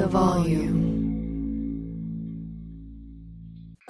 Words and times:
the 0.00 0.06
volume. 0.06 0.99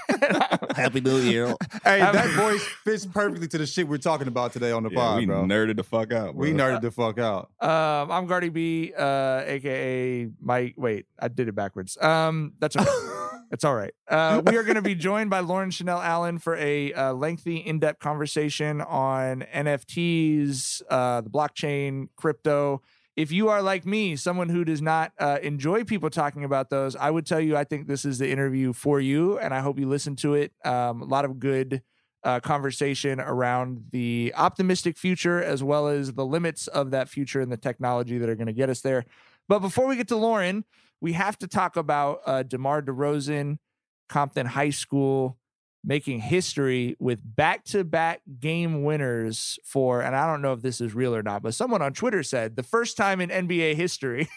Happy 0.76 1.00
New 1.00 1.18
Year. 1.18 1.46
Hey, 1.84 2.00
that 2.00 2.30
voice 2.36 2.62
fits 2.84 3.06
perfectly 3.06 3.48
to 3.48 3.58
the 3.58 3.66
shit 3.66 3.86
we're 3.88 3.98
talking 3.98 4.28
about 4.28 4.52
today 4.52 4.72
on 4.72 4.82
the 4.82 4.90
Yeah, 4.90 4.96
pod, 4.98 5.18
we 5.18 5.26
bro. 5.26 5.44
nerded 5.44 5.76
the 5.76 5.84
fuck 5.84 6.12
out. 6.12 6.34
we 6.34 6.52
bro. 6.52 6.64
nerded 6.64 6.80
the 6.82 6.90
fuck 6.90 7.18
out. 7.18 7.50
Um, 7.60 8.10
I'm 8.10 8.26
Gardy 8.26 8.48
B, 8.48 8.92
uh, 8.96 9.42
aka 9.44 10.28
Mike. 10.40 10.74
Wait, 10.76 11.06
I 11.18 11.28
did 11.28 11.48
it 11.48 11.54
backwards. 11.54 11.96
Um, 12.00 12.52
that's 12.58 12.76
okay. 12.76 12.88
It's 13.52 13.64
all 13.64 13.74
right. 13.74 13.92
Uh, 14.08 14.40
we 14.46 14.56
are 14.56 14.62
going 14.62 14.76
to 14.76 14.80
be 14.82 14.94
joined 14.94 15.28
by 15.28 15.40
Lauren 15.40 15.70
Chanel 15.70 16.00
Allen 16.00 16.38
for 16.38 16.56
a 16.56 16.90
uh, 16.94 17.12
lengthy, 17.12 17.58
in-depth 17.58 17.98
conversation 18.00 18.80
on 18.80 19.42
NFTs, 19.54 20.80
uh, 20.88 21.20
the 21.20 21.28
blockchain, 21.28 22.08
crypto. 22.16 22.80
If 23.14 23.30
you 23.30 23.50
are 23.50 23.60
like 23.60 23.84
me, 23.84 24.16
someone 24.16 24.48
who 24.48 24.64
does 24.64 24.80
not 24.80 25.12
uh, 25.18 25.38
enjoy 25.42 25.84
people 25.84 26.08
talking 26.08 26.44
about 26.44 26.70
those, 26.70 26.96
I 26.96 27.10
would 27.10 27.26
tell 27.26 27.40
you 27.40 27.56
I 27.56 27.64
think 27.64 27.86
this 27.86 28.04
is 28.04 28.18
the 28.18 28.30
interview 28.30 28.72
for 28.72 29.00
you, 29.00 29.38
and 29.38 29.52
I 29.52 29.60
hope 29.60 29.78
you 29.78 29.88
listen 29.88 30.16
to 30.16 30.34
it. 30.34 30.52
Um, 30.64 31.02
a 31.02 31.04
lot 31.04 31.26
of 31.26 31.38
good 31.38 31.82
uh, 32.24 32.40
conversation 32.40 33.20
around 33.20 33.84
the 33.90 34.32
optimistic 34.36 34.96
future 34.96 35.42
as 35.42 35.62
well 35.62 35.88
as 35.88 36.14
the 36.14 36.24
limits 36.24 36.68
of 36.68 36.90
that 36.92 37.08
future 37.08 37.40
and 37.40 37.50
the 37.50 37.56
technology 37.56 38.16
that 38.18 38.28
are 38.28 38.36
going 38.36 38.46
to 38.46 38.52
get 38.52 38.70
us 38.70 38.80
there. 38.80 39.04
But 39.48 39.58
before 39.58 39.86
we 39.86 39.96
get 39.96 40.08
to 40.08 40.16
Lauren, 40.16 40.64
we 41.00 41.12
have 41.12 41.36
to 41.38 41.48
talk 41.48 41.76
about 41.76 42.20
uh, 42.24 42.44
DeMar 42.44 42.82
DeRozan, 42.82 43.58
Compton 44.08 44.46
High 44.46 44.70
School, 44.70 45.36
making 45.84 46.20
history 46.20 46.96
with 46.98 47.20
back 47.24 47.64
to 47.64 47.84
back 47.84 48.22
game 48.38 48.84
winners 48.84 49.58
for, 49.64 50.00
and 50.00 50.14
I 50.14 50.26
don't 50.26 50.42
know 50.42 50.52
if 50.52 50.62
this 50.62 50.80
is 50.80 50.94
real 50.94 51.14
or 51.14 51.22
not, 51.22 51.42
but 51.42 51.54
someone 51.54 51.82
on 51.82 51.92
Twitter 51.92 52.22
said 52.22 52.56
the 52.56 52.62
first 52.62 52.96
time 52.96 53.20
in 53.20 53.30
NBA 53.30 53.74
history, 53.74 54.28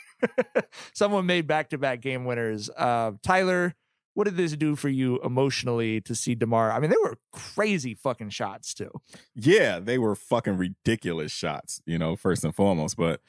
someone 0.93 1.25
made 1.25 1.47
back 1.47 1.69
to 1.69 1.77
back 1.77 2.01
game 2.01 2.25
winners. 2.25 2.69
Uh, 2.75 3.11
Tyler, 3.23 3.75
what 4.15 4.23
did 4.23 4.37
this 4.37 4.55
do 4.55 4.75
for 4.75 4.89
you 4.89 5.19
emotionally 5.21 6.01
to 6.01 6.15
see 6.15 6.35
DeMar? 6.35 6.71
I 6.71 6.79
mean, 6.79 6.89
they 6.89 6.97
were 7.03 7.17
crazy 7.31 7.93
fucking 7.93 8.29
shots 8.29 8.73
too. 8.73 8.89
Yeah, 9.35 9.79
they 9.79 9.97
were 9.97 10.15
fucking 10.15 10.57
ridiculous 10.57 11.31
shots, 11.31 11.81
you 11.85 11.97
know, 11.97 12.15
first 12.15 12.43
and 12.43 12.55
foremost. 12.55 12.95
But 12.97 13.19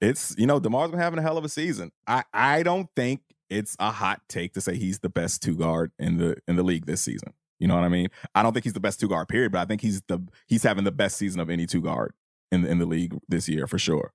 it's 0.00 0.34
you 0.38 0.46
know 0.46 0.60
Demar's 0.60 0.90
been 0.90 1.00
having 1.00 1.18
a 1.18 1.22
hell 1.22 1.36
of 1.36 1.44
a 1.44 1.48
season. 1.48 1.90
I 2.06 2.24
I 2.32 2.62
don't 2.62 2.88
think 2.94 3.22
it's 3.50 3.76
a 3.78 3.90
hot 3.90 4.22
take 4.28 4.54
to 4.54 4.60
say 4.60 4.76
he's 4.76 5.00
the 5.00 5.08
best 5.08 5.42
two 5.42 5.56
guard 5.56 5.92
in 5.98 6.18
the 6.18 6.36
in 6.46 6.56
the 6.56 6.62
league 6.62 6.86
this 6.86 7.00
season. 7.00 7.32
You 7.58 7.68
know 7.68 7.74
what 7.74 7.84
I 7.84 7.88
mean? 7.88 8.08
I 8.34 8.42
don't 8.42 8.52
think 8.52 8.64
he's 8.64 8.72
the 8.74 8.80
best 8.80 9.00
two 9.00 9.08
guard 9.08 9.28
period, 9.28 9.52
but 9.52 9.60
I 9.60 9.64
think 9.64 9.80
he's 9.80 10.02
the 10.02 10.20
he's 10.46 10.62
having 10.62 10.84
the 10.84 10.92
best 10.92 11.16
season 11.16 11.40
of 11.40 11.48
any 11.50 11.66
two 11.66 11.80
guard 11.80 12.12
in 12.52 12.62
the, 12.62 12.70
in 12.70 12.78
the 12.78 12.86
league 12.86 13.16
this 13.28 13.48
year 13.48 13.66
for 13.66 13.78
sure. 13.78 14.12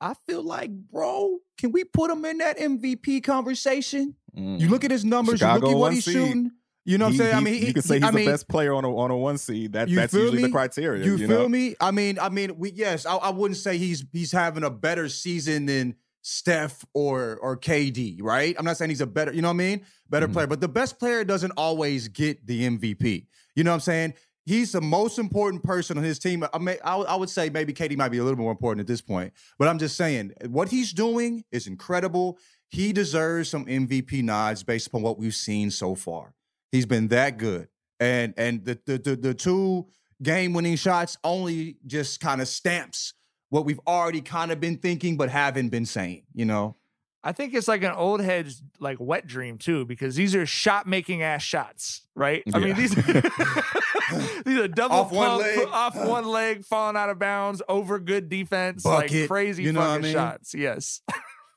I 0.00 0.14
feel 0.26 0.42
like, 0.42 0.70
bro, 0.70 1.38
can 1.56 1.72
we 1.72 1.84
put 1.84 2.10
him 2.10 2.24
in 2.24 2.38
that 2.38 2.58
MVP 2.58 3.22
conversation? 3.24 4.14
Mm. 4.36 4.60
You 4.60 4.68
look 4.68 4.84
at 4.84 4.90
his 4.90 5.04
numbers, 5.04 5.38
Chicago 5.38 5.68
you 5.68 5.72
look 5.72 5.76
at 5.76 5.80
what 5.80 5.92
he's 5.94 6.04
seed. 6.04 6.14
shooting. 6.14 6.50
You 6.86 6.98
know 6.98 7.06
what 7.06 7.08
I'm 7.08 7.12
He- 7.12 7.18
saying? 7.18 7.34
I 7.34 7.40
mean, 7.40 7.54
he, 7.54 7.66
you 7.68 7.72
could 7.74 7.84
say 7.84 7.94
he's 7.94 8.04
I 8.04 8.10
mean, 8.10 8.26
the 8.26 8.32
best 8.32 8.46
player 8.48 8.74
on 8.74 8.84
a 8.84 8.94
on 8.94 9.10
a 9.10 9.16
one 9.16 9.38
seed. 9.38 9.72
That 9.72 9.88
that's 9.88 10.12
usually 10.12 10.36
me? 10.38 10.42
the 10.42 10.50
criteria. 10.50 11.04
You, 11.04 11.12
You, 11.16 11.28
feel 11.28 11.42
know? 11.42 11.48
me? 11.48 11.74
I 11.80 11.90
mean, 11.92 12.18
I 12.18 12.28
mean, 12.28 12.58
we 12.58 12.72
yes, 12.72 13.06
I, 13.06 13.16
I 13.16 13.30
wouldn't 13.30 13.56
say 13.56 13.78
he's 13.78 14.04
he's 14.12 14.32
having 14.32 14.64
a 14.64 14.70
better 14.70 15.08
season 15.08 15.64
than 15.64 15.94
Steph 16.26 16.84
or 16.94 17.36
or 17.42 17.54
KD, 17.56 18.18
right? 18.22 18.56
I'm 18.58 18.64
not 18.64 18.78
saying 18.78 18.88
he's 18.88 19.02
a 19.02 19.06
better, 19.06 19.30
you 19.32 19.42
know 19.42 19.48
what 19.48 19.54
I 19.54 19.58
mean? 19.58 19.84
Better 20.08 20.26
Mhm. 20.26 20.32
player, 20.32 20.46
but 20.46 20.60
the 20.62 20.68
best 20.68 20.98
player 20.98 21.22
doesn't 21.22 21.52
always 21.52 22.08
get 22.08 22.46
the 22.46 22.64
MVP. 22.64 23.26
You 23.54 23.62
know 23.62 23.70
what 23.72 23.74
I'm 23.74 23.80
saying? 23.80 24.14
He's 24.46 24.72
the 24.72 24.80
most 24.80 25.18
important 25.18 25.62
person 25.62 25.98
on 25.98 26.04
his 26.04 26.18
team. 26.18 26.42
I 26.52 26.58
may, 26.58 26.78
I, 26.80 26.96
would- 26.96 27.06
I 27.08 27.16
would 27.16 27.28
say 27.28 27.50
maybe 27.50 27.74
KD 27.74 27.96
might 27.96 28.08
be 28.08 28.18
a 28.18 28.24
little 28.24 28.38
more 28.38 28.50
important 28.50 28.80
at 28.80 28.86
this 28.86 29.02
point, 29.02 29.34
but 29.58 29.68
I'm 29.68 29.78
just 29.78 29.96
saying 29.98 30.32
what 30.48 30.70
he's 30.70 30.92
doing 30.94 31.44
is 31.52 31.66
incredible. 31.66 32.38
He 32.70 32.94
deserves 32.94 33.50
some 33.50 33.66
MVP 33.66 34.22
nods 34.22 34.62
based 34.62 34.86
upon 34.86 35.02
what 35.02 35.18
we've 35.18 35.34
seen 35.34 35.70
so 35.70 35.94
far. 35.94 36.34
He's 36.72 36.86
been 36.86 37.08
that 37.08 37.36
good, 37.36 37.68
and 38.00 38.32
and 38.38 38.64
the 38.64 38.78
the 38.86 38.96
the, 38.98 39.16
the 39.16 39.34
two 39.34 39.86
game 40.22 40.54
winning 40.54 40.76
shots 40.76 41.18
only 41.22 41.76
just 41.86 42.20
kind 42.20 42.40
of 42.40 42.48
stamps 42.48 43.12
what 43.54 43.64
we've 43.64 43.78
already 43.86 44.20
kind 44.20 44.50
of 44.50 44.58
been 44.58 44.76
thinking 44.76 45.16
but 45.16 45.30
haven't 45.30 45.68
been 45.68 45.86
saying. 45.86 46.24
You 46.34 46.44
know, 46.44 46.74
I 47.22 47.30
think 47.30 47.54
it's 47.54 47.68
like 47.68 47.84
an 47.84 47.92
old 47.92 48.20
head's 48.20 48.60
like 48.80 48.96
wet 48.98 49.28
dream 49.28 49.58
too, 49.58 49.84
because 49.84 50.16
these 50.16 50.34
are 50.34 50.44
shot 50.44 50.88
making 50.88 51.22
ass 51.22 51.42
shots, 51.42 52.02
right? 52.16 52.42
I 52.52 52.58
mean 52.58 52.74
these 52.74 52.92
these 54.44 54.58
are 54.58 54.66
double 54.66 54.96
Off 54.96 55.12
one 55.12 55.28
pump, 55.28 55.42
leg. 55.42 55.68
off 55.70 55.94
one 55.94 56.26
leg, 56.26 56.64
falling 56.64 56.96
out 56.96 57.10
of 57.10 57.20
bounds, 57.20 57.62
over 57.68 58.00
good 58.00 58.28
defense, 58.28 58.84
like 58.84 59.12
crazy 59.28 59.62
you 59.62 59.72
know 59.72 59.78
what 59.78 59.86
I 59.86 59.90
fucking 59.90 60.02
mean? 60.02 60.12
shots. 60.14 60.52
Yes. 60.52 61.02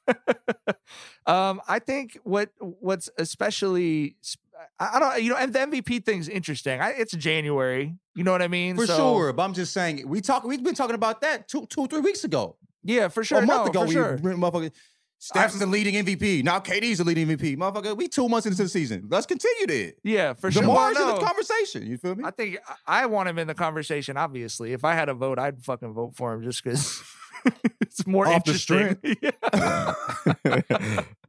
um, 1.25 1.59
I 1.67 1.79
think 1.79 2.19
what 2.25 2.51
what's 2.59 3.09
especially 3.17 4.17
sp- 4.21 4.46
I 4.79 4.99
don't 4.99 5.21
you 5.23 5.31
know 5.31 5.37
and 5.37 5.53
the 5.53 5.59
MVP 5.59 6.05
thing's 6.05 6.29
interesting. 6.29 6.79
I, 6.81 6.89
it's 6.91 7.13
January, 7.13 7.95
you 8.15 8.23
know 8.23 8.31
what 8.31 8.41
I 8.41 8.47
mean? 8.47 8.75
for 8.75 8.85
So- 8.85 8.97
sure. 8.97 9.33
But 9.33 9.43
I'm 9.43 9.53
just 9.53 9.73
saying 9.73 10.07
we 10.07 10.21
talk. 10.21 10.43
We've 10.43 10.63
been 10.63 10.75
talking 10.75 10.95
about 10.95 11.21
that 11.21 11.47
two 11.47 11.65
two 11.67 11.87
three 11.87 12.01
weeks 12.01 12.23
ago. 12.23 12.57
Yeah, 12.83 13.07
for 13.09 13.23
sure. 13.23 13.39
a 13.39 13.45
month 13.45 13.65
no, 13.65 13.71
ago, 13.71 13.85
we 13.85 13.91
sure. 13.91 14.17
motherfucker. 14.17 14.71
Steph's 15.19 15.57
the 15.57 15.65
leading 15.65 15.95
MVP. 16.05 16.43
Now 16.43 16.59
KD's 16.59 16.99
the 16.99 17.03
leading 17.03 17.27
MVP. 17.27 17.57
Motherfucker, 17.57 17.97
we 17.97 18.07
two 18.07 18.29
months 18.29 18.45
into 18.45 18.61
the 18.61 18.69
season. 18.69 19.07
Let's 19.09 19.25
continue 19.25 19.65
this. 19.65 19.93
Yeah, 20.03 20.33
for 20.33 20.51
sure. 20.51 20.61
DeMar's 20.61 20.95
Well, 20.95 21.09
in 21.09 21.15
the 21.15 21.21
conversation. 21.25 21.87
You 21.87 21.97
feel 21.97 22.15
me? 22.15 22.23
I 22.23 22.29
think 22.31 22.59
I 22.85 23.07
want 23.07 23.27
him 23.27 23.39
in 23.39 23.47
the 23.47 23.55
conversation. 23.55 24.15
Obviously, 24.15 24.73
if 24.73 24.85
I 24.85 24.93
had 24.93 25.09
a 25.09 25.15
vote, 25.15 25.39
I'd 25.39 25.63
fucking 25.63 25.93
vote 25.93 26.15
for 26.15 26.33
him 26.33 26.43
just 26.43 26.63
because 26.63 27.01
it's 27.81 28.05
more 28.05 28.27
Off 28.27 28.43
the 28.43 28.51
interesting. 28.51 28.97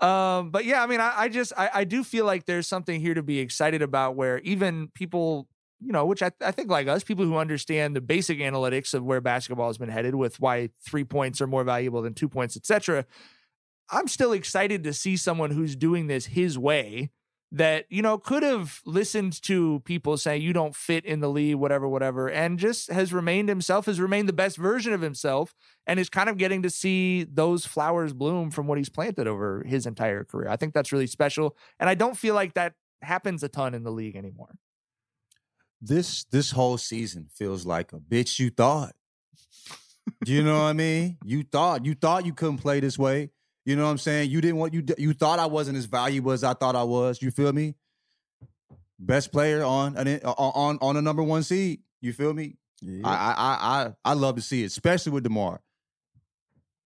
Um, 0.00 0.50
but 0.50 0.64
yeah, 0.64 0.82
I 0.82 0.86
mean, 0.86 1.00
I, 1.00 1.12
I 1.16 1.28
just 1.28 1.52
I, 1.56 1.70
I 1.74 1.84
do 1.84 2.02
feel 2.02 2.24
like 2.24 2.46
there's 2.46 2.66
something 2.66 3.00
here 3.00 3.14
to 3.14 3.22
be 3.22 3.38
excited 3.38 3.82
about. 3.82 4.16
Where 4.16 4.38
even 4.40 4.88
people, 4.94 5.46
you 5.80 5.92
know, 5.92 6.06
which 6.06 6.22
I, 6.22 6.30
I 6.40 6.52
think 6.52 6.70
like 6.70 6.88
us, 6.88 7.04
people 7.04 7.24
who 7.24 7.36
understand 7.36 7.94
the 7.94 8.00
basic 8.00 8.38
analytics 8.38 8.94
of 8.94 9.04
where 9.04 9.20
basketball 9.20 9.68
has 9.68 9.78
been 9.78 9.90
headed, 9.90 10.14
with 10.14 10.40
why 10.40 10.70
three 10.84 11.04
points 11.04 11.40
are 11.40 11.46
more 11.46 11.64
valuable 11.64 12.02
than 12.02 12.14
two 12.14 12.28
points, 12.28 12.56
etc. 12.56 13.04
I'm 13.90 14.08
still 14.08 14.32
excited 14.32 14.84
to 14.84 14.92
see 14.92 15.16
someone 15.16 15.50
who's 15.50 15.76
doing 15.76 16.06
this 16.06 16.26
his 16.26 16.58
way 16.58 17.10
that 17.52 17.86
you 17.88 18.00
know 18.00 18.16
could 18.16 18.42
have 18.42 18.80
listened 18.84 19.40
to 19.42 19.80
people 19.80 20.16
say 20.16 20.36
you 20.36 20.52
don't 20.52 20.76
fit 20.76 21.04
in 21.04 21.20
the 21.20 21.28
league 21.28 21.56
whatever 21.56 21.88
whatever 21.88 22.28
and 22.28 22.58
just 22.58 22.90
has 22.90 23.12
remained 23.12 23.48
himself 23.48 23.86
has 23.86 24.00
remained 24.00 24.28
the 24.28 24.32
best 24.32 24.56
version 24.56 24.92
of 24.92 25.00
himself 25.00 25.54
and 25.86 25.98
is 25.98 26.08
kind 26.08 26.28
of 26.28 26.38
getting 26.38 26.62
to 26.62 26.70
see 26.70 27.24
those 27.24 27.66
flowers 27.66 28.12
bloom 28.12 28.50
from 28.50 28.68
what 28.68 28.78
he's 28.78 28.88
planted 28.88 29.26
over 29.26 29.64
his 29.66 29.84
entire 29.84 30.22
career 30.22 30.48
i 30.48 30.56
think 30.56 30.72
that's 30.72 30.92
really 30.92 31.08
special 31.08 31.56
and 31.80 31.88
i 31.88 31.94
don't 31.94 32.16
feel 32.16 32.36
like 32.36 32.54
that 32.54 32.74
happens 33.02 33.42
a 33.42 33.48
ton 33.48 33.74
in 33.74 33.82
the 33.82 33.90
league 33.90 34.14
anymore 34.14 34.54
this 35.80 36.24
this 36.24 36.50
whole 36.50 36.76
season 36.76 37.28
feels 37.32 37.64
like 37.64 37.92
a 37.92 37.98
bitch 37.98 38.38
you 38.38 38.50
thought. 38.50 38.94
You 40.26 40.42
know 40.42 40.54
what 40.54 40.64
I 40.64 40.72
mean? 40.72 41.18
You 41.24 41.42
thought 41.42 41.86
you 41.86 41.94
thought 41.94 42.26
you 42.26 42.34
couldn't 42.34 42.58
play 42.58 42.80
this 42.80 42.98
way. 42.98 43.30
You 43.66 43.76
know 43.76 43.84
what 43.84 43.90
I'm 43.90 43.98
saying? 43.98 44.30
You 44.30 44.40
didn't 44.40 44.56
want 44.56 44.72
you 44.74 44.82
you 44.98 45.12
thought 45.12 45.38
I 45.38 45.46
wasn't 45.46 45.76
as 45.78 45.84
valuable 45.84 46.32
as 46.32 46.42
I 46.44 46.54
thought 46.54 46.74
I 46.76 46.82
was. 46.82 47.20
You 47.22 47.30
feel 47.30 47.52
me? 47.52 47.74
Best 48.98 49.32
player 49.32 49.62
on 49.62 49.96
an 49.96 50.20
uh, 50.24 50.30
on 50.32 50.78
on 50.80 50.96
a 50.96 51.02
number 51.02 51.22
one 51.22 51.42
seed. 51.42 51.80
You 52.00 52.12
feel 52.12 52.32
me? 52.34 52.56
Yeah. 52.82 53.06
I, 53.06 53.14
I 53.14 53.32
I 53.32 53.82
I 53.86 53.92
I 54.04 54.12
love 54.14 54.36
to 54.36 54.42
see 54.42 54.62
it, 54.62 54.66
especially 54.66 55.12
with 55.12 55.24
Demar. 55.24 55.60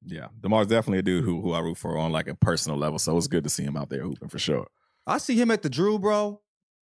Yeah, 0.06 0.28
Demar's 0.40 0.66
definitely 0.66 0.98
a 0.98 1.02
dude 1.02 1.24
who 1.24 1.40
who 1.40 1.52
I 1.52 1.60
root 1.60 1.76
for 1.78 1.96
on 1.96 2.12
like 2.12 2.28
a 2.28 2.34
personal 2.34 2.78
level. 2.78 2.98
So 2.98 3.16
it's 3.16 3.26
good 3.26 3.44
to 3.44 3.50
see 3.50 3.62
him 3.64 3.76
out 3.76 3.88
there 3.88 4.02
hooping 4.02 4.28
for 4.28 4.38
sure. 4.38 4.66
I 5.06 5.18
see 5.18 5.34
him 5.36 5.50
at 5.50 5.62
the 5.62 5.70
Drew, 5.70 5.98
bro. 5.98 6.40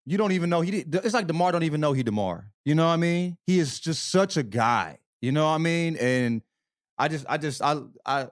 You 0.06 0.18
don't 0.18 0.32
even 0.32 0.50
know 0.50 0.62
he. 0.62 0.72
did- 0.84 0.96
It's 1.06 1.14
like 1.14 1.28
Demar 1.28 1.52
don't 1.52 1.64
even 1.64 1.82
know 1.82 1.94
he 1.94 2.02
Demar. 2.04 2.52
You 2.66 2.76
know 2.76 2.86
what 2.88 2.94
I 2.94 2.98
mean? 2.98 3.38
He 3.46 3.60
is 3.60 3.80
just 3.80 4.10
such 4.12 4.38
a 4.38 4.44
guy. 4.44 5.00
You 5.22 5.32
know 5.32 5.44
what 5.46 5.52
I 5.52 5.58
mean? 5.60 5.96
And 5.98 6.42
I 6.98 7.08
just, 7.10 7.26
I 7.30 7.38
just, 7.38 7.62
I, 7.62 7.80
I, 8.06 8.28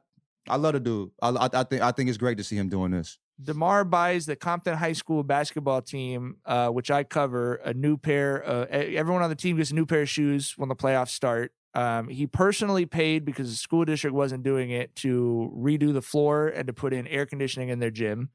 I 0.49 0.55
love 0.55 0.73
the 0.73 0.79
dude. 0.79 1.11
I, 1.21 1.29
I, 1.29 1.49
I 1.53 1.63
think, 1.63 1.81
I 1.81 1.91
think 1.91 2.09
it's 2.09 2.17
great 2.17 2.37
to 2.37 2.43
see 2.43 2.55
him 2.55 2.69
doing 2.69 2.91
this. 2.91 3.19
DeMar 3.41 3.85
buys 3.85 4.25
the 4.25 4.35
Compton 4.35 4.75
High 4.77 4.93
School 4.93 5.23
basketball 5.23 5.81
team, 5.81 6.37
uh, 6.45 6.69
which 6.69 6.89
I 6.89 7.03
cover, 7.03 7.55
a 7.55 7.73
new 7.73 7.97
pair. 7.97 8.47
Uh, 8.47 8.65
everyone 8.69 9.21
on 9.21 9.29
the 9.29 9.35
team 9.35 9.57
gets 9.57 9.71
a 9.71 9.75
new 9.75 9.85
pair 9.85 10.01
of 10.01 10.09
shoes 10.09 10.53
when 10.57 10.69
the 10.69 10.75
playoffs 10.75 11.09
start. 11.09 11.51
Um, 11.75 12.07
he 12.07 12.25
personally 12.25 12.87
paid 12.87 13.25
because 13.25 13.51
the 13.51 13.57
school 13.57 13.85
district 13.85 14.15
wasn't 14.15 14.43
doing 14.43 14.71
it 14.71 14.95
to 14.97 15.53
redo 15.55 15.93
the 15.93 16.01
floor 16.01 16.47
and 16.47 16.65
to 16.65 16.73
put 16.73 16.93
in 16.93 17.05
air 17.05 17.27
conditioning 17.27 17.69
in 17.69 17.79
their 17.79 17.91
gym. 17.91 18.29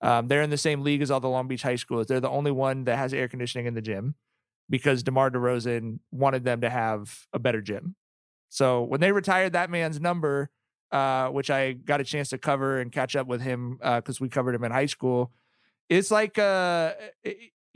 Um, 0.00 0.26
they're 0.26 0.42
in 0.42 0.50
the 0.50 0.56
same 0.56 0.82
league 0.82 1.02
as 1.02 1.10
all 1.10 1.20
the 1.20 1.28
Long 1.28 1.46
Beach 1.46 1.62
high 1.62 1.76
schools. 1.76 2.06
They're 2.06 2.18
the 2.18 2.28
only 2.28 2.50
one 2.50 2.84
that 2.84 2.98
has 2.98 3.14
air 3.14 3.28
conditioning 3.28 3.66
in 3.66 3.74
the 3.74 3.82
gym 3.82 4.16
because 4.68 5.04
DeMar 5.04 5.30
DeRozan 5.30 6.00
wanted 6.10 6.44
them 6.44 6.60
to 6.62 6.70
have 6.70 7.26
a 7.32 7.38
better 7.38 7.60
gym. 7.60 7.94
So 8.48 8.82
when 8.82 9.00
they 9.00 9.12
retired 9.12 9.52
that 9.52 9.70
man's 9.70 10.00
number, 10.00 10.50
uh, 10.90 11.28
which 11.28 11.50
I 11.50 11.72
got 11.72 12.00
a 12.00 12.04
chance 12.04 12.30
to 12.30 12.38
cover 12.38 12.80
and 12.80 12.90
catch 12.90 13.16
up 13.16 13.26
with 13.26 13.40
him 13.40 13.78
because 13.82 14.20
we 14.20 14.28
covered 14.28 14.54
him 14.54 14.64
in 14.64 14.72
high 14.72 14.86
school. 14.86 15.32
It's 15.88 16.10
like 16.10 16.38
uh, 16.38 16.92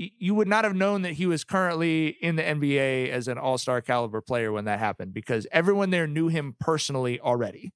y- 0.03 0.13
you 0.19 0.35
would 0.35 0.49
not 0.49 0.65
have 0.65 0.75
known 0.75 1.03
that 1.03 1.15
he 1.15 1.27
was 1.27 1.45
currently 1.45 2.09
in 2.09 2.37
the 2.37 2.43
NBA 2.43 3.09
as 3.11 3.29
an 3.29 3.39
All 3.39 3.59
Star 3.59 3.81
caliber 3.81 4.21
player 4.21 4.53
when 4.53 4.65
that 4.65 4.79
happened 4.79 5.15
because 5.15 5.47
everyone 5.53 5.91
there 5.91 6.07
knew 6.07 6.29
him 6.29 6.57
personally 6.59 7.21
already. 7.21 7.73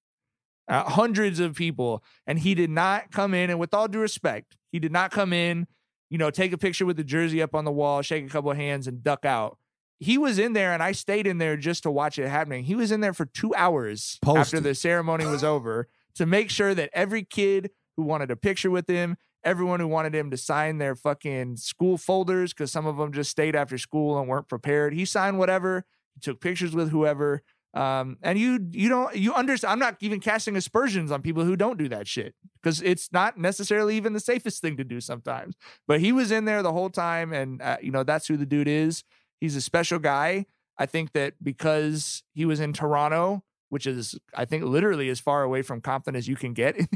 Uh, 0.69 0.83
hundreds 0.83 1.39
of 1.39 1.55
people, 1.55 2.03
and 2.27 2.41
he 2.41 2.53
did 2.53 2.71
not 2.71 3.13
come 3.13 3.35
in. 3.35 3.51
And 3.51 3.61
with 3.61 3.73
all 3.73 3.87
due 3.87 4.01
respect, 4.01 4.57
he 4.73 4.81
did 4.81 4.91
not 4.91 5.13
come 5.13 5.33
in, 5.33 5.69
you 6.11 6.19
know, 6.19 6.29
take 6.29 6.53
a 6.53 6.59
picture 6.59 6.85
with 6.85 6.97
the 6.97 7.05
jersey 7.05 7.41
up 7.41 7.55
on 7.55 7.65
the 7.65 7.71
wall, 7.71 8.03
shake 8.03 8.27
a 8.27 8.29
couple 8.29 8.51
of 8.51 8.57
hands, 8.57 8.89
and 8.89 9.01
duck 9.01 9.25
out 9.25 9.59
he 9.99 10.19
was 10.19 10.39
in 10.39 10.53
there 10.53 10.73
and 10.73 10.83
I 10.83 10.93
stayed 10.93 11.27
in 11.27 11.39
there 11.39 11.57
just 11.57 11.83
to 11.85 11.91
watch 11.91 12.19
it 12.19 12.29
happening. 12.29 12.65
He 12.65 12.75
was 12.75 12.93
in 12.93 13.01
there 13.01 13.15
for 13.15 13.27
two 13.27 13.55
hours 13.55 14.19
after 14.41 14.61
the 14.61 14.75
ceremony 14.75 15.27
was 15.27 15.43
over 15.45 15.89
to 16.17 16.27
make 16.27 16.51
sure 16.51 16.75
that 16.75 16.91
every 16.93 17.25
kid 17.25 17.71
who 17.97 18.03
wanted 18.03 18.31
a 18.31 18.37
picture 18.37 18.71
with 18.71 18.89
him, 18.89 19.17
everyone 19.43 19.81
who 19.81 19.89
wanted 19.89 20.15
him 20.15 20.31
to 20.31 20.37
sign 20.37 20.79
their 20.79 20.95
fucking 20.95 21.57
school 21.57 21.97
folders, 21.97 22.53
because 22.53 22.71
some 22.71 22.87
of 22.87 22.97
them 22.99 23.13
just 23.13 23.31
stayed 23.31 23.57
after 23.57 23.79
school 23.79 24.19
and 24.19 24.29
weren't 24.29 24.49
prepared. 24.49 24.93
He 24.93 25.05
signed 25.05 25.39
whatever, 25.39 25.85
he 26.15 26.21
took 26.21 26.41
pictures 26.41 26.75
with 26.75 26.91
whoever. 26.91 27.43
Um, 27.75 28.17
and 28.23 28.39
you 28.39 28.59
you 28.73 28.89
don't 28.89 29.15
you 29.15 29.35
understand 29.35 29.73
I'm 29.73 29.79
not 29.79 29.97
even 30.01 30.19
casting 30.19 30.57
aspersions 30.57 31.13
on 31.13 31.21
people 31.21 31.45
who 31.45 31.57
don't 31.57 31.77
do 31.77 31.91
that 31.91 32.09
shit 32.09 32.35
because 32.63 32.81
it's 32.81 33.13
not 33.13 33.37
necessarily 33.37 33.99
even 33.99 34.15
the 34.15 34.21
safest 34.21 34.63
thing 34.63 34.79
to 34.79 34.85
do 34.85 34.99
sometimes. 34.99 35.57
But 35.87 36.01
he 36.01 36.11
was 36.11 36.31
in 36.31 36.47
there 36.47 36.63
the 36.63 36.73
whole 36.73 36.89
time, 36.89 37.35
and 37.35 37.61
uh, 37.61 37.77
you 37.83 37.91
know 37.91 38.03
that's 38.03 38.29
who 38.29 38.39
the 38.39 38.47
dude 38.47 38.69
is. 38.69 39.05
He's 39.41 39.57
a 39.57 39.61
special 39.61 39.99
guy. 39.99 40.47
I 40.79 40.87
think 40.87 41.13
that 41.13 41.35
because 41.43 42.23
he 42.35 42.45
was 42.45 42.61
in 42.61 42.73
Toronto, 42.73 43.43
which 43.69 43.87
is 43.87 44.19
I 44.35 44.45
think 44.45 44.65
literally 44.65 45.09
as 45.09 45.21
far 45.21 45.43
away 45.43 45.63
from 45.63 45.81
Compton 45.81 46.15
as 46.15 46.29
you 46.29 46.37
can 46.37 46.53
get 46.53 46.77
in, 46.77 46.87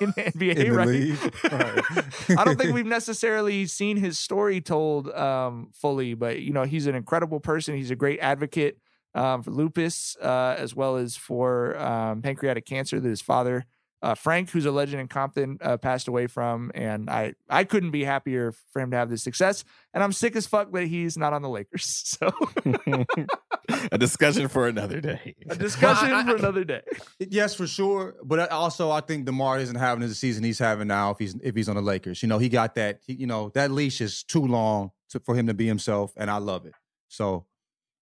in 0.00 0.10
the 0.16 0.22
NBA, 0.32 0.56
In 0.56 0.68
the 0.68 0.70
right? 0.70 1.52
right. 2.28 2.38
I 2.38 2.44
don't 2.44 2.58
think 2.58 2.74
we've 2.74 2.86
necessarily 2.86 3.66
seen 3.66 3.96
his 3.96 4.18
story 4.18 4.60
told 4.60 5.10
um, 5.10 5.70
fully, 5.72 6.14
but 6.14 6.40
you 6.40 6.52
know 6.52 6.64
he's 6.64 6.86
an 6.86 6.94
incredible 6.94 7.40
person. 7.40 7.74
He's 7.76 7.90
a 7.90 7.96
great 7.96 8.20
advocate 8.20 8.78
um, 9.14 9.42
for 9.42 9.50
lupus 9.50 10.16
uh, 10.22 10.54
as 10.56 10.74
well 10.74 10.96
as 10.96 11.16
for 11.16 11.76
um, 11.78 12.22
pancreatic 12.22 12.64
cancer 12.66 13.00
that 13.00 13.08
his 13.08 13.20
father 13.22 13.66
uh, 14.02 14.14
Frank, 14.14 14.50
who's 14.50 14.64
a 14.64 14.70
legend 14.70 15.00
in 15.00 15.08
Compton, 15.08 15.58
uh, 15.60 15.76
passed 15.76 16.08
away 16.08 16.26
from, 16.26 16.70
and 16.74 17.10
I 17.10 17.34
I 17.48 17.64
couldn't 17.64 17.90
be 17.90 18.04
happier 18.04 18.52
for 18.72 18.80
him 18.80 18.90
to 18.92 18.96
have 18.96 19.10
this 19.10 19.22
success. 19.22 19.64
And 19.92 20.02
I'm 20.02 20.12
sick 20.12 20.36
as 20.36 20.46
fuck 20.46 20.72
that 20.72 20.86
he's 20.86 21.18
not 21.18 21.32
on 21.32 21.42
the 21.42 21.48
Lakers. 21.48 22.16
So 22.20 22.32
a 23.92 23.98
discussion 23.98 24.48
for 24.48 24.66
another 24.68 25.00
day. 25.00 25.34
a 25.48 25.56
discussion 25.56 26.08
for 26.26 26.36
another 26.36 26.64
day. 26.64 26.82
Yes, 27.18 27.54
for 27.54 27.66
sure. 27.66 28.16
But 28.24 28.50
also, 28.50 28.90
I 28.90 29.00
think 29.00 29.26
Demar 29.26 29.58
isn't 29.58 29.76
having 29.76 30.06
the 30.06 30.14
season 30.14 30.44
he's 30.44 30.58
having 30.58 30.88
now 30.88 31.10
if 31.10 31.18
he's 31.18 31.34
if 31.42 31.54
he's 31.54 31.68
on 31.68 31.76
the 31.76 31.82
Lakers. 31.82 32.22
You 32.22 32.28
know, 32.28 32.38
he 32.38 32.48
got 32.48 32.74
that. 32.74 33.00
He, 33.06 33.14
you 33.14 33.26
know, 33.26 33.50
that 33.54 33.70
leash 33.70 34.00
is 34.00 34.22
too 34.22 34.44
long 34.44 34.90
to, 35.10 35.20
for 35.20 35.34
him 35.34 35.46
to 35.46 35.54
be 35.54 35.66
himself, 35.66 36.12
and 36.16 36.30
I 36.30 36.38
love 36.38 36.66
it. 36.66 36.74
So, 37.08 37.46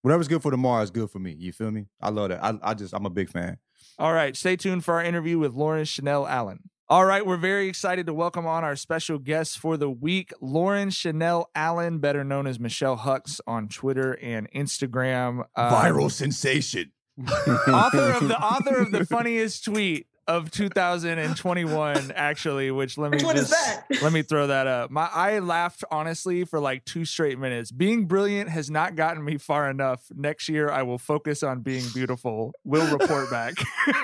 whatever's 0.02 0.28
good 0.28 0.42
for 0.42 0.50
Demar 0.50 0.82
is 0.82 0.90
good 0.90 1.10
for 1.10 1.18
me. 1.18 1.34
You 1.38 1.52
feel 1.52 1.70
me? 1.70 1.86
I 2.00 2.10
love 2.10 2.30
that. 2.30 2.42
I, 2.42 2.54
I 2.62 2.74
just 2.74 2.94
I'm 2.94 3.06
a 3.06 3.10
big 3.10 3.30
fan. 3.30 3.58
All 4.00 4.12
right, 4.12 4.36
stay 4.36 4.54
tuned 4.54 4.84
for 4.84 4.94
our 4.94 5.02
interview 5.02 5.40
with 5.40 5.54
Lauren 5.54 5.84
Chanel 5.84 6.24
Allen. 6.24 6.70
All 6.88 7.04
right, 7.04 7.26
we're 7.26 7.36
very 7.36 7.66
excited 7.66 8.06
to 8.06 8.14
welcome 8.14 8.46
on 8.46 8.62
our 8.62 8.76
special 8.76 9.18
guest 9.18 9.58
for 9.58 9.76
the 9.76 9.90
week, 9.90 10.32
Lauren 10.40 10.90
Chanel 10.90 11.50
Allen, 11.56 11.98
better 11.98 12.22
known 12.22 12.46
as 12.46 12.60
Michelle 12.60 12.98
Hux 12.98 13.40
on 13.44 13.66
Twitter 13.66 14.16
and 14.22 14.48
Instagram. 14.52 15.40
Um, 15.56 15.72
Viral 15.72 16.12
sensation. 16.12 16.92
author 17.28 18.12
of 18.12 18.28
the 18.28 18.38
author 18.40 18.76
of 18.76 18.92
the 18.92 19.04
funniest 19.04 19.64
tweet 19.64 20.06
of 20.28 20.50
2021 20.50 22.12
actually 22.14 22.70
which 22.70 22.96
let 22.98 23.10
me 23.10 23.16
Which 23.16 23.24
one 23.24 23.36
is 23.36 23.48
just 23.48 23.88
that? 23.88 24.02
let 24.02 24.12
me 24.12 24.22
throw 24.22 24.46
that 24.48 24.66
up 24.66 24.90
my 24.90 25.08
i 25.12 25.38
laughed 25.38 25.84
honestly 25.90 26.44
for 26.44 26.60
like 26.60 26.84
two 26.84 27.04
straight 27.04 27.38
minutes 27.38 27.70
being 27.72 28.04
brilliant 28.06 28.50
has 28.50 28.70
not 28.70 28.94
gotten 28.94 29.24
me 29.24 29.38
far 29.38 29.70
enough 29.70 30.02
next 30.14 30.48
year 30.48 30.70
i 30.70 30.82
will 30.82 30.98
focus 30.98 31.42
on 31.42 31.60
being 31.60 31.84
beautiful 31.94 32.52
we'll 32.64 32.86
report 32.96 33.30
back 33.30 33.54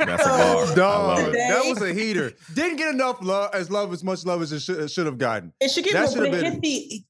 That's 0.00 0.24
a 0.24 0.28
bar. 0.28 0.38
Oh, 0.56 0.70
I 0.72 0.74
Dog, 0.74 1.32
that 1.32 1.62
was 1.66 1.82
a 1.82 1.92
heater. 1.92 2.32
Didn't 2.54 2.76
get 2.76 2.92
enough 2.94 3.18
love 3.22 3.50
as 3.54 3.70
love 3.70 3.92
as 3.92 4.02
much 4.02 4.24
love 4.24 4.42
as 4.42 4.52
it 4.52 4.60
should, 4.60 4.90
should 4.90 5.06
have 5.06 5.18
gotten. 5.18 5.52
It 5.60 5.70
should 5.70 5.84
get 5.84 5.92
That 5.92 6.00
more, 6.16 6.24
should 6.24 6.30
but 6.32 6.42
have 6.42 6.54
it 6.54 6.60
been- 6.62 6.62
hit 6.62 6.62
the 6.62 7.04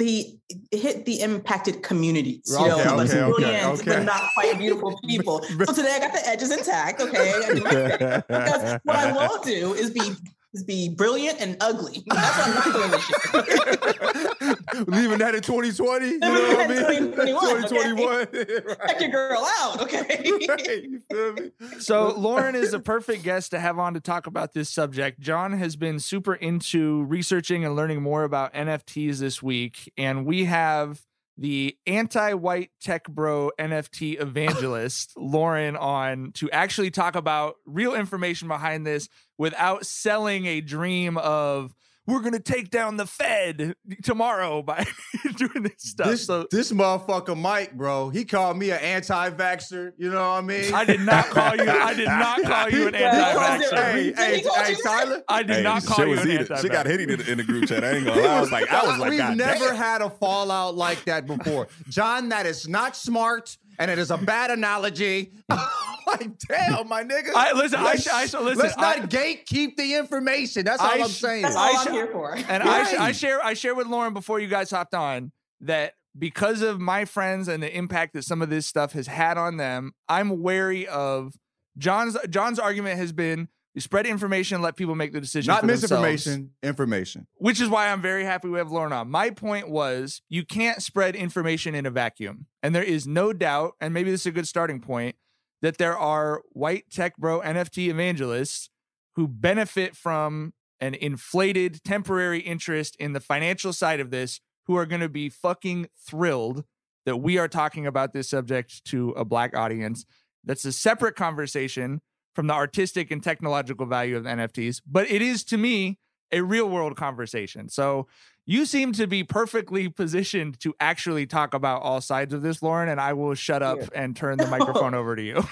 the 0.00 0.34
it 0.72 0.78
hit 0.80 1.04
the 1.04 1.20
impacted 1.20 1.82
communities. 1.82 2.42
You 2.48 2.56
Okay, 2.56 2.84
know, 2.84 2.96
like 2.96 3.10
okay, 3.10 3.20
okay, 3.22 3.32
brilliant, 3.32 3.80
okay. 3.80 3.90
but 3.90 4.02
not 4.04 4.22
quite 4.34 4.58
beautiful 4.58 4.98
people. 5.06 5.42
so 5.66 5.72
today 5.72 5.94
I 5.96 6.00
got 6.00 6.12
the 6.12 6.26
edges 6.26 6.50
intact. 6.50 7.00
Okay, 7.00 7.34
I 7.46 7.54
did 7.54 7.62
my 7.62 7.70
thing. 7.70 8.22
because 8.26 8.78
what 8.84 8.96
I 8.96 9.12
will 9.12 9.42
do 9.42 9.74
is 9.74 9.90
be 9.90 10.12
is 10.52 10.64
be 10.64 10.88
brilliant 10.88 11.40
and 11.40 11.56
ugly. 11.60 12.02
That's 12.06 12.38
what 12.38 12.48
I'm 12.48 12.54
not 12.54 12.74
doing 12.74 12.90
this 12.90 13.10
year. 13.10 14.84
Leaving 14.86 15.18
that 15.18 15.34
in 15.34 15.42
2020. 15.42 16.06
You 16.06 16.18
know 16.18 16.30
what 16.30 16.60
I 16.60 16.68
mean? 16.68 17.12
2021, 17.12 18.22
okay? 18.22 18.44
2021. 18.44 18.78
Check 18.88 19.00
your 19.00 19.10
girl 19.10 19.46
out, 19.60 19.80
okay? 19.82 20.00
Right, 20.48 20.84
you 20.84 21.00
feel 21.10 21.32
me? 21.34 21.50
So 21.78 22.14
Lauren 22.16 22.54
is 22.54 22.72
a 22.72 22.80
perfect 22.80 23.22
guest 23.22 23.50
to 23.52 23.60
have 23.60 23.78
on 23.78 23.94
to 23.94 24.00
talk 24.00 24.26
about 24.26 24.52
this 24.52 24.68
subject. 24.68 25.20
John 25.20 25.52
has 25.52 25.76
been 25.76 25.98
super 25.98 26.34
into 26.34 27.04
researching 27.04 27.64
and 27.64 27.76
learning 27.76 28.02
more 28.02 28.24
about 28.24 28.52
NFTs 28.54 29.18
this 29.18 29.42
week, 29.42 29.92
and 29.96 30.24
we 30.24 30.44
have 30.46 31.02
the 31.40 31.74
anti-white 31.86 32.70
tech 32.82 33.08
bro 33.08 33.50
NFT 33.58 34.20
evangelist 34.20 35.14
Lauren 35.16 35.74
on 35.74 36.32
to 36.32 36.50
actually 36.50 36.90
talk 36.90 37.16
about 37.16 37.54
real 37.64 37.94
information 37.94 38.46
behind 38.46 38.86
this 38.86 39.08
without 39.38 39.86
selling 39.86 40.44
a 40.44 40.60
dream 40.60 41.16
of 41.16 41.74
we're 42.10 42.20
going 42.20 42.32
to 42.32 42.40
take 42.40 42.70
down 42.70 42.96
the 42.96 43.06
Fed 43.06 43.74
tomorrow 44.02 44.62
by 44.62 44.84
doing 45.36 45.62
this 45.62 45.72
stuff. 45.78 46.08
This, 46.08 46.26
so 46.26 46.46
this 46.50 46.72
motherfucker 46.72 47.36
Mike, 47.38 47.72
bro, 47.76 48.08
he 48.10 48.24
called 48.24 48.56
me 48.56 48.70
an 48.70 48.78
anti-vaxxer. 48.80 49.92
You 49.96 50.10
know 50.10 50.16
what 50.16 50.38
I 50.38 50.40
mean? 50.40 50.74
I 50.74 50.84
did 50.84 51.00
not 51.00 51.26
call 51.26 51.56
you. 51.56 51.70
I 51.70 51.94
did 51.94 52.06
not 52.06 52.42
call 52.44 52.70
you 52.70 52.88
an 52.88 52.94
anti-vaxxer. 52.94 53.92
Hey, 53.92 54.12
hey, 54.16 54.38
he 54.40 54.48
hey. 54.48 54.74
Tyler. 54.82 55.22
I 55.28 55.42
did 55.42 55.56
Hey, 55.56 55.62
not 55.62 55.84
call 55.84 56.06
you 56.06 56.12
an 56.18 56.26
heated. 56.26 56.50
anti 56.50 56.62
She 56.62 56.68
got 56.68 56.86
heated 56.86 57.10
in, 57.10 57.20
in 57.28 57.38
the 57.38 57.44
group 57.44 57.66
chat. 57.68 57.84
I 57.84 57.92
ain't 57.92 58.06
gonna 58.06 58.20
lie. 58.20 58.28
I 58.28 58.40
was 58.40 58.50
like, 58.52 58.70
I 58.70 58.86
was 58.86 58.98
like, 58.98 59.10
We've 59.10 59.18
God 59.18 59.36
never 59.36 59.66
damn. 59.66 59.76
had 59.76 60.02
a 60.02 60.10
fallout 60.10 60.74
like 60.76 61.04
that 61.04 61.26
before. 61.26 61.68
John, 61.88 62.28
that 62.30 62.46
is 62.46 62.68
not 62.68 62.96
smart, 62.96 63.56
and 63.80 63.90
it 63.90 63.98
is 63.98 64.10
a 64.12 64.18
bad 64.18 64.50
analogy. 64.52 65.32
like, 65.48 66.38
damn, 66.48 66.86
my 66.86 67.02
nigga. 67.02 67.30
I- 67.34 67.52
listen, 67.52 67.80
I 67.80 67.84
Let's- 67.84 68.02
sh- 68.04 68.08
I 68.12 68.26
sh- 68.26 68.34
listen, 68.34 68.58
Let's 68.58 68.76
not 68.76 68.98
I- 69.00 69.06
gatekeep 69.06 69.76
the 69.76 69.94
information. 69.94 70.64
That's 70.64 70.80
all 70.80 70.90
I 70.90 70.98
I'm 71.02 71.08
saying. 71.08 71.42
That's 71.42 71.56
all 71.56 71.76
I 71.76 71.84
I'm 71.86 71.92
here 71.92 72.06
for. 72.08 72.34
And 72.36 72.62
I, 72.62 73.06
I 73.06 73.12
share 73.12 73.44
I 73.44 73.54
share 73.54 73.74
with 73.74 73.86
Lauren 73.88 74.12
before 74.14 74.38
you 74.38 74.46
guys 74.48 74.70
hopped 74.70 74.94
on 74.94 75.32
that 75.62 75.94
because 76.18 76.60
of 76.62 76.80
my 76.80 77.04
friends 77.04 77.48
and 77.48 77.62
the 77.62 77.74
impact 77.76 78.12
that 78.14 78.24
some 78.24 78.42
of 78.42 78.50
this 78.50 78.66
stuff 78.66 78.92
has 78.92 79.06
had 79.06 79.38
on 79.38 79.56
them, 79.56 79.92
I'm 80.08 80.42
wary 80.42 80.86
of 80.86 81.34
John's 81.78 82.16
John's 82.28 82.58
argument 82.58 82.98
has 82.98 83.12
been 83.12 83.48
you 83.74 83.80
spread 83.80 84.06
information, 84.06 84.62
let 84.62 84.76
people 84.76 84.94
make 84.94 85.12
the 85.12 85.20
decision. 85.20 85.52
not 85.52 85.60
for 85.60 85.66
themselves. 85.68 85.92
misinformation, 85.92 86.50
information. 86.62 87.26
which 87.36 87.60
is 87.60 87.68
why 87.68 87.88
I'm 87.88 88.02
very 88.02 88.24
happy 88.24 88.48
we 88.48 88.58
have 88.58 88.72
on. 88.72 89.10
My 89.10 89.30
point 89.30 89.70
was 89.70 90.22
you 90.28 90.44
can't 90.44 90.82
spread 90.82 91.14
information 91.14 91.74
in 91.74 91.86
a 91.86 91.90
vacuum. 91.90 92.46
And 92.62 92.74
there 92.74 92.82
is 92.82 93.06
no 93.06 93.32
doubt, 93.32 93.74
and 93.80 93.94
maybe 93.94 94.10
this 94.10 94.22
is 94.22 94.26
a 94.26 94.32
good 94.32 94.48
starting 94.48 94.80
point, 94.80 95.16
that 95.62 95.78
there 95.78 95.96
are 95.96 96.42
white 96.50 96.90
tech 96.90 97.16
bro 97.16 97.40
NFT 97.40 97.88
evangelists 97.88 98.70
who 99.14 99.28
benefit 99.28 99.94
from 99.94 100.52
an 100.80 100.94
inflated 100.94 101.84
temporary 101.84 102.40
interest 102.40 102.96
in 102.96 103.12
the 103.12 103.20
financial 103.20 103.72
side 103.72 104.00
of 104.00 104.10
this 104.10 104.40
who 104.66 104.76
are 104.76 104.86
going 104.86 105.00
to 105.00 105.08
be 105.08 105.28
fucking 105.28 105.88
thrilled 105.96 106.64
that 107.06 107.18
we 107.18 107.38
are 107.38 107.48
talking 107.48 107.86
about 107.86 108.12
this 108.12 108.30
subject 108.30 108.84
to 108.86 109.10
a 109.10 109.24
black 109.24 109.56
audience. 109.56 110.04
That's 110.44 110.64
a 110.64 110.72
separate 110.72 111.16
conversation 111.16 112.00
from 112.34 112.46
the 112.46 112.54
artistic 112.54 113.10
and 113.10 113.22
technological 113.22 113.86
value 113.86 114.16
of 114.16 114.24
the 114.24 114.30
NFTs, 114.30 114.80
but 114.86 115.10
it 115.10 115.22
is 115.22 115.44
to 115.44 115.56
me 115.56 115.98
a 116.32 116.40
real 116.42 116.68
world 116.68 116.96
conversation. 116.96 117.68
So 117.68 118.06
you 118.46 118.64
seem 118.64 118.92
to 118.92 119.06
be 119.06 119.22
perfectly 119.22 119.88
positioned 119.88 120.58
to 120.60 120.74
actually 120.80 121.26
talk 121.26 121.54
about 121.54 121.82
all 121.82 122.00
sides 122.00 122.34
of 122.34 122.42
this, 122.42 122.62
Lauren, 122.62 122.88
and 122.88 123.00
I 123.00 123.12
will 123.12 123.34
shut 123.34 123.62
up 123.62 123.78
and 123.94 124.16
turn 124.16 124.38
the 124.38 124.46
microphone 124.48 124.94
over 124.94 125.14
to 125.14 125.22
you. 125.22 125.44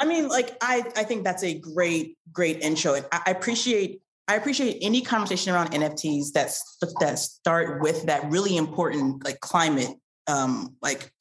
I 0.00 0.06
mean, 0.06 0.28
like 0.28 0.56
I, 0.60 0.84
I 0.96 1.04
think 1.04 1.24
that's 1.24 1.44
a 1.44 1.58
great, 1.58 2.18
great 2.32 2.60
intro. 2.60 2.94
And 2.94 3.06
I, 3.12 3.22
I 3.26 3.30
appreciate, 3.30 4.00
I 4.28 4.36
appreciate 4.36 4.78
any 4.80 5.02
conversation 5.02 5.52
around 5.52 5.70
NFTs 5.70 6.32
that's 6.32 6.78
that 7.00 7.18
start 7.18 7.80
with 7.80 8.04
that 8.06 8.28
really 8.30 8.56
important 8.56 9.24
like 9.24 9.40
climate, 9.40 9.94
um, 10.26 10.74
like 10.82 11.12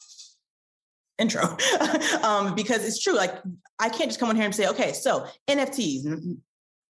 intro, 1.21 1.57
um, 2.23 2.55
because 2.55 2.85
it's 2.85 3.01
true. 3.01 3.15
Like 3.15 3.35
I 3.79 3.89
can't 3.89 4.09
just 4.09 4.19
come 4.19 4.29
on 4.29 4.35
here 4.35 4.45
and 4.45 4.55
say, 4.55 4.67
okay, 4.67 4.93
so 4.93 5.27
NFTs, 5.49 6.05
n- 6.05 6.41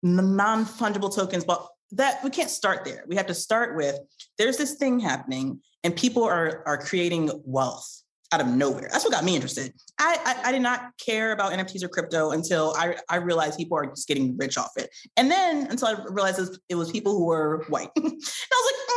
non 0.03 0.65
fungible 0.65 1.13
tokens, 1.13 1.43
but 1.43 1.67
that 1.91 2.23
we 2.23 2.29
can't 2.29 2.49
start 2.49 2.85
there. 2.85 3.03
We 3.07 3.15
have 3.17 3.27
to 3.27 3.33
start 3.33 3.75
with 3.75 3.99
there's 4.37 4.57
this 4.57 4.75
thing 4.75 4.99
happening, 4.99 5.61
and 5.83 5.95
people 5.95 6.23
are 6.23 6.63
are 6.65 6.77
creating 6.77 7.31
wealth 7.43 8.01
out 8.31 8.41
of 8.41 8.47
nowhere. 8.47 8.87
That's 8.91 9.03
what 9.03 9.11
got 9.11 9.23
me 9.23 9.35
interested. 9.35 9.73
I, 9.99 10.17
I, 10.25 10.49
I 10.49 10.51
did 10.51 10.61
not 10.61 10.91
care 10.97 11.33
about 11.33 11.51
NFTs 11.51 11.83
or 11.83 11.89
crypto 11.89 12.31
until 12.31 12.73
I, 12.77 12.95
I 13.09 13.17
realized 13.17 13.57
people 13.57 13.77
are 13.77 13.85
just 13.87 14.07
getting 14.07 14.37
rich 14.37 14.57
off 14.57 14.71
it. 14.77 14.89
And 15.17 15.29
then 15.29 15.67
until 15.69 15.89
I 15.89 15.95
realized 16.09 16.39
it 16.39 16.43
was, 16.43 16.59
it 16.69 16.75
was 16.75 16.91
people 16.91 17.17
who 17.17 17.25
were 17.25 17.65
white. 17.67 17.89
and 17.95 18.05
I 18.05 18.09
was 18.09 18.73
like, 18.73 18.90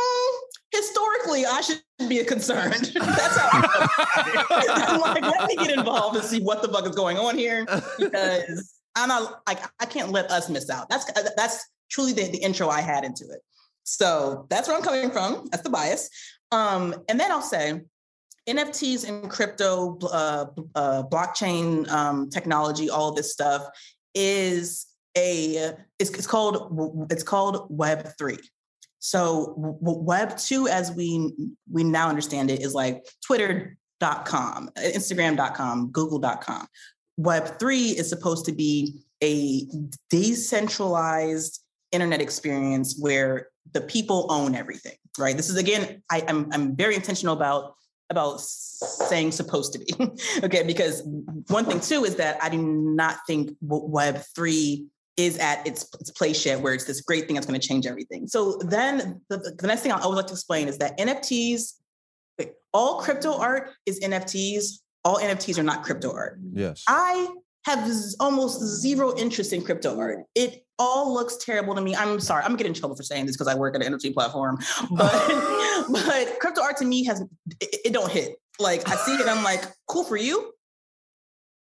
historically, 0.75 1.45
I 1.45 1.61
should 1.61 1.81
be 2.09 2.23
concerned. 2.23 2.73
That's 2.95 3.37
how 3.37 3.49
I 3.51 4.93
am 4.93 5.01
like, 5.01 5.23
let 5.23 5.47
me 5.47 5.55
get 5.55 5.77
involved 5.77 6.17
and 6.17 6.25
see 6.25 6.41
what 6.41 6.61
the 6.61 6.67
fuck 6.67 6.87
is 6.87 6.95
going 6.95 7.17
on 7.17 7.37
here 7.37 7.65
because 7.97 8.73
I'm 8.95 9.09
not 9.09 9.41
like 9.47 9.59
I 9.79 9.85
can't 9.85 10.11
let 10.11 10.29
us 10.31 10.49
miss 10.49 10.69
out. 10.69 10.89
That's 10.89 11.05
that's 11.35 11.65
truly 11.89 12.13
the, 12.13 12.29
the 12.31 12.37
intro 12.37 12.69
I 12.69 12.81
had 12.81 13.03
into 13.03 13.25
it. 13.25 13.41
So 13.83 14.47
that's 14.49 14.67
where 14.67 14.77
I'm 14.77 14.83
coming 14.83 15.11
from. 15.11 15.47
That's 15.51 15.63
the 15.63 15.69
bias. 15.69 16.09
Um, 16.51 16.95
and 17.07 17.19
then 17.19 17.31
I'll 17.31 17.41
say 17.41 17.81
NFTs 18.47 19.07
and 19.07 19.29
crypto, 19.29 19.97
uh, 20.03 20.45
uh, 20.75 21.03
blockchain 21.03 21.89
um, 21.89 22.29
technology, 22.29 22.89
all 22.89 23.11
this 23.11 23.31
stuff 23.31 23.67
is 24.13 24.87
a 25.17 25.73
it's, 25.99 26.09
it's 26.11 26.27
called 26.27 27.07
it's 27.11 27.23
called 27.23 27.67
Web 27.69 28.09
three. 28.17 28.39
So 29.05 29.53
Web 29.55 30.35
two, 30.35 30.67
as 30.67 30.91
we 30.91 31.31
we 31.71 31.83
now 31.83 32.09
understand 32.09 32.49
it, 32.49 32.61
is 32.61 32.73
like 32.73 33.05
Twitter.com, 33.23 34.71
Instagram.com, 34.75 35.91
Google.com. 35.91 36.65
Web 37.15 37.59
three 37.59 37.89
is 37.89 38.09
supposed 38.09 38.45
to 38.45 38.51
be 38.51 39.03
a 39.21 39.67
decentralized 40.09 41.61
internet 41.91 42.19
experience 42.19 42.97
where 42.99 43.49
the 43.73 43.81
people 43.81 44.25
own 44.29 44.55
everything. 44.55 44.95
Right. 45.19 45.37
This 45.37 45.51
is 45.51 45.57
again, 45.57 46.01
I, 46.09 46.23
I'm 46.27 46.51
I'm 46.51 46.75
very 46.75 46.95
intentional 46.95 47.35
about 47.35 47.75
about 48.09 48.41
saying 48.41 49.33
supposed 49.33 49.71
to 49.73 49.79
be 49.79 49.93
okay 50.43 50.63
because 50.63 51.03
one 51.49 51.65
thing 51.65 51.79
too 51.79 52.05
is 52.05 52.15
that 52.17 52.37
i 52.43 52.49
do 52.49 52.61
not 52.61 53.17
think 53.25 53.49
web 53.61 54.21
3 54.35 54.85
is 55.17 55.37
at 55.37 55.65
its, 55.65 55.87
its 55.99 56.11
place 56.11 56.45
yet 56.45 56.59
where 56.59 56.73
it's 56.73 56.85
this 56.85 57.01
great 57.01 57.25
thing 57.25 57.35
that's 57.35 57.47
going 57.47 57.59
to 57.59 57.65
change 57.67 57.85
everything 57.85 58.27
so 58.27 58.57
then 58.65 59.21
the, 59.29 59.37
the 59.57 59.67
next 59.67 59.81
thing 59.81 59.91
i 59.91 60.05
would 60.05 60.15
like 60.15 60.27
to 60.27 60.33
explain 60.33 60.67
is 60.67 60.77
that 60.77 60.97
nfts 60.97 61.73
all 62.73 62.99
crypto 63.01 63.37
art 63.37 63.71
is 63.85 63.99
nfts 64.01 64.79
all 65.03 65.17
nfts 65.19 65.57
are 65.57 65.63
not 65.63 65.83
crypto 65.83 66.13
art 66.13 66.39
Yes. 66.53 66.83
i 66.87 67.29
have 67.65 67.87
z- 67.91 68.15
almost 68.19 68.61
zero 68.61 69.17
interest 69.17 69.51
in 69.51 69.63
crypto 69.63 69.97
art. 69.99 70.19
It 70.35 70.63
all 70.77 71.11
looks 71.11 71.37
terrible 71.37 71.73
to 71.73 71.81
me. 71.81 71.95
I'm 71.95 72.19
sorry, 72.19 72.43
I'm 72.43 72.49
gonna 72.49 72.57
get 72.59 72.67
in 72.67 72.75
trouble 72.75 72.95
for 72.95 73.01
saying 73.01 73.25
this 73.25 73.35
because 73.35 73.47
I 73.47 73.55
work 73.55 73.75
at 73.75 73.81
an 73.83 73.91
NFT 73.91 74.13
platform, 74.13 74.59
but 74.91 75.11
but 75.91 76.39
crypto 76.39 76.61
art 76.61 76.77
to 76.77 76.85
me 76.85 77.03
has 77.05 77.21
it, 77.21 77.27
it 77.85 77.91
don't 77.91 78.11
hit. 78.11 78.35
Like 78.59 78.87
I 78.87 78.95
see 78.97 79.13
it, 79.13 79.27
I'm 79.27 79.43
like, 79.43 79.63
cool 79.87 80.03
for 80.03 80.15
you, 80.15 80.51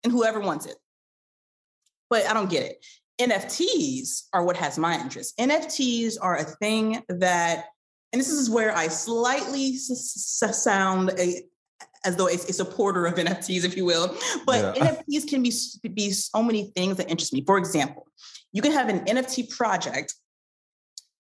and 0.04 0.14
whoever 0.14 0.40
wants 0.40 0.68
it. 0.68 0.76
But 2.12 2.28
I 2.28 2.36
don't 2.36 2.52
get 2.52 2.62
it. 2.62 2.86
NFTs 3.20 4.24
are 4.34 4.44
what 4.44 4.58
has 4.58 4.78
my 4.78 5.00
interest. 5.00 5.38
NFTs 5.38 6.18
are 6.22 6.38
a 6.38 6.44
thing 6.44 7.02
that, 7.10 7.66
and 8.14 8.20
this 8.20 8.30
is 8.30 8.50
where 8.50 8.76
I 8.76 8.88
slightly 8.88 9.74
s- 9.74 9.90
s- 10.42 10.64
sound 10.64 11.12
a, 11.20 11.44
as 12.06 12.16
though 12.16 12.28
a, 12.28 12.34
a 12.34 12.38
supporter 12.54 13.06
of 13.06 13.16
NFTs, 13.16 13.66
if 13.66 13.76
you 13.76 13.86
will. 13.86 14.16
But 14.46 14.78
Yeah. 14.78 14.94
NFTs 15.10 15.28
can 15.28 15.44
be 15.44 15.52
be 15.94 16.12
so 16.12 16.42
many 16.42 16.72
things 16.76 16.98
that 16.98 17.10
interest 17.10 17.34
me. 17.34 17.44
For 17.46 17.58
example, 17.58 18.08
you 18.54 18.62
can 18.62 18.72
have 18.72 18.90
an 18.90 19.02
NFT 19.06 19.50
project 19.50 20.14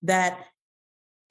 that 0.04 0.40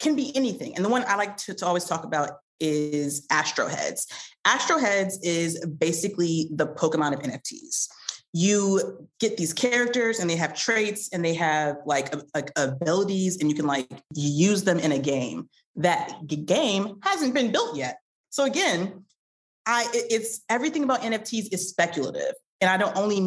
can 0.01 0.15
be 0.15 0.37
anything. 0.37 0.77
And 0.77 0.85
the 0.85 0.89
one 0.89 1.05
I 1.09 1.17
like 1.17 1.37
to, 1.39 1.55
to 1.55 1.67
always 1.67 1.85
talk 1.85 2.05
about 2.05 2.31
is 2.61 3.27
Astroheads. 3.29 4.07
Astroheads 4.47 5.15
is 5.23 5.65
basically 5.67 6.49
the 6.53 6.67
Pokemon 6.67 7.15
of 7.15 7.21
NFTs. 7.21 7.89
You 8.43 8.59
get 9.19 9.37
these 9.37 9.53
characters 9.53 10.15
and 10.21 10.27
they 10.31 10.37
have 10.37 10.53
traits 10.55 11.03
and 11.13 11.21
they 11.25 11.35
have 11.35 11.77
like, 11.93 12.07
abilities 12.57 13.39
and 13.41 13.51
you 13.51 13.57
can 13.61 13.67
like 13.67 13.89
use 14.15 14.63
them 14.69 14.79
in 14.87 14.93
a 14.93 14.99
game. 15.15 15.49
That 15.77 16.07
game 16.47 16.85
hasn't 17.03 17.35
been 17.35 17.51
built 17.53 17.77
yet. 17.77 17.99
So 18.31 18.45
again, 18.45 19.05
I 19.67 19.83
it- 19.99 20.07
it's 20.17 20.41
everything 20.49 20.83
about 20.85 21.01
NFTs 21.03 21.47
is 21.53 21.69
speculative. 21.69 22.35
And 22.61 22.69
I 22.75 22.77
don't 22.77 22.97
only 22.97 23.21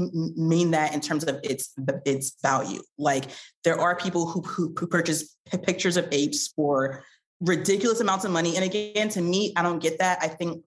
mean 0.54 0.72
that 0.72 0.94
in 0.94 1.00
terms 1.00 1.24
of 1.24 1.40
its 1.44 1.74
its 2.06 2.28
value. 2.42 2.82
Like 2.98 3.26
there 3.66 3.80
are 3.80 3.96
people 3.96 4.24
who 4.32 4.42
who, 4.42 4.74
who 4.78 4.88
purchase 4.88 5.20
pictures 5.68 5.98
of 5.98 6.06
apes 6.12 6.42
for 6.56 7.04
ridiculous 7.40 8.00
amounts 8.00 8.26
of 8.26 8.32
money. 8.32 8.56
And 8.56 8.66
again, 8.66 9.10
to 9.10 9.22
me, 9.22 9.54
I 9.56 9.62
don't 9.62 9.80
get 9.80 10.00
that. 10.00 10.20
I 10.22 10.28
think 10.28 10.64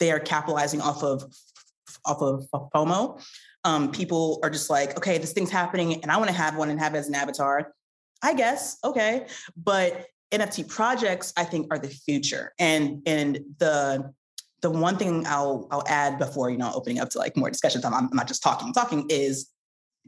they 0.00 0.10
are 0.12 0.20
capitalizing 0.20 0.80
off 0.80 1.02
of 1.02 1.24
off 2.04 2.20
of 2.22 2.46
FOMO. 2.74 3.20
Um, 3.66 3.90
people 3.90 4.38
are 4.44 4.50
just 4.50 4.70
like, 4.70 4.96
okay, 4.96 5.18
this 5.18 5.32
thing's 5.32 5.50
happening, 5.50 6.00
and 6.02 6.12
I 6.12 6.16
want 6.16 6.28
to 6.28 6.36
have 6.36 6.56
one 6.56 6.70
and 6.70 6.78
have 6.78 6.94
it 6.94 6.98
as 6.98 7.08
an 7.08 7.16
avatar. 7.16 7.72
I 8.22 8.32
guess 8.32 8.78
okay, 8.84 9.26
but 9.56 10.06
NFT 10.32 10.68
projects, 10.68 11.32
I 11.36 11.44
think, 11.44 11.66
are 11.72 11.78
the 11.78 11.88
future. 11.88 12.52
And 12.58 13.02
and 13.06 13.40
the 13.58 14.12
the 14.62 14.70
one 14.70 14.96
thing 14.96 15.26
I'll 15.26 15.66
I'll 15.70 15.84
add 15.86 16.18
before 16.18 16.50
you 16.50 16.58
know 16.58 16.72
opening 16.74 17.00
up 17.00 17.10
to 17.10 17.18
like 17.18 17.36
more 17.36 17.50
discussion 17.50 17.82
time. 17.82 17.92
I'm 17.92 18.08
not 18.12 18.28
just 18.28 18.42
talking. 18.42 18.72
Talking 18.72 19.06
is 19.10 19.50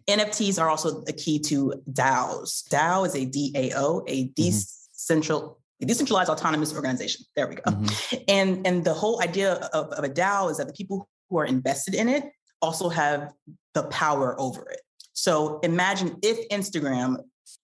NFTs 0.09 0.61
are 0.61 0.69
also 0.69 1.03
a 1.09 1.13
key 1.13 1.39
to 1.41 1.75
DAOs. 1.93 2.67
DAO 2.69 3.07
is 3.07 3.15
a 3.15 3.27
DAO, 3.27 4.05
a 4.07 4.29
decentral, 4.31 5.57
a 5.83 5.87
decentralized 5.87 6.31
autonomous 6.31 6.75
organization. 6.75 7.25
There 7.37 7.49
we 7.49 7.57
go. 7.57 7.85
And 8.29 8.67
and 8.67 8.85
the 8.85 8.95
whole 8.95 9.23
idea 9.23 9.55
of, 9.73 9.89
of 9.89 10.05
a 10.05 10.09
DAO 10.09 10.51
is 10.51 10.59
that 10.59 10.67
the 10.67 10.73
people 10.73 11.09
who 11.29 11.39
are 11.39 11.45
invested 11.45 11.95
in 11.95 12.09
it 12.09 12.25
also 12.63 12.89
have 12.89 13.33
the 13.75 13.85
power 13.85 14.39
over 14.41 14.69
it. 14.71 14.81
So 15.13 15.59
imagine 15.61 16.17
if 16.23 16.49
Instagram 16.49 17.19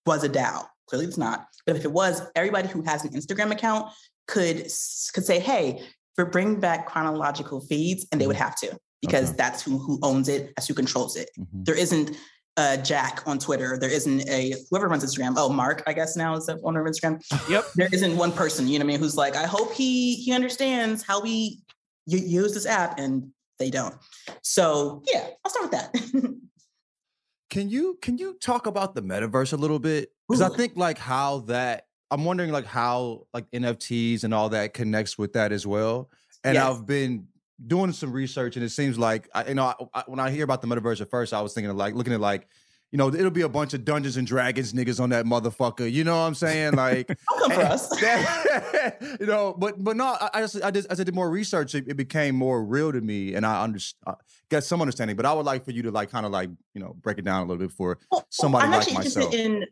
was 0.06 0.24
a 0.24 0.28
DAO. 0.28 0.66
Clearly, 0.86 1.06
it's 1.06 1.18
not. 1.18 1.46
But 1.66 1.76
if 1.76 1.84
it 1.84 1.92
was, 1.92 2.22
everybody 2.34 2.68
who 2.68 2.82
has 2.82 3.04
an 3.04 3.12
Instagram 3.12 3.50
account 3.50 3.90
could 4.28 4.56
could 4.56 5.24
say, 5.24 5.38
"Hey, 5.38 5.82
for 6.14 6.26
bring 6.26 6.60
back 6.60 6.86
chronological 6.86 7.60
feeds," 7.60 8.06
and 8.12 8.20
they 8.20 8.26
would 8.26 8.36
mm-hmm. 8.36 8.44
have 8.44 8.56
to 8.56 8.78
because 9.00 9.28
Okay. 9.30 9.36
that's 9.36 9.62
who 9.62 9.78
who 9.78 9.98
owns 10.02 10.28
it, 10.28 10.52
that's 10.56 10.68
who 10.68 10.74
controls 10.74 11.16
it. 11.16 11.30
Mm-hmm. 11.38 11.62
There 11.64 11.76
isn't 11.76 12.16
a 12.56 12.76
Jack 12.78 13.22
on 13.26 13.38
Twitter. 13.38 13.78
There 13.78 13.90
isn't 13.90 14.28
a 14.28 14.54
whoever 14.70 14.88
runs 14.88 15.04
Instagram. 15.04 15.34
Oh, 15.36 15.48
Mark, 15.48 15.82
I 15.86 15.92
guess 15.92 16.16
now 16.16 16.36
is 16.36 16.46
the 16.46 16.60
owner 16.62 16.84
of 16.84 16.92
Instagram. 16.92 17.20
Yep. 17.48 17.64
There 17.74 17.88
isn't 17.92 18.16
one 18.16 18.30
person, 18.32 18.68
you 18.68 18.78
know 18.78 18.84
what 18.84 18.90
I 18.90 18.94
mean, 18.94 19.00
who's 19.00 19.16
like, 19.16 19.36
I 19.36 19.46
hope 19.46 19.72
he 19.72 20.16
he 20.16 20.32
understands 20.32 21.02
how 21.02 21.20
we 21.20 21.60
use 22.06 22.54
this 22.54 22.66
app, 22.66 22.98
and 22.98 23.30
they 23.58 23.70
don't. 23.70 23.94
So 24.42 25.02
yeah, 25.12 25.28
I'll 25.44 25.50
start 25.50 25.70
with 25.70 25.72
that. 25.72 26.34
Can 27.50 27.68
you 27.68 27.98
can 28.02 28.18
you 28.18 28.34
talk 28.40 28.66
about 28.66 28.94
the 28.96 29.02
metaverse 29.02 29.52
a 29.52 29.56
little 29.56 29.78
bit? 29.78 30.10
Because 30.28 30.40
I 30.42 30.48
think 30.48 30.72
like 30.76 30.98
how 30.98 31.40
that 31.40 31.86
I'm 32.10 32.24
wondering 32.24 32.50
like 32.50 32.64
how 32.66 33.26
like 33.32 33.48
NFTs 33.52 34.24
and 34.24 34.34
all 34.34 34.48
that 34.48 34.74
connects 34.74 35.16
with 35.18 35.34
that 35.34 35.52
as 35.52 35.64
well. 35.66 36.10
And 36.42 36.54
Yes. 36.54 36.64
I've 36.66 36.84
been 36.86 37.28
doing 37.64 37.92
some 37.92 38.12
research, 38.12 38.56
and 38.56 38.64
it 38.64 38.70
seems 38.70 38.98
like 38.98 39.28
I, 39.34 39.48
you 39.48 39.54
know 39.54 39.66
I, 39.66 40.00
I- 40.00 40.04
when 40.06 40.18
I 40.18 40.30
hear 40.32 40.42
about 40.42 40.62
the 40.62 40.66
metaverse 40.68 41.00
at 41.00 41.10
first, 41.10 41.32
I 41.32 41.42
was 41.42 41.54
thinking 41.54 41.70
of 41.70 41.76
like 41.76 41.94
looking 41.94 42.12
at 42.12 42.20
like 42.20 42.48
you 42.94 42.98
know 42.98 43.08
it'll 43.08 43.28
be 43.32 43.40
a 43.40 43.48
bunch 43.48 43.74
of 43.74 43.84
Dungeons 43.84 44.16
and 44.16 44.24
Dragons 44.24 44.72
niggas 44.72 45.00
on 45.00 45.10
that 45.10 45.24
motherfucker. 45.24 45.90
You 45.90 46.04
know 46.04 46.12
what 46.14 46.28
I'm 46.28 46.34
saying? 46.36 46.74
Like 46.84 47.08
come 47.40 47.50
for 47.50 47.60
us. 47.62 47.88
that- 48.00 49.16
you 49.20 49.26
know, 49.26 49.52
but 49.58 49.82
but 49.82 49.96
no, 49.96 50.16
I, 50.20 50.30
I 50.34 50.40
just 50.42 50.62
I 50.62 50.70
just 50.70 50.88
as 50.88 51.00
I 51.00 51.02
did 51.04 51.12
more 51.12 51.28
research, 51.28 51.74
it, 51.74 51.88
it 51.88 51.96
became 51.96 52.36
more 52.36 52.62
real 52.64 52.92
to 52.92 53.00
me, 53.00 53.34
and 53.34 53.44
I 53.44 53.66
underst- 53.66 53.94
uh, 54.06 54.14
got 54.48 54.62
some 54.62 54.80
understanding. 54.80 55.16
But 55.16 55.26
I 55.26 55.32
would 55.32 55.44
like 55.44 55.64
for 55.64 55.72
you 55.72 55.82
to 55.82 55.90
like 55.90 56.12
kind 56.12 56.24
of 56.24 56.30
like 56.30 56.50
you 56.72 56.80
know 56.80 56.94
break 57.02 57.18
it 57.18 57.24
down 57.24 57.38
a 57.42 57.46
little 57.46 57.66
bit 57.66 57.72
for 57.72 57.98
Well, 58.12 58.24
somebody 58.30 58.66
I'm 58.66 58.70
like 58.70 58.82
actually 58.82 58.94
myself. 58.94 59.34
interested 59.34 59.68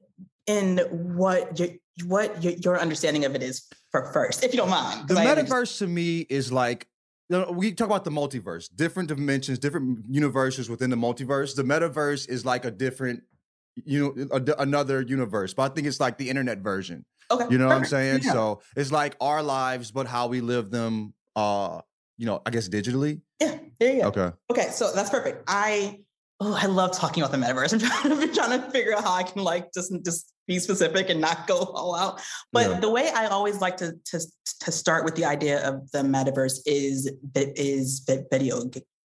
in 0.48 0.78
in 0.80 1.16
what 1.16 1.56
your, 1.60 1.68
what 2.06 2.42
your, 2.42 2.54
your 2.54 2.80
understanding 2.80 3.24
of 3.24 3.36
it 3.36 3.42
is 3.44 3.68
for 3.92 4.12
first, 4.12 4.42
if 4.42 4.52
you 4.52 4.56
don't 4.58 4.68
mind. 4.70 5.06
The 5.06 5.14
metaverse 5.14 5.78
to 5.78 5.86
me 5.86 6.26
is 6.28 6.50
like 6.50 6.88
we 7.50 7.72
talk 7.72 7.86
about 7.86 8.04
the 8.04 8.10
multiverse, 8.10 8.68
different 8.74 9.08
dimensions, 9.08 9.58
different 9.58 10.04
universes 10.08 10.68
within 10.68 10.90
the 10.90 10.96
multiverse. 10.96 11.54
The 11.56 11.62
metaverse 11.62 12.28
is 12.28 12.44
like 12.44 12.64
a 12.64 12.70
different, 12.70 13.22
you 13.84 14.14
know, 14.16 14.28
a 14.30 14.62
another 14.62 15.00
universe. 15.02 15.54
But 15.54 15.70
I 15.70 15.74
think 15.74 15.86
it's 15.86 16.00
like 16.00 16.18
the 16.18 16.28
internet 16.28 16.58
version. 16.58 17.04
Okay, 17.30 17.46
You 17.50 17.58
know 17.58 17.68
what 17.68 17.76
I'm 17.76 17.84
saying? 17.84 18.22
Yeah. 18.24 18.32
So 18.32 18.60
it's 18.76 18.92
like 18.92 19.16
our 19.20 19.42
lives, 19.42 19.90
but 19.90 20.06
how 20.06 20.26
we 20.26 20.40
live 20.40 20.70
them. 20.70 21.14
Uh, 21.34 21.80
you 22.18 22.26
know, 22.26 22.42
I 22.44 22.50
guess 22.50 22.68
digitally. 22.68 23.22
Yeah, 23.40 23.58
there 23.80 23.94
you 23.94 24.02
go. 24.02 24.08
Okay. 24.08 24.30
Okay, 24.50 24.70
so 24.70 24.92
that's 24.92 25.10
perfect. 25.10 25.44
I 25.48 26.00
oh, 26.42 26.58
I 26.60 26.66
love 26.66 26.92
talking 26.92 27.22
about 27.22 27.32
the 27.32 27.38
metaverse. 27.38 27.72
I'm 27.74 27.78
trying, 27.80 28.12
I'm 28.22 28.34
trying 28.34 28.60
to 28.60 28.70
figure 28.70 28.94
out 28.96 29.04
how 29.04 29.12
I 29.12 29.22
can 29.22 29.42
like 29.42 29.72
just 29.72 29.92
just 30.04 30.32
be 30.46 30.58
specific 30.58 31.08
and 31.08 31.20
not 31.20 31.46
go 31.46 31.58
all 31.58 31.94
out. 31.94 32.20
But 32.52 32.68
Yeah. 32.70 32.80
the 32.80 32.90
way 32.90 33.10
I 33.14 33.26
always 33.26 33.60
like 33.60 33.76
to 33.78 33.92
to 34.06 34.20
to 34.60 34.72
start 34.72 35.04
with 35.04 35.14
the 35.14 35.24
idea 35.24 35.66
of 35.68 35.90
the 35.92 35.98
metaverse 35.98 36.60
is 36.66 37.10
is 37.34 38.04
video 38.30 38.64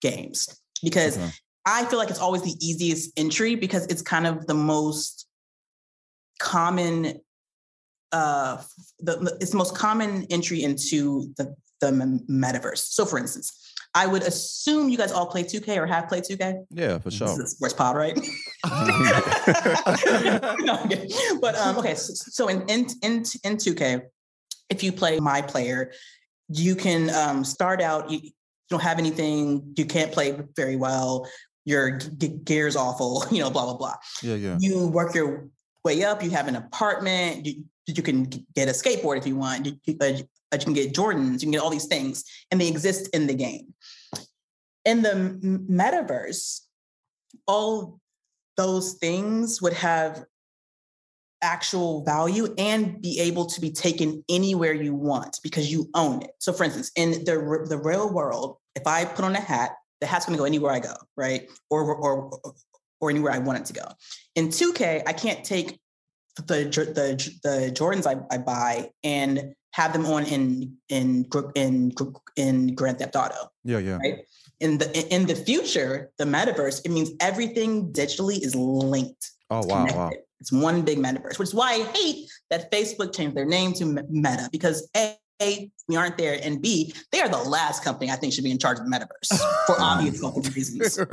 games 0.01 0.49
because 0.83 1.17
Okay. 1.19 1.31
I 1.65 1.85
feel 1.87 1.99
like 1.99 2.11
it's 2.11 2.21
always 2.21 2.43
the 2.43 2.55
easiest 2.65 3.11
entry 3.19 3.57
because 3.57 3.87
it's 3.87 4.03
kind 4.03 4.27
of 4.27 4.47
the 4.47 4.55
most 4.55 5.27
common 6.39 7.21
uh 8.13 8.63
the, 9.01 9.17
the- 9.17 9.37
it's 9.41 9.51
the 9.51 9.57
most 9.57 9.75
common 9.75 10.27
entry 10.31 10.63
into 10.63 11.33
the 11.37 11.55
the 11.81 11.89
metaverse. 12.31 12.79
So 12.79 13.05
for 13.05 13.19
instance, 13.19 13.66
I 13.95 14.07
would 14.07 14.23
assume 14.23 14.89
you 14.91 14.99
guys 14.99 15.11
all 15.11 15.27
play 15.27 15.43
2K 15.43 15.77
or 15.79 15.87
have 15.87 16.09
played 16.09 16.25
2K. 16.25 16.67
Yeah, 16.71 16.99
for 16.99 17.11
sure. 17.11 17.29
This 17.29 17.39
is 17.39 17.51
sports 17.53 17.73
pod, 17.73 17.97
right? 17.97 18.15
no, 20.65 20.79
I'm 20.79 21.41
but 21.41 21.57
um, 21.57 21.79
okay, 21.79 21.95
so, 21.95 22.13
so 22.15 22.49
in, 22.49 22.63
in 22.69 22.87
in 23.03 23.25
in 23.43 23.57
2K, 23.57 24.03
if 24.69 24.83
you 24.83 24.93
play 24.93 25.19
my 25.19 25.41
player, 25.41 25.93
you 26.49 26.77
can 26.77 27.09
um, 27.11 27.43
start 27.43 27.81
out. 27.81 28.11
You, 28.11 28.21
don't 28.69 28.83
have 28.83 28.99
anything. 28.99 29.73
You 29.77 29.87
can't 29.87 30.13
play 30.13 30.39
very 30.57 30.77
well. 30.77 31.29
Your 31.65 31.99
g- 31.99 32.11
g- 32.19 32.39
gear's 32.45 32.77
awful. 32.77 33.25
You 33.31 33.41
know, 33.41 33.51
blah 33.51 33.65
blah 33.65 33.77
blah. 33.77 33.95
Yeah, 34.23 34.35
yeah. 34.35 34.57
You 34.61 34.89
work 34.89 35.15
your 35.15 35.49
way 35.85 36.05
up. 36.05 36.23
You 36.23 36.31
have 36.31 36.49
an 36.49 36.57
apartment. 36.57 37.47
You 37.47 37.65
you 37.87 38.03
can 38.03 38.25
get 38.55 38.69
a 38.69 38.73
skateboard 38.73 39.19
if 39.19 39.27
you 39.27 39.37
want. 39.37 39.67
You, 39.67 39.73
you, 39.85 39.97
uh, 40.01 40.13
you 40.53 40.59
can 40.59 40.73
get 40.73 40.95
Jordans. 40.95 41.35
You 41.35 41.47
can 41.47 41.51
get 41.51 41.61
all 41.61 41.71
these 41.71 41.87
things, 41.87 42.25
and 42.51 42.61
they 42.61 42.69
exist 42.69 43.09
in 43.15 43.27
the 43.27 43.35
game. 43.35 43.75
In 44.85 45.03
the 45.03 45.39
metaverse, 45.69 46.61
all 47.47 48.01
those 48.57 48.95
things 48.95 49.61
would 49.61 49.73
have 49.75 50.25
actual 51.43 52.05
value 52.05 52.55
and 52.57 53.01
be 53.03 53.21
able 53.21 53.47
to 53.47 53.61
be 53.61 53.71
taken 53.71 54.25
anywhere 54.29 54.73
you 54.73 54.95
want 54.95 55.39
because 55.43 55.71
you 55.71 55.89
own 55.95 56.23
it. 56.23 56.31
So, 56.39 56.53
for 56.53 56.65
instance, 56.65 56.91
in 56.97 57.25
the 57.25 57.67
the 57.69 57.79
real 57.79 58.13
world, 58.13 58.59
if 58.75 58.87
I 58.87 59.05
put 59.05 59.25
on 59.25 59.35
a 59.37 59.41
hat, 59.41 59.73
the 60.01 60.07
hat's 60.07 60.27
going 60.27 60.37
to 60.37 60.41
go 60.41 60.45
anywhere 60.45 60.73
I 60.73 60.81
go, 60.81 60.95
right? 61.17 61.49
Or 61.71 61.95
or 61.95 62.31
or 63.01 63.11
anywhere 63.11 63.33
I 63.33 63.39
want 63.39 63.59
it 63.59 63.65
to 63.67 63.73
go. 63.73 63.87
In 64.35 64.49
2K, 64.49 65.03
I 65.07 65.13
can't 65.13 65.45
take 65.45 65.79
the 66.37 66.65
the 66.65 67.39
the 67.43 67.73
Jordans 67.73 68.07
I, 68.07 68.35
I 68.35 68.39
buy 68.39 68.91
and 69.05 69.55
have 69.77 69.93
them 69.93 70.07
on 70.07 70.25
in 70.25 70.75
in 70.89 71.27
in 71.55 71.93
in 72.37 72.75
Grand 72.75 72.99
Theft 72.99 73.15
Auto 73.15 73.51
Yeah, 73.63 73.79
yeah. 73.79 73.99
right? 73.99 74.19
In 74.61 74.79
the 74.79 74.89
in 75.15 75.27
the 75.27 75.35
future, 75.35 76.11
the 76.17 76.25
metaverse, 76.25 76.81
it 76.87 76.91
means 76.91 77.11
everything 77.21 77.93
digitally 77.93 78.39
is 78.43 78.55
linked. 78.55 79.33
Oh 79.51 79.59
It's 79.59 79.67
wow, 79.67 79.87
wow. 79.95 80.11
It's 80.41 80.51
one 80.51 80.81
big 80.83 80.99
metaverse, 80.99 81.39
which 81.39 81.49
is 81.51 81.55
why 81.55 81.73
I 81.75 81.83
hate 81.99 82.27
that 82.51 82.73
Facebook 82.73 83.15
changed 83.15 83.37
their 83.37 83.45
name 83.45 83.75
to 83.75 83.85
Meta 84.09 84.49
because 84.51 84.89
a 84.97 85.15
A, 85.43 85.71
we 85.89 85.97
aren't 85.97 86.17
there, 86.17 86.39
and 86.43 86.63
B, 86.63 86.95
they 87.13 87.21
are 87.21 87.29
the 87.29 87.37
last 87.37 87.85
company 87.85 88.11
I 88.11 88.17
think 88.17 88.33
should 88.33 88.45
be 88.45 88.51
in 88.51 88.59
charge 88.59 88.79
of 88.79 88.85
the 88.85 88.91
metaverse 88.91 89.39
for 89.67 89.77
obvious 89.79 90.21
fucking 90.21 90.43
reasons. 90.55 90.99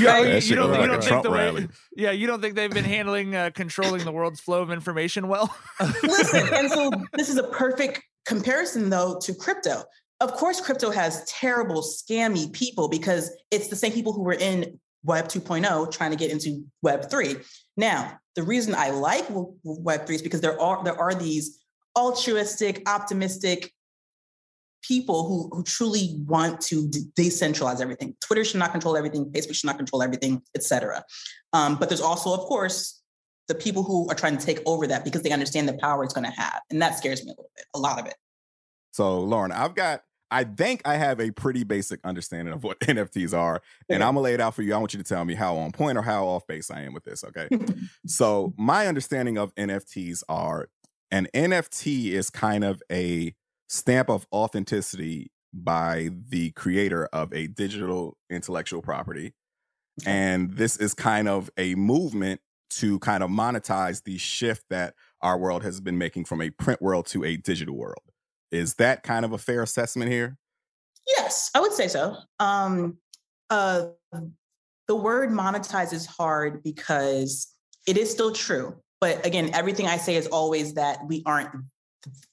You, 0.00 0.06
That 0.06 0.46
you 0.46 0.56
don't, 0.56 0.80
you 0.80 0.86
don't 0.86 0.98
a 0.98 1.02
think 1.02 1.22
the 1.22 1.30
way, 1.30 1.68
yeah, 1.96 2.10
you 2.10 2.26
don't 2.26 2.40
think 2.40 2.54
they've 2.54 2.70
been 2.70 2.84
handling 2.84 3.34
uh, 3.34 3.50
controlling 3.54 4.04
the 4.04 4.12
world's 4.12 4.40
flow 4.40 4.62
of 4.62 4.70
information 4.70 5.28
well? 5.28 5.54
Listen, 6.02 6.48
and 6.52 6.70
so 6.70 6.90
this 7.14 7.28
is 7.28 7.36
a 7.36 7.44
perfect 7.44 8.02
comparison 8.26 8.90
though 8.90 9.18
to 9.22 9.34
crypto. 9.34 9.84
Of 10.20 10.32
course, 10.32 10.60
crypto 10.60 10.90
has 10.90 11.24
terrible, 11.24 11.82
scammy 11.82 12.52
people 12.52 12.88
because 12.88 13.30
it's 13.50 13.68
the 13.68 13.76
same 13.76 13.92
people 13.92 14.12
who 14.12 14.22
were 14.22 14.34
in 14.34 14.78
Web 15.02 15.28
2.0 15.28 15.90
trying 15.92 16.10
to 16.10 16.16
get 16.16 16.30
into 16.30 16.64
Web 16.82 17.10
3. 17.10 17.36
Now, 17.76 18.18
the 18.36 18.42
reason 18.42 18.74
I 18.74 18.90
like 18.90 19.24
Web 19.64 20.06
3 20.06 20.14
is 20.14 20.22
because 20.22 20.40
there 20.40 20.60
are 20.60 20.82
there 20.84 20.98
are 20.98 21.14
these 21.14 21.59
altruistic, 21.96 22.88
optimistic 22.88 23.72
people 24.82 25.28
who, 25.28 25.50
who 25.54 25.62
truly 25.62 26.16
want 26.26 26.60
to 26.60 26.88
de- 26.88 27.00
decentralize 27.18 27.80
everything. 27.80 28.16
Twitter 28.20 28.44
should 28.44 28.58
not 28.58 28.72
control 28.72 28.96
everything, 28.96 29.26
Facebook 29.26 29.54
should 29.54 29.66
not 29.66 29.76
control 29.76 30.02
everything, 30.02 30.42
etc. 30.54 31.04
Um, 31.52 31.76
but 31.76 31.88
there's 31.88 32.00
also, 32.00 32.32
of 32.32 32.40
course, 32.40 33.00
the 33.48 33.54
people 33.54 33.82
who 33.82 34.08
are 34.08 34.14
trying 34.14 34.38
to 34.38 34.44
take 34.44 34.60
over 34.64 34.86
that 34.86 35.04
because 35.04 35.22
they 35.22 35.32
understand 35.32 35.68
the 35.68 35.74
power 35.74 36.04
it's 36.04 36.14
going 36.14 36.24
to 36.24 36.40
have, 36.40 36.60
and 36.70 36.80
that 36.80 36.96
scares 36.96 37.24
me 37.24 37.30
a 37.30 37.32
little 37.32 37.50
bit, 37.56 37.66
a 37.74 37.78
lot 37.78 37.98
of 37.98 38.06
it. 38.06 38.14
So, 38.92 39.20
Lauren, 39.20 39.52
I've 39.52 39.74
got, 39.74 40.02
I 40.30 40.44
think 40.44 40.82
I 40.84 40.96
have 40.96 41.20
a 41.20 41.30
pretty 41.32 41.64
basic 41.64 42.00
understanding 42.04 42.54
of 42.54 42.62
what 42.62 42.78
NFTs 42.80 43.36
are. 43.36 43.60
And 43.88 44.02
I'm 44.02 44.14
going 44.14 44.16
to 44.16 44.20
lay 44.20 44.34
it 44.34 44.40
out 44.40 44.54
for 44.54 44.62
you. 44.62 44.74
I 44.74 44.78
want 44.78 44.94
you 44.94 44.98
to 44.98 45.04
tell 45.04 45.24
me 45.24 45.34
how 45.34 45.56
on 45.56 45.72
point 45.72 45.98
or 45.98 46.02
how 46.02 46.26
off 46.26 46.46
base 46.46 46.70
I 46.70 46.82
am 46.82 46.92
with 46.92 47.04
this. 47.04 47.24
Okay. 47.24 47.48
so, 48.06 48.54
my 48.56 48.86
understanding 48.86 49.36
of 49.36 49.54
NFTs 49.56 50.22
are 50.28 50.68
an 51.10 51.28
NFT 51.34 52.12
is 52.12 52.30
kind 52.30 52.64
of 52.64 52.82
a 52.90 53.34
stamp 53.68 54.10
of 54.10 54.26
authenticity 54.32 55.30
by 55.52 56.10
the 56.28 56.50
creator 56.52 57.06
of 57.12 57.32
a 57.32 57.48
digital 57.48 58.16
intellectual 58.30 58.82
property. 58.82 59.32
And 60.06 60.52
this 60.52 60.76
is 60.76 60.94
kind 60.94 61.28
of 61.28 61.50
a 61.56 61.74
movement 61.74 62.40
to 62.70 62.98
kind 63.00 63.22
of 63.22 63.30
monetize 63.30 64.04
the 64.04 64.16
shift 64.18 64.64
that 64.70 64.94
our 65.20 65.36
world 65.36 65.62
has 65.64 65.80
been 65.80 65.98
making 65.98 66.24
from 66.24 66.40
a 66.40 66.50
print 66.50 66.80
world 66.80 67.06
to 67.06 67.24
a 67.24 67.36
digital 67.36 67.76
world. 67.76 68.02
Is 68.52 68.74
that 68.74 69.02
kind 69.02 69.24
of 69.24 69.32
a 69.32 69.38
fair 69.38 69.62
assessment 69.62 70.10
here? 70.10 70.38
Yes, 71.06 71.50
I 71.54 71.60
would 71.60 71.72
say 71.72 71.88
so. 71.88 72.16
Um, 72.38 72.98
uh, 73.48 73.88
the 74.86 74.96
word 74.96 75.30
monetize 75.30 75.92
is 75.92 76.06
hard 76.06 76.62
because 76.62 77.52
it 77.86 77.96
is 77.96 78.10
still 78.10 78.32
true. 78.32 78.76
But 79.00 79.24
again, 79.24 79.50
everything 79.54 79.86
I 79.86 79.96
say 79.96 80.16
is 80.16 80.26
always 80.26 80.74
that 80.74 80.98
we 81.06 81.22
aren't 81.26 81.50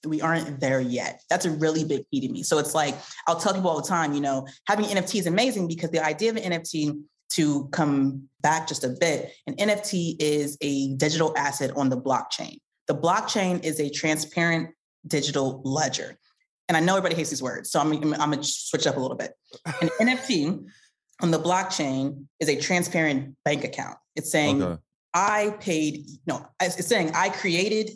we 0.05 0.21
aren't 0.21 0.59
there 0.59 0.79
yet. 0.79 1.21
That's 1.29 1.45
a 1.45 1.51
really 1.51 1.83
big 1.83 2.05
key 2.09 2.21
to 2.21 2.29
me. 2.29 2.43
So 2.43 2.57
it's 2.57 2.73
like 2.73 2.95
I'll 3.27 3.39
tell 3.39 3.53
people 3.53 3.69
all 3.69 3.81
the 3.81 3.87
time, 3.87 4.13
you 4.13 4.21
know, 4.21 4.47
having 4.67 4.85
NFT 4.85 5.19
is 5.19 5.27
amazing 5.27 5.67
because 5.67 5.91
the 5.91 6.03
idea 6.03 6.29
of 6.29 6.37
an 6.37 6.51
NFT 6.51 7.01
to 7.31 7.67
come 7.69 8.29
back 8.41 8.67
just 8.67 8.83
a 8.83 8.89
bit, 8.89 9.33
an 9.47 9.55
NFT 9.55 10.15
is 10.19 10.57
a 10.61 10.93
digital 10.95 11.33
asset 11.37 11.75
on 11.75 11.89
the 11.89 11.97
blockchain. 11.97 12.57
The 12.87 12.95
blockchain 12.95 13.63
is 13.63 13.79
a 13.79 13.89
transparent 13.89 14.69
digital 15.05 15.61
ledger. 15.65 16.17
And 16.69 16.75
I 16.75 16.79
know 16.81 16.97
everybody 16.97 17.15
hates 17.15 17.29
these 17.29 17.41
words, 17.41 17.71
so 17.71 17.79
I'm, 17.79 17.91
I'm, 17.91 18.13
I'm 18.13 18.31
gonna 18.31 18.43
switch 18.43 18.87
up 18.87 18.97
a 18.97 18.99
little 18.99 19.15
bit. 19.17 19.33
An 19.65 19.89
NFT 20.01 20.65
on 21.21 21.31
the 21.31 21.39
blockchain 21.39 22.25
is 22.39 22.49
a 22.49 22.59
transparent 22.59 23.35
bank 23.43 23.63
account. 23.63 23.97
It's 24.15 24.31
saying 24.31 24.61
Okay. 24.61 24.81
I 25.17 25.55
paid, 25.59 26.05
no, 26.27 26.45
it's 26.61 26.77
it's 26.77 26.87
saying 26.87 27.11
I 27.15 27.29
created 27.29 27.91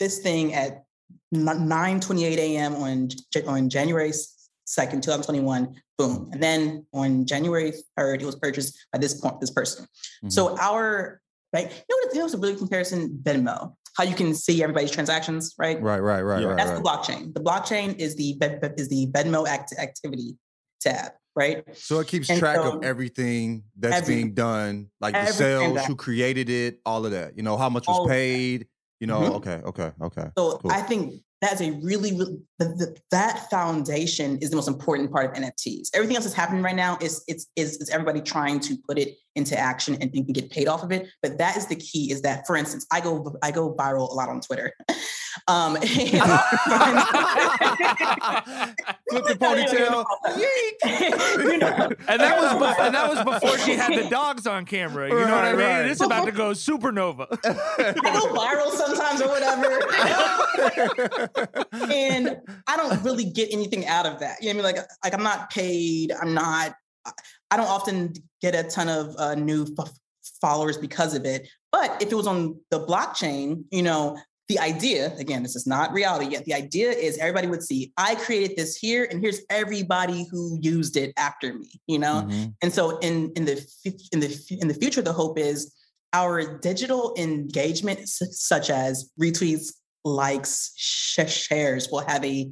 this 0.00 0.18
thing 0.18 0.54
at 0.54 0.82
9 1.30 2.00
28 2.00 2.38
a.m. 2.38 2.74
on, 2.74 3.08
on 3.46 3.70
January 3.70 4.10
2nd, 4.10 5.00
2021. 5.02 5.80
Boom. 5.98 6.30
And 6.32 6.42
then 6.42 6.84
on 6.92 7.26
January 7.26 7.72
3rd, 7.96 8.22
it 8.22 8.26
was 8.26 8.34
purchased 8.34 8.76
by 8.92 8.98
this 8.98 9.20
point, 9.20 9.40
this 9.40 9.52
person. 9.52 9.84
Mm-hmm. 9.84 10.30
So 10.30 10.58
our 10.58 11.20
bank, 11.52 11.70
you 11.70 11.76
know 11.90 12.08
what, 12.08 12.16
it 12.16 12.22
was 12.24 12.34
a 12.34 12.38
really 12.38 12.56
comparison? 12.56 13.20
Venmo. 13.22 13.74
How 13.96 14.02
you 14.02 14.16
can 14.16 14.34
see 14.34 14.60
everybody's 14.62 14.90
transactions, 14.90 15.54
right? 15.58 15.80
Right, 15.80 16.00
right, 16.00 16.22
right, 16.22 16.44
right, 16.44 16.56
That's 16.56 16.70
right. 16.70 16.82
the 16.82 16.88
blockchain. 16.88 17.34
The 17.34 17.40
blockchain 17.40 17.96
is 17.98 18.16
the 18.16 18.36
Ve- 18.40 18.74
is 18.76 18.88
the 18.88 19.06
Venmo 19.12 19.46
act- 19.46 19.74
activity 19.78 20.36
tab, 20.80 21.12
right? 21.38 21.64
So 21.76 22.00
it 22.00 22.08
keeps 22.08 22.28
And 22.28 22.38
track 22.38 22.56
so- 22.56 22.78
of 22.78 22.84
everything 22.84 23.62
that's 23.78 24.02
Every- 24.02 24.14
being 24.16 24.34
done, 24.34 24.90
like 25.00 25.14
the 25.14 25.32
sales, 25.32 25.84
who 25.86 25.94
created 25.96 26.50
it, 26.50 26.80
all 26.84 27.04
of 27.06 27.12
that. 27.12 27.36
You 27.36 27.42
know, 27.42 27.56
how 27.56 27.68
much 27.70 27.86
was 27.86 28.06
that. 28.06 28.12
paid. 28.12 28.66
You 29.00 29.06
know, 29.06 29.20
Mhm. 29.20 29.34
okay, 29.36 29.60
okay, 29.64 29.92
okay. 30.02 30.26
So 30.36 30.58
Cool. 30.58 30.72
I 30.72 30.82
think 30.82 31.22
that's 31.40 31.60
a 31.60 31.70
really, 31.82 32.10
really 32.18 32.38
the, 32.58 32.64
the, 32.64 32.96
that 33.12 33.48
foundation 33.48 34.38
is 34.38 34.50
the 34.50 34.56
most 34.56 34.66
important 34.66 35.12
part 35.12 35.26
of 35.30 35.40
NFTs. 35.40 35.90
Everything 35.94 36.16
else 36.16 36.24
that's 36.24 36.34
happening 36.34 36.62
right 36.64 36.74
now 36.74 36.98
is 37.00 37.22
it's 37.28 37.46
is, 37.54 37.76
is 37.76 37.90
everybody 37.90 38.20
trying 38.20 38.58
to 38.58 38.76
put 38.88 38.98
it 38.98 39.16
into 39.36 39.56
action 39.56 39.96
and 40.00 40.10
think 40.12 40.26
we 40.26 40.32
get 40.32 40.50
paid 40.50 40.66
off 40.66 40.82
of 40.82 40.90
it. 40.90 41.06
But 41.22 41.38
that 41.38 41.56
is 41.56 41.66
the 41.66 41.76
key. 41.76 42.10
Is 42.10 42.22
that, 42.22 42.44
for 42.44 42.56
instance, 42.56 42.84
I 42.90 43.00
go 43.00 43.36
I 43.40 43.52
go 43.52 43.72
viral 43.72 44.10
a 44.10 44.14
lot 44.14 44.28
on 44.28 44.40
Twitter. 44.40 44.72
Um, 45.46 45.76
and- 45.76 45.84
Flip 49.08 49.24
the 49.24 49.34
ponytail. 49.38 50.04
you 51.44 51.58
know, 51.58 51.88
and 52.08 52.20
that 52.20 52.38
was 52.38 52.52
before, 52.52 52.84
and 52.84 52.94
that 52.94 53.08
was 53.08 53.24
before 53.24 53.58
she 53.58 53.72
had 53.74 53.92
the 53.92 54.08
dogs 54.10 54.46
on 54.46 54.64
camera. 54.66 55.08
You 55.08 55.14
know 55.14 55.34
what 55.34 55.44
I 55.44 55.52
mean? 55.52 55.60
right. 55.60 55.86
It's 55.86 56.00
about 56.00 56.24
to 56.26 56.32
go 56.32 56.50
supernova. 56.50 57.26
I 57.44 57.92
go 58.12 58.32
viral 58.34 58.70
sometimes 58.72 59.22
or 59.22 59.28
whatever. 59.28 59.80
and 61.92 62.36
I 62.66 62.76
don't 62.76 63.02
really 63.02 63.24
get 63.24 63.48
anything 63.52 63.86
out 63.86 64.06
of 64.06 64.20
that. 64.20 64.42
You 64.42 64.52
know 64.54 64.62
what 64.62 64.68
I 64.68 64.72
mean? 64.72 64.76
Like, 64.82 64.88
like 65.04 65.14
I'm 65.14 65.22
not 65.22 65.50
paid. 65.50 66.12
I'm 66.12 66.34
not. 66.34 66.74
I 67.50 67.56
don't 67.56 67.66
often 67.68 68.12
get 68.42 68.54
a 68.54 68.62
ton 68.64 68.88
of 68.88 69.14
uh, 69.16 69.34
new 69.34 69.66
f- 69.78 69.90
followers 70.40 70.76
because 70.76 71.14
of 71.14 71.24
it. 71.24 71.48
But 71.72 72.02
if 72.02 72.12
it 72.12 72.14
was 72.14 72.26
on 72.26 72.60
the 72.70 72.80
blockchain, 72.80 73.64
you 73.70 73.82
know, 73.82 74.18
the 74.48 74.58
idea 74.58 75.14
again, 75.18 75.42
this 75.42 75.54
is 75.54 75.66
not 75.66 75.92
reality 75.92 76.26
yet. 76.32 76.44
The 76.46 76.54
idea 76.54 76.90
is 76.90 77.18
everybody 77.18 77.46
would 77.48 77.62
see 77.62 77.92
I 77.98 78.14
created 78.14 78.56
this 78.56 78.76
here, 78.76 79.06
and 79.10 79.20
here's 79.20 79.40
everybody 79.50 80.26
who 80.30 80.58
used 80.62 80.96
it 80.96 81.12
after 81.16 81.52
me. 81.54 81.68
You 81.86 81.98
know, 81.98 82.24
Mhm. 82.26 82.54
and 82.62 82.72
so 82.72 82.98
in 82.98 83.30
in 83.36 83.44
the 83.44 83.56
in 84.12 84.20
the 84.20 84.58
in 84.62 84.68
the 84.68 84.74
future, 84.74 85.02
the 85.02 85.12
hope 85.12 85.38
is 85.38 85.72
our 86.14 86.58
digital 86.58 87.14
engagement, 87.18 88.08
such 88.08 88.70
as 88.70 89.10
retweets, 89.20 89.74
likes, 90.04 90.72
sh- 90.76 91.20
shares, 91.28 91.88
will 91.90 92.00
have 92.00 92.24
a 92.24 92.50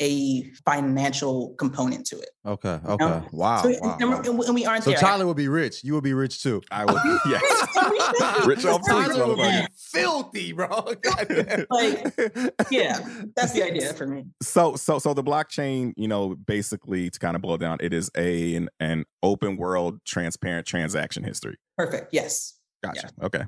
a 0.00 0.42
financial 0.64 1.54
component 1.56 2.06
to 2.06 2.18
it. 2.18 2.30
Okay, 2.44 2.78
okay. 2.84 3.04
know? 3.04 3.26
Wow. 3.32 3.62
so, 3.62 3.68
wow, 3.80 3.96
and, 4.00 4.10
wow. 4.10 4.16
we're- 4.16 4.28
and 4.28 4.38
we- 4.38 4.46
and 4.46 4.54
we 4.54 4.66
aren't 4.66 4.84
So 4.84 4.90
there. 4.90 4.98
Tyler 4.98 5.26
would 5.26 5.36
be 5.36 5.48
rich. 5.48 5.84
You 5.84 5.94
would 5.94 6.04
be 6.04 6.14
rich 6.14 6.42
too. 6.42 6.62
I 6.70 6.84
would, 6.84 7.00
yes. 7.28 8.46
Rich 8.46 8.64
off 8.66 8.82
Tyler 8.86 9.26
would 9.28 9.38
be 9.38 9.66
filthy, 9.76 10.52
bro. 10.52 10.68
Like, 11.70 12.14
yeah, 12.70 12.98
that's 13.36 13.52
the 13.52 13.62
idea 13.64 13.92
for 13.94 14.06
me. 14.06 14.24
So, 14.42 14.76
so, 14.76 14.98
so 14.98 15.14
the 15.14 15.22
blockchain, 15.22 15.92
you 15.96 16.08
know, 16.08 16.34
basically 16.34 17.10
to 17.10 17.18
kind 17.18 17.36
of 17.36 17.42
boil 17.42 17.56
down, 17.56 17.78
it 17.80 17.92
is 17.92 18.10
a 18.16 18.54
an, 18.56 18.68
an 18.80 19.04
open 19.22 19.56
world, 19.56 20.00
transparent 20.04 20.66
transaction 20.66 21.24
history. 21.24 21.56
Perfect. 21.78 22.12
Yes. 22.12 22.54
Gotcha. 22.82 23.08
Okay. 23.22 23.44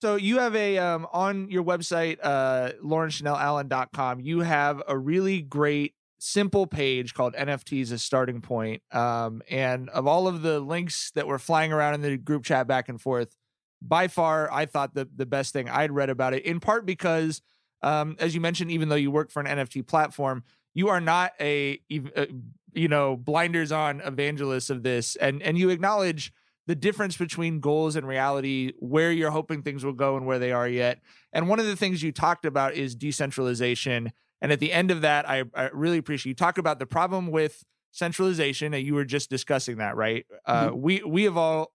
So 0.00 0.16
you 0.16 0.38
have 0.38 0.56
a 0.56 0.78
um 0.78 1.06
on 1.12 1.50
your 1.50 1.62
website, 1.62 2.18
uh 2.22 2.72
laurenchanel.allen.com, 2.82 4.20
you 4.20 4.40
have 4.40 4.82
a 4.88 4.96
really 4.96 5.42
great 5.42 5.94
simple 6.18 6.66
page 6.66 7.14
called 7.14 7.34
NFTs 7.34 7.92
as 7.92 8.02
starting 8.02 8.40
point. 8.40 8.82
Um, 8.92 9.42
and 9.50 9.88
of 9.90 10.06
all 10.06 10.28
of 10.28 10.42
the 10.42 10.60
links 10.60 11.10
that 11.14 11.26
were 11.26 11.38
flying 11.38 11.72
around 11.72 11.94
in 11.94 12.02
the 12.02 12.16
group 12.16 12.44
chat 12.44 12.66
back 12.66 12.88
and 12.88 13.00
forth, 13.00 13.34
by 13.82 14.08
far 14.08 14.50
I 14.52 14.66
thought 14.66 14.94
the 14.94 15.08
the 15.14 15.26
best 15.26 15.52
thing 15.52 15.68
I'd 15.68 15.92
read 15.92 16.10
about 16.10 16.34
it, 16.34 16.44
in 16.44 16.60
part 16.60 16.86
because 16.86 17.42
um, 17.82 18.16
as 18.18 18.34
you 18.34 18.40
mentioned, 18.40 18.70
even 18.70 18.88
though 18.88 18.96
you 18.96 19.10
work 19.10 19.30
for 19.30 19.40
an 19.40 19.46
NFT 19.46 19.86
platform, 19.86 20.44
you 20.74 20.88
are 20.88 21.00
not 21.00 21.32
a, 21.40 21.80
ev- 21.90 22.12
uh, 22.14 22.26
you 22.72 22.88
know 22.88 23.16
blinders 23.16 23.72
on 23.72 24.00
evangelist 24.00 24.70
of 24.70 24.82
this, 24.82 25.16
and 25.16 25.42
and 25.42 25.58
you 25.58 25.70
acknowledge 25.70 26.32
the 26.70 26.76
difference 26.76 27.16
between 27.16 27.58
goals 27.58 27.96
and 27.96 28.06
reality, 28.06 28.74
where 28.78 29.10
you're 29.10 29.32
hoping 29.32 29.60
things 29.60 29.84
will 29.84 29.92
go 29.92 30.16
and 30.16 30.24
where 30.24 30.38
they 30.38 30.52
are 30.52 30.68
yet. 30.68 31.00
And 31.32 31.48
one 31.48 31.58
of 31.58 31.66
the 31.66 31.74
things 31.74 32.00
you 32.00 32.12
talked 32.12 32.44
about 32.44 32.74
is 32.74 32.94
decentralization. 32.94 34.12
And 34.40 34.52
at 34.52 34.60
the 34.60 34.72
end 34.72 34.92
of 34.92 35.00
that, 35.00 35.28
I, 35.28 35.42
I 35.52 35.70
really 35.72 35.98
appreciate 35.98 36.30
you 36.30 36.36
talk 36.36 36.58
about 36.58 36.78
the 36.78 36.86
problem 36.86 37.26
with 37.32 37.64
centralization, 37.90 38.72
and 38.72 38.86
you 38.86 38.94
were 38.94 39.04
just 39.04 39.30
discussing 39.30 39.78
that, 39.78 39.96
right? 39.96 40.24
Uh, 40.46 40.70
we 40.72 41.02
we 41.04 41.24
have 41.24 41.36
all 41.36 41.72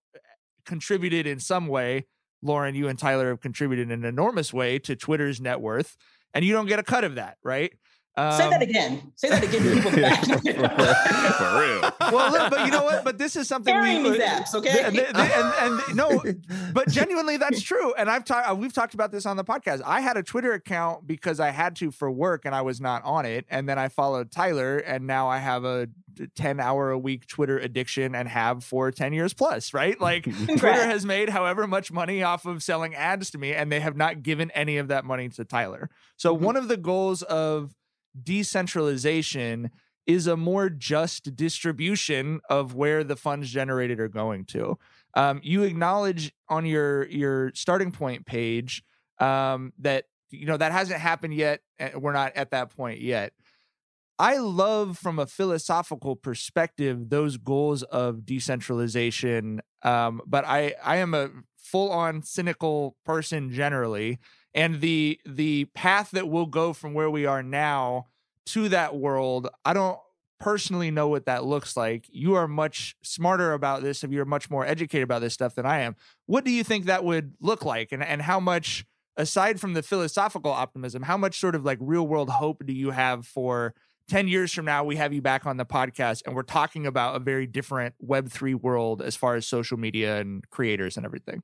contributed 0.65 1.27
in 1.27 1.41
some 1.41 1.67
way. 1.67 2.05
Lauren, 2.41 2.73
you 2.73 2.87
and 2.87 2.97
Tyler 2.97 3.27
have 3.31 3.41
contributed 3.41 3.91
in 3.91 3.99
an 3.99 4.05
enormous 4.05 4.53
way 4.53 4.79
to 4.79 4.95
Twitter's 4.95 5.41
net 5.41 5.59
worth, 5.59 5.97
and 6.33 6.45
you 6.45 6.53
don't 6.53 6.67
get 6.67 6.79
a 6.79 6.83
cut 6.83 7.03
of 7.03 7.15
that, 7.15 7.35
right? 7.43 7.73
Say 8.17 8.49
that 8.49 8.53
Um, 8.53 8.61
again. 8.61 9.11
Say 9.15 9.27
that 9.29 9.43
again. 9.43 9.61
to 9.61 9.73
people. 9.75 9.91
For 11.35 11.59
real. 11.59 11.81
Well, 12.15 12.31
look, 12.31 12.49
but 12.49 12.65
you 12.65 12.71
know 12.71 12.83
what? 12.85 13.03
But 13.03 13.17
this 13.17 13.35
is 13.35 13.47
something 13.47 13.73
Carrying 13.73 14.03
we 14.03 14.11
these 14.11 14.21
apps, 14.21 14.55
okay? 14.55 14.83
and, 14.85 14.97
and, 14.97 15.17
and- 15.17 15.81
and- 15.89 15.95
no, 15.95 16.21
but 16.73 16.89
genuinely, 16.89 17.35
that's 17.37 17.61
true. 17.61 17.93
And 17.95 18.09
I've 18.09 18.23
talked, 18.23 18.57
we've 18.57 18.71
talked 18.73 18.93
about 18.93 19.11
this 19.11 19.25
on 19.25 19.35
the 19.37 19.43
podcast. 19.43 19.81
I 19.85 19.99
had 20.01 20.15
a 20.15 20.23
Twitter 20.23 20.53
account 20.53 21.05
because 21.05 21.39
I 21.41 21.49
had 21.51 21.75
to 21.77 21.91
for 21.91 22.09
work, 22.09 22.45
and 22.45 22.55
I 22.55 22.61
was 22.61 22.79
not 22.79 23.03
on 23.03 23.25
it. 23.25 23.45
And 23.49 23.67
then 23.67 23.77
I 23.77 23.89
followed 23.89 24.31
Tyler, 24.31 24.77
and 24.77 25.05
now 25.07 25.27
I 25.27 25.39
have 25.39 25.65
a 25.65 25.87
ten 26.35 26.61
hour 26.61 26.91
a 26.91 26.97
week 26.97 27.27
Twitter 27.27 27.57
addiction, 27.59 28.15
and 28.15 28.29
have 28.29 28.63
for 28.63 28.91
ten 28.91 29.11
years 29.11 29.33
plus. 29.33 29.73
Right? 29.73 29.99
Like 29.99 30.23
Twitter 30.23 30.85
has 30.85 31.05
made 31.05 31.29
however 31.29 31.67
much 31.67 31.91
money 31.91 32.23
off 32.23 32.45
of 32.45 32.63
selling 32.63 32.95
ads 32.95 33.29
to 33.31 33.37
me, 33.37 33.53
and 33.53 33.69
they 33.71 33.81
have 33.81 33.97
not 33.97 34.23
given 34.23 34.51
any 34.51 34.77
of 34.77 34.87
that 34.87 35.03
money 35.03 35.27
to 35.29 35.43
Tyler. 35.43 35.89
So 36.15 36.33
Mm-hmm. 36.33 36.45
one 36.45 36.55
of 36.57 36.67
the 36.69 36.77
goals 36.77 37.21
of 37.23 37.73
decentralization 38.23 39.71
is 40.05 40.27
a 40.27 40.37
more 40.37 40.69
just 40.69 41.35
distribution 41.35 42.39
of 42.49 42.75
where 42.75 43.03
the 43.03 43.15
funds 43.15 43.49
generated 43.49 43.99
are 43.99 44.07
going 44.07 44.45
to. 44.45 44.77
Um, 45.15 45.39
you 45.43 45.63
acknowledge 45.63 46.31
on 46.49 46.65
your 46.65 47.07
your 47.07 47.51
starting 47.55 47.91
point 47.91 48.25
page 48.25 48.83
um, 49.19 49.73
that 49.79 50.05
you 50.29 50.45
know 50.45 50.57
that 50.57 50.71
hasn't 50.71 50.99
happened 50.99 51.33
yet. 51.33 51.61
and 51.79 52.01
We're 52.01 52.13
not 52.13 52.35
at 52.35 52.51
that 52.51 52.75
point 52.75 53.01
yet. 53.01 53.33
I 54.17 54.37
love 54.37 54.97
from 54.97 55.19
a 55.19 55.25
philosophical 55.25 56.15
perspective 56.15 57.09
those 57.09 57.37
goals 57.37 57.83
of 57.83 58.25
decentralization, 58.25 59.61
um, 59.83 60.21
but 60.25 60.45
I 60.45 60.75
I 60.83 60.97
am 60.97 61.13
a 61.13 61.29
full 61.57 61.91
on 61.91 62.21
cynical 62.21 62.95
person 63.05 63.51
generally, 63.51 64.19
and 64.55 64.79
the 64.81 65.19
the 65.25 65.65
path 65.75 66.11
that 66.11 66.29
we'll 66.29 66.47
go 66.47 66.73
from 66.73 66.93
where 66.93 67.09
we 67.09 67.25
are 67.27 67.43
now 67.43 68.07
to 68.47 68.69
that 68.69 68.95
world, 68.95 69.49
I 69.65 69.73
don't 69.73 69.99
personally 70.39 70.89
know 70.91 71.07
what 71.07 71.25
that 71.25 71.45
looks 71.45 71.75
like. 71.77 72.05
You 72.09 72.35
are 72.35 72.47
much 72.47 72.95
smarter 73.03 73.53
about 73.53 73.83
this, 73.83 74.03
if 74.03 74.11
you're 74.11 74.25
much 74.25 74.49
more 74.49 74.65
educated 74.65 75.03
about 75.03 75.21
this 75.21 75.33
stuff 75.33 75.55
than 75.55 75.65
I 75.65 75.81
am. 75.81 75.95
What 76.25 76.45
do 76.45 76.51
you 76.51 76.63
think 76.63 76.85
that 76.85 77.03
would 77.03 77.33
look 77.41 77.63
like, 77.65 77.91
and 77.91 78.01
and 78.03 78.23
how 78.23 78.39
much? 78.39 78.85
Aside 79.17 79.61
from 79.61 79.75
the 79.75 79.81
philosophical 79.81 80.51
optimism, 80.51 81.03
how 81.03 81.15
much 81.15 81.39
sort 81.39 81.55
of 81.55 81.63
like 81.63 81.77
real 81.79 82.05
world 82.05 82.29
hope 82.29 82.65
do 82.65 82.73
you 82.73 82.91
have 82.91 83.25
for 83.25 83.73
10 84.09 84.27
years 84.27 84.51
from 84.51 84.65
now 84.65 84.83
we 84.83 84.97
have 84.97 85.13
you 85.13 85.21
back 85.21 85.45
on 85.45 85.55
the 85.55 85.65
podcast 85.65 86.21
and 86.25 86.35
we're 86.35 86.43
talking 86.43 86.85
about 86.85 87.15
a 87.15 87.19
very 87.19 87.47
different 87.47 87.95
web3 88.05 88.55
world 88.55 89.01
as 89.01 89.15
far 89.15 89.35
as 89.35 89.47
social 89.47 89.77
media 89.77 90.19
and 90.19 90.47
creators 90.49 90.97
and 90.97 91.05
everything 91.05 91.41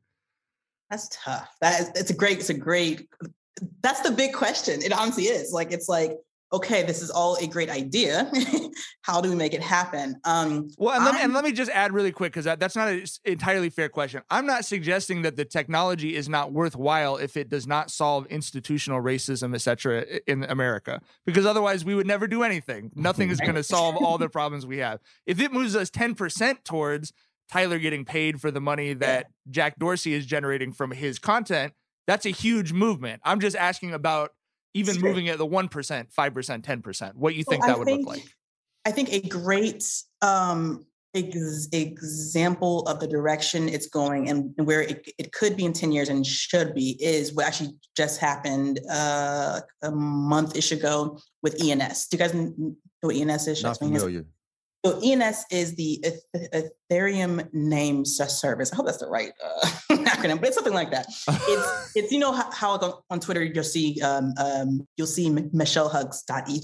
That's 0.91 1.07
tough. 1.09 1.55
That 1.61 1.81
is, 1.81 1.91
it's 1.95 2.11
a 2.11 2.13
great, 2.13 2.39
it's 2.39 2.49
a 2.49 2.53
great, 2.53 3.07
that's 3.81 4.01
the 4.01 4.11
big 4.11 4.33
question. 4.33 4.81
It 4.81 4.91
honestly 4.91 5.23
is. 5.23 5.53
Like, 5.53 5.71
it's 5.71 5.87
like, 5.87 6.17
okay, 6.53 6.83
this 6.83 7.01
is 7.01 7.09
all 7.09 7.37
a 7.37 7.47
great 7.47 7.69
idea. 7.69 8.29
How 9.01 9.21
do 9.21 9.29
we 9.29 9.35
make 9.35 9.53
it 9.53 9.61
happen? 9.61 10.19
Um, 10.25 10.69
well 10.77 10.93
and 10.95 11.05
let, 11.05 11.15
me, 11.15 11.21
and 11.21 11.33
let 11.33 11.45
me 11.45 11.53
just 11.53 11.71
add 11.71 11.93
really 11.93 12.11
quick 12.11 12.33
because 12.33 12.43
that, 12.43 12.59
that's 12.59 12.75
not 12.75 12.89
an 12.89 13.03
entirely 13.25 13.69
fair 13.69 13.89
question 13.89 14.21
i'm 14.29 14.45
not 14.45 14.65
suggesting 14.65 15.21
that 15.23 15.35
the 15.35 15.45
technology 15.45 16.15
is 16.15 16.29
not 16.29 16.51
worthwhile 16.51 17.17
if 17.17 17.35
it 17.35 17.49
does 17.49 17.65
not 17.65 17.89
solve 17.89 18.25
institutional 18.27 19.01
racism 19.01 19.55
etc 19.55 20.05
in 20.27 20.43
america 20.45 21.01
because 21.25 21.45
otherwise 21.45 21.83
we 21.83 21.95
would 21.95 22.07
never 22.07 22.27
do 22.27 22.43
anything 22.43 22.91
nothing 22.95 23.29
is 23.31 23.39
going 23.39 23.55
to 23.55 23.63
solve 23.63 23.95
all 23.97 24.17
the 24.17 24.29
problems 24.37 24.65
we 24.65 24.77
have 24.77 24.99
if 25.25 25.39
it 25.39 25.51
moves 25.51 25.75
us 25.75 25.89
10% 25.89 26.63
towards 26.63 27.13
tyler 27.51 27.77
getting 27.79 28.05
paid 28.05 28.39
for 28.41 28.49
the 28.51 28.61
money 28.61 28.93
that 28.93 29.27
jack 29.49 29.77
dorsey 29.77 30.13
is 30.13 30.25
generating 30.25 30.71
from 30.71 30.91
his 30.91 31.19
content 31.19 31.73
that's 32.07 32.25
a 32.25 32.29
huge 32.29 32.71
movement 32.73 33.21
i'm 33.25 33.39
just 33.39 33.55
asking 33.55 33.93
about 33.93 34.31
even 34.73 34.95
Sure. 34.95 35.03
moving 35.09 35.25
it 35.25 35.37
the 35.37 35.45
1% 35.45 35.69
5% 35.69 36.61
10% 36.61 37.13
what 37.15 37.35
you 37.35 37.43
think 37.43 37.63
I 37.63 37.67
that 37.67 37.77
would 37.79 37.85
think- 37.85 38.07
look 38.07 38.17
like 38.17 38.25
I 38.83 38.91
think 38.91 39.13
a 39.13 39.19
great 39.21 39.85
um, 40.23 40.87
ex- 41.13 41.67
example 41.71 42.81
of 42.87 42.99
the 42.99 43.07
direction 43.07 43.69
it's 43.69 43.87
going 43.87 44.27
and 44.29 44.53
where 44.57 44.81
it, 44.81 45.07
it 45.19 45.31
could 45.33 45.55
be 45.55 45.65
in 45.65 45.73
10 45.73 45.91
years 45.91 46.09
and 46.09 46.25
should 46.25 46.73
be 46.73 46.97
is 46.99 47.31
what 47.33 47.45
actually 47.45 47.75
just 47.95 48.19
happened 48.19 48.79
uh, 48.89 49.59
a 49.83 49.91
month 49.91 50.55
ish 50.55 50.71
ago 50.71 51.19
with 51.43 51.61
ENS. 51.63 52.07
Do 52.07 52.17
you 52.17 52.19
guys 52.23 52.33
know 52.33 52.75
what 53.01 53.15
ENS 53.15 53.47
is? 53.49 53.61
Not 53.61 53.77
familiar. 53.77 54.25
So 54.83 54.99
ENS 55.03 55.45
is 55.51 55.75
the 55.75 56.03
Ethereum 56.35 57.47
name 57.53 58.03
service. 58.03 58.73
I 58.73 58.75
hope 58.75 58.87
that's 58.87 58.97
the 58.97 59.07
right 59.07 59.31
uh, 59.43 59.67
acronym, 59.91 60.39
but 60.39 60.47
it's 60.47 60.55
something 60.55 60.73
like 60.73 60.89
that. 60.89 61.05
It's 61.27 61.91
it's 61.95 62.11
you 62.11 62.17
know 62.17 62.31
how, 62.31 62.49
how 62.51 63.01
on, 63.11 63.19
Twitter 63.19 63.43
you'll 63.43 63.63
see 63.63 64.01
um, 64.01 64.33
um, 64.39 64.87
you'll 64.97 65.05
see 65.05 65.29
michellehux.eth 65.29 66.63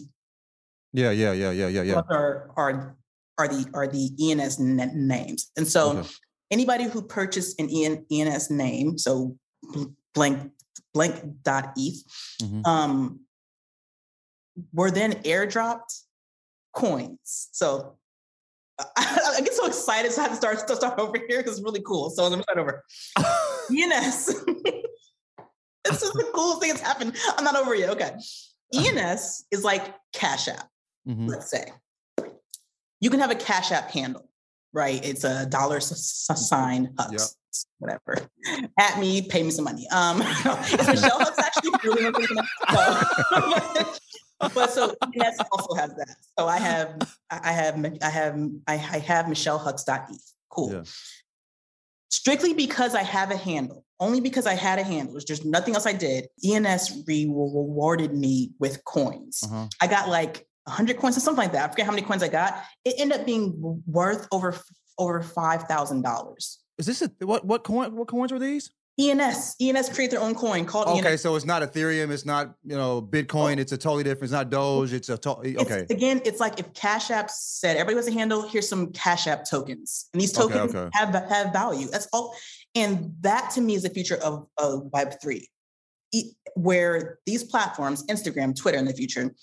Yeah, 0.93 1.11
yeah, 1.11 1.31
yeah, 1.33 1.51
yeah, 1.51 1.67
yeah, 1.67 1.81
yeah. 1.83 2.01
are 2.09 2.49
are 2.57 2.97
are 3.37 3.47
the 3.47 3.69
are 3.75 3.87
the 3.87 4.09
ENS 4.19 4.59
n- 4.59 4.91
names. 4.95 5.51
And 5.55 5.67
so 5.67 5.97
Okay. 5.99 6.09
anybody 6.49 6.85
who 6.85 7.03
purchased 7.03 7.59
an 7.61 7.69
EN, 7.69 8.03
ENS 8.11 8.49
name, 8.49 8.97
so 8.97 9.37
blank 10.15 10.51
blank 10.91 11.43
dot 11.43 11.73
ETH, 11.77 12.01
Mhm. 12.41 12.65
um, 12.65 13.19
were 14.73 14.89
then 14.89 15.21
airdropped 15.21 16.01
coins. 16.73 17.49
So 17.51 17.99
I, 18.79 19.33
I 19.37 19.41
get 19.41 19.53
so 19.53 19.65
excited, 19.65 20.11
so 20.11 20.21
I 20.21 20.23
have 20.23 20.31
to 20.31 20.37
start 20.37 20.67
to 20.67 20.75
start 20.75 20.99
over 20.99 21.17
here 21.27 21.37
because 21.39 21.53
it's 21.57 21.63
really 21.63 21.81
cool. 21.81 22.09
So 22.09 22.27
let 22.27 22.37
me 22.37 22.43
start 22.43 22.59
over. 22.59 22.83
ENS. 23.71 24.25
this 25.85 26.01
is 26.03 26.11
the 26.11 26.29
coolest 26.33 26.61
thing 26.61 26.69
that's 26.69 26.81
happened. 26.81 27.15
I'm 27.37 27.43
not 27.43 27.55
over 27.55 27.73
yet. 27.75 27.89
Okay. 27.91 28.11
ENS 28.75 29.45
is 29.51 29.63
like 29.63 29.93
Cash 30.13 30.47
App 30.49 30.67
Mhm. 31.07 31.29
let's 31.29 31.49
say 31.49 31.71
you 32.99 33.09
can 33.09 33.21
have 33.21 33.31
a 33.31 33.35
cash 33.35 33.71
app 33.71 33.89
handle 33.91 34.27
right 34.73 35.05
it's 35.05 35.23
a 35.23 35.45
dollar 35.45 35.77
s- 35.77 36.27
s- 36.29 36.49
sign 36.49 36.93
hux 36.95 37.35
whatever 37.79 38.27
at 38.77 38.99
me 38.99 39.21
pay 39.21 39.41
me 39.41 39.51
some 39.51 39.63
money 39.63 39.87
um 39.93 40.21
it's 40.21 40.85
michelle 40.89 41.19
hux 41.21 41.37
actually 41.39 41.71
really 41.85 42.11
want 44.41 44.53
to 44.53 44.59
know. 44.59 44.65
No. 44.65 44.67
but 44.67 44.71
so 44.71 44.95
ENS 45.25 45.37
also 45.51 45.73
has 45.75 45.93
that 45.95 46.15
so 46.37 46.47
i 46.47 46.57
have 46.57 46.97
i 47.29 47.51
have 47.51 47.85
i 48.01 48.09
have 48.09 48.39
i, 48.67 48.73
I 48.73 48.99
have 48.99 49.25
michellehux.eth 49.25 50.31
cool 50.49 50.71
Yeah. 50.73 50.83
strictly 52.09 52.53
because 52.53 52.95
i 52.95 53.03
have 53.03 53.31
a 53.31 53.37
handle 53.37 53.83
only 53.99 54.21
because 54.21 54.45
i 54.47 54.53
had 54.53 54.79
a 54.79 54.83
handle 54.83 55.13
there's 55.13 55.25
just 55.25 55.45
nothing 55.45 55.73
else 55.75 55.85
i 55.85 55.93
did 55.93 56.27
ens 56.43 57.03
re- 57.07 57.25
rewarded 57.25 58.13
me 58.13 58.51
with 58.59 58.83
coins 58.85 59.43
Uh-huh. 59.43 59.67
I 59.81 59.87
got 59.87 60.09
like 60.09 60.45
100 60.65 60.97
coins 60.97 61.15
or 61.15 61.21
something 61.21 61.41
like 61.45 61.53
that. 61.53 61.63
I 61.63 61.71
forget 61.71 61.85
how 61.85 61.93
many 61.93 62.05
coins 62.05 62.21
I 62.21 62.27
got. 62.27 62.61
It 62.83 62.95
ended 62.97 63.21
up 63.21 63.25
being 63.25 63.81
worth 63.87 64.27
over 64.33 64.53
over 64.97 65.21
five 65.21 65.63
thousand 65.63 66.01
dollars. 66.01 66.59
Is 66.77 66.85
this 66.87 67.01
a 67.01 67.09
what 67.25 67.45
what 67.45 67.63
coin 67.63 67.95
what 67.95 68.09
coins 68.09 68.33
were 68.33 68.39
these? 68.39 68.69
ENS 68.99 69.55
ENS 69.61 69.89
create 69.89 70.09
their 70.09 70.19
own 70.21 70.33
coin 70.33 70.65
called 70.65 70.87
Okay, 70.87 71.11
ENS. 71.11 71.21
so 71.21 71.35
it's 71.35 71.45
not 71.45 71.61
Ethereum, 71.61 72.09
it's 72.09 72.25
not 72.25 72.55
you 72.63 72.75
know 72.75 72.99
Bitcoin, 73.01 73.57
it's 73.59 73.71
a 73.71 73.77
totally 73.77 74.03
different. 74.03 74.23
It's 74.25 74.31
not 74.31 74.49
Doge, 74.49 74.91
it's 74.93 75.09
a 75.09 75.17
to- 75.19 75.39
It's- 75.43 75.63
okay. 75.65 75.85
again, 75.93 76.19
it's 76.25 76.39
like 76.39 76.59
if 76.59 76.73
Cash 76.73 77.11
App 77.11 77.29
said 77.29 77.77
everybody 77.77 77.95
wants 77.95 78.09
a 78.09 78.13
handle, 78.13 78.47
here's 78.49 78.67
some 78.67 78.91
Cash 78.93 79.27
App 79.27 79.45
tokens, 79.47 80.07
and 80.13 80.21
these 80.21 80.31
tokens 80.31 80.73
okay. 80.73 80.89
have 80.93 81.13
have 81.13 81.53
value. 81.53 81.87
That's 81.87 82.07
all, 82.11 82.35
and 82.73 83.13
that 83.21 83.51
to 83.51 83.61
me 83.61 83.75
is 83.75 83.83
the 83.83 83.89
future 83.91 84.15
of, 84.23 84.47
of 84.57 84.83
Web 84.91 85.21
three, 85.21 85.47
where 86.55 87.19
these 87.27 87.43
platforms, 87.43 88.03
Instagram, 88.07 88.55
Twitter, 88.55 88.79
in 88.79 88.85
the 88.85 88.93
future, 88.93 89.35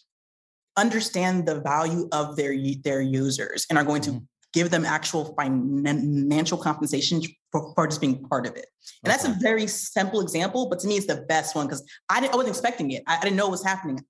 understand 0.76 1.46
the 1.46 1.60
value 1.60 2.08
of 2.10 2.34
their 2.34 2.54
their 2.82 3.00
users 3.02 3.66
and 3.70 3.78
are 3.78 3.84
going 3.84 4.02
to 4.02 4.10
Mhm. 4.10 4.26
give 4.52 4.70
them 4.70 4.84
actual 4.84 5.32
financial 5.36 6.58
compensation 6.58 7.22
for, 7.54 7.72
for 7.76 7.86
just 7.86 8.00
being 8.00 8.20
part 8.24 8.46
of 8.46 8.56
it. 8.56 8.66
And 9.04 9.12
that's 9.12 9.24
a 9.24 9.36
very 9.40 9.68
simple 9.68 10.20
example, 10.20 10.68
but 10.68 10.80
to 10.80 10.88
me, 10.88 10.96
it's 10.96 11.06
the 11.06 11.24
best 11.28 11.54
one 11.54 11.66
because 11.66 11.84
I 12.10 12.20
didn't, 12.20 12.32
I 12.34 12.36
wasn't 12.36 12.56
expecting 12.56 12.90
it. 12.90 13.04
I, 13.06 13.18
I 13.18 13.20
didn't 13.20 13.36
know 13.36 13.44
what 13.44 13.52
was 13.52 13.64
happening. 13.64 14.04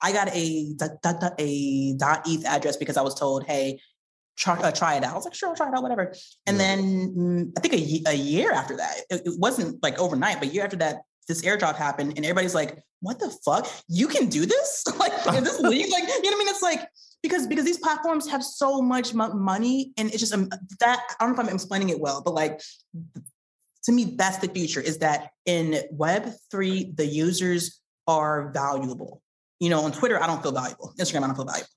I 0.00 0.12
got 0.12 0.34
a 0.34 0.72
dot, 0.76 0.90
dot, 1.02 1.20
dot, 1.20 1.34
a 1.38 1.94
dot 1.98 2.22
ETH 2.26 2.46
address 2.46 2.78
because 2.78 2.96
I 2.96 3.02
was 3.02 3.14
told, 3.14 3.44
hey, 3.44 3.80
try, 4.38 4.58
uh, 4.58 4.72
try 4.72 4.94
it 4.94 5.04
out. 5.04 5.12
I 5.12 5.14
was 5.14 5.26
like, 5.26 5.34
sure, 5.34 5.50
I'll 5.50 5.54
try 5.54 5.68
it 5.68 5.74
out, 5.74 5.82
whatever. 5.82 6.14
And 6.46 6.56
Yeah. 6.56 6.62
then 6.76 7.14
mm, 7.14 7.52
I 7.58 7.60
think 7.60 7.74
a, 7.74 8.10
a 8.10 8.14
year 8.14 8.52
after 8.52 8.78
that, 8.78 8.94
it, 9.10 9.22
it 9.26 9.38
wasn't 9.38 9.82
like 9.82 9.98
overnight, 9.98 10.40
but 10.40 10.48
a 10.48 10.52
year 10.52 10.64
after 10.64 10.76
that, 10.76 11.02
this 11.28 11.42
airdrop 11.42 11.76
happened, 11.76 12.14
and 12.16 12.24
everybody's 12.26 12.54
like, 12.54 12.82
"What 13.00 13.18
the 13.18 13.30
fuck? 13.46 13.66
You 13.88 14.08
can 14.08 14.28
do 14.28 14.44
this? 14.44 14.84
like, 14.98 15.12
is 15.34 15.42
this 15.48 15.60
legal? 15.60 15.90
Like, 15.90 16.02
you 16.02 16.30
know 16.30 16.30
what 16.30 16.34
I 16.34 16.38
mean? 16.38 16.48
It's 16.48 16.60
like 16.62 16.86
because 17.24 17.46
because 17.48 17.64
these 17.64 17.78
platforms 17.78 18.28
have 18.30 18.44
so 18.44 18.80
much 18.82 19.14
mo- 19.14 19.32
money, 19.32 19.92
and 19.96 20.10
it's 20.10 20.20
just 20.20 20.34
um, 20.34 20.50
that 20.78 21.00
I 21.18 21.24
don't 21.24 21.34
know 21.34 21.42
if 21.42 21.48
I'm 21.48 21.54
explaining 21.54 21.88
it 21.88 21.98
well, 21.98 22.22
but 22.22 22.34
like 22.34 22.60
to 23.84 23.92
me, 23.92 24.14
that's 24.16 24.38
the 24.38 24.48
future. 24.48 24.80
Is 24.80 24.98
that 24.98 25.30
in 25.46 25.80
Web 25.90 26.30
three, 26.50 26.92
the 26.94 27.06
users 27.06 27.80
are 28.06 28.52
valuable. 28.52 29.22
You 29.58 29.70
know, 29.70 29.80
on 29.84 29.92
Twitter, 29.92 30.22
I 30.22 30.26
don't 30.26 30.42
feel 30.42 30.52
valuable. 30.52 30.92
Instagram, 31.00 31.22
I 31.24 31.26
don't 31.28 31.36
feel 31.36 31.46
valuable. 31.46 31.70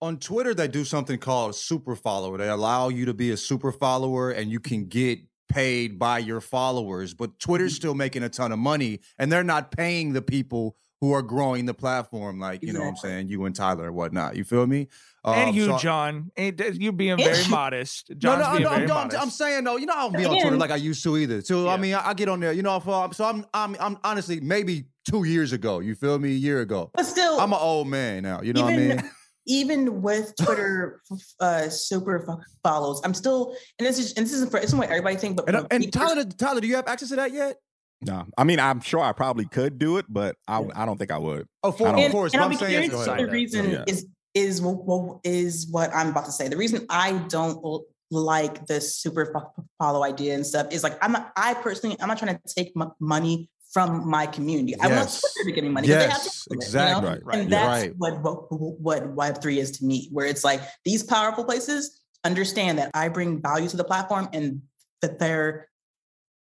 on 0.00 0.18
Twitter, 0.18 0.54
they 0.54 0.68
do 0.68 0.84
something 0.84 1.18
called 1.18 1.54
super 1.56 1.96
follower. 1.96 2.38
They 2.38 2.48
allow 2.48 2.88
you 2.88 3.04
to 3.06 3.14
be 3.14 3.30
a 3.32 3.36
super 3.36 3.72
follower 3.72 4.30
and 4.30 4.50
you 4.50 4.60
can 4.60 4.86
get 4.86 5.18
paid 5.48 5.98
by 5.98 6.18
your 6.18 6.40
followers. 6.40 7.14
But 7.14 7.38
Twitter's 7.38 7.74
still 7.74 7.94
making 7.94 8.22
a 8.22 8.28
ton 8.28 8.52
of 8.52 8.58
money 8.58 9.00
and 9.18 9.30
they're 9.30 9.44
not 9.44 9.70
paying 9.70 10.12
the 10.12 10.22
people 10.22 10.76
who 11.02 11.10
are 11.14 11.20
growing 11.20 11.66
the 11.66 11.74
platform, 11.74 12.38
like 12.38 12.62
you 12.62 12.72
know 12.72 12.78
what 12.78 12.86
I'm 12.86 12.96
saying, 12.96 13.26
you 13.26 13.44
and 13.44 13.56
Tyler 13.56 13.86
or 13.86 13.92
whatnot. 13.92 14.36
You 14.36 14.44
feel 14.44 14.64
me? 14.68 14.86
and 15.24 15.50
Um, 15.50 15.54
you, 15.56 15.66
so- 15.66 15.78
John, 15.78 16.30
ain't 16.36 16.60
you 16.80 16.92
being 16.92 17.16
very 17.18 17.42
you- 17.42 17.50
modest. 17.50 18.06
No, 18.10 18.14
John's 18.14 18.44
no, 18.44 18.50
being 18.52 18.62
no, 18.62 18.68
very 18.68 18.82
I'm, 18.82 18.88
no, 18.88 18.94
I'm, 18.94 19.02
modest. 19.08 19.22
I'm 19.22 19.30
saying 19.30 19.64
though, 19.64 19.76
you 19.78 19.86
know, 19.86 19.94
I 19.94 20.02
don't 20.02 20.16
be 20.16 20.24
on 20.24 20.40
Twitter 20.40 20.56
like 20.56 20.70
I 20.70 20.76
used 20.76 21.02
to 21.02 21.18
either. 21.18 21.40
So 21.40 21.68
I 21.68 21.76
mean, 21.76 21.94
I, 21.94 22.10
I 22.10 22.14
get 22.14 22.28
on 22.28 22.38
there, 22.38 22.52
you 22.52 22.62
know, 22.62 22.78
for, 22.78 23.12
so 23.12 23.24
I'm, 23.24 23.44
I'm, 23.52 23.76
I'm 23.80 23.98
honestly 24.04 24.38
maybe 24.40 24.84
two 25.04 25.24
years 25.24 25.52
ago. 25.52 25.80
You 25.80 25.96
feel 25.96 26.20
me? 26.20 26.28
A 26.30 26.38
year 26.38 26.60
ago. 26.60 26.92
But 26.94 27.04
still, 27.04 27.40
I'm 27.40 27.52
an 27.52 27.58
old 27.60 27.88
man 27.88 28.22
now. 28.22 28.40
You 28.40 28.52
know 28.52 28.62
what 28.62 28.74
I 28.74 28.76
mean? 28.76 29.10
even 29.48 30.02
with 30.02 30.36
Twitter 30.36 31.02
uh, 31.40 31.68
super 31.68 32.20
fo- 32.24 32.40
follows, 32.62 33.00
I'm 33.04 33.12
still 33.12 33.56
and 33.80 33.88
this 33.88 33.98
is 33.98 34.12
and 34.12 34.24
this 34.24 34.32
isn't 34.34 34.52
for 34.52 34.58
it's 34.58 34.72
not 34.72 34.78
what 34.78 34.88
everybody 34.90 35.16
think, 35.16 35.36
but 35.36 35.52
And, 35.52 35.66
and 35.68 35.92
Tyler, 35.92 36.24
Tyler, 36.26 36.60
do 36.60 36.68
you 36.68 36.76
have 36.76 36.86
access 36.86 37.08
to 37.08 37.16
that 37.16 37.32
yet? 37.32 37.56
No, 38.04 38.26
I 38.36 38.44
mean, 38.44 38.58
I'm 38.60 38.80
sure 38.80 39.00
I 39.00 39.12
probably 39.12 39.44
could 39.46 39.78
do 39.78 39.98
it, 39.98 40.06
but 40.08 40.36
I, 40.48 40.64
I 40.74 40.84
don't 40.86 40.98
think 40.98 41.10
I 41.10 41.18
would. 41.18 41.46
Oh, 41.62 41.72
for, 41.72 41.86
I 41.86 41.90
of 41.90 41.96
don't- 41.96 42.04
and, 42.04 42.12
course. 42.12 42.32
and 42.32 42.40
but 42.40 42.44
I'll 42.44 42.44
I'm 42.46 42.50
be 42.50 42.56
saying, 42.56 42.90
curious 42.90 43.06
to 43.06 43.16
see 43.16 43.24
the 43.24 43.30
reason 43.30 43.70
Yeah. 43.70 43.84
is 43.86 44.06
is 44.34 44.62
what, 44.62 44.84
what 44.84 45.20
is 45.24 45.66
what 45.70 45.94
I'm 45.94 46.08
about 46.08 46.24
to 46.24 46.32
say. 46.32 46.48
The 46.48 46.56
reason 46.56 46.86
I 46.88 47.12
don't 47.28 47.62
like 48.10 48.66
this 48.66 48.96
super 48.96 49.30
fo- 49.32 49.64
follow 49.78 50.02
idea 50.04 50.34
and 50.34 50.44
stuff 50.46 50.66
is 50.72 50.82
like 50.82 50.98
I'm 51.04 51.12
not. 51.12 51.32
I 51.36 51.54
personally, 51.54 51.96
I'm 52.00 52.08
not 52.08 52.18
trying 52.18 52.34
to 52.36 52.54
take 52.54 52.72
m- 52.80 52.92
money 53.00 53.48
from 53.72 54.08
my 54.08 54.26
community. 54.26 54.74
I 54.80 54.86
want 54.88 55.00
Yes. 55.00 55.20
Twitter 55.20 55.44
to 55.50 55.52
give 55.52 55.64
me 55.64 55.70
money. 55.70 55.86
'cause 55.88 55.96
they 55.96 56.02
have 56.02 56.10
Yes, 56.12 56.44
to 56.44 56.48
do 56.50 56.54
it, 56.54 56.54
you 56.54 56.56
know? 56.56 56.66
exactly. 56.66 57.08
Right, 57.10 57.24
right. 57.26 57.38
And 57.38 57.52
that's 57.52 57.66
right. 57.66 57.94
what, 57.96 58.22
what 58.22 58.80
what 58.80 59.14
Web 59.14 59.40
three 59.42 59.58
is 59.60 59.70
to 59.78 59.84
me, 59.84 60.08
where 60.12 60.26
it's 60.26 60.44
like 60.44 60.60
these 60.84 61.02
powerful 61.02 61.44
places 61.44 62.00
understand 62.24 62.78
that 62.78 62.90
I 62.94 63.08
bring 63.08 63.40
value 63.42 63.68
to 63.68 63.76
the 63.76 63.84
platform 63.84 64.28
and 64.32 64.62
that 65.02 65.18
they're 65.18 65.68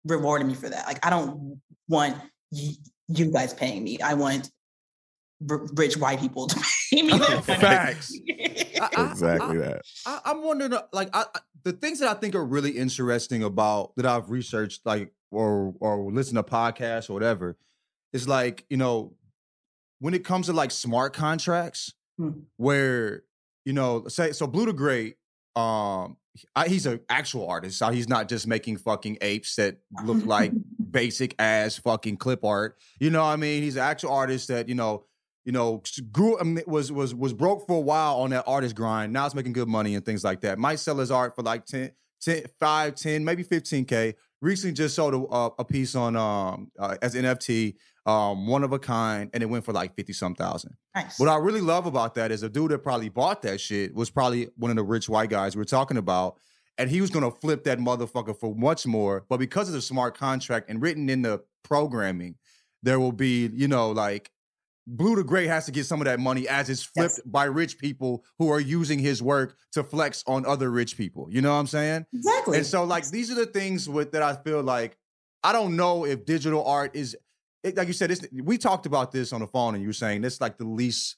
rewarding 0.05 0.49
me 0.49 0.55
for 0.55 0.69
that. 0.69 0.87
Like 0.87 1.05
I 1.05 1.11
don't 1.11 1.61
want 1.89 2.17
y- 2.53 2.73
you 3.09 3.31
guys 3.33 3.53
paying 3.55 3.83
me. 3.85 4.01
I 4.01 4.15
want 4.15 4.51
r- 5.51 5.67
rich 5.75 5.97
white 5.97 6.21
people 6.21 6.47
to 6.47 6.57
pay 6.93 7.03
me. 7.03 7.19
that. 7.19 7.45
Facts. 7.45 8.13
I- 8.81 8.89
I- 8.97 9.11
exactly 9.11 9.59
I- 9.59 9.61
that. 9.61 9.83
I, 10.07 10.21
I'm 10.27 10.43
wondering, 10.43 10.73
uh, 10.73 10.83
like, 10.93 11.11
I, 11.13 11.25
I- 11.35 11.41
the 11.65 11.73
things 11.73 11.99
that 11.99 12.09
I 12.09 12.19
think 12.19 12.35
are 12.35 12.45
really 12.45 12.71
interesting 12.71 13.43
about 13.43 13.93
that 13.97 14.07
I've 14.07 14.31
researched, 14.31 14.87
like, 14.87 15.13
or 15.31 15.75
or 15.81 16.11
listen 16.11 16.37
to 16.37 16.43
podcasts 16.43 17.11
or 17.11 17.13
whatever, 17.13 17.57
is 18.13 18.27
like, 18.27 18.65
you 18.71 18.77
know, 18.79 19.15
when 19.99 20.15
it 20.15 20.25
comes 20.25 20.47
to 20.47 20.53
like 20.55 20.71
smart 20.71 21.13
contracts, 21.13 21.93
Hmm. 22.19 22.31
where 22.57 23.25
you 23.67 23.75
know, 23.75 24.07
say, 24.09 24.33
so 24.33 24.47
Blue 24.47 24.65
to 24.67 24.73
Great, 24.73 25.17
um, 25.55 26.17
I, 26.55 26.69
he's 26.69 26.87
an 26.87 27.01
actual 27.09 27.49
artist, 27.49 27.79
so 27.79 27.91
he's 27.91 28.09
not 28.09 28.29
just 28.29 28.47
making 28.47 28.79
fucking 28.79 29.19
apes 29.21 29.57
that 29.57 29.79
look 30.05 30.25
like 30.27 30.53
basic 30.91 31.35
ass 31.39 31.77
fucking 31.77 32.19
clip 32.19 32.45
art. 32.45 32.77
You 32.99 33.11
know 33.11 33.21
what 33.23 33.31
I 33.31 33.37
mean? 33.37 33.63
He's 33.63 33.77
an 33.77 33.83
actual 33.83 34.13
artist 34.13 34.49
that, 34.49 34.69
you 34.69 34.75
know, 34.75 35.05
you 35.45 35.53
know, 35.53 35.83
grew 36.13 36.39
I 36.39 36.45
mean, 36.45 36.63
was 36.67 36.93
was 36.93 37.15
was 37.15 37.33
broke 37.33 37.67
for 37.67 37.77
a 37.77 37.81
while 37.81 38.17
on 38.17 38.31
that 38.31 38.45
artist 38.47 38.77
grind. 38.77 39.13
Now 39.13 39.27
it's 39.27 39.35
making 39.35 39.55
good 39.55 39.69
money 39.69 39.95
and 39.95 40.05
things 40.05 40.23
like 40.23 40.43
that. 40.43 40.59
Might 40.59 40.79
sell 40.79 40.99
his 40.99 41.11
art 41.11 41.35
for 41.35 41.43
like 41.43 41.65
10, 41.67 41.91
10 42.21 42.45
5, 42.59 42.95
10, 42.95 43.25
maybe 43.25 43.43
15K. 43.43 44.15
Recently 44.43 44.73
just 44.73 44.95
sold 44.95 45.15
a, 45.15 45.35
a- 45.35 45.55
a 45.61 45.65
piece 45.65 45.95
on 45.95 46.17
um 46.17 46.71
uh, 46.79 46.97
as 47.03 47.15
NFT, 47.15 47.75
um, 48.07 48.47
one 48.47 48.65
of 48.65 48.73
a 48.73 48.79
kind, 48.79 49.31
and 49.35 49.43
it 49.43 49.47
went 49.47 49.65
for 49.65 49.73
like 49.73 49.95
50 49.95 50.13
some 50.15 50.35
thousand. 50.35 50.77
nice. 50.95 51.19
What 51.19 51.29
I 51.29 51.37
really 51.37 51.61
love 51.61 51.87
about 51.87 52.15
that 52.15 52.31
is 52.33 52.43
a 52.43 52.49
dude 52.49 52.71
that 52.71 52.79
probably 52.79 53.09
bought 53.11 53.43
that 53.43 53.61
shit 53.61 53.95
was 53.95 54.11
probably 54.11 54.49
one 54.57 54.71
of 54.71 54.77
the 54.77 54.83
rich 54.83 55.09
white 55.09 55.31
guys 55.31 55.57
we 55.57 55.63
are 55.63 55.67
talking 55.67 55.97
about. 55.99 56.37
And 56.79 56.89
he 56.89 57.03
was 57.03 57.11
gonna 57.11 57.31
flip 57.31 57.65
that 57.65 57.79
motherfucker 57.79 58.35
for 58.39 58.55
much 58.55 58.87
more. 58.87 59.27
But 59.29 59.37
because 59.39 59.69
of 59.69 59.75
the 59.75 59.83
smart 59.83 60.17
contract 60.17 60.71
and 60.71 60.81
written 60.81 61.11
in 61.11 61.21
the 61.21 61.43
programming, 61.63 62.37
there 62.83 62.99
will 62.99 63.13
be, 63.13 63.51
you 63.53 63.69
know, 63.69 63.91
like 63.91 64.31
Blue 64.97 65.15
to 65.17 65.23
Gray 65.25 65.47
has 65.47 65.67
to 65.67 65.73
get 65.73 65.87
some 65.87 66.01
of 66.01 66.07
that 66.07 66.19
money 66.19 66.49
as 66.49 66.69
it's 66.69 66.83
flipped 66.83 67.19
Yes. 67.19 67.27
by 67.27 67.45
rich 67.45 67.79
people 67.79 68.25
who 68.39 68.51
are 68.51 68.59
using 68.61 68.99
his 68.99 69.23
work 69.23 69.57
to 69.73 69.85
flex 69.85 70.25
on 70.27 70.45
other 70.45 70.71
rich 70.71 70.97
people. 70.97 71.29
You 71.31 71.41
know 71.43 71.51
what 71.53 71.61
I'm 71.61 71.67
saying? 71.69 72.07
exactly. 72.13 72.57
And 72.59 72.67
so, 72.67 72.85
like, 72.85 73.09
these 73.09 73.31
are 73.31 73.35
the 73.37 73.47
things 73.47 73.89
with 73.89 74.13
that 74.13 74.23
I 74.23 74.35
feel 74.35 74.63
like 74.63 74.97
I 75.45 75.53
don't 75.53 75.77
know 75.77 76.05
if 76.05 76.25
digital 76.25 76.65
art 76.65 76.95
is 76.97 77.17
it, 77.63 77.77
like 77.77 77.87
you 77.89 77.93
said. 77.95 78.11
This 78.11 78.27
we 78.33 78.59
talked 78.59 78.87
about 78.87 79.13
this 79.13 79.33
on 79.33 79.41
the 79.41 79.47
phone, 79.47 79.75
and 79.75 79.83
you 79.83 79.89
were 79.91 79.93
saying 79.95 80.23
this 80.23 80.41
like 80.41 80.59
the 80.59 80.67
least 80.67 81.17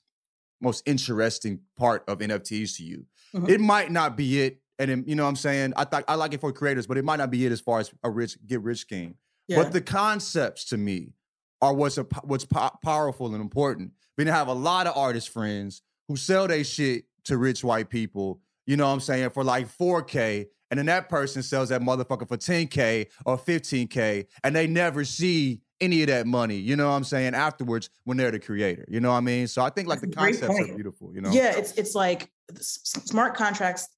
most 0.60 0.82
interesting 0.86 1.60
part 1.78 2.04
of 2.08 2.18
NFTs 2.18 2.76
to 2.76 2.84
you. 2.84 3.06
Mhm. 3.34 3.48
It 3.48 3.60
might 3.60 3.90
not 3.90 4.16
be 4.16 4.42
it, 4.42 4.60
and 4.78 4.90
then, 4.90 5.04
you 5.06 5.14
know 5.16 5.22
what 5.24 5.30
I'm 5.30 5.36
saying. 5.36 5.72
I 5.76 5.84
thought 5.84 6.04
I 6.06 6.14
like 6.16 6.34
it 6.34 6.40
for 6.40 6.52
creators, 6.52 6.86
but 6.86 6.98
it 6.98 7.04
might 7.04 7.16
not 7.16 7.30
be 7.30 7.46
it 7.46 7.52
as 7.52 7.60
far 7.60 7.80
as 7.80 7.90
a 8.04 8.10
rich 8.10 8.36
get 8.46 8.60
rich 8.60 8.78
scheme. 8.80 9.14
yeah. 9.48 9.62
But 9.62 9.72
the 9.72 9.80
concepts 9.80 10.64
to 10.66 10.76
me 10.76 11.14
are 11.62 11.72
what's 11.72 11.96
a, 11.96 12.02
what's 12.24 12.44
po- 12.44 12.76
powerful 12.82 13.32
and 13.32 13.40
important. 13.40 13.92
I 14.18 14.24
have 14.24 14.48
a 14.48 14.52
lot 14.52 14.86
of 14.86 14.96
artist 14.96 15.30
friends 15.30 15.82
who 16.06 16.16
sell 16.16 16.46
their 16.46 16.62
shit 16.62 17.04
to 17.24 17.38
rich 17.38 17.64
white 17.64 17.88
people. 17.88 18.40
You 18.66 18.76
know 18.76 18.86
what 18.86 18.92
I'm 18.92 19.00
saying 19.00 19.30
for 19.30 19.42
like 19.42 19.66
4K, 19.66 20.46
and 20.70 20.78
then 20.78 20.86
that 20.86 21.08
person 21.08 21.42
sells 21.42 21.70
that 21.70 21.80
motherfucker 21.80 22.28
for 22.28 22.36
10K 22.36 23.08
or 23.24 23.36
15K, 23.36 24.26
and 24.44 24.54
they 24.54 24.66
never 24.66 25.04
see 25.04 25.60
any 25.80 26.02
of 26.02 26.08
that 26.08 26.26
money. 26.26 26.56
You 26.56 26.76
know 26.76 26.88
what 26.88 26.94
I'm 26.94 27.04
saying 27.04 27.34
afterwards 27.34 27.90
when 28.04 28.16
they're 28.16 28.30
the 28.30 28.38
creator. 28.38 28.84
You 28.88 29.00
know 29.00 29.10
what 29.10 29.16
I 29.16 29.20
mean? 29.20 29.48
So 29.48 29.62
I 29.62 29.70
think 29.70 29.88
like 29.88 30.00
the 30.00 30.06
That's 30.06 30.16
a 30.16 30.20
great 30.20 30.40
concepts 30.40 30.70
are 30.70 30.74
beautiful. 30.74 31.12
You 31.12 31.22
know? 31.22 31.30
Yeah, 31.32 31.56
it's 31.56 31.72
it's 31.72 31.94
like 31.94 32.30
smart 32.60 33.34
contracts. 33.34 33.88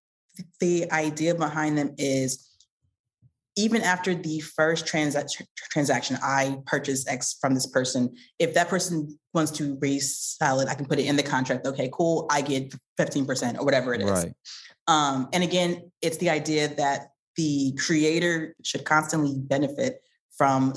The 0.60 0.90
idea 0.90 1.34
behind 1.34 1.76
them 1.76 1.94
is 1.98 2.53
even 3.56 3.82
after 3.82 4.14
the 4.14 4.40
first 4.40 4.86
transaction 4.86 5.46
transaction, 5.70 6.18
I 6.22 6.58
purchase 6.66 7.06
X 7.06 7.36
from 7.40 7.54
this 7.54 7.66
person. 7.66 8.14
If 8.38 8.54
that 8.54 8.68
person 8.68 9.18
wants 9.32 9.52
to 9.52 9.78
resell 9.80 10.60
it, 10.60 10.68
I 10.68 10.74
can 10.74 10.86
put 10.86 10.98
it 10.98 11.06
in 11.06 11.16
the 11.16 11.22
contract. 11.22 11.66
Okay, 11.66 11.88
cool. 11.92 12.26
I 12.30 12.40
get 12.40 12.74
fifteen 12.96 13.26
percent 13.26 13.58
or 13.58 13.64
whatever 13.64 13.94
it 13.94 14.02
is. 14.02 14.10
Right. 14.10 14.32
Um, 14.86 15.28
and 15.32 15.42
again, 15.42 15.90
it's 16.02 16.16
the 16.18 16.30
idea 16.30 16.68
that 16.68 17.08
the 17.36 17.76
creator 17.78 18.54
should 18.62 18.84
constantly 18.84 19.38
benefit 19.38 20.02
from 20.36 20.74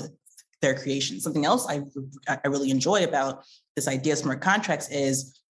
their 0.60 0.74
creation. 0.74 1.20
Something 1.20 1.44
else 1.44 1.66
I 1.68 1.82
I 2.28 2.48
really 2.48 2.70
enjoy 2.70 3.04
about 3.04 3.44
this 3.76 3.88
idea 3.88 4.12
of 4.12 4.18
smart 4.20 4.40
contracts 4.40 4.88
is 4.90 5.40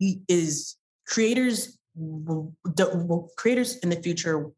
is 0.00 0.76
creators 1.06 1.78
creators 3.36 3.76
in 3.76 3.88
the 3.90 4.00
future 4.02 4.50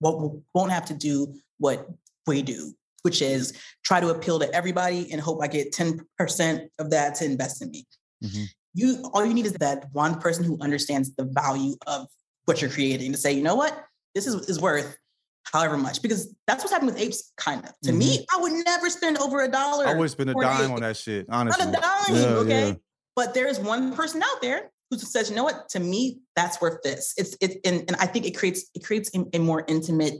won't, 0.00 0.42
won't 0.54 0.72
have 0.72 0.84
to 0.86 0.94
do 0.94 1.34
what 1.58 1.88
we 2.26 2.42
do, 2.42 2.72
which 3.02 3.22
is 3.22 3.52
try 3.84 4.00
to 4.00 4.08
appeal 4.10 4.38
to 4.38 4.52
everybody 4.54 5.10
and 5.12 5.20
hope 5.20 5.40
I 5.42 5.48
get 5.48 5.72
10% 5.72 6.68
of 6.78 6.90
that 6.90 7.14
to 7.16 7.24
invest 7.24 7.62
in 7.62 7.70
me. 7.70 7.86
Mhm. 8.24 8.46
You 8.74 9.10
all 9.12 9.24
you 9.24 9.34
need 9.34 9.46
is 9.46 9.54
that 9.54 9.86
one 9.92 10.20
person 10.20 10.44
who 10.44 10.58
understands 10.60 11.14
the 11.16 11.24
value 11.24 11.74
of 11.86 12.06
what 12.44 12.60
you're 12.60 12.70
creating 12.70 13.12
to 13.12 13.18
say, 13.18 13.32
you 13.32 13.42
know 13.42 13.54
what, 13.54 13.84
this 14.14 14.26
is, 14.26 14.34
is 14.48 14.60
worth 14.60 14.96
however 15.44 15.76
much, 15.76 16.02
because 16.02 16.34
that's 16.46 16.62
what's 16.62 16.72
happening 16.72 16.94
with 16.94 17.02
apes, 17.02 17.32
kind 17.36 17.64
of. 17.64 17.72
To 17.84 17.92
me, 17.92 18.26
I 18.32 18.38
would 18.38 18.52
never 18.64 18.90
spend 18.90 19.18
over 19.18 19.42
a 19.42 19.48
dollar. 19.48 19.86
I 19.86 19.94
would 19.94 20.10
spend 20.10 20.30
a 20.30 20.34
dime 20.34 20.72
on 20.72 20.80
that 20.82 20.96
shit. 20.96 21.26
Honestly. 21.30 21.64
Not 21.64 21.74
a 21.74 21.80
dime, 21.80 22.16
Yeah, 22.16 22.26
okay? 22.38 22.68
yeah. 22.68 22.74
But 23.16 23.34
there's 23.34 23.58
one 23.58 23.94
person 23.94 24.22
out 24.22 24.42
there 24.42 24.70
who 24.90 24.98
says, 24.98 25.28
you 25.30 25.36
know 25.36 25.44
what, 25.44 25.68
to 25.70 25.80
me, 25.80 26.18
that's 26.34 26.60
worth 26.60 26.82
this. 26.82 27.14
It's 27.16 27.36
it 27.40 27.60
and, 27.64 27.84
and 27.88 27.96
I 27.96 28.06
think 28.06 28.26
it 28.26 28.36
creates 28.36 28.70
it 28.74 28.84
creates 28.84 29.10
a, 29.14 29.24
a 29.34 29.38
more 29.38 29.64
intimate 29.68 30.14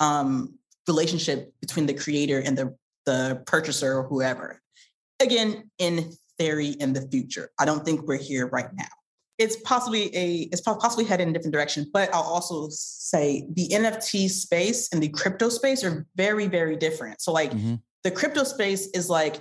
um 0.00 0.54
relationship 0.86 1.52
between 1.60 1.86
the 1.86 1.94
creator 1.94 2.38
and 2.40 2.56
the 2.56 2.74
the 3.06 3.42
purchaser 3.46 3.98
or 3.98 4.02
whoever. 4.04 4.60
Again, 5.20 5.70
in 5.78 6.12
theory, 6.38 6.68
in 6.68 6.92
the 6.92 7.02
future. 7.10 7.50
I 7.58 7.64
don't 7.64 7.84
think 7.84 8.02
we're 8.02 8.16
here 8.16 8.46
right 8.46 8.72
now. 8.74 8.84
It's 9.38 9.56
possibly 9.56 10.14
a 10.16 10.48
it's 10.52 10.60
possibly 10.60 11.04
headed 11.04 11.24
in 11.26 11.30
a 11.30 11.32
different 11.32 11.52
direction, 11.52 11.86
but 11.92 12.12
I'll 12.14 12.22
also 12.22 12.68
say 12.70 13.46
the 13.52 13.68
NFT 13.68 14.28
space 14.30 14.88
and 14.92 15.02
the 15.02 15.08
crypto 15.08 15.48
space 15.48 15.84
are 15.84 16.06
very, 16.16 16.46
very 16.46 16.76
different. 16.76 17.20
So 17.20 17.32
like 17.32 17.52
Mhm. 17.52 17.80
the 18.04 18.10
crypto 18.10 18.44
space 18.44 18.88
is 18.94 19.08
like 19.08 19.40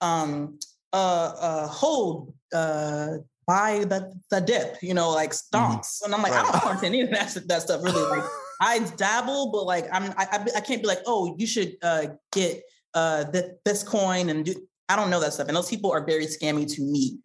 um 0.00 0.58
uh 0.92 1.32
uh 1.38 1.66
hold 1.68 2.34
uh 2.54 3.18
buy 3.48 3.84
the 3.84 4.12
the 4.30 4.40
dip, 4.40 4.76
you 4.82 4.94
know, 4.94 5.10
like 5.10 5.30
stonks. 5.32 6.02
And 6.04 6.14
I'm 6.14 6.22
like, 6.22 6.32
I 6.32 6.42
don't 6.42 6.54
understand 6.54 6.94
any 6.94 7.00
of 7.00 7.10
that, 7.10 7.34
that 7.48 7.62
stuff 7.62 7.82
really. 7.82 8.02
Like 8.02 8.24
I 8.60 8.78
dabble, 8.96 9.50
but 9.50 9.64
like 9.64 9.86
I'm 9.92 10.12
I, 10.16 10.28
I 10.30 10.46
I 10.56 10.60
can't 10.60 10.82
be 10.82 10.86
like, 10.86 11.00
oh, 11.06 11.34
you 11.36 11.46
should 11.46 11.76
uh 11.82 12.08
get 12.30 12.62
uh 12.94 13.24
the, 13.24 13.58
this 13.64 13.82
coin 13.82 14.28
and 14.28 14.44
do 14.44 14.54
I 14.88 14.94
don't 14.94 15.10
know 15.10 15.20
that 15.20 15.32
stuff. 15.32 15.48
And 15.48 15.56
those 15.56 15.68
people 15.68 15.90
are 15.90 16.04
very 16.04 16.26
scammy 16.26 16.72
to 16.74 16.82
me. 16.82 17.18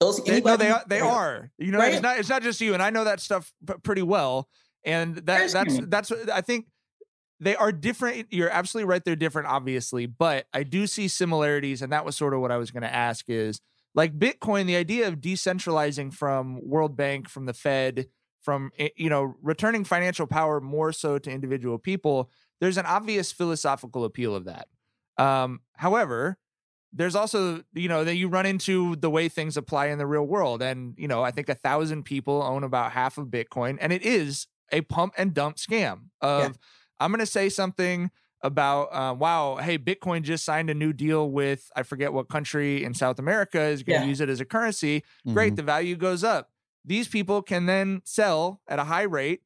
Those 0.00 0.22
They, 0.22 0.40
no, 0.40 0.56
they 0.56 0.70
are. 0.70 0.84
They 0.86 1.00
are. 1.00 1.50
You 1.58 1.72
know, 1.72 1.78
Right? 1.78 1.94
it's 1.94 2.02
not. 2.02 2.18
It's 2.18 2.28
not 2.28 2.42
just 2.42 2.60
you, 2.60 2.74
and 2.74 2.82
I 2.82 2.90
know 2.90 3.04
that 3.04 3.20
stuff 3.20 3.52
pretty 3.82 4.02
well. 4.02 4.48
And 4.84 5.16
that 5.16 5.50
that's 5.50 5.80
that's. 5.86 6.12
I 6.30 6.42
think 6.42 6.66
they 7.40 7.56
are 7.56 7.72
different. 7.72 8.26
You're 8.30 8.50
absolutely 8.50 8.90
right. 8.90 9.02
They're 9.02 9.16
different, 9.16 9.48
obviously, 9.48 10.04
but 10.04 10.46
I 10.52 10.64
do 10.64 10.86
see 10.86 11.08
similarities, 11.08 11.80
and 11.80 11.92
that 11.92 12.04
was 12.04 12.14
sort 12.14 12.34
of 12.34 12.40
what 12.40 12.50
I 12.50 12.58
was 12.58 12.70
going 12.70 12.82
to 12.82 12.94
ask. 12.94 13.24
Is 13.28 13.60
like 13.96 14.16
Bitcoin, 14.18 14.66
the 14.66 14.76
idea 14.76 15.08
of 15.08 15.16
decentralizing 15.16 16.12
from 16.14 16.60
World 16.62 16.96
Bank, 16.96 17.28
from 17.28 17.46
the 17.46 17.54
Fed, 17.54 18.06
from 18.42 18.70
eh, 18.78 18.90
you 18.96 19.10
know 19.10 19.34
returning 19.42 19.82
financial 19.84 20.26
power 20.28 20.60
more 20.60 20.92
so 20.92 21.18
to 21.18 21.30
individual 21.30 21.78
people. 21.78 22.30
There's 22.60 22.78
an 22.78 22.86
obvious 22.86 23.32
philosophical 23.32 24.04
appeal 24.04 24.34
of 24.36 24.44
that. 24.44 24.68
Um, 25.18 25.60
however, 25.74 26.38
there's 26.92 27.14
also 27.16 27.62
you 27.74 27.88
know 27.88 28.04
that 28.04 28.16
you 28.16 28.28
run 28.28 28.46
into 28.46 28.96
the 28.96 29.10
way 29.10 29.28
things 29.28 29.56
apply 29.56 29.86
in 29.86 29.98
the 29.98 30.06
real 30.06 30.24
world 30.24 30.62
and 30.62 30.94
you 30.96 31.08
know 31.08 31.22
i 31.22 31.30
think 31.30 31.48
a 31.48 31.54
thousand 31.54 32.04
people 32.04 32.42
own 32.42 32.62
about 32.64 32.92
half 32.92 33.18
of 33.18 33.26
bitcoin 33.26 33.76
and 33.80 33.92
it 33.92 34.02
is 34.02 34.46
a 34.72 34.80
pump 34.82 35.12
and 35.18 35.34
dump 35.34 35.56
scam 35.56 36.04
of 36.20 36.42
Yeah. 36.42 36.48
i'm 37.00 37.10
going 37.10 37.20
to 37.20 37.26
say 37.26 37.48
something 37.48 38.10
about 38.42 38.84
uh, 38.92 39.14
wow 39.14 39.56
hey 39.56 39.78
bitcoin 39.78 40.22
just 40.22 40.44
signed 40.44 40.68
a 40.70 40.74
new 40.74 40.92
deal 40.92 41.30
with 41.30 41.70
i 41.74 41.82
forget 41.82 42.12
what 42.12 42.28
country 42.28 42.84
in 42.84 42.92
south 42.94 43.18
america 43.18 43.60
is 43.60 43.82
going 43.82 44.00
to 44.00 44.04
Yeah. 44.04 44.08
use 44.08 44.20
it 44.20 44.28
as 44.28 44.40
a 44.40 44.44
currency. 44.44 45.02
Great 45.32 45.54
Mhm. 45.54 45.56
the 45.56 45.62
value 45.62 45.96
goes 45.96 46.22
up. 46.22 46.50
These 46.84 47.08
people 47.08 47.42
can 47.42 47.66
then 47.66 48.02
sell 48.04 48.60
at 48.68 48.78
a 48.78 48.84
high 48.84 49.02
rate. 49.02 49.40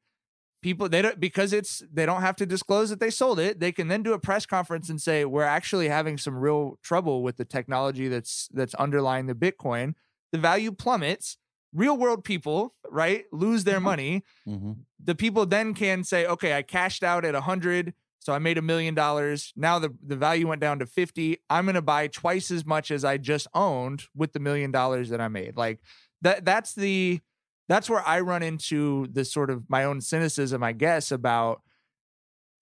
People 0.61 0.87
they 0.89 1.01
don't 1.01 1.19
because 1.19 1.53
it's 1.53 1.81
they 1.91 2.05
don't 2.05 2.21
have 2.21 2.35
to 2.35 2.45
disclose 2.45 2.91
that 2.91 2.99
they 2.99 3.09
sold 3.09 3.39
it 3.39 3.59
they 3.59 3.71
can 3.71 3.87
then 3.87 4.03
do 4.03 4.13
a 4.13 4.19
press 4.19 4.45
conference 4.45 4.89
and 4.91 5.01
say 5.01 5.25
we're 5.25 5.41
actually 5.57 5.87
having 5.87 6.19
some 6.19 6.35
real 6.35 6.77
trouble 6.83 7.23
with 7.23 7.37
the 7.37 7.45
technology 7.45 8.07
that's 8.07 8.47
that's 8.53 8.75
underlying 8.75 9.25
the 9.25 9.33
bitcoin. 9.33 9.95
The 10.31 10.37
value 10.37 10.71
plummets. 10.71 11.37
Real 11.73 11.97
world 11.97 12.23
people 12.25 12.75
right 12.89 13.23
lose 13.31 13.63
their 13.63 13.79
money. 13.79 14.23
Mhm. 14.47 14.79
the 15.03 15.15
people 15.15 15.45
then 15.47 15.73
can 15.73 16.03
say 16.03 16.27
okay 16.27 16.55
i 16.55 16.61
cashed 16.61 17.01
out 17.03 17.25
at 17.25 17.33
a 17.33 17.39
100 17.41 17.93
so 18.21 18.31
i 18.33 18.39
made 18.39 18.57
a 18.57 18.61
million 18.61 18.93
dollars. 18.95 19.51
Now 19.55 19.77
the, 19.79 19.89
the 20.05 20.15
value 20.15 20.47
went 20.47 20.61
down 20.61 20.79
to 20.79 20.85
50 20.85 21.37
i'm 21.49 21.65
going 21.65 21.75
to 21.75 21.81
buy 21.81 22.07
twice 22.07 22.51
as 22.51 22.65
much 22.65 22.89
as 22.91 23.03
i 23.03 23.17
just 23.17 23.47
owned 23.53 24.03
with 24.15 24.31
the 24.33 24.39
million 24.39 24.71
dollars 24.71 25.09
that 25.09 25.19
i 25.19 25.27
made. 25.27 25.57
Like 25.57 25.79
that 26.21 26.45
that's 26.45 26.73
the 26.73 27.19
that's 27.67 27.89
where 27.89 28.05
i 28.07 28.19
run 28.19 28.43
into 28.43 29.07
the 29.11 29.25
sort 29.25 29.49
of 29.49 29.69
my 29.69 29.83
own 29.83 30.01
cynicism 30.01 30.61
i 30.63 30.71
guess 30.71 31.11
about 31.11 31.61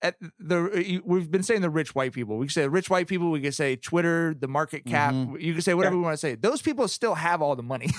at 0.01 0.15
the 0.39 1.01
we've 1.03 1.29
been 1.29 1.43
saying 1.43 1.59
the 1.59 1.69
rich 1.69 1.93
white 1.93 2.13
people. 2.13 2.37
We 2.37 2.45
can 2.45 2.53
say 2.53 2.67
rich 2.69 2.89
white 2.89 3.07
people 3.07 3.31
we 3.31 3.41
can 3.41 3.51
say 3.51 3.75
twitter 3.75 4.33
the 4.33 4.47
market 4.47 4.85
cap 4.85 5.13
Mhm. 5.13 5.41
you 5.41 5.51
can 5.51 5.61
say 5.61 5.73
whatever 5.73 5.97
we 5.97 6.03
want 6.03 6.13
to 6.13 6.17
say. 6.17 6.35
Those 6.35 6.61
people 6.61 6.87
still 6.87 7.15
have 7.15 7.41
all 7.41 7.57
the 7.57 7.63
money. 7.63 7.89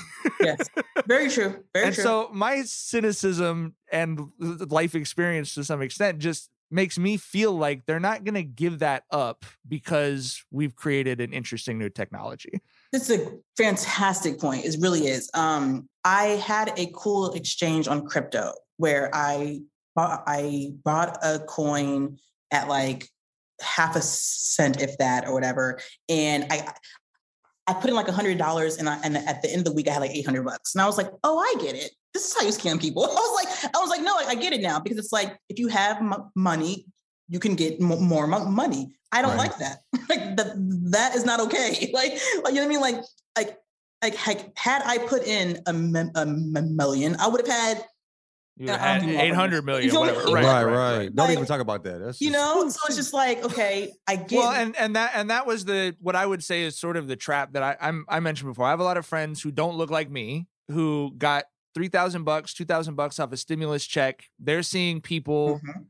Yes, 0.41 0.67
very 1.07 1.29
true. 1.29 1.63
Very 1.75 1.87
and 1.89 1.95
true. 1.95 2.03
so 2.03 2.31
my 2.33 2.63
cynicism 2.63 3.75
and 3.93 4.29
life 4.39 4.95
experience 4.95 5.53
to 5.57 5.65
some 5.65 5.83
extent 5.83 6.19
just 6.21 6.49
makes 6.71 6.99
me 6.99 7.17
feel 7.17 7.53
like 7.53 7.85
they're 7.87 8.01
not 8.01 8.25
going 8.25 8.35
to 8.35 8.43
give 8.43 8.79
that 8.81 9.05
up 9.11 9.45
because 9.69 10.43
we've 10.51 10.77
created 10.77 11.21
an 11.21 11.33
interesting 11.33 11.79
new 11.79 11.89
technology. 11.89 12.61
This 12.93 13.11
is 13.11 13.21
a 13.21 13.33
fantastic 13.57 14.39
point. 14.39 14.65
It 14.65 14.77
really 14.81 15.07
is. 15.07 15.31
Um, 15.35 15.89
I 16.05 16.25
had 16.25 16.73
a 16.79 16.91
cool 16.95 17.33
exchange 17.33 17.89
on 17.89 18.07
crypto 18.07 18.53
where 18.77 19.11
I 19.13 19.61
bought, 19.95 20.23
I 20.27 20.73
bought 20.85 21.19
a 21.23 21.41
coin 21.41 22.19
at 22.51 22.69
like 22.69 23.09
half 23.61 23.97
a 23.97 24.03
cent, 24.03 24.81
if 24.81 24.97
that, 24.99 25.27
or 25.27 25.35
whatever, 25.35 25.81
and 26.09 26.47
I 26.51 26.73
I 27.67 27.75
put 27.75 27.89
in 27.89 27.95
like 27.95 28.09
a 28.09 28.13
hundred 28.13 28.39
dollars, 28.39 28.79
and 28.79 28.89
I 28.89 28.99
and 29.05 29.17
at 29.17 29.43
the 29.43 29.51
end 29.51 29.59
of 29.59 29.65
the 29.65 29.73
week 29.73 29.87
I 29.87 29.93
had 29.93 30.01
like 30.01 30.11
eight 30.11 30.27
hundred 30.27 30.45
bucks, 30.45 30.75
and 30.75 30.83
I 30.83 30.87
was 30.87 30.97
like, 30.97 31.11
oh, 31.23 31.39
I 31.39 31.63
get 31.63 31.77
it. 31.77 31.93
This 32.15 32.25
is 32.27 32.35
how 32.37 32.43
you 32.45 32.51
scam 32.53 32.81
people. 32.81 33.05
I 33.05 33.09
was 33.09 33.45
like, 33.45 33.75
I 33.75 33.79
was 33.79 33.91
like, 33.91 34.03
no, 34.03 34.15
I, 34.17 34.25
I 34.31 34.35
get 34.35 34.53
it 34.53 34.61
now 34.61 34.81
because 34.81 34.99
it's 34.99 35.13
like 35.13 35.37
if 35.49 35.59
you 35.59 35.69
have 35.69 36.03
mo- 36.03 36.31
money, 36.35 36.87
you 37.29 37.39
can 37.39 37.55
get 37.55 37.81
mo- 37.81 38.01
more 38.01 38.27
mo- 38.27 38.45
money. 38.47 38.93
I 39.13 39.23
don't 39.23 39.33
Right. 39.37 39.49
like 39.51 39.59
that. 39.59 39.79
like 40.09 40.37
that, 40.37 40.53
that 40.93 41.15
is 41.15 41.25
not 41.25 41.41
okay. 41.41 41.91
Like, 41.95 42.13
like, 42.13 42.21
you 42.21 42.43
know 42.43 42.51
what 42.53 42.63
I 42.63 42.67
mean? 42.69 42.81
Like, 42.81 42.97
like, 43.37 43.57
like, 44.03 44.27
like 44.27 44.59
had 44.59 44.83
I 44.85 44.99
put 44.99 45.25
in 45.25 45.59
a, 45.67 45.71
m- 45.71 45.95
a 45.97 46.21
m- 46.21 46.77
million, 46.77 47.17
I 47.21 47.29
would 47.29 47.47
have 47.47 47.49
had, 47.57 47.85
You 48.57 48.67
Yeah, 48.67 48.79
had 48.79 49.03
I 49.03 49.05
don't 49.07 49.15
know. 49.15 49.21
800 49.21 49.65
million, 49.65 49.87
You 49.87 49.93
know 49.93 50.01
whatever. 50.01 50.21
Right, 50.33 50.45
Right, 50.45 50.65
right, 50.65 50.99
right. 50.99 51.15
Don't 51.15 51.27
Like- 51.29 51.35
even 51.37 51.47
talk 51.47 51.61
about 51.61 51.85
that. 51.85 51.99
That's 52.01 52.21
you 52.21 52.31
just- 52.33 52.39
know. 52.41 52.69
So 52.69 52.79
it's 52.87 52.97
just 52.97 53.13
like, 53.15 53.45
okay, 53.45 53.93
I 54.09 54.17
get. 54.17 54.39
Well, 54.39 54.51
and 54.51 54.75
and 54.77 54.97
that 54.97 55.13
and 55.15 55.31
that 55.31 55.47
was 55.47 55.65
the 55.65 55.95
what 56.01 56.17
I 56.17 56.25
would 56.27 56.43
say 56.43 56.63
is 56.63 56.79
sort 56.79 56.97
of 56.97 57.07
the 57.09 57.17
trap 57.17 57.53
that 57.53 57.63
I 57.63 57.77
I'm, 57.81 58.05
I 58.09 58.21
mentioned 58.21 58.51
before. 58.51 58.67
I 58.67 58.71
have 58.71 58.81
a 58.81 58.85
lot 58.85 58.97
of 58.97 59.07
friends 59.07 59.41
who 59.43 59.51
don't 59.53 59.77
look 59.77 59.91
like 59.91 60.11
me 60.11 60.47
who 60.69 61.13
got 61.17 61.45
three 61.75 61.89
thousand 61.89 62.25
bucks, 62.25 62.53
two 62.55 62.65
thousand 62.65 62.95
bucks 62.95 63.19
off 63.21 63.33
a 63.33 63.37
stimulus 63.37 63.85
check. 63.87 64.25
They're 64.39 64.63
seeing 64.63 65.01
people 65.01 65.61
Mhm. 65.65 65.87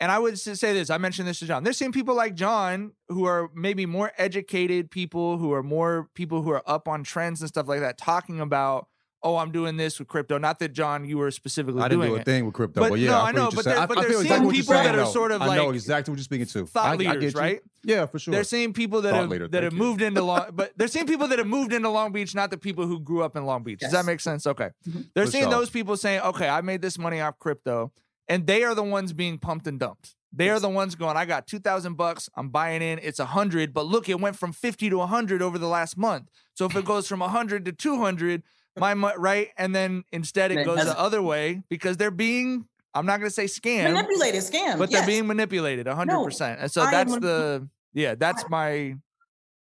and 0.00 0.10
I 0.10 0.18
would 0.18 0.38
say 0.38 0.72
this, 0.72 0.90
I 0.90 0.98
mentioned 0.98 1.28
this 1.28 1.38
to 1.40 1.46
John. 1.46 1.62
They're 1.64 1.72
seeing 1.72 1.92
people 1.92 2.14
like 2.16 2.34
John 2.34 2.92
who 3.08 3.24
are 3.24 3.50
maybe 3.54 3.86
more 3.86 4.10
educated 4.18 4.90
people, 4.90 5.38
who 5.38 5.52
are 5.52 5.62
more 5.62 6.08
people 6.14 6.42
who 6.42 6.50
are 6.50 6.62
up 6.66 6.88
on 6.88 7.04
trends 7.04 7.40
and 7.40 7.48
stuff 7.48 7.68
like 7.68 7.80
that, 7.80 7.98
talking 7.98 8.40
about, 8.40 8.88
oh, 9.24 9.36
I'm 9.36 9.52
doing 9.52 9.76
this 9.76 9.98
with 9.98 10.08
crypto. 10.08 10.36
Not 10.38 10.58
that 10.58 10.72
John, 10.72 11.04
you 11.04 11.18
were 11.18 11.30
specifically 11.30 11.80
I 11.80 11.88
didn't 11.88 12.00
doing 12.00 12.10
do 12.12 12.16
a 12.16 12.20
it. 12.20 12.24
thing 12.24 12.44
with 12.44 12.54
crypto, 12.54 12.80
But 12.80 12.90
but, 12.90 12.98
yeah, 12.98 13.10
no, 13.10 13.18
I, 13.18 13.28
I 13.28 13.32
know, 13.32 13.44
what 13.44 13.52
you're 13.54 13.56
but 13.56 13.64
saying. 13.64 13.74
they're- 13.74 13.82
I- 13.82 13.86
but 13.86 13.98
I 13.98 14.00
they're 14.02 14.10
seeing 14.10 14.22
exactly 14.22 14.46
what 14.46 14.54
you're 14.56 14.62
people 14.64 14.74
that 14.74 14.98
are 14.98 15.06
sort 15.06 15.32
of 15.32 15.42
I 15.42 15.56
know 15.56 15.66
like 15.66 15.74
exactly 15.74 16.12
what 16.12 16.18
you're 16.18 16.24
speaking 16.24 16.46
to. 16.46 16.66
thought 16.66 16.86
I- 16.86 16.92
I 16.92 16.96
leaders, 16.96 17.34
get 17.34 17.40
right? 17.40 17.60
Yeah, 17.84 18.06
for 18.06 18.18
sure. 18.18 18.32
They're 18.32 18.44
seeing 18.44 18.72
people 18.72 19.02
that 19.02 19.10
Thought 19.10 19.20
have 19.20 19.28
leader, 19.30 19.48
that 19.48 19.62
have 19.62 19.72
you. 19.72 19.78
moved 19.78 20.02
into 20.02 20.22
Long, 20.30 20.46
but 20.52 20.72
they're 20.76 20.88
seeing 20.88 21.06
people 21.06 21.28
that 21.28 21.38
have 21.38 21.48
moved 21.48 21.72
into 21.72 21.88
Long 21.88 22.12
Beach, 22.12 22.34
not 22.34 22.50
the 22.50 22.58
people 22.58 22.86
who 22.86 23.00
grew 23.00 23.22
up 23.22 23.36
in 23.36 23.44
Long 23.44 23.62
Beach. 23.62 23.80
Does 23.80 23.92
that 23.92 24.04
make 24.04 24.20
sense? 24.20 24.46
Okay, 24.46 24.70
Mhm. 24.88 25.06
they're 25.14 25.26
For 25.26 25.32
seeing 25.32 25.44
sure. 25.44 25.50
those 25.52 25.70
people 25.70 25.96
saying, 25.96 26.20
"Okay, 26.22 26.48
I 26.48 26.60
made 26.60 26.82
this 26.82 26.98
money 26.98 27.20
off 27.20 27.38
crypto," 27.38 27.92
and 28.28 28.46
they 28.46 28.62
are 28.64 28.74
the 28.74 28.82
ones 28.84 29.12
being 29.12 29.38
pumped 29.38 29.66
and 29.66 29.78
dumped. 29.78 30.14
They 30.34 30.48
are 30.48 30.58
the 30.58 30.68
ones 30.70 30.94
going, 30.94 31.16
"I 31.18 31.26
got 31.26 31.46
two 31.46 31.58
thousand 31.58 31.94
bucks. 31.98 32.30
I'm 32.36 32.48
buying 32.48 32.80
in. 32.82 32.98
It's 33.02 33.18
a 33.18 33.26
hundred, 33.26 33.74
but 33.74 33.84
look, 33.86 34.08
it 34.08 34.18
went 34.20 34.36
from 34.36 34.52
fifty 34.52 34.88
to 34.88 35.00
hundred 35.06 35.42
over 35.42 35.58
the 35.58 35.68
last 35.68 35.98
month. 35.98 36.30
So 36.54 36.64
if 36.66 36.74
it 36.74 36.84
goes 36.86 37.06
from 37.06 37.20
hundred 37.20 37.64
to 37.66 37.72
two 37.72 37.98
hundred, 37.98 38.42
my 38.76 38.94
right, 38.94 39.48
and 39.56 39.74
then 39.74 40.04
instead 40.12 40.52
it 40.52 40.56
Then 40.56 40.66
goes 40.66 40.84
the 40.84 40.98
other 40.98 41.22
way 41.22 41.62
because 41.68 41.96
they're 41.96 42.10
being." 42.10 42.66
I'm 42.94 43.06
not 43.06 43.20
going 43.20 43.30
to 43.30 43.34
say 43.34 43.46
scam, 43.46 43.84
manipulated 43.84 44.42
scam. 44.42 44.76
but 44.76 44.90
yes. 44.90 45.00
they're 45.00 45.06
being 45.06 45.26
manipulated 45.26 45.86
100%. 45.86 46.56
and 46.60 46.70
so 46.70 46.82
I 46.82 46.90
that's 46.90 47.16
the 47.20 47.66
yeah, 47.94 48.14
that's 48.14 48.44
my 48.50 48.96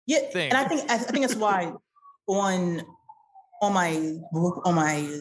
yeah, 0.07 0.21
thing. 0.33 0.51
and 0.51 0.57
I 0.57 0.69
think 0.69 0.89
I 0.89 0.97
think 0.99 1.27
that's 1.27 1.35
why 1.35 1.73
on 2.29 2.83
on 3.63 3.73
my 3.73 3.97
on 4.65 4.75
my 4.77 5.21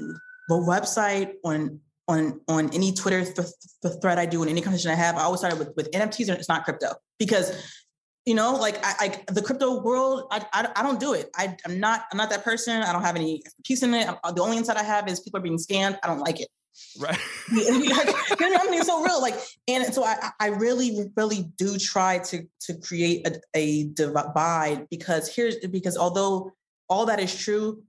website 0.52 1.34
on 1.44 1.80
on 2.08 2.40
on 2.48 2.70
any 2.74 2.94
Twitter 2.94 3.24
th- 3.24 3.48
th- 3.82 3.96
thread 4.02 4.20
I 4.20 4.26
do 4.26 4.44
in 4.44 4.50
any 4.50 4.62
conversation 4.62 4.92
I 4.92 4.96
have, 4.96 5.16
I 5.18 5.24
always 5.24 5.40
start 5.40 5.58
with 5.58 5.70
with 5.76 5.90
NFTs 5.92 6.30
and 6.30 6.38
it's 6.38 6.50
not 6.50 6.64
crypto 6.64 6.94
because 7.18 7.52
you 8.26 8.34
know 8.34 8.54
like 8.54 8.78
I, 8.84 8.94
I 9.00 9.32
the 9.32 9.42
crypto 9.42 9.82
world 9.82 10.28
I, 10.32 10.46
I 10.52 10.68
I 10.76 10.84
don't 10.84 11.00
do 11.00 11.14
it. 11.14 11.30
I 11.36 11.56
I'm 11.66 11.80
not 11.80 12.06
I'm 12.12 12.18
not 12.18 12.30
that 12.32 12.44
person. 12.44 12.82
I 12.82 12.92
don't 12.92 13.04
have 13.04 13.16
any 13.16 13.42
expertise 13.46 13.84
in 13.84 13.94
it. 13.94 14.10
i 14.24 14.32
the 14.32 14.42
only 14.42 14.58
insight 14.58 14.78
I 14.78 14.84
have 14.84 15.08
is 15.08 15.20
people 15.20 15.40
are 15.40 15.44
being 15.44 15.58
scammed. 15.58 15.98
I 16.04 16.08
don't 16.08 16.20
like 16.20 16.42
it. 16.42 16.48
right. 17.00 17.18
you 17.52 17.80
know 17.80 17.80
what 17.88 18.68
I 18.68 18.72
mean? 18.72 18.80
It's 18.80 18.88
so 18.88 19.02
real. 19.02 19.22
Like, 19.22 19.36
and 19.68 19.94
so 19.94 20.04
I, 20.04 20.32
I 20.40 20.48
really, 20.48 21.10
really 21.16 21.52
do 21.58 21.78
try 21.78 22.20
to 22.20 22.46
to 22.62 22.74
create 22.80 23.28
a, 23.28 23.40
a 23.54 23.88
divide 23.90 24.90
because 24.90 25.34
here's 25.34 25.56
because 25.68 25.98
although 25.98 26.52
all 26.90 27.06
that 27.06 27.20
is 27.20 27.36
true, 27.36 27.84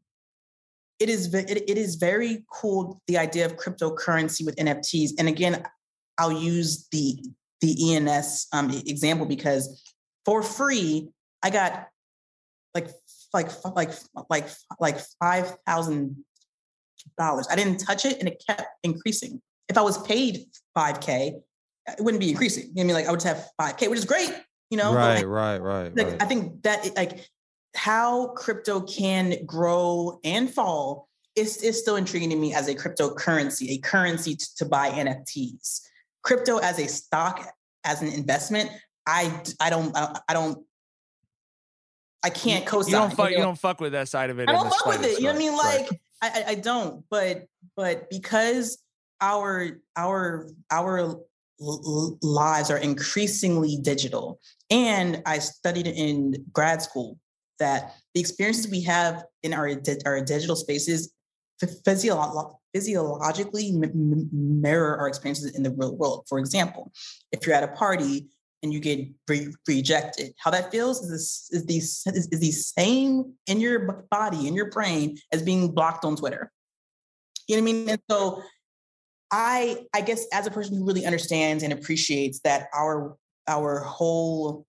it 0.99 1.09
is 1.09 1.33
it, 1.35 1.69
it 1.69 1.79
is 1.79 1.97
very 1.97 2.45
cool 2.53 3.01
the 3.07 3.19
idea 3.19 3.47
of 3.47 3.57
cryptocurrency 3.57 4.45
with 4.45 4.57
NFTs. 4.57 5.11
And 5.19 5.29
again, 5.29 5.65
I'll 6.19 6.33
use 6.33 6.89
the 6.93 7.25
the 7.61 7.95
ENS 7.95 8.49
um, 8.53 8.71
example 8.71 9.27
because 9.27 9.83
for 10.27 10.43
free, 10.43 11.09
I 11.43 11.51
got 11.51 11.89
like 12.75 12.89
like 13.33 13.49
like 13.65 13.93
like 14.29 14.49
like 14.79 14.99
five 15.21 15.57
thousand 15.65 16.17
dollars. 17.17 17.47
I 17.51 17.57
didn't 17.57 17.79
touch 17.79 18.05
it, 18.05 18.19
and 18.19 18.29
it 18.29 18.43
kept 18.47 18.65
increasing. 18.83 19.41
If 19.69 19.79
I 19.79 19.83
was 19.83 20.03
paid 20.03 20.47
five 20.75 21.01
k, 21.01 21.37
it 21.87 22.03
wouldn't 22.05 22.21
be 22.21 22.31
increasing. 22.31 22.65
You 22.65 22.75
know 22.75 22.83
I 22.83 22.85
mean, 22.85 22.95
like 22.95 23.07
I 23.07 23.13
would 23.13 23.23
have 23.23 23.49
five 23.57 23.77
k, 23.77 23.89
which 23.89 24.01
is 24.01 24.05
great. 24.05 24.31
You 24.69 24.77
know, 24.77 24.93
right, 24.93 25.19
like, 25.19 25.27
right, 25.27 25.59
right, 25.59 25.97
like 25.97 26.09
right. 26.09 26.23
I 26.23 26.27
think 26.27 26.63
that 26.65 26.97
like 26.97 27.25
how 27.77 28.29
crypto 28.29 28.81
can 28.81 29.47
grow 29.47 30.19
and 30.25 30.53
fall 30.53 31.09
is, 31.37 31.59
is 31.59 31.79
still 31.79 31.95
intriguing 31.95 32.31
to 32.31 32.37
me 32.37 32.53
as 32.53 32.67
a 32.67 32.75
cryptocurrency, 32.75 33.71
a 33.71 33.79
currency 33.79 34.37
to 34.57 34.65
buy 34.65 34.91
NFTs. 34.91 35.83
Crypto 36.25 36.59
as 36.59 36.81
a 36.81 36.89
stock, 36.89 37.47
as 37.85 38.03
an 38.03 38.09
investment, 38.09 38.71
I 39.07 39.27
uh, 39.27 39.51
I 39.61 39.71
don't 39.71 39.97
I 39.97 40.33
don't 40.33 40.65
I 42.23 42.31
can't 42.31 42.67
co-sign. 42.67 42.91
You 42.91 42.99
don't 42.99 43.11
fuck. 43.11 43.31
know? 43.31 43.37
You 43.37 43.43
don't 43.43 43.59
fuck 43.59 43.81
with 43.81 43.93
that 43.93 44.09
side 44.09 44.31
of 44.31 44.39
it. 44.39 44.49
I 44.49 44.53
don't 44.53 44.69
fuck 44.69 44.87
with 44.87 45.05
it. 45.05 45.21
You 45.21 45.27
know 45.27 45.33
what 45.33 45.37
I 45.37 45.39
mean? 45.39 45.57
Like 45.57 45.89
I, 46.23 46.29
I 46.29 46.45
I 46.49 46.55
don't. 46.57 47.05
But 47.11 47.47
but 47.77 48.11
because 48.11 48.83
our 49.21 49.79
our 49.97 50.49
our 50.71 51.21
lives 51.59 52.71
are 52.71 52.79
increasingly 52.79 53.77
digital, 53.77 54.41
and 54.71 55.23
I 55.25 55.39
studied 55.39 55.87
in 55.87 56.45
grad 56.53 56.83
school 56.83 57.19
that 57.59 57.95
the 58.15 58.21
experiences 58.21 58.71
we 58.71 58.83
have 58.83 59.25
in 59.43 59.55
our 59.55 59.71
our 60.05 60.21
digital 60.21 60.57
spaces 60.57 61.13
ph- 61.61 61.73
physiologically 61.85 63.73
mirror 63.73 64.97
our 64.99 65.09
experiences 65.09 65.55
in 65.57 65.63
the 65.63 65.71
real 65.71 65.97
world. 65.97 66.25
For 66.29 66.39
example, 66.39 66.93
if 67.33 67.47
you're 67.47 67.57
at 67.57 67.63
a 67.63 67.69
party 67.69 68.27
and 68.63 68.73
you 68.73 68.81
get 68.81 69.07
re- 69.29 69.55
rejected, 69.69 70.35
how 70.39 70.51
that 70.51 70.71
feels 70.71 71.03
is 71.03 71.11
this, 71.11 71.51
is 71.53 71.67
the 71.67 71.77
is, 71.77 72.29
is 72.33 72.41
the 72.41 72.53
same 72.53 73.35
in 73.47 73.61
your 73.61 74.07
body 74.11 74.49
in 74.49 74.55
your 74.55 74.71
brain 74.71 75.19
as 75.33 75.43
being 75.43 75.73
blocked 75.73 76.05
on 76.05 76.17
Twitter. 76.17 76.51
You 77.49 77.57
know 77.57 77.63
what 77.63 77.71
I 77.71 77.73
mean? 77.73 77.89
And 77.91 78.01
so 78.11 78.43
I 79.31 79.85
I 79.95 80.01
guess 80.01 80.27
as 80.33 80.47
a 80.47 80.51
person 80.51 80.77
who 80.77 80.85
really 80.85 81.07
understands 81.07 81.63
and 81.63 81.73
appreciates 81.73 82.41
that 82.41 82.69
our 82.75 83.17
our 83.47 83.81
whole 83.81 84.67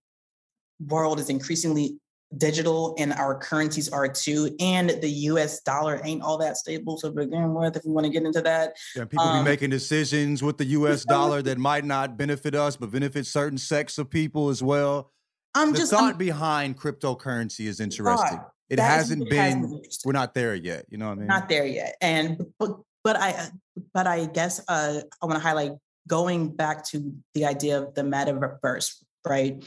world 0.85 1.19
is 1.19 1.29
increasingly 1.29 1.97
digital 2.35 2.95
and 2.97 3.13
our 3.13 3.37
currencies 3.37 3.87
are 3.89 4.07
too. 4.07 4.53
And 4.59 4.89
the 4.89 5.09
US 5.09 5.61
dollar 5.61 6.01
ain't 6.03 6.21
all 6.21 6.37
that 6.39 6.57
stable 6.57 6.97
to 6.99 7.11
begin 7.11 7.53
with, 7.53 7.77
if 7.77 7.85
we 7.85 7.91
want 7.91 8.05
to 8.05 8.11
get 8.11 8.23
into 8.23 8.41
that. 8.41 8.73
Yeah, 8.95 9.05
people 9.05 9.25
Um, 9.25 9.43
be 9.45 9.49
making 9.51 9.69
decisions 9.69 10.43
with 10.43 10.57
the 10.57 10.65
U.S. 10.79 11.05
dollar 11.05 11.41
that 11.43 11.57
might 11.57 11.85
not 11.85 12.17
benefit 12.17 12.53
us, 12.55 12.75
but 12.75 12.91
benefit 12.91 13.25
certain 13.25 13.57
sects 13.57 13.97
of 13.97 14.09
people 14.09 14.49
as 14.49 14.61
well. 14.61 15.11
I'm 15.55 15.71
the 15.71 15.77
just 15.79 15.91
thought 15.91 16.03
I'm- 16.03 16.17
behind 16.17 16.77
cryptocurrency 16.77 17.65
is 17.67 17.79
interesting. 17.79 18.37
thought. 18.39 18.51
It 18.69 18.79
hasn't 18.79 19.29
been. 19.29 19.81
We're 20.03 20.11
not 20.11 20.33
there 20.33 20.53
yet. 20.53 20.85
You 20.89 20.97
know 20.97 21.07
what 21.07 21.13
I 21.13 21.19
mean? 21.19 21.27
not 21.27 21.47
there 21.47 21.65
yet. 21.65 21.95
And 22.01 22.45
but 22.59 22.77
but 23.01 23.15
I 23.15 23.49
but 23.93 24.05
I 24.07 24.25
guess 24.25 24.59
uh, 24.67 24.99
I 25.21 25.25
want 25.25 25.37
to 25.37 25.39
highlight 25.47 25.71
going 26.05 26.49
back 26.49 26.83
to 26.87 27.13
the 27.33 27.45
idea 27.45 27.81
of 27.81 27.93
the 27.95 28.01
metaverse, 28.01 28.95
right? 29.25 29.63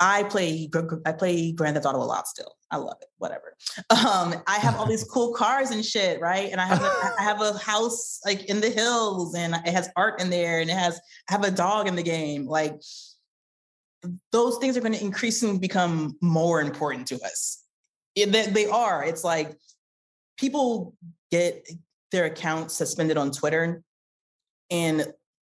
I 0.00 0.22
play 0.24 0.68
I 1.04 1.12
play 1.12 1.52
Grand 1.52 1.76
Theft 1.76 1.86
Auto 1.86 1.98
a 1.98 2.04
lot 2.04 2.26
still. 2.26 2.56
I 2.70 2.78
love 2.78 2.96
it. 3.00 3.08
Whatever. 3.18 3.56
Um, 3.90 4.34
I 4.46 4.56
have 4.56 4.76
all 4.76 4.86
these 4.86 5.04
cool 5.04 5.34
cars 5.34 5.70
and 5.70 5.84
shit, 5.84 6.20
right? 6.20 6.50
And 6.50 6.60
I 6.60 6.64
have 6.64 6.82
a, 6.82 6.90
I 7.18 7.22
have 7.22 7.40
a 7.42 7.58
house 7.58 8.18
like 8.24 8.44
in 8.46 8.60
the 8.60 8.70
hills, 8.70 9.34
and 9.34 9.54
it 9.54 9.72
has 9.72 9.90
art 9.96 10.20
in 10.20 10.30
there, 10.30 10.60
and 10.60 10.70
it 10.70 10.76
has 10.76 10.98
I 11.28 11.32
have 11.32 11.44
a 11.44 11.50
dog 11.50 11.86
in 11.86 11.96
the 11.96 12.02
game. 12.02 12.46
Like 12.46 12.80
those 14.32 14.56
things 14.58 14.76
are 14.76 14.80
going 14.80 14.94
to 14.94 15.04
increasingly 15.04 15.58
become 15.58 16.16
more 16.22 16.60
important 16.60 17.06
to 17.08 17.16
us. 17.16 17.62
It- 18.14 18.32
they, 18.32 18.46
they 18.46 18.66
are. 18.66 19.04
It's 19.04 19.22
like 19.24 19.56
people 20.38 20.94
get 21.30 21.68
their 22.10 22.24
accounts 22.24 22.74
suspended 22.74 23.16
on 23.18 23.30
Twitter 23.30 23.82
and 24.70 25.00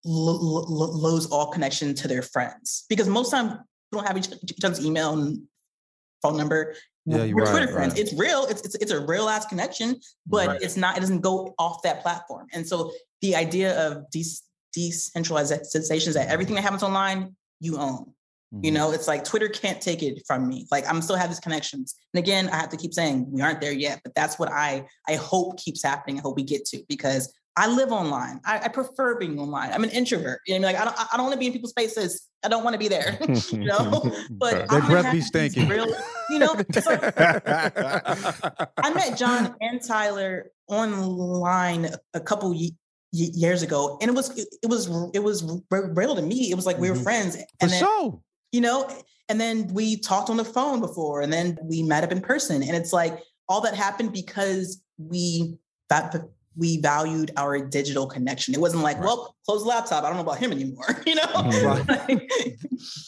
lo- 0.04 0.64
lo- 0.68 0.92
lose 0.92 1.26
all 1.26 1.46
connection 1.52 1.94
to 1.94 2.08
their 2.08 2.22
friends 2.22 2.84
because 2.88 3.08
most 3.08 3.30
time 3.30 3.60
don't 3.92 4.06
have 4.06 4.16
each, 4.16 4.28
each 4.42 4.64
other's 4.64 4.84
email 4.84 5.12
and 5.14 5.42
phone 6.22 6.36
number. 6.36 6.74
Yeah, 7.06 7.24
you're 7.24 7.36
We're 7.36 7.44
right, 7.44 7.50
Twitter 7.50 7.72
friends. 7.72 7.92
right. 7.94 8.00
It's 8.02 8.12
real. 8.12 8.44
It's, 8.44 8.62
it's 8.62 8.74
it's 8.76 8.92
a 8.92 9.00
real 9.04 9.28
ass 9.28 9.46
connection, 9.46 9.96
but 10.26 10.48
Right. 10.48 10.62
it's 10.62 10.76
not. 10.76 10.96
It 10.96 11.00
doesn't 11.00 11.22
go 11.22 11.54
off 11.58 11.82
that 11.82 12.02
platform. 12.02 12.46
And 12.52 12.66
so 12.66 12.92
the 13.22 13.34
idea 13.36 13.78
of 13.86 14.08
de- 14.10 14.24
decentralization 14.74 16.12
that 16.12 16.28
everything 16.28 16.54
that 16.56 16.62
happens 16.62 16.82
online 16.82 17.34
you 17.60 17.78
own. 17.78 18.06
Mm-hmm. 18.54 18.64
You 18.64 18.70
know, 18.72 18.90
it's 18.92 19.06
like 19.06 19.24
Twitter 19.24 19.48
can't 19.48 19.80
take 19.80 20.02
it 20.02 20.22
from 20.26 20.48
me. 20.48 20.66
Like 20.70 20.84
I'm 20.88 21.00
still 21.02 21.16
have 21.16 21.30
these 21.30 21.40
connections. 21.40 21.94
And 22.14 22.18
again, 22.22 22.48
I 22.48 22.56
have 22.56 22.68
to 22.70 22.76
keep 22.76 22.92
saying 22.94 23.30
we 23.30 23.40
aren't 23.42 23.60
there 23.60 23.72
yet, 23.72 24.00
but 24.02 24.14
that's 24.14 24.38
what 24.38 24.50
I 24.50 24.86
I 25.08 25.14
hope 25.16 25.58
keeps 25.58 25.82
happening. 25.82 26.18
I 26.18 26.22
hope 26.22 26.36
we 26.36 26.42
get 26.42 26.64
to 26.66 26.82
because 26.88 27.32
I 27.56 27.66
live 27.66 27.90
online. 27.92 28.40
I, 28.46 28.60
I 28.60 28.68
prefer 28.68 29.18
being 29.18 29.38
online. 29.38 29.72
I'm 29.72 29.84
an 29.84 29.90
introvert. 29.90 30.40
You 30.46 30.58
know, 30.58 30.66
what 30.68 30.76
I 30.76 30.78
mean? 30.78 30.78
like 30.78 30.80
I 30.80 30.84
don't 30.84 31.12
I 31.12 31.16
don't 31.16 31.24
want 31.26 31.34
to 31.34 31.38
be 31.38 31.46
in 31.46 31.52
people's 31.52 31.72
faces. 31.76 32.26
I 32.44 32.48
don't 32.48 32.64
want 32.64 32.74
to 32.78 32.78
be 32.78 32.88
there. 32.88 33.18
you 33.50 33.58
know, 33.64 33.90
but 34.30 34.68
That 34.68 34.72
I'm 34.72 34.86
breath 34.86 35.12
be 35.12 35.20
stinking. 35.20 35.68
Real, 35.68 35.86
you 36.30 36.38
know, 36.38 36.52
like- 36.54 37.18
I 38.78 38.92
met 38.94 39.16
John 39.18 39.54
and 39.60 39.82
Tyler 39.82 40.50
online 40.68 41.90
a- 42.14 42.20
couple 42.20 42.54
ye- 42.54 42.76
years 43.12 43.62
ago, 43.62 43.98
and 44.00 44.08
it 44.10 44.14
was 44.14 44.36
it, 44.38 44.48
it 44.62 44.66
was 44.68 44.86
it 45.12 45.22
was 45.22 45.42
real 45.70 46.14
to 46.14 46.22
me. 46.22 46.50
It 46.50 46.54
was 46.54 46.66
like 46.66 46.78
we 46.78 46.90
were 46.90 46.96
Mhm. 46.96 47.02
friends, 47.02 47.36
For 47.36 47.42
and 47.60 47.70
then 47.70 47.80
sure. 47.82 48.20
you 48.52 48.60
know, 48.60 48.88
and 49.28 49.40
then 49.40 49.68
we 49.74 49.96
talked 49.96 50.30
on 50.30 50.36
the 50.36 50.44
phone 50.44 50.80
before, 50.80 51.20
and 51.20 51.32
then 51.32 51.58
we 51.62 51.82
met 51.82 52.04
up 52.04 52.12
in 52.12 52.20
person, 52.20 52.62
and 52.62 52.76
it's 52.76 52.92
like 52.92 53.22
all 53.48 53.60
that 53.62 53.74
happened 53.74 54.12
because 54.12 54.80
we 54.98 55.58
that 55.88 56.14
we 56.60 56.76
valued 56.76 57.30
our 57.38 57.58
digital 57.58 58.06
connection. 58.06 58.52
It 58.52 58.60
wasn't 58.60 58.82
like, 58.82 59.00
well, 59.00 59.34
close 59.46 59.62
the 59.62 59.68
laptop. 59.70 60.04
I 60.04 60.08
don't 60.08 60.16
know 60.16 60.22
about 60.22 60.38
him 60.38 60.52
anymore. 60.52 60.84
You 61.06 61.14
know, 61.14 61.22
mm-hmm. 61.22 61.66
Right. 61.66 62.28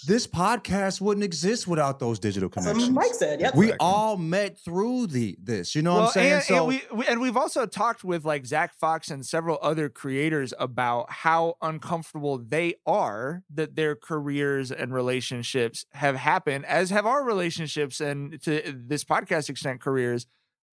this 0.07 0.27
podcast 0.27 1.01
wouldn't 1.01 1.23
exist 1.23 1.69
without 1.69 2.01
those 2.01 2.19
digital 2.19 2.49
That's 2.49 2.67
what 2.67 2.73
connections. 2.73 2.95
Mike 2.97 3.15
said. 3.15 3.41
Yep. 3.41 3.55
We 3.55 3.75
all 3.75 4.17
met 4.17 4.59
through 4.59 5.09
the 5.09 5.37
this. 5.41 5.75
You 5.75 5.83
know 5.83 5.95
what 5.95 6.03
I'm 6.05 6.11
saying? 6.11 6.33
And, 6.33 6.43
so 6.43 6.57
and, 6.57 6.67
we, 6.67 6.83
we, 6.93 7.07
and 7.07 7.21
we've 7.21 7.37
also 7.37 7.67
talked 7.67 8.03
with 8.03 8.25
like 8.25 8.47
Zach 8.47 8.75
Fox 8.75 9.11
and 9.11 9.25
several 9.25 9.59
other 9.61 9.91
creators 9.91 10.55
about 10.59 11.13
how 11.13 11.59
uncomfortable 11.61 12.39
they 12.39 12.77
are 12.87 13.43
that 13.53 13.77
their 13.77 13.95
careers 13.95 14.73
and 14.73 14.95
relationships 14.95 15.85
have 15.93 16.17
happened, 16.17 16.65
as 16.65 16.91
have 16.91 17.05
our 17.05 17.23
relationships 17.23 18.01
and 18.01 18.43
to 18.43 18.75
this 18.75 19.05
podcast 19.05 19.51
extent 19.51 19.81
careers 19.81 20.27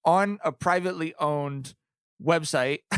on 0.05 0.39
a 0.43 0.51
privately 0.51 1.13
owned 1.19 1.75
website 2.23 2.79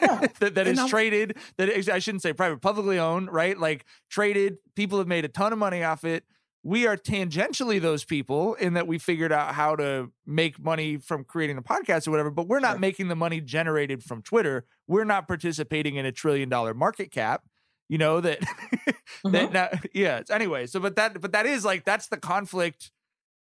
that, 0.00 0.38
that 0.40 0.58
And 0.58 0.78
is 0.78 0.86
traded 0.86 1.36
that 1.58 1.68
is, 1.68 1.88
I 1.88 1.98
shouldn't 1.98 2.22
say 2.22 2.32
private 2.32 2.60
publicly 2.60 2.98
owned 2.98 3.32
right 3.32 3.58
like 3.58 3.84
traded 4.10 4.58
people 4.74 4.98
have 4.98 5.06
made 5.06 5.24
a 5.24 5.28
ton 5.28 5.52
of 5.52 5.58
money 5.58 5.82
off 5.82 6.04
it 6.04 6.24
we 6.68 6.86
are 6.86 6.96
tangentially 6.96 7.80
those 7.80 8.04
people 8.04 8.54
in 8.54 8.74
that 8.74 8.86
we 8.86 8.98
figured 8.98 9.32
out 9.32 9.54
how 9.54 9.76
to 9.76 10.10
make 10.26 10.58
money 10.58 10.96
from 10.96 11.24
creating 11.24 11.56
the 11.56 11.62
podcast 11.62 12.06
or 12.06 12.10
whatever, 12.10 12.30
but 12.30 12.48
we're 12.48 12.60
not 12.60 12.80
making 12.80 13.08
the 13.08 13.16
money 13.16 13.40
generated 13.40 14.02
from 14.02 14.22
Twitter. 14.22 14.66
We're 14.86 15.04
not 15.04 15.28
participating 15.28 15.96
in 15.96 16.04
a 16.04 16.12
trillion 16.12 16.48
dollar 16.48 16.74
market 16.74 17.10
cap. 17.10 17.44
You 17.88 17.96
know 17.96 18.20
that 18.20 18.40
that 18.84 19.06
mm-hmm. 19.24 19.52
now, 19.52 19.68
yeah. 19.94 20.22
Anyway, 20.30 20.66
so 20.66 20.78
but 20.78 20.96
that 20.96 21.20
but 21.20 21.32
that 21.32 21.46
is 21.46 21.64
like 21.64 21.84
that's 21.84 22.08
the 22.08 22.18
conflict. 22.18 22.90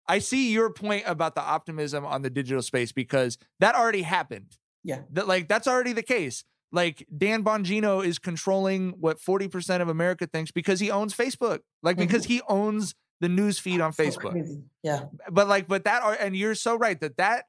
I 0.09 0.19
see 0.19 0.53
your 0.53 0.71
point 0.71 1.05
about 1.07 1.37
the 1.37 1.43
optimism 1.43 2.05
on 2.05 2.23
the 2.23 2.31
digital 2.31 2.63
space 2.63 2.91
because 2.91 3.39
that 3.61 3.77
already 3.77 4.03
happened. 4.03 4.57
Yeah. 4.85 5.01
That 5.11 5.29
like 5.29 5.49
that's 5.49 5.67
already 5.67 5.93
the 5.93 6.03
case. 6.03 6.45
Like 6.73 7.07
Dan 7.17 7.45
Bongino 7.45 8.05
is 8.05 8.19
controlling 8.19 8.93
what 8.93 9.21
40% 9.21 9.83
of 9.83 9.89
America 9.89 10.27
thinks 10.27 10.51
because 10.51 10.81
he 10.81 10.91
owns 10.91 11.15
Facebook. 11.15 11.61
Like 11.83 11.97
mm-hmm. 11.97 12.07
because 12.07 12.25
he 12.25 12.41
owns 12.49 12.95
the 13.21 13.29
news 13.29 13.59
feed 13.59 13.81
on 13.81 13.93
So 13.93 14.03
Facebook. 14.03 14.33
crazy. 14.33 14.63
Yeah. 14.83 15.05
But 15.31 15.49
like 15.49 15.69
but 15.69 15.85
that 15.85 16.03
are 16.03 16.17
and 16.19 16.37
you're 16.37 16.55
so 16.55 16.77
right 16.77 16.99
that 17.01 17.19
that 17.19 17.45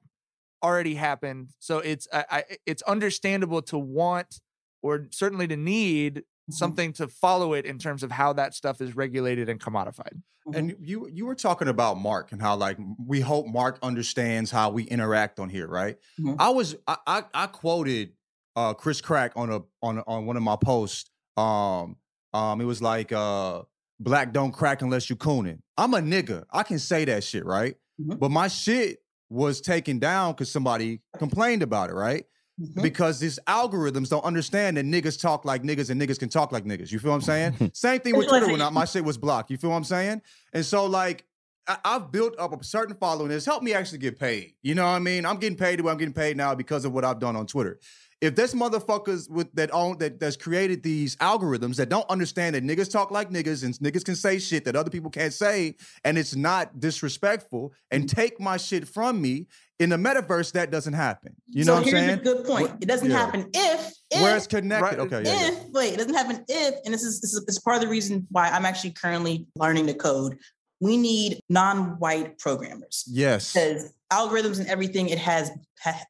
already 0.61 0.95
happened. 0.95 1.49
So 1.59 1.79
it's 1.79 2.07
I, 2.11 2.25
I 2.29 2.43
it's 2.65 2.81
understandable 2.83 3.61
to 3.63 3.77
want 3.77 4.39
or 4.81 5.07
certainly 5.11 5.47
to 5.47 5.57
need 5.57 6.23
something 6.49 6.93
to 6.93 7.07
follow 7.07 7.53
it 7.53 7.65
in 7.65 7.77
terms 7.77 8.03
of 8.03 8.11
how 8.11 8.33
that 8.33 8.53
stuff 8.53 8.81
is 8.81 8.95
regulated 8.95 9.49
and 9.49 9.59
commodified. 9.59 10.11
and 10.53 10.75
you 10.81 11.07
you 11.11 11.25
were 11.25 11.35
talking 11.35 11.69
about 11.69 11.97
Mark 11.97 12.31
and 12.33 12.41
how 12.41 12.55
like 12.55 12.77
we 12.97 13.21
hope 13.21 13.47
Mark 13.47 13.79
understands 13.81 14.51
how 14.51 14.69
we 14.69 14.83
interact 14.83 15.39
on 15.39 15.47
here, 15.49 15.67
right? 15.67 15.97
Mhm. 16.19 16.35
I 16.39 16.49
was 16.49 16.75
I, 16.85 16.97
I 17.07 17.23
I 17.33 17.47
quoted 17.47 18.11
uh 18.57 18.73
Chris 18.73 18.99
Crack 18.99 19.31
on 19.37 19.49
a 19.51 19.61
on 19.81 19.99
on 19.99 20.25
one 20.25 20.35
of 20.35 20.43
my 20.43 20.57
posts. 20.57 21.09
Um 21.37 21.95
um 22.33 22.59
it 22.59 22.65
was 22.65 22.81
like 22.81 23.11
uh 23.13 23.61
black 24.01 24.33
don't 24.33 24.51
crack 24.51 24.81
unless 24.81 25.09
you 25.09 25.15
cooning. 25.15 25.59
I'm 25.77 25.93
a 25.93 25.99
nigga. 25.99 26.43
I 26.51 26.63
can 26.63 26.77
say 26.79 27.05
that 27.05 27.23
shit, 27.23 27.45
right? 27.45 27.75
Mhm. 28.01 28.19
But 28.19 28.29
my 28.31 28.49
shit 28.49 28.97
was 29.29 29.61
taken 29.61 29.97
down 29.97 30.33
because 30.33 30.51
somebody 30.51 31.01
complained 31.17 31.63
about 31.63 31.89
it, 31.89 31.93
right? 31.93 32.25
Mhm. 32.61 32.83
Because 32.83 33.19
these 33.19 33.39
algorithms 33.47 34.09
don't 34.09 34.23
understand 34.23 34.77
that 34.77 34.85
niggas 34.85 35.19
talk 35.19 35.43
like 35.43 35.63
niggas 35.63 35.89
and 35.89 35.99
niggas 35.99 36.19
can 36.19 36.29
talk 36.29 36.51
like 36.51 36.65
niggas. 36.65 36.91
You 36.91 36.99
feel 36.99 37.09
what 37.09 37.15
I'm 37.15 37.21
saying? 37.21 37.71
Same 37.73 37.99
thing 37.99 38.15
with 38.15 38.27
Twitter 38.27 38.47
when 38.51 38.61
I, 38.61 38.69
my 38.69 38.85
shit 38.85 39.03
was 39.03 39.17
blocked. 39.17 39.49
You 39.49 39.57
feel 39.57 39.71
what 39.71 39.77
I'm 39.77 39.83
saying? 39.83 40.21
And 40.53 40.63
so 40.63 40.85
like 40.85 41.25
I, 41.67 41.77
I've 41.83 42.11
built 42.11 42.35
up 42.37 42.59
a 42.59 42.63
certain 42.63 42.95
following 42.95 43.29
that's 43.29 43.45
helped 43.45 43.63
me 43.63 43.73
actually 43.73 43.99
get 43.99 44.19
paid. 44.19 44.53
You 44.61 44.75
know 44.75 44.83
what 44.83 44.89
I 44.91 44.99
mean? 44.99 45.25
I'm 45.25 45.37
getting 45.37 45.57
paid 45.57 45.79
the 45.79 45.83
way 45.83 45.91
I'm 45.91 45.97
getting 45.97 46.13
paid 46.13 46.37
now 46.37 46.53
because 46.53 46.85
of 46.85 46.93
what 46.93 47.03
I've 47.03 47.19
done 47.19 47.35
on 47.35 47.47
Twitter. 47.47 47.79
If 48.21 48.35
this 48.35 48.53
motherfuckers 48.53 49.29
with 49.29 49.53
that 49.55 49.73
own 49.73 49.97
that 49.97 50.17
that's 50.19 50.37
created 50.37 50.81
these 50.81 51.17
algorithms 51.17 51.75
that 51.75 51.89
don't 51.89 52.09
understand 52.09 52.55
that 52.55 52.63
niggas 52.63 52.89
talk 52.89 53.11
like 53.11 53.29
niggas 53.31 53.65
and 53.65 53.73
niggas 53.79 54.05
can 54.05 54.15
say 54.15 54.39
shit 54.39 54.63
that 54.63 54.77
other 54.77 54.89
people 54.89 55.09
can't 55.09 55.33
say 55.33 55.75
and 56.05 56.17
it's 56.17 56.33
not 56.35 56.79
disrespectful 56.79 57.73
and 57.91 58.07
take 58.07 58.39
my 58.39 58.55
shit 58.55 58.87
from 58.87 59.21
me 59.21 59.47
in 59.79 59.89
the 59.89 59.97
metaverse, 59.97 60.51
that 60.53 60.71
doesn't 60.71 60.93
happen. 60.93 61.35
You 61.49 61.65
know 61.65 61.73
what 61.73 61.79
I'm 61.79 61.89
here's 61.89 61.99
saying? 62.05 62.19
a 62.19 62.21
good 62.21 62.45
point. 62.45 62.69
What- 62.69 62.77
it 62.83 62.87
doesn't 62.87 63.09
yeah. 63.09 63.17
happen 63.17 63.49
if, 63.53 63.93
if 64.11 64.21
Where 64.21 64.37
it's 64.37 64.47
connected. 64.47 64.83
Right. 64.85 64.99
Okay, 64.99 65.23
yeah, 65.25 65.33
yeah. 65.41 65.47
if 65.49 65.63
wait, 65.71 65.93
it 65.93 65.97
doesn't 65.97 66.13
happen 66.13 66.43
if, 66.47 66.75
and 66.85 66.93
this 66.93 67.03
is 67.03 67.19
this 67.21 67.33
is, 67.33 67.43
this 67.45 67.55
is 67.57 67.61
part 67.61 67.75
of 67.77 67.81
the 67.81 67.87
reason 67.87 68.27
why 68.29 68.49
I'm 68.49 68.65
actually 68.65 68.91
currently 68.91 69.47
learning 69.57 69.87
to 69.87 69.93
code. 69.93 70.37
We 70.79 70.97
need 70.97 71.39
non-white 71.49 72.37
programmers 72.39 73.05
Yes. 73.07 73.53
because 73.53 73.93
algorithms 74.11 74.59
and 74.59 74.67
everything 74.67 75.09
it 75.09 75.17
has 75.17 75.49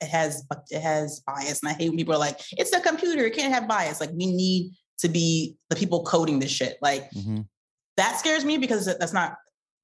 it 0.01 0.07
has 0.07 0.43
it 0.69 0.81
has 0.81 1.21
bias, 1.25 1.61
and 1.61 1.69
I 1.69 1.73
hate 1.73 1.89
when 1.89 1.97
people 1.97 2.13
are 2.13 2.19
like, 2.19 2.39
"It's 2.53 2.73
a 2.73 2.79
computer; 2.81 3.23
it 3.25 3.33
can't 3.35 3.53
have 3.53 3.67
bias." 3.67 3.99
Like 4.01 4.11
we 4.11 4.25
need 4.25 4.71
to 4.99 5.09
be 5.09 5.55
the 5.69 5.75
people 5.75 6.03
coding 6.03 6.39
this 6.39 6.51
shit. 6.51 6.77
Like 6.81 7.09
Mhm. 7.11 7.45
that 7.97 8.19
scares 8.19 8.43
me 8.45 8.57
because 8.57 8.85
that's 8.85 9.13
not. 9.13 9.37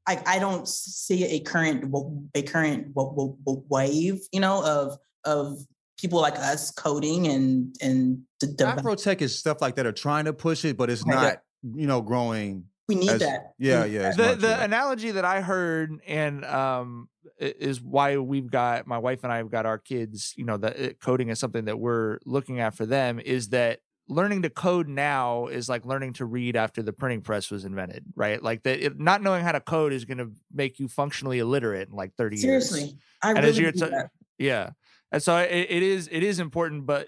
I, 0.09 0.21
I 0.25 0.39
don't 0.39 0.67
see 0.67 1.23
a 1.25 1.39
current 1.41 1.81
w- 1.91 2.23
a 2.33 2.41
current 2.41 2.95
w- 2.95 3.11
w- 3.15 3.37
w- 3.45 3.63
wave, 3.69 4.19
you 4.31 4.39
know, 4.39 4.63
of 4.65 4.97
of 5.23 5.59
people 5.99 6.19
like 6.19 6.35
us 6.37 6.71
coding 6.71 7.27
and 7.27 7.75
and 7.81 8.19
d- 8.39 8.47
dev- 8.55 8.77
Afrotech 8.79 9.21
is 9.21 9.37
stuff 9.37 9.61
like 9.61 9.75
that 9.75 9.85
are 9.85 9.91
trying 9.91 10.25
to 10.25 10.33
push 10.33 10.65
it, 10.65 10.77
but 10.77 10.89
it's 10.89 11.03
Right, 11.05 11.13
yeah. 11.15 11.21
not, 11.21 11.41
you 11.79 11.85
know, 11.85 12.01
growing. 12.01 12.65
we 12.87 12.95
need 12.95 13.09
as- 13.11 13.19
that. 13.19 13.53
Yeah, 13.59 13.83
need 13.83 13.93
yeah. 13.93 14.01
that. 14.09 14.17
the 14.17 14.23
much, 14.23 14.39
the 14.39 14.47
yeah. 14.47 14.63
analogy 14.63 15.11
that 15.11 15.25
I 15.25 15.41
heard 15.41 15.91
and 16.07 16.43
um 16.45 17.07
is 17.37 17.79
why 17.79 18.17
we've 18.17 18.49
got 18.49 18.87
my 18.87 18.97
wife 18.97 19.23
and 19.23 19.31
I 19.31 19.37
have 19.37 19.51
got 19.51 19.67
our 19.67 19.77
kids, 19.77 20.33
you 20.35 20.43
know, 20.45 20.57
that 20.57 20.79
uh, 20.79 20.89
coding 21.01 21.29
is 21.29 21.39
something 21.39 21.65
that 21.65 21.79
we're 21.79 22.17
looking 22.25 22.59
at 22.59 22.73
for 22.73 22.85
them 22.87 23.19
is 23.19 23.49
that 23.49 23.79
learning 24.09 24.41
to 24.41 24.49
code 24.49 24.87
now 24.87 25.45
is 25.47 25.69
like 25.69 25.85
learning 25.85 26.13
to 26.13 26.25
read 26.25 26.55
after 26.55 26.81
the 26.81 26.91
printing 26.91 27.21
press 27.21 27.51
was 27.51 27.63
invented, 27.63 28.03
right? 28.15 28.41
Like 28.41 28.63
that, 28.63 28.83
it, 28.83 28.99
not 28.99 29.21
knowing 29.21 29.43
how 29.43 29.51
to 29.51 29.61
code 29.61 29.93
is 29.93 30.03
going 30.03 30.17
to 30.17 30.31
make 30.51 30.79
you 30.79 30.87
functionally 30.87 31.39
illiterate 31.39 31.87
in 31.89 31.95
like 31.95 32.15
thirty 32.15 32.37
years. 32.37 32.69
Seriously, 32.69 32.97
I 33.21 33.29
And 33.31 33.43
really 33.45 33.61
you're 33.61 33.71
t- 33.71 33.79
that. 33.81 34.09
Yeah, 34.37 34.71
and 35.11 35.21
so 35.21 35.37
it, 35.37 35.67
it 35.69 35.83
is 35.83 36.09
it 36.11 36.23
is 36.23 36.39
important, 36.39 36.85
but 36.85 37.07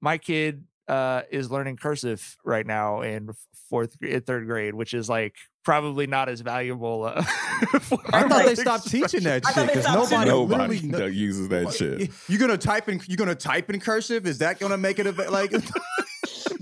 my 0.00 0.18
kid 0.18 0.64
uh 0.88 1.22
is 1.30 1.50
learning 1.50 1.76
cursive 1.76 2.36
right 2.44 2.66
now 2.66 3.00
in 3.00 3.30
fourth 3.70 3.98
gr- 3.98 4.18
third 4.18 4.46
grade, 4.46 4.74
which 4.74 4.92
is 4.92 5.08
like 5.08 5.36
probably 5.64 6.06
not 6.06 6.28
as 6.28 6.40
valuable. 6.40 7.04
Uh, 7.04 7.22
for 7.80 7.98
I 8.12 8.28
thought 8.28 8.44
they 8.44 8.54
stopped 8.54 8.90
teaching 8.90 9.22
that 9.22 9.46
shit 9.46 9.68
because 9.68 9.86
nobody, 9.86 10.30
Nobody 10.30 10.80
literally 10.80 11.14
uses 11.14 11.48
that 11.48 11.72
shit. 11.72 12.10
You're 12.28 12.40
gonna 12.40 12.58
type 12.58 12.88
in. 12.88 13.00
You're 13.06 13.16
gonna 13.16 13.34
type 13.34 13.70
in 13.70 13.80
cursive. 13.80 14.26
Is 14.26 14.38
that 14.38 14.58
gonna 14.58 14.76
make 14.76 14.98
it 14.98 15.06
a, 15.06 15.30
like? 15.30 15.52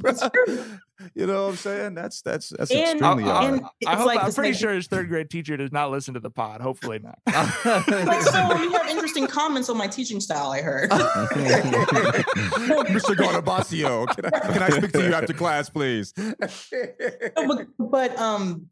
you 1.15 1.27
know 1.27 1.43
what 1.45 1.51
I'm 1.51 1.57
saying? 1.57 1.95
That's 1.95 2.23
that's 2.23 2.51
that's 2.51 2.71
And- 2.71 2.81
extremely 3.01 3.25
I- 3.25 3.29
I- 3.29 3.31
odd. 3.33 3.45
and 3.55 3.65
I 3.87 3.97
hope, 3.97 4.07
like 4.07 4.23
I'm 4.23 4.33
pretty 4.33 4.51
like- 4.53 4.59
sure 4.61 4.73
his 4.75 4.87
third 4.87 5.09
grade 5.09 5.31
teacher 5.31 5.57
does 5.57 5.73
not 5.73 5.91
listen 5.91 6.15
to 6.15 6.21
the 6.21 6.31
pod. 6.31 6.61
Hopefully 6.61 6.99
not. 7.01 7.19
Like, 7.65 8.23
so 8.23 8.57
you 8.63 8.73
have 8.73 8.89
interesting 8.89 9.27
comments 9.39 9.69
on 9.69 9.77
my 9.77 9.87
teaching 9.87 10.21
style. 10.21 10.51
I 10.51 10.61
heard. 10.63 10.91
Mr. 11.83 13.15
Garnabasio, 13.15 14.07
can 14.15 14.27
I, 14.27 14.31
can 14.53 14.63
I 14.63 14.69
speak 14.71 14.93
to 14.93 15.03
you 15.03 15.15
after 15.15 15.33
class, 15.33 15.69
please? 15.69 16.13
but, 16.17 17.67
but 17.79 18.19
um 18.19 18.67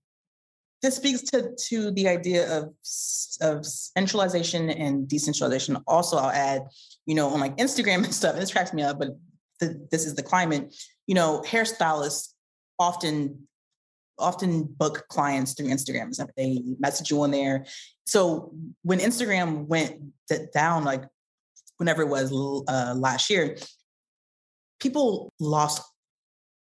this 0.83 0.97
speaks 0.97 1.21
to 1.23 1.55
to 1.69 1.91
the 1.91 2.09
idea 2.09 2.51
of 2.59 2.73
of 3.43 3.67
centralization 3.67 4.71
and 4.71 5.07
decentralization 5.09 5.77
also 5.87 6.17
i'll 6.17 6.31
add 6.31 6.63
you 7.07 7.15
know 7.15 7.29
on 7.29 7.39
like 7.41 7.55
instagram 7.59 7.97
and 8.05 8.15
stuff 8.15 8.33
and 8.33 8.41
this 8.43 8.51
cracks 8.53 8.73
me 8.73 8.83
up 8.83 8.99
but 8.99 9.09
th- 9.61 9.77
this 9.91 10.07
is 10.07 10.15
the 10.15 10.23
climate 10.23 10.75
you 11.07 11.15
know 11.15 11.43
hairstylists 11.47 12.29
often 12.79 13.47
often 14.19 14.65
book 14.65 15.07
clients 15.09 15.55
through 15.55 15.67
instagram 15.69 16.03
and 16.03 16.15
stuff. 16.15 16.31
they 16.37 16.63
message 16.79 17.11
you 17.11 17.23
on 17.23 17.31
there 17.31 17.65
so 18.07 18.53
when 18.83 18.99
instagram 18.99 19.67
went 19.67 19.97
down 20.53 20.85
like 20.85 21.05
whenever 21.79 22.03
it 22.03 22.09
was 22.09 22.33
uh, 22.69 22.95
last 22.97 23.31
year 23.31 23.57
people 24.81 25.33
lost 25.41 25.83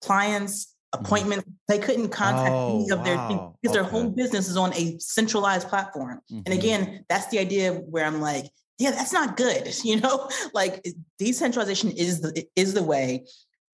clients 0.01 0.75
appointments 0.93 1.45
they 1.67 1.77
couldn't 1.77 2.09
contact 2.09 2.47
any 2.69 2.87
Oh, 2.89 2.97
of 2.97 3.03
their 3.05 3.17
things 3.27 3.39
wow. 3.39 3.55
because 3.61 3.73
their 3.73 3.83
Okay. 3.83 3.91
whole 3.91 4.09
business 4.09 4.47
is 4.49 4.57
on 4.57 4.73
a 4.73 4.97
centralized 4.99 5.67
platform 5.67 6.19
and 6.31 6.47
Mhm. 6.47 6.57
again 6.57 7.05
that's 7.09 7.27
the 7.27 7.37
idea 7.39 7.73
where 7.73 8.05
i'm 8.05 8.19
like 8.21 8.45
yeah 8.79 8.91
that's 8.91 9.13
not 9.13 9.37
good 9.37 9.73
you 9.83 9.99
know 9.99 10.29
like 10.53 10.83
decentralization 11.19 11.91
is 11.91 12.21
the 12.21 12.45
is 12.55 12.73
the 12.73 12.83
way 12.83 13.25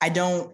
i 0.02 0.10
don't 0.10 0.52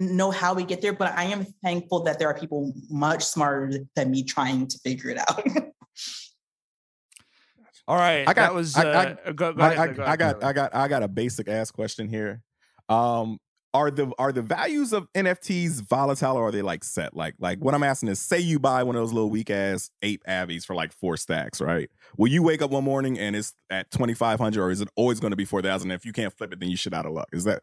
know 0.00 0.30
how 0.30 0.54
we 0.54 0.64
get 0.64 0.80
there 0.82 0.92
but 0.92 1.12
i 1.16 1.24
am 1.24 1.44
thankful 1.62 2.02
that 2.04 2.18
there 2.18 2.28
are 2.28 2.38
people 2.38 2.72
much 2.90 3.24
smarter 3.24 3.78
than 3.96 4.10
me 4.10 4.22
trying 4.22 4.66
to 4.66 4.78
figure 4.78 5.10
it 5.10 5.18
out 5.18 5.44
All 7.86 7.96
right, 7.96 8.26
I 8.26 8.32
got- 8.32 8.36
that 8.36 8.54
was. 8.54 8.74
I- 8.76 9.10
I- 9.26 9.32
go, 9.32 9.52
go 9.52 9.62
I, 9.62 9.72
ahead, 9.72 9.90
I, 9.90 9.92
go 9.92 10.04
I 10.04 10.16
got 10.16 10.42
I 10.42 10.52
got 10.54 10.74
I 10.74 10.88
got 10.88 11.02
a 11.02 11.08
basic 11.08 11.48
ass 11.48 11.70
question 11.70 12.08
here. 12.08 12.40
Um 12.88 13.38
are 13.74 13.90
the 13.90 14.10
are 14.18 14.32
the 14.32 14.40
values 14.40 14.92
of 14.92 15.12
NFTs 15.12 15.82
volatile 15.82 16.36
or 16.36 16.48
are 16.48 16.50
they 16.52 16.62
like 16.62 16.84
set? 16.84 17.14
Like 17.14 17.34
like 17.40 17.58
what 17.58 17.74
I'm 17.74 17.82
asking 17.82 18.08
is 18.08 18.20
say 18.20 18.38
you 18.38 18.60
buy 18.60 18.84
one 18.84 18.94
of 18.94 19.02
those 19.02 19.12
little 19.12 19.28
weak 19.28 19.50
ass 19.50 19.90
ape 20.00 20.22
avies 20.28 20.64
for 20.64 20.74
like 20.76 20.92
four 20.92 21.16
stacks, 21.16 21.60
right? 21.60 21.90
Will 22.16 22.30
you 22.30 22.42
wake 22.42 22.62
up 22.62 22.70
one 22.70 22.84
morning 22.84 23.18
and 23.18 23.34
it's 23.34 23.52
at 23.70 23.90
2500 23.90 24.62
or 24.62 24.70
is 24.70 24.80
it 24.80 24.88
always 24.94 25.18
going 25.18 25.32
to 25.32 25.36
be 25.36 25.44
4000 25.44 25.90
if 25.90 26.06
you 26.06 26.12
can't 26.12 26.32
flip 26.32 26.52
it 26.52 26.60
then 26.60 26.70
you 26.70 26.76
shit 26.76 26.94
out 26.94 27.04
of 27.04 27.12
luck. 27.12 27.28
Is 27.32 27.44
that 27.44 27.62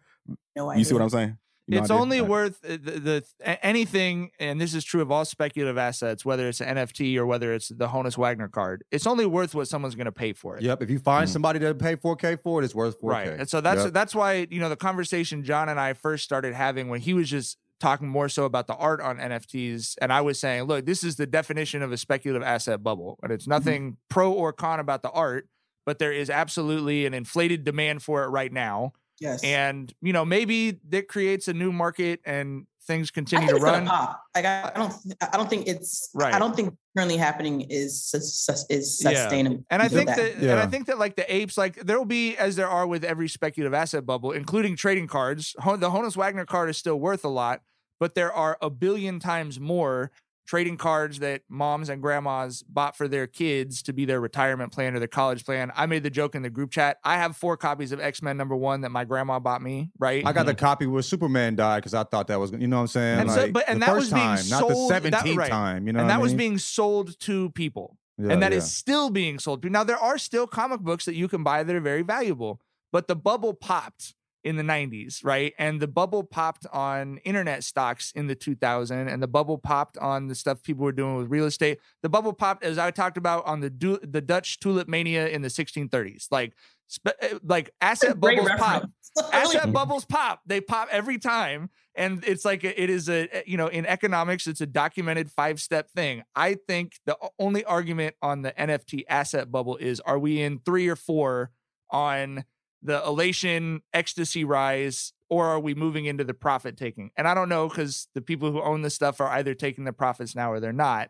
no 0.55 0.71
you 0.73 0.83
see 0.83 0.93
what. 0.93 1.01
I'm 1.01 1.09
saying? 1.09 1.37
It's 1.67 1.89
only 1.91 2.21
worth 2.21 2.59
uh, 2.65 2.71
the, 2.71 3.23
the 3.45 3.65
anything, 3.65 4.31
and 4.39 4.59
this 4.59 4.73
is 4.73 4.83
true 4.83 5.01
of 5.01 5.11
all 5.11 5.23
speculative 5.25 5.77
assets, 5.77 6.25
whether 6.25 6.47
it's 6.49 6.59
an 6.59 6.75
NFT 6.77 7.15
or 7.17 7.25
whether 7.25 7.53
it's 7.53 7.69
the 7.69 7.87
Honus 7.87 8.17
Wagner 8.17 8.47
card. 8.47 8.83
It's 8.91 9.07
only 9.07 9.25
worth 9.25 9.55
what 9.55 9.67
someone's 9.67 9.95
going 9.95 10.05
to 10.05 10.11
pay 10.11 10.33
for 10.33 10.57
it. 10.57 10.63
Yep. 10.63 10.81
If 10.83 10.89
you 10.89 10.99
find 10.99 11.27
Mm. 11.29 11.33
somebody 11.33 11.59
to 11.59 11.73
pay 11.75 11.95
4K 11.95 12.35
for 12.41 12.61
it, 12.61 12.65
it's 12.65 12.75
worth 12.75 12.99
4K. 12.99 13.09
Right. 13.09 13.27
And 13.29 13.49
so 13.49 13.61
that's 13.61 13.83
Yep. 13.85 13.93
that's 13.93 14.13
why, 14.15 14.47
you 14.49 14.59
know, 14.59 14.69
the 14.69 14.75
conversation 14.75 15.43
John 15.43 15.69
and 15.69 15.79
I 15.79 15.93
first 15.93 16.23
started 16.23 16.53
having 16.53 16.89
when 16.89 16.99
he 17.01 17.13
was 17.13 17.29
just 17.29 17.57
talking 17.79 18.07
more 18.07 18.29
so 18.29 18.45
about 18.45 18.67
the 18.67 18.75
art 18.75 19.01
on 19.01 19.17
NFTs. 19.17 19.95
And 20.01 20.13
I 20.13 20.21
was 20.21 20.39
saying, 20.39 20.63
look, 20.63 20.85
this 20.85 21.03
is 21.03 21.15
the 21.15 21.25
definition 21.25 21.81
of 21.81 21.91
a 21.91 21.97
speculative 21.97 22.43
asset 22.45 22.83
bubble. 22.83 23.17
And 23.23 23.31
it's 23.31 23.47
nothing 23.47 23.97
pro 24.09 24.31
or 24.31 24.53
con 24.53 24.79
about 24.79 25.01
the 25.01 25.09
art, 25.09 25.47
but 25.85 25.97
there 25.97 26.11
is 26.11 26.29
absolutely 26.29 27.05
an 27.07 27.13
inflated 27.15 27.63
demand 27.63 28.03
for 28.03 28.23
it 28.23 28.27
right 28.27 28.51
now. 28.53 28.93
Yes 29.21 29.41
And, 29.43 29.93
you 30.01 30.11
know, 30.11 30.25
maybe 30.25 30.79
that 30.89 31.07
creates 31.07 31.47
a 31.47 31.53
new 31.53 31.71
market 31.71 32.19
and 32.25 32.65
things 32.87 33.11
I 33.11 33.13
continue 33.13 33.47
think 33.47 33.59
to 33.59 33.63
it's 33.67 33.71
run. 33.71 33.85
pop. 33.85 34.23
Like 34.35 34.43
I, 34.45 34.71
I 34.73 34.77
don't, 34.79 34.93
I 35.31 35.37
don't 35.37 35.49
think 35.49 35.67
it's. 35.67 36.09
Right. 36.15 36.33
I 36.33 36.39
don't 36.39 36.55
think 36.55 36.73
currently 36.97 37.15
happening 37.15 37.61
is 37.69 38.03
sus- 38.03 38.33
sus- 38.35 38.65
is 38.69 38.99
Yeah. 39.03 39.11
sustainable. 39.11 39.63
And 39.69 39.81
I 39.83 39.87
think 39.87 40.07
bad. 40.07 40.17
that, 40.17 40.35
and 40.37 40.59
I 40.59 40.65
think 40.65 40.87
that 40.87 40.97
like 40.97 41.15
the 41.15 41.31
apes, 41.33 41.57
like 41.57 41.75
there 41.75 41.97
will 41.99 42.05
be 42.05 42.35
as 42.37 42.55
there 42.55 42.67
are 42.67 42.87
with 42.87 43.03
every 43.03 43.29
speculative 43.29 43.73
asset 43.75 44.03
bubble, 44.05 44.31
including 44.31 44.75
trading 44.75 45.05
cards. 45.07 45.53
The 45.63 45.89
Honus 45.91 46.17
Wagner 46.17 46.45
card 46.45 46.69
is 46.71 46.77
still 46.77 46.99
worth 46.99 47.23
a 47.23 47.29
lot, 47.29 47.61
but 47.99 48.15
there 48.15 48.33
are 48.33 48.57
a 48.61 48.69
billion 48.71 49.19
times 49.19 49.59
more 49.59 50.11
trading 50.45 50.77
cards 50.77 51.19
that 51.19 51.41
moms 51.49 51.89
and 51.89 52.01
grandmas 52.01 52.63
bought 52.63 52.97
for 52.97 53.07
their 53.07 53.27
kids 53.27 53.81
to 53.83 53.93
be 53.93 54.05
their 54.05 54.19
retirement 54.19 54.71
plan 54.71 54.95
or 54.95 54.99
their 54.99 55.07
college 55.07 55.45
plan. 55.45 55.71
I 55.75 55.85
made 55.85 56.03
the 56.03 56.09
joke 56.09 56.35
in 56.35 56.41
the 56.41 56.49
group 56.49 56.71
chat. 56.71 56.97
I 57.03 57.17
have 57.17 57.37
four 57.37 57.57
copies 57.57 57.91
of 57.91 57.99
X 57.99 58.21
Men 58.21 58.37
number 58.37 58.55
one 58.55 58.81
that 58.81 58.89
my 58.89 59.05
grandma 59.05 59.39
bought 59.39 59.61
me. 59.61 59.91
Right. 59.99 60.25
I 60.25 60.33
got 60.33 60.45
the 60.45 60.53
mm-hmm. 60.53 60.59
copy 60.59 60.87
where 60.87 61.01
Superman 61.01 61.55
died 61.55 61.77
because 61.77 61.93
I 61.93 62.03
thought 62.03 62.27
that 62.27 62.39
was, 62.39 62.51
you 62.51 62.67
know 62.67 62.77
what 62.77 62.81
I'm 62.81 62.87
saying? 62.87 63.19
And 63.19 63.31
so- 63.31 63.51
but- 63.51 63.65
and 63.67 63.81
the 63.81 63.85
that 63.85 63.91
first 63.91 64.11
was 64.11 64.13
being 64.13 64.25
time, 64.25 64.49
not 64.49 64.67
the 64.67 64.75
sold- 64.75 64.91
that- 64.91 65.03
17th 65.03 65.37
right. 65.37 65.49
time, 65.49 65.87
you 65.87 65.93
know 65.93 66.01
and 66.01 66.09
that 66.09 66.15
I 66.15 66.21
was 66.21 66.33
being 66.33 66.57
sold 66.57 67.19
to 67.21 67.49
people. 67.51 67.97
Yeah, 68.17 68.33
and 68.33 68.43
that 68.43 68.53
is 68.53 68.63
yeah. 68.63 68.67
still 68.67 69.09
being 69.09 69.39
sold. 69.39 69.63
Now 69.63 69.83
there 69.83 69.97
are 69.97 70.17
still 70.17 70.45
comic 70.47 70.81
books 70.81 71.05
that 71.05 71.15
you 71.15 71.27
can 71.27 71.43
buy 71.43 71.63
that 71.63 71.75
are 71.75 71.79
very 71.79 72.03
valuable, 72.03 72.61
but 72.91 73.07
the 73.07 73.15
bubble 73.15 73.53
popped 73.53 74.15
in 74.43 74.55
the 74.55 74.63
90s, 74.63 75.23
right? 75.23 75.53
And 75.59 75.79
the 75.79 75.87
bubble 75.87 76.23
popped 76.23 76.65
on 76.73 77.17
internet 77.19 77.63
stocks 77.63 78.11
in 78.13 78.27
the 78.27 78.35
2000 78.35 79.07
and 79.07 79.21
the 79.21 79.27
bubble 79.27 79.57
popped 79.57 79.97
on 79.97 80.27
the 80.27 80.35
stuff 80.35 80.63
people 80.63 80.83
were 80.83 80.91
doing 80.91 81.15
with 81.15 81.29
real 81.29 81.45
estate. 81.45 81.79
The 82.01 82.09
bubble 82.09 82.33
popped 82.33 82.63
as 82.63 82.77
I 82.77 82.91
talked 82.91 83.17
about 83.17 83.45
on 83.45 83.59
the 83.59 83.69
du- 83.69 83.99
the 84.03 84.21
Dutch 84.21 84.59
tulip 84.59 84.87
mania 84.87 85.27
in 85.27 85.41
the 85.41 85.47
1630s. 85.47 86.27
Like 86.31 86.53
spe- 86.87 87.09
uh, 87.21 87.39
like 87.43 87.71
asset 87.81 88.19
bubbles 88.19 88.49
pop 88.57 88.89
asset 89.33 89.73
bubbles 89.73 90.05
pop 90.05 90.41
they 90.45 90.61
pop 90.61 90.87
every 90.91 91.17
time 91.17 91.69
and 91.95 92.23
it's 92.25 92.45
like 92.45 92.63
a- 92.63 92.81
it 92.81 92.89
is 92.89 93.09
a 93.09 93.27
you 93.45 93.57
know 93.57 93.67
in 93.67 93.85
economics 93.85 94.47
it's 94.47 94.61
a 94.61 94.65
documented 94.65 95.29
five 95.29 95.59
step 95.59 95.89
thing 95.91 96.23
i 96.35 96.55
think 96.67 96.93
the 97.05 97.17
only 97.39 97.65
argument 97.65 98.15
on 98.21 98.41
the 98.41 98.51
nft 98.53 99.03
asset 99.09 99.51
bubble 99.51 99.75
is 99.77 99.99
are 100.01 100.19
we 100.19 100.41
in 100.41 100.59
three 100.59 100.87
or 100.87 100.95
four 100.95 101.51
on 101.89 102.45
the 102.83 103.03
elation 103.05 103.81
ecstasy 103.93 104.43
rise 104.43 105.13
or 105.29 105.45
are 105.47 105.59
we 105.59 105.73
moving 105.75 106.05
into 106.05 106.23
the 106.23 106.33
profit 106.33 106.75
taking 106.77 107.11
and 107.15 107.27
i 107.27 107.33
don't 107.33 107.49
know 107.49 107.67
because 107.67 108.07
the 108.15 108.21
people 108.21 108.51
who 108.51 108.61
own 108.61 108.81
the 108.81 108.89
stuff 108.89 109.21
are 109.21 109.29
either 109.29 109.53
taking 109.53 109.83
the 109.83 109.93
profits 109.93 110.35
now 110.35 110.51
or 110.51 110.59
they're 110.59 110.73
not 110.73 111.09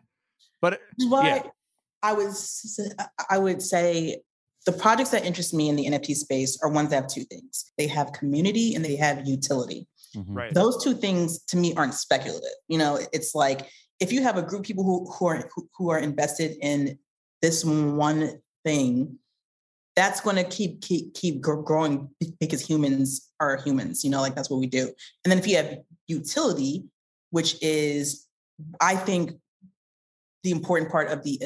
but 0.60 0.80
Which 0.96 1.08
why 1.10 1.26
Yeah. 1.26 1.42
I 2.04 2.12
would 2.14 2.28
s- 2.28 2.80
I 3.30 3.38
would 3.38 3.62
say 3.62 4.22
the 4.66 4.72
projects 4.72 5.10
that 5.10 5.24
interest 5.24 5.54
me 5.54 5.68
in 5.68 5.76
the 5.76 5.86
NFT 5.86 6.14
space 6.16 6.58
are 6.62 6.68
ones 6.68 6.90
that 6.90 6.96
have 6.96 7.06
two 7.08 7.24
things. 7.24 7.72
They 7.78 7.86
have 7.88 8.12
community 8.12 8.74
and 8.74 8.84
they 8.84 8.96
have 8.96 9.26
utility. 9.26 9.86
Mhm. 10.16 10.24
right 10.28 10.52
Those 10.54 10.82
two 10.82 10.94
things 10.94 11.40
to 11.46 11.56
me 11.56 11.74
aren't 11.74 11.94
speculative. 11.94 12.56
You 12.68 12.78
know, 12.78 12.98
it's 13.12 13.34
like 13.36 13.68
if 14.00 14.12
you 14.12 14.22
have 14.22 14.36
a 14.36 14.42
group 14.42 14.60
of 14.60 14.66
people 14.66 14.82
who 14.84 15.10
who 15.12 15.26
are 15.26 15.48
who, 15.54 15.68
who 15.76 15.90
are 15.90 15.98
invested 16.00 16.56
in 16.60 16.98
this 17.40 17.64
one 17.64 18.40
thing, 18.64 19.18
that's 19.94 20.20
going 20.20 20.36
to 20.36 20.44
keep 20.44 20.80
keep 20.80 21.14
keep 21.14 21.40
growing 21.40 22.08
because 22.40 22.64
humans 22.66 23.30
are 23.40 23.56
humans. 23.56 24.04
You 24.04 24.10
know, 24.10 24.20
like 24.20 24.34
that's 24.34 24.50
what 24.50 24.60
we 24.60 24.66
do. 24.66 24.92
And 25.24 25.30
then 25.30 25.38
if 25.38 25.46
you 25.46 25.56
have 25.56 25.78
utility, 26.08 26.84
which 27.30 27.56
is, 27.62 28.26
I 28.80 28.96
think, 28.96 29.32
the 30.42 30.50
important 30.50 30.90
part 30.90 31.10
of 31.10 31.22
the 31.22 31.40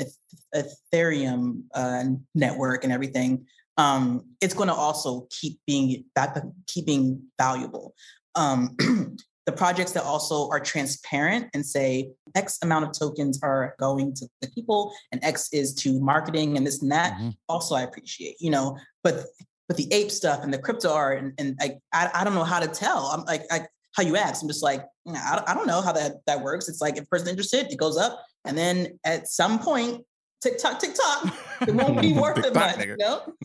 Ethereum 0.55 1.62
uh, 1.74 2.05
network 2.34 2.84
and 2.84 2.92
everything, 2.92 3.47
um, 3.76 4.24
it's 4.40 4.55
going 4.55 4.68
to 4.68 4.74
also 4.74 5.26
keep 5.30 5.59
being 5.66 6.05
that 6.14 6.42
keeping 6.66 7.22
valuable. 7.38 7.94
Um, 8.34 8.76
the 9.47 9.53
projects 9.53 9.92
that 9.92 10.03
also 10.03 10.49
are 10.51 10.59
transparent 10.61 11.47
and 11.55 11.64
say 11.64 12.11
X 12.34 12.59
amount 12.62 12.84
of 12.84 12.92
tokens 12.92 13.40
are 13.42 13.74
going 13.78 14.12
to 14.14 14.28
the 14.42 14.49
people 14.49 14.92
and 15.12 15.22
X 15.24 15.49
is 15.53 15.72
to 15.74 16.01
marketing 16.01 16.57
and 16.57 16.66
this 16.66 16.82
and 16.82 16.90
that. 16.90 17.14
Mhm. 17.18 17.34
Also, 17.49 17.74
I 17.76 17.82
appreciate, 17.82 18.36
you 18.40 18.51
know, 18.51 18.76
but 19.05 19.24
but 19.68 19.76
the 19.76 19.92
ape 19.92 20.11
stuff 20.11 20.42
and 20.42 20.53
the 20.53 20.59
crypto 20.59 20.92
art 20.92 21.18
and, 21.22 21.32
and 21.38 21.57
like 21.61 21.78
I, 21.92 22.11
I 22.14 22.24
don't 22.24 22.34
know 22.34 22.44
how 22.44 22.61
to 22.61 22.68
tell. 22.68 23.07
I'm 23.07 23.24
like 23.24 23.42
I, 23.51 23.66
how 23.97 24.03
you 24.03 24.16
ask. 24.16 24.42
I'm 24.42 24.49
just 24.49 24.62
like 24.62 24.84
I, 25.09 25.36
don't- 25.36 25.49
I 25.49 25.55
don't 25.55 25.66
know 25.66 25.80
how 25.80 25.92
that 25.92 26.16
that 26.26 26.40
works. 26.42 26.68
It's 26.68 26.80
like 26.80 26.97
if 26.97 27.05
a 27.05 27.07
person's 27.07 27.30
interested, 27.30 27.72
it 27.72 27.78
goes 27.78 27.97
up, 27.97 28.20
and 28.44 28.59
then 28.59 28.99
at 29.05 29.28
some 29.28 29.59
point, 29.61 30.05
tick 30.42 30.59
tock, 30.59 30.78
tick 30.80 30.94
tock, 30.94 31.34
it 31.66 31.74
won't 31.74 32.01
be 32.01 32.12
worth 32.22 32.38
it 32.38 32.53
Tick-tock, 32.53 32.76
much. 32.78 32.86
You 32.86 32.97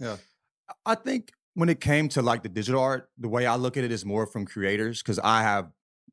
know? 0.02 0.18
I 0.86 0.95
think 0.95 1.32
when 1.54 1.70
it 1.70 1.80
came 1.80 2.10
to 2.10 2.22
like 2.22 2.43
the 2.43 2.49
digital 2.49 2.82
art, 2.82 3.10
the 3.18 3.30
way 3.30 3.45
I 3.45 3.56
look 3.56 3.78
at 3.78 3.84
it 3.84 3.91
is 3.91 4.04
more 4.06 4.26
from 4.26 4.45
creators 4.45 5.02
because 5.02 5.20
I 5.20 5.41
have, 5.43 5.70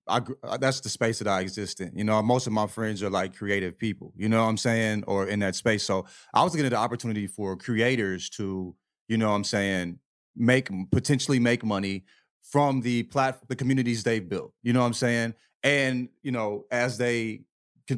I 0.08 0.20
uh, 0.42 0.56
that's 0.56 0.80
the 0.80 0.88
space 0.88 1.18
that 1.18 1.28
I 1.28 1.40
exist 1.40 1.80
in. 1.80 1.92
You 1.94 2.04
know, 2.04 2.20
most 2.22 2.46
of 2.46 2.52
my 2.52 2.66
friends 2.66 3.02
are 3.02 3.10
like 3.10 3.36
creative 3.36 3.78
people. 3.78 4.12
You 4.16 4.28
know 4.28 4.42
what 4.42 4.48
I'm 4.48 4.56
saying, 4.56 5.04
or 5.06 5.26
in 5.26 5.40
that 5.40 5.54
space. 5.54 5.84
So 5.84 6.06
I 6.34 6.42
was 6.42 6.52
looking 6.52 6.66
at 6.66 6.70
the 6.70 6.76
opportunity 6.76 7.26
for 7.26 7.56
creators 7.56 8.28
to, 8.30 8.74
you 9.08 9.18
know, 9.18 9.28
what 9.28 9.36
I'm 9.36 9.44
saying, 9.44 9.98
make 10.36 10.70
potentially 10.90 11.38
make 11.38 11.64
money 11.64 12.04
from 12.42 12.80
the 12.80 13.02
plat 13.04 13.40
the 13.48 13.56
communities 13.56 14.02
they've 14.02 14.26
built. 14.26 14.52
You 14.62 14.72
know 14.72 14.80
what 14.80 14.86
I'm 14.86 14.94
saying, 14.94 15.34
and 15.62 16.08
you 16.22 16.32
know 16.32 16.64
as 16.70 16.98
they 16.98 17.42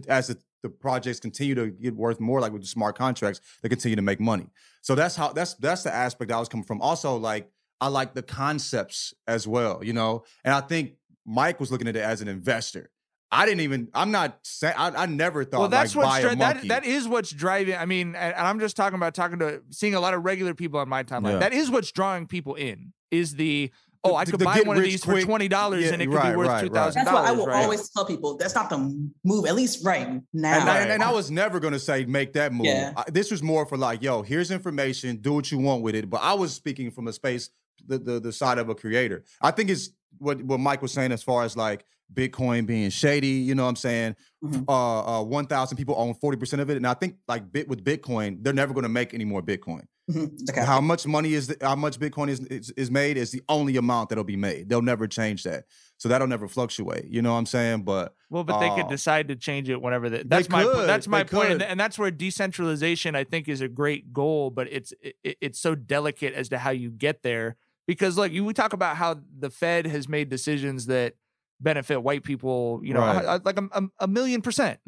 as 0.09 0.29
the, 0.29 0.39
the 0.63 0.69
projects 0.69 1.21
continue 1.21 1.55
to 1.55 1.69
get 1.69 1.95
worth 1.95 2.21
more, 2.21 2.41
like 2.41 2.53
with 2.53 2.63
the 2.63 2.69
smart 2.69 2.97
contracts, 2.97 3.41
they 3.63 3.69
continue 3.69 3.97
to 3.97 4.03
make 4.03 4.21
money. 4.21 4.47
So 4.83 4.95
that's 4.95 5.17
how 5.17 5.33
that's 5.33 5.55
that's 5.55 5.83
the 5.83 5.95
aspect 5.95 6.33
I 6.33 6.39
was 6.39 6.49
coming 6.49 6.65
from. 6.65 6.81
Also, 6.81 7.17
like 7.17 7.51
I 7.81 7.89
like 7.89 8.15
the 8.15 8.23
concepts 8.23 9.15
as 9.27 9.47
well, 9.49 9.83
you 9.83 9.93
know. 9.93 10.25
And 10.45 10.55
I 10.55 10.61
think 10.61 10.95
Mike 11.27 11.61
was 11.61 11.71
looking 11.71 11.89
at 11.89 11.97
it 11.97 12.03
as 12.03 12.21
an 12.21 12.29
investor. 12.29 12.91
I 13.33 13.47
didn't 13.47 13.61
even. 13.61 13.89
I'm 13.95 14.11
not 14.11 14.39
saying. 14.43 14.75
I, 14.77 14.89
I 14.91 15.07
never 15.07 15.45
thought 15.45 15.61
well, 15.61 15.69
that's 15.69 15.95
like 15.95 16.05
what's 16.05 16.17
buy 16.17 16.23
dri- 16.23 16.33
a 16.33 16.37
that, 16.37 16.69
that 16.69 16.85
is 16.85 17.07
what's 17.07 17.31
driving. 17.31 17.77
I 17.77 17.87
mean, 17.87 18.09
and, 18.17 18.35
and 18.35 18.47
I'm 18.47 18.59
just 18.59 18.77
talking 18.77 18.97
about 18.97 19.15
talking 19.15 19.39
to 19.39 19.63
seeing 19.71 19.95
a 19.95 20.01
lot 20.01 20.15
of 20.15 20.25
regular 20.25 20.53
people 20.55 20.81
on 20.81 20.89
my 20.89 21.05
timeline. 21.05 21.35
Yeah. 21.35 21.39
That 21.39 21.53
is 21.53 21.71
what's 21.71 21.93
drawing 21.93 22.27
people 22.27 22.57
in. 22.57 22.93
Is 23.13 23.37
the 23.37 23.71
oh, 24.03 24.17
I 24.17 24.25
could 24.25 24.41
the 24.41 24.45
buy 24.45 24.63
one 24.63 24.77
of 24.77 24.83
rich 24.83 24.93
these 24.93 25.05
for 25.05 25.21
twenty 25.21 25.47
dollars 25.47 25.85
Yeah, 25.85 25.93
and 25.93 26.03
it 26.03 26.07
could 26.07 26.15
right, 26.15 26.31
be 26.33 26.37
worth 26.39 26.49
right, 26.49 26.55
right. 26.55 26.65
two 26.69 26.75
thousand 26.75 27.05
That's 27.05 27.15
why 27.15 27.29
I 27.29 27.31
will 27.31 27.47
Right? 27.47 27.63
always 27.63 27.89
tell 27.91 28.05
people 28.05 28.37
that's 28.37 28.55
not 28.57 28.69
the 28.69 28.79
move, 29.25 29.47
at 29.47 29.55
least 29.55 29.85
right 29.85 30.09
now. 30.33 30.61
And, 30.61 30.69
I, 30.69 30.79
and 30.81 31.03
I 31.03 31.13
was 31.13 31.31
never 31.31 31.61
gonna 31.61 31.79
say 31.79 32.05
make 32.07 32.33
that 32.33 32.53
move. 32.53 32.67
Yeah. 32.67 32.93
I- 32.97 33.11
this 33.11 33.31
was 33.31 33.43
more 33.45 33.65
for 33.65 33.77
like, 33.77 34.03
yo, 34.03 34.23
here's 34.23 34.51
information, 34.51 35.17
do 35.19 35.35
what 35.35 35.53
you 35.53 35.59
want 35.59 35.83
with 35.83 35.95
it. 35.95 36.11
But 36.11 36.21
I 36.23 36.35
was 36.35 36.53
speaking 36.53 36.91
from 36.91 37.07
a 37.07 37.13
space, 37.13 37.51
the 37.87 37.99
the, 37.99 38.19
the 38.21 38.33
side 38.33 38.59
of 38.59 38.69
a 38.69 38.75
creator. 38.75 39.25
I 39.41 39.51
think 39.53 39.71
it's 39.71 39.91
what 40.21 40.41
what 40.43 40.61
Mike 40.61 40.83
was 40.83 40.93
saying 40.93 41.11
as 41.13 41.23
far 41.23 41.43
as 41.45 41.57
like 41.57 41.85
Bitcoin 42.13 42.67
being 42.67 42.91
shady. 42.91 43.29
You 43.29 43.55
know 43.55 43.63
what 43.65 43.69
I'm 43.71 43.77
saying? 43.77 44.17
Mhm. 44.45 44.65
Uh, 44.69 45.21
uh, 45.21 45.25
one 45.25 45.47
thousand 45.47 45.77
people 45.77 45.95
own 45.99 46.15
forty 46.15 46.37
percent 46.39 46.61
of 46.63 46.71
it, 46.71 46.77
and 46.77 46.87
I 46.87 46.95
think 46.95 47.17
like 47.29 47.53
bit 47.53 47.69
with 47.69 47.85
Bitcoin, 47.85 48.39
they're 48.43 48.53
never 48.53 48.73
gonna 48.75 48.89
make 48.89 49.15
any 49.15 49.25
more 49.25 49.43
Bitcoin. 49.43 49.83
Mhm. 50.11 50.33
Okay. 50.51 50.65
How 50.65 50.81
much 50.81 51.07
money 51.07 51.35
is 51.35 51.47
the, 51.49 51.57
how 51.61 51.77
much 51.77 51.99
Bitcoin 52.01 52.29
is, 52.31 52.41
is 52.47 52.71
is 52.71 52.91
made 52.91 53.17
is 53.17 53.31
the 53.31 53.43
only 53.49 53.77
amount 53.77 54.09
that'll 54.09 54.25
be 54.25 54.37
made. 54.37 54.69
They'll 54.69 54.83
never 54.83 55.07
change 55.07 55.45
that, 55.45 55.67
so 55.99 56.09
that'll 56.09 56.27
never 56.27 56.49
fluctuate. 56.49 57.05
You 57.09 57.23
know 57.23 57.33
what 57.33 57.39
I'm 57.39 57.47
saying? 57.47 57.83
But 57.83 58.15
Well, 58.29 58.43
but 58.43 58.59
they 58.59 58.71
could 58.71 58.87
Uh, 58.87 58.89
decide 58.89 59.29
to 59.29 59.37
change 59.37 59.69
it 59.71 59.81
whenever 59.81 60.11
they. 60.11 60.25
That's 60.25 60.49
my 60.49 60.65
could, 60.65 60.89
that's 60.89 61.07
my 61.07 61.23
they 61.23 61.29
point, 61.37 61.53
and, 61.53 61.63
and 61.63 61.79
that's 61.79 61.97
where 61.97 62.11
decentralization 62.11 63.15
I 63.15 63.23
think 63.23 63.49
is 63.49 63.61
a 63.61 63.69
great 63.69 64.13
goal, 64.13 64.51
but 64.51 64.67
it's 64.73 64.93
it, 65.01 65.15
it- 65.23 65.37
it's 65.41 65.61
so 65.61 65.75
delicate 65.77 66.35
as 66.35 66.49
to 66.49 66.59
how 66.59 66.71
you 66.71 66.91
get 66.91 67.23
there 67.23 67.57
because 67.91 68.17
like 68.17 68.31
you 68.31 68.45
we 68.45 68.53
talk 68.55 68.73
about 68.73 68.97
how 68.97 69.17
the 69.37 69.51
Fed 69.51 69.85
has 69.85 70.09
made 70.09 70.29
decisions 70.29 70.87
that 70.87 71.15
benefit 71.61 72.01
white 72.05 72.23
people, 72.23 72.81
you 72.85 72.95
know, 72.95 73.01
Right. 73.01 73.45
like 73.45 73.59
a, 73.59 73.69
a, 73.73 73.83
a 73.99 74.07
million 74.07 74.43
percent, 74.43 74.79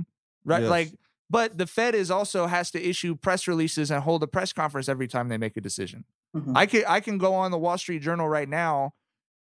right? 0.45 0.63
Yes. 0.63 0.71
Like, 0.71 0.89
but 1.29 1.59
the 1.59 1.67
Fed 1.67 1.97
is 1.97 2.13
also 2.13 2.47
has 2.47 2.71
to 2.71 2.81
issue 2.81 3.17
press 3.17 3.49
releases 3.49 3.91
and 3.91 4.05
hold 4.05 4.23
a 4.23 4.29
press 4.29 4.53
conference 4.53 4.89
every 4.89 5.09
time 5.09 5.29
they 5.29 5.37
make 5.37 5.57
a 5.57 5.61
decision. 5.61 6.05
Mhm. 6.37 6.53
I 6.57 6.67
can 6.67 6.85
I 6.87 7.01
can 7.01 7.19
go 7.19 7.35
on 7.35 7.51
the 7.51 7.59
Wall 7.59 7.77
Street 7.77 8.03
Journal 8.03 8.29
right 8.29 8.49
now 8.49 8.95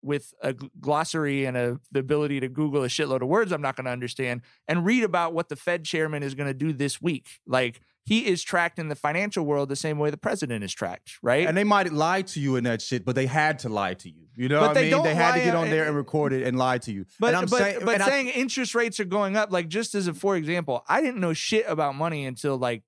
with 0.02 0.32
a 0.40 0.52
glossary 0.80 1.44
and 1.44 1.56
a, 1.56 1.80
the 1.90 1.98
ability 1.98 2.38
to 2.38 2.48
Google 2.48 2.84
a 2.84 2.88
shitload 2.88 3.22
of 3.22 3.26
words 3.28 3.50
I'm 3.50 3.60
not 3.60 3.74
going 3.74 3.86
to 3.86 3.90
understand 3.90 4.42
and 4.68 4.86
read 4.86 5.02
about 5.02 5.34
what 5.34 5.48
the 5.48 5.56
Fed 5.56 5.84
chairman 5.84 6.22
is 6.22 6.36
going 6.36 6.46
to 6.46 6.54
do 6.54 6.72
this 6.72 7.02
week. 7.02 7.26
Like 7.44 7.80
he 8.08 8.26
is 8.26 8.42
tracked 8.42 8.78
in 8.78 8.88
the 8.88 8.94
financial 8.94 9.44
world 9.44 9.68
the 9.68 9.76
same 9.76 9.98
way 9.98 10.08
the 10.10 10.16
president 10.16 10.64
is 10.64 10.72
tracked, 10.72 11.18
right? 11.22 11.46
And 11.46 11.56
they 11.56 11.64
might 11.64 11.92
lie 11.92 12.22
to 12.22 12.40
you 12.40 12.56
in 12.56 12.64
that 12.64 12.80
shit, 12.80 13.04
but 13.04 13.14
they 13.14 13.26
had 13.26 13.58
to 13.60 13.68
lie 13.68 13.94
to 13.94 14.08
you. 14.08 14.22
You 14.34 14.48
know 14.48 14.60
But 14.60 14.66
what 14.68 14.74
they 14.74 14.80
I 14.80 14.82
mean? 14.84 14.90
don't 14.92 15.04
They 15.04 15.14
had 15.14 15.34
to 15.34 15.40
get 15.40 15.54
on 15.54 15.68
there 15.68 15.86
and 15.86 15.94
record 15.96 16.32
it 16.32 16.46
and 16.46 16.56
lie 16.56 16.78
to 16.78 16.92
you. 16.92 17.04
But 17.20 17.28
and 17.28 17.36
I'm 17.36 17.46
but, 17.46 17.58
saying, 17.58 17.78
but 17.84 17.94
and 17.94 18.02
I- 18.02 18.08
saying 18.08 18.28
interest 18.28 18.74
rates 18.74 18.98
are 19.00 19.04
going 19.04 19.36
up, 19.36 19.52
like 19.52 19.68
just 19.68 19.94
as 19.94 20.06
a 20.08 20.14
for 20.14 20.36
example, 20.36 20.84
I 20.88 21.00
didn't 21.02 21.20
know 21.20 21.32
shit 21.34 21.64
about 21.68 21.94
money 21.96 22.24
until 22.24 22.56
like 22.56 22.82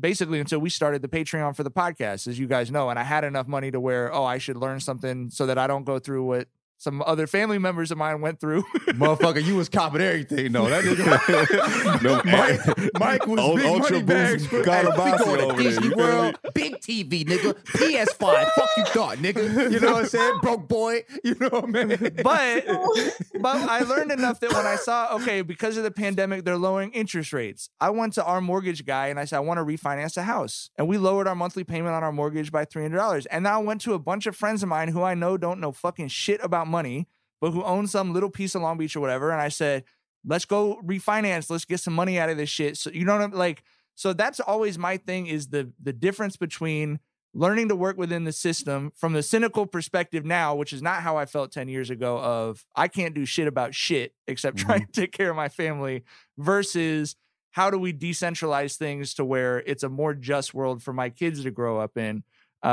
basically 0.00 0.40
until 0.40 0.60
we 0.60 0.70
started 0.70 1.02
the 1.02 1.08
Patreon 1.08 1.54
for 1.54 1.62
the 1.62 1.70
podcast, 1.70 2.26
as 2.26 2.38
you 2.38 2.46
guys 2.46 2.70
know, 2.70 2.88
and 2.90 2.98
I 2.98 3.02
had 3.02 3.22
enough 3.24 3.46
money 3.46 3.70
to 3.70 3.78
where 3.80 4.12
oh 4.14 4.24
I 4.24 4.38
should 4.38 4.56
learn 4.56 4.80
something 4.80 5.30
so 5.30 5.46
that 5.46 5.58
I 5.58 5.66
don't 5.66 5.84
go 5.84 5.98
through 5.98 6.24
what 6.24 6.48
some 6.76 7.02
other 7.06 7.26
family 7.26 7.58
members 7.58 7.90
of 7.90 7.98
mine 7.98 8.20
went 8.20 8.40
through. 8.40 8.62
motherfucker, 8.88 9.42
you 9.42 9.56
was 9.56 9.68
copping 9.68 10.00
everything 10.00 10.52
No, 10.52 10.68
That 10.68 10.84
nigga, 10.84 12.02
No, 12.02 12.20
Mike, 12.24 12.98
Mike 12.98 13.26
was 13.26 13.40
Ul- 13.40 13.56
big 13.56 13.66
Ultra 13.66 13.92
money 13.92 14.04
bags. 14.04 14.46
Got 14.46 14.86
a 14.86 14.92
Hey, 14.92 15.12
we 15.12 15.18
going 15.18 15.18
to 15.18 15.24
over 15.24 15.36
there, 15.36 15.62
Disney 15.62 15.86
you 15.88 15.94
feel 15.94 15.98
me? 15.98 16.12
World, 16.12 16.38
big 16.54 16.74
TV, 16.80 17.24
nigga, 17.24 17.54
PS5. 17.64 18.50
Fuck 18.52 18.68
you 18.76 18.84
thought, 18.84 19.18
nigga. 19.18 19.70
You 19.72 19.80
know 19.80 19.92
what 19.92 20.02
I'm 20.04 20.08
saying? 20.08 20.38
Broke 20.42 20.68
boy. 20.68 21.02
You 21.22 21.34
know 21.40 21.48
what 21.48 21.64
I 21.64 21.66
mean? 21.66 21.98
but 22.22 22.66
but 23.40 23.56
I 23.56 23.80
learned 23.80 24.12
enough 24.12 24.40
that 24.40 24.52
when 24.52 24.66
I 24.66 24.76
saw 24.76 25.14
okay 25.16 25.42
because 25.42 25.76
of 25.76 25.84
the 25.84 25.90
pandemic 25.90 26.44
they're 26.44 26.58
lowering 26.58 26.92
interest 26.92 27.32
rates. 27.32 27.70
I 27.80 27.90
went 27.90 28.12
to 28.14 28.24
our 28.24 28.40
mortgage 28.40 28.84
guy 28.84 29.08
and 29.08 29.18
I 29.18 29.24
said 29.24 29.36
I 29.36 29.40
want 29.40 29.58
to 29.58 29.64
refinance 29.64 30.16
a 30.16 30.22
house, 30.22 30.70
and 30.76 30.86
we 30.88 30.98
lowered 30.98 31.26
our 31.26 31.34
monthly 31.34 31.64
payment 31.64 31.94
on 31.94 32.02
our 32.02 32.12
mortgage 32.12 32.52
by 32.52 32.64
three 32.64 32.82
hundred 32.82 32.98
dollars. 32.98 33.26
And 33.26 33.44
now 33.44 33.60
I 33.60 33.62
went 33.62 33.80
to 33.82 33.94
a 33.94 33.98
bunch 33.98 34.26
of 34.26 34.36
friends 34.36 34.62
of 34.62 34.68
mine 34.68 34.88
who 34.88 35.02
I 35.02 35.14
know 35.14 35.36
don't 35.36 35.60
know 35.60 35.72
fucking 35.72 36.08
shit 36.08 36.40
about 36.42 36.63
money, 36.66 37.08
but 37.40 37.50
who 37.52 37.62
owns 37.62 37.90
some 37.92 38.12
little 38.12 38.30
piece 38.30 38.54
of 38.54 38.62
Long 38.62 38.78
Beach 38.78 38.96
or 38.96 39.00
whatever, 39.00 39.30
and 39.30 39.40
I 39.40 39.48
said 39.48 39.84
let's 40.26 40.44
go 40.46 40.80
refinance, 40.84 41.50
let's 41.50 41.64
get 41.66 41.80
some 41.80 41.94
money 41.94 42.18
out 42.18 42.30
of 42.30 42.36
this 42.36 42.48
shit. 42.48 42.76
So 42.78 42.90
you 42.90 43.04
know 43.04 43.12
what 43.14 43.22
I'm 43.22 43.32
like. 43.32 43.62
So 43.94 44.12
that's 44.12 44.40
always 44.40 44.78
my 44.78 44.96
thing 44.96 45.26
is 45.26 45.48
the 45.48 45.72
the 45.82 45.92
difference 45.92 46.36
between 46.36 46.98
learning 47.36 47.68
to 47.68 47.76
work 47.76 47.96
within 47.98 48.24
the 48.24 48.32
system 48.32 48.92
from 48.96 49.12
the 49.12 49.22
cynical 49.22 49.66
perspective 49.66 50.24
now, 50.24 50.54
which 50.54 50.72
is 50.72 50.80
not 50.80 51.02
how 51.02 51.16
I 51.16 51.26
felt 51.26 51.50
10 51.52 51.68
years 51.68 51.90
ago 51.90 52.18
of 52.18 52.64
I 52.76 52.86
can't 52.88 53.14
do 53.14 53.24
shit 53.24 53.48
about 53.48 53.74
shit 53.74 54.14
except 54.26 54.56
try 54.58 54.78
Mm-hmm. 54.78 54.86
to 54.92 54.92
take 54.92 55.12
care 55.12 55.30
of 55.30 55.36
my 55.36 55.48
family 55.48 56.04
versus 56.38 57.16
how 57.50 57.70
do 57.70 57.78
we 57.78 57.92
decentralize 57.92 58.76
things 58.76 59.14
to 59.14 59.24
where 59.24 59.58
it's 59.60 59.82
a 59.82 59.88
more 59.88 60.14
just 60.14 60.54
world 60.54 60.82
for 60.82 60.92
my 60.92 61.08
kids 61.10 61.42
to 61.44 61.50
grow 61.50 61.78
up 61.78 61.96
in. 61.96 62.24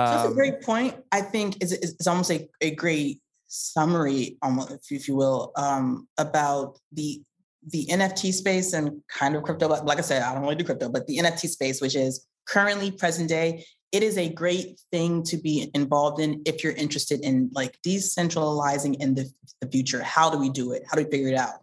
So 0.06 0.16
that's 0.16 0.26
a 0.26 0.30
Um, 0.30 0.34
great 0.34 0.62
point. 0.62 0.96
I 1.12 1.22
think 1.22 1.62
is 1.64 1.72
is 1.74 2.08
almost 2.08 2.32
a, 2.32 2.50
a 2.62 2.72
great 2.76 3.22
summary, 3.52 4.38
almost 4.42 4.72
if 4.72 4.90
you, 4.90 4.98
if 4.98 5.08
you 5.08 5.16
will, 5.16 5.52
um, 5.56 6.08
about 6.18 6.80
the 6.92 7.22
the 7.68 7.86
NFT 7.88 8.34
space 8.34 8.74
and 8.74 9.02
kind 9.08 9.36
of 9.36 9.44
crypto. 9.44 9.68
Like 9.68 10.00
I 10.00 10.02
said, 10.02 10.24
I 10.24 10.34
don't 10.34 10.42
really 10.42 10.56
do 10.56 10.64
crypto, 10.64 10.90
but 10.90 11.06
the 11.06 11.20
NFT 11.20 11.48
space, 11.48 11.80
which 11.80 11.96
is 11.96 12.26
currently 12.48 12.90
present 12.90 13.30
day, 13.30 13.64
it 13.92 14.04
is 14.04 14.18
a 14.18 14.30
great 14.30 14.80
thing 14.92 15.22
to 15.24 15.38
be 15.38 15.70
involved 15.74 16.20
in 16.20 16.42
if 16.46 16.64
you're 16.64 16.74
interested 16.74 17.20
in 17.24 17.52
like 17.54 17.78
decentralizing 17.86 18.96
in 19.00 19.14
the, 19.14 19.30
the 19.60 19.68
future. 19.68 20.02
How 20.02 20.30
do 20.30 20.38
we 20.38 20.50
do 20.50 20.72
it? 20.72 20.84
How 20.90 20.98
do 20.98 21.04
we 21.04 21.12
figure 21.12 21.28
it 21.28 21.38
out? 21.38 21.56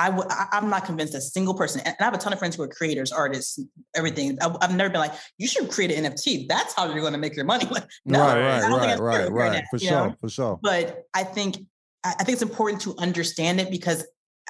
I 0.00 0.06
w- 0.10 0.26
I- 0.30 0.46
I'm 0.52 0.70
not 0.70 0.84
convinced 0.86 1.14
a 1.14 1.20
single 1.20 1.52
person, 1.54 1.82
and 1.84 1.94
I 2.00 2.04
have 2.04 2.14
a 2.14 2.18
ton 2.18 2.32
of 2.32 2.38
friends 2.38 2.56
who 2.56 2.62
are 2.62 2.68
creators, 2.68 3.12
artists, 3.12 3.58
everything. 3.94 4.38
I've, 4.40 4.56
I've 4.62 4.74
never 4.74 4.88
been 4.90 5.00
like, 5.00 5.12
you 5.38 5.46
should 5.46 5.70
create 5.70 5.90
an 5.90 6.04
NFT. 6.04 6.48
That's 6.48 6.74
how 6.74 6.86
you're 6.90 7.00
going 7.00 7.12
to 7.12 7.18
make 7.18 7.36
your 7.36 7.44
money. 7.44 7.66
no, 8.06 8.18
right, 8.20 8.36
I 8.36 8.40
right, 8.40 8.60
don't 8.68 8.80
think 8.80 9.00
right, 9.00 9.20
right, 9.20 9.30
right. 9.32 9.52
now, 9.52 9.62
For 9.70 9.78
sure, 9.78 9.90
know? 10.08 10.14
for 10.20 10.28
sure. 10.30 10.58
But 10.62 11.04
I 11.14 11.22
think 11.24 11.58
I 12.04 12.14
I 12.18 12.24
think 12.24 12.34
it's 12.34 12.42
important 12.42 12.80
to 12.82 12.96
understand 12.96 13.60
it 13.60 13.70
because 13.70 14.06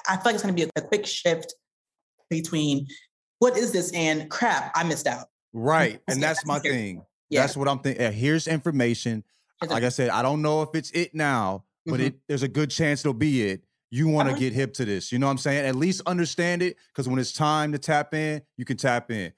I 0.07 0.15
feel 0.15 0.23
like 0.25 0.35
it's 0.35 0.43
going 0.43 0.55
to 0.55 0.65
be 0.65 0.71
a, 0.75 0.81
a 0.81 0.87
quick 0.87 1.05
shift 1.05 1.53
between 2.29 2.87
what 3.39 3.57
is 3.57 3.71
this 3.71 3.91
and 3.93 4.29
crap. 4.29 4.71
I 4.75 4.83
missed 4.83 5.07
out. 5.07 5.27
Right. 5.53 5.99
And 6.07 6.21
that's 6.23 6.45
my 6.45 6.55
that's 6.55 6.65
scary. 6.65 6.75
thing. 6.77 7.05
Yeah. 7.29 7.41
That's 7.41 7.57
what 7.57 7.67
I'm 7.67 7.79
thinking. 7.79 8.11
Here's 8.13 8.47
information. 8.47 9.23
Like 9.67 9.83
I 9.83 9.89
said, 9.89 10.09
I 10.09 10.21
don't 10.21 10.41
know 10.41 10.63
if 10.63 10.69
it's 10.73 10.89
it 10.91 11.13
now, 11.13 11.65
but 11.85 11.99
Mhm. 11.99 12.05
it 12.07 12.15
there's 12.27 12.41
a 12.43 12.47
good 12.47 12.71
chance 12.71 13.01
it'll 13.01 13.13
be 13.13 13.43
it. 13.43 13.61
You 13.91 14.07
want 14.07 14.27
to 14.27 14.31
Uh-huh. 14.31 14.39
get 14.39 14.53
hip 14.53 14.73
to 14.75 14.85
this. 14.85 15.11
You 15.11 15.19
know 15.19 15.27
what 15.27 15.31
I'm 15.33 15.37
saying? 15.37 15.65
At 15.65 15.75
least 15.75 16.01
understand 16.05 16.61
it 16.63 16.77
because 16.87 17.07
when 17.09 17.19
it's 17.19 17.33
time 17.33 17.73
to 17.73 17.77
tap 17.77 18.13
in, 18.13 18.41
you 18.57 18.63
can 18.65 18.77
tap 18.77 19.11
in. 19.11 19.33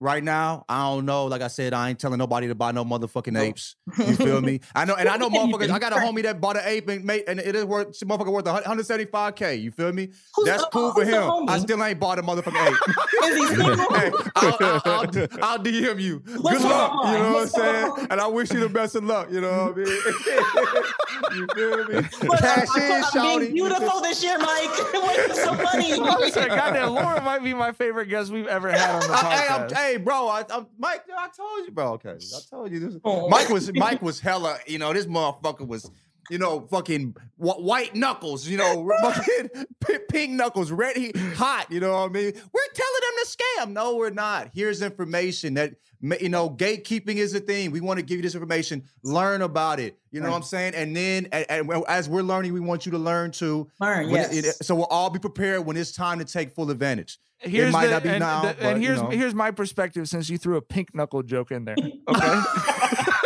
Right 0.00 0.22
now, 0.22 0.64
I 0.68 0.84
don't 0.84 1.06
know. 1.06 1.26
Like 1.26 1.42
I 1.42 1.48
said, 1.48 1.74
I 1.74 1.88
ain't 1.90 1.98
telling 1.98 2.18
nobody 2.18 2.46
to 2.46 2.54
buy 2.54 2.70
no 2.70 2.84
motherfucking 2.84 3.32
No. 3.32 3.40
apes. 3.40 3.74
You 3.98 4.14
feel 4.14 4.40
me? 4.40 4.60
I 4.72 4.84
know, 4.84 4.94
and 4.98 5.08
I 5.08 5.16
know 5.16 5.28
Yeah, 5.28 5.42
you 5.44 5.52
motherfuckers. 5.56 5.70
I 5.70 5.78
got 5.80 5.92
a 5.92 5.96
homie 5.96 6.22
that 6.22 6.40
bought 6.40 6.56
an 6.56 6.62
ape 6.66 6.88
and 6.88 7.04
made, 7.04 7.24
and 7.26 7.40
it 7.40 7.56
is 7.56 7.64
worth 7.64 7.98
motherfucker 8.00 8.30
worth 8.32 8.44
175k. 8.44 9.60
You 9.60 9.72
feel 9.72 9.92
me? 9.92 10.10
Who's 10.36 10.46
That's 10.46 10.62
the- 10.62 10.70
cool 10.70 10.92
for 10.92 11.04
him. 11.04 11.48
I 11.48 11.58
still 11.58 11.82
ain't 11.82 11.98
bought 11.98 12.20
a 12.20 12.22
motherfucking 12.22 12.68
ape. 12.68 12.76
Is 13.24 13.36
he 13.36 13.46
single? 13.56 13.76
hey, 13.96 14.10
I'll, 14.36 14.56
I'll, 14.60 14.82
I'll, 14.84 15.02
I'll 15.42 15.58
DM 15.58 16.00
you. 16.00 16.22
What's 16.42 16.58
Good 16.58 16.68
luck. 16.68 16.92
going 17.02 17.12
You 17.14 17.18
know 17.18 17.26
on? 17.26 17.32
what 17.32 17.42
I'm 17.42 17.48
saying? 17.48 17.84
on? 17.90 18.06
And 18.10 18.20
I 18.20 18.26
wish 18.28 18.52
you 18.52 18.60
the 18.60 18.68
best 18.68 18.94
of 18.94 19.02
luck. 19.02 19.32
You 19.32 19.40
know 19.40 19.72
what 19.72 19.72
I 19.72 19.76
mean? 19.78 21.38
you 21.38 21.46
feel 21.54 21.84
me? 21.88 22.08
But 22.28 22.38
Cash 22.38 22.68
I'm, 22.76 22.82
in, 22.82 23.04
I'm 23.14 23.38
being 23.40 23.52
beautiful 23.54 24.00
this 24.00 24.22
year, 24.22 24.38
Mike. 24.38 24.70
What's 24.92 25.42
so 25.42 25.54
funny? 25.54 25.92
I 25.92 25.98
was 25.98 26.36
like, 26.36 26.48
goddamn, 26.48 26.90
Lauren 26.90 27.24
might 27.24 27.42
be 27.42 27.52
my 27.52 27.72
favorite 27.72 28.06
guest 28.06 28.30
we've 28.30 28.46
ever 28.46 28.70
had 28.70 28.90
on 28.94 29.00
the 29.08 29.12
I- 29.14 29.36
hey, 29.36 29.48
I'm- 29.48 29.68
podcast. 29.68 29.87
Hey, 29.88 29.96
bro, 29.96 30.28
I, 30.28 30.44
I'm, 30.50 30.66
Mike, 30.78 31.04
I 31.16 31.28
told 31.28 31.66
you, 31.66 31.72
bro. 31.72 31.92
Okay, 31.94 32.10
I 32.10 32.40
told 32.50 32.70
you 32.70 32.80
this. 32.80 32.96
Oh. 33.04 33.28
Mike 33.28 33.48
was 33.48 33.72
Mike 33.74 34.02
was 34.02 34.20
hella. 34.20 34.58
You 34.66 34.78
know, 34.78 34.92
this 34.92 35.06
motherfucker 35.06 35.66
was 35.66 35.90
you 36.30 36.38
know, 36.38 36.66
fucking 36.70 37.14
wh- 37.36 37.60
white 37.60 37.94
knuckles, 37.94 38.46
you 38.46 38.56
know, 38.58 38.90
fucking 39.02 39.48
p- 39.86 39.98
pink 40.10 40.32
knuckles, 40.32 40.70
red 40.70 40.96
heat, 40.96 41.16
hot. 41.16 41.66
You 41.70 41.80
know 41.80 41.92
what 41.92 42.10
I 42.10 42.12
mean? 42.12 42.32
We're 42.52 42.72
telling 42.74 43.00
them 43.02 43.24
to 43.24 43.26
scam. 43.26 43.72
No, 43.72 43.96
we're 43.96 44.10
not. 44.10 44.50
Here's 44.54 44.82
information 44.82 45.54
that 45.54 45.74
you 46.20 46.28
know, 46.28 46.48
gatekeeping 46.48 47.16
is 47.16 47.34
a 47.34 47.40
thing. 47.40 47.72
We 47.72 47.80
want 47.80 47.98
to 47.98 48.04
give 48.04 48.18
you 48.18 48.22
this 48.22 48.34
information. 48.36 48.84
Learn 49.02 49.42
about 49.42 49.80
it. 49.80 49.98
You 50.12 50.20
know 50.20 50.30
what 50.30 50.36
I'm 50.36 50.42
saying? 50.44 50.74
And 50.76 50.94
then, 50.96 51.26
and, 51.32 51.44
and 51.48 51.84
as 51.88 52.08
we're 52.08 52.22
learning, 52.22 52.52
we 52.52 52.60
want 52.60 52.86
you 52.86 52.92
to 52.92 52.98
learn 52.98 53.32
too. 53.32 53.68
Learn, 53.80 54.08
When 54.10 54.20
it- 54.30 54.44
it- 54.44 54.64
so 54.64 54.76
we'll 54.76 54.84
all 54.86 55.10
be 55.10 55.18
prepared 55.18 55.66
when 55.66 55.76
it's 55.76 55.90
time 55.90 56.20
to 56.20 56.24
take 56.24 56.52
full 56.52 56.70
advantage. 56.70 57.18
Here's 57.40 57.68
it 57.70 57.72
might 57.72 57.86
the, 57.86 57.92
not 57.92 58.02
be 58.04 58.08
and, 58.10 58.20
now, 58.20 58.42
the- 58.42 58.48
but, 58.54 58.62
and 58.62 58.82
you 58.82 58.88
here's 58.90 59.02
know. 59.02 59.08
here's 59.10 59.34
my 59.34 59.50
perspective 59.50 60.08
since 60.08 60.28
you 60.30 60.38
threw 60.38 60.56
a 60.56 60.62
pink 60.62 60.94
knuckle 60.94 61.22
joke 61.24 61.50
in 61.50 61.64
there. 61.64 61.76
Okay. 61.76 62.42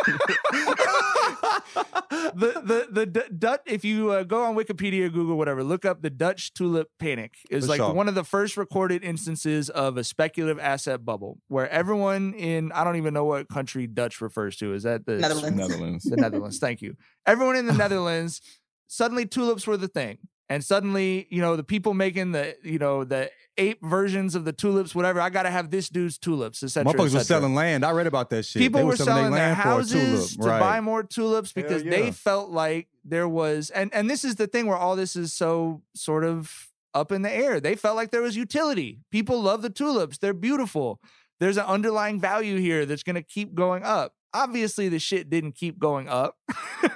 the 2.34 2.88
the 2.92 3.06
the 3.06 3.24
Dutch. 3.30 3.60
If 3.66 3.84
you 3.84 4.10
uh, 4.10 4.22
go 4.24 4.44
on 4.44 4.54
Wikipedia, 4.54 5.12
Google, 5.12 5.36
whatever, 5.36 5.62
look 5.62 5.84
up 5.84 6.02
the 6.02 6.10
Dutch 6.10 6.52
tulip 6.54 6.88
panic. 6.98 7.34
Is 7.50 7.68
like 7.68 7.78
sure. 7.78 7.92
one 7.92 8.08
of 8.08 8.14
the 8.14 8.24
first 8.24 8.56
recorded 8.56 9.04
instances 9.04 9.70
of 9.70 9.96
a 9.96 10.04
speculative 10.04 10.58
asset 10.58 11.04
bubble, 11.04 11.38
where 11.48 11.68
everyone 11.68 12.34
in 12.34 12.72
I 12.72 12.84
don't 12.84 12.96
even 12.96 13.14
know 13.14 13.24
what 13.24 13.48
country 13.48 13.86
Dutch 13.86 14.20
refers 14.20 14.56
to. 14.56 14.74
Is 14.74 14.82
that 14.84 15.06
the 15.06 15.16
Netherlands. 15.16 15.58
Netherlands. 15.58 16.04
the 16.04 16.16
Netherlands. 16.16 16.58
Thank 16.58 16.82
you. 16.82 16.96
Everyone 17.26 17.56
in 17.56 17.66
the 17.66 17.72
Netherlands, 17.84 18.40
suddenly 18.86 19.26
tulips 19.26 19.66
were 19.66 19.76
the 19.76 19.88
thing. 19.88 20.18
And 20.48 20.62
suddenly, 20.62 21.26
you 21.30 21.40
know, 21.40 21.56
the 21.56 21.64
people 21.64 21.94
making 21.94 22.32
the, 22.32 22.54
you 22.62 22.78
know, 22.78 23.04
the 23.04 23.30
ape 23.58 23.82
versions 23.84 24.34
of 24.34 24.44
the 24.44 24.52
tulips, 24.52 24.94
whatever, 24.94 25.20
I 25.20 25.30
got 25.30 25.42
to 25.44 25.50
have 25.50 25.70
this 25.70 25.88
dude's 25.88 26.18
tulips, 26.18 26.62
etc. 26.62 26.92
Motherfuckers 26.92 27.14
were 27.14 27.24
selling 27.24 27.54
land. 27.54 27.84
I 27.84 27.90
read 27.92 28.06
about 28.06 28.30
that 28.30 28.44
shit. 28.44 28.60
People 28.60 28.80
They 28.80 28.84
were 28.86 28.96
selling 28.96 29.30
their 29.30 29.32
land 29.32 29.56
for 29.56 29.68
a 29.68 29.72
houses 29.72 30.36
tulip. 30.36 30.42
to 30.42 30.48
Right. 30.48 30.60
buy 30.60 30.80
more 30.80 31.02
tulips 31.02 31.52
because 31.52 31.82
yeah. 31.84 31.90
they 31.90 32.10
felt 32.10 32.50
like 32.50 32.88
there 33.04 33.28
was, 33.28 33.70
and 33.70 33.92
and 33.94 34.08
this 34.08 34.24
is 34.24 34.36
the 34.36 34.46
thing 34.46 34.66
where 34.66 34.76
all 34.76 34.96
this 34.96 35.16
is 35.16 35.32
so 35.32 35.82
sort 35.94 36.24
of 36.24 36.68
up 36.94 37.10
in 37.12 37.22
the 37.22 37.32
air. 37.32 37.60
They 37.60 37.74
felt 37.74 37.96
like 37.96 38.10
there 38.10 38.22
was 38.22 38.36
utility. 38.36 39.00
People 39.10 39.40
love 39.40 39.62
the 39.62 39.70
tulips. 39.70 40.18
They're 40.18 40.34
beautiful. 40.34 41.00
There's 41.40 41.56
an 41.56 41.64
underlying 41.66 42.20
value 42.20 42.58
here 42.58 42.86
that's 42.86 43.02
going 43.02 43.16
to 43.16 43.22
keep 43.22 43.54
going 43.54 43.82
up. 43.82 44.14
Obviously, 44.34 44.88
the 44.88 44.98
shit 44.98 45.28
didn't 45.28 45.52
keep 45.52 45.78
going 45.78 46.08
up. 46.08 46.36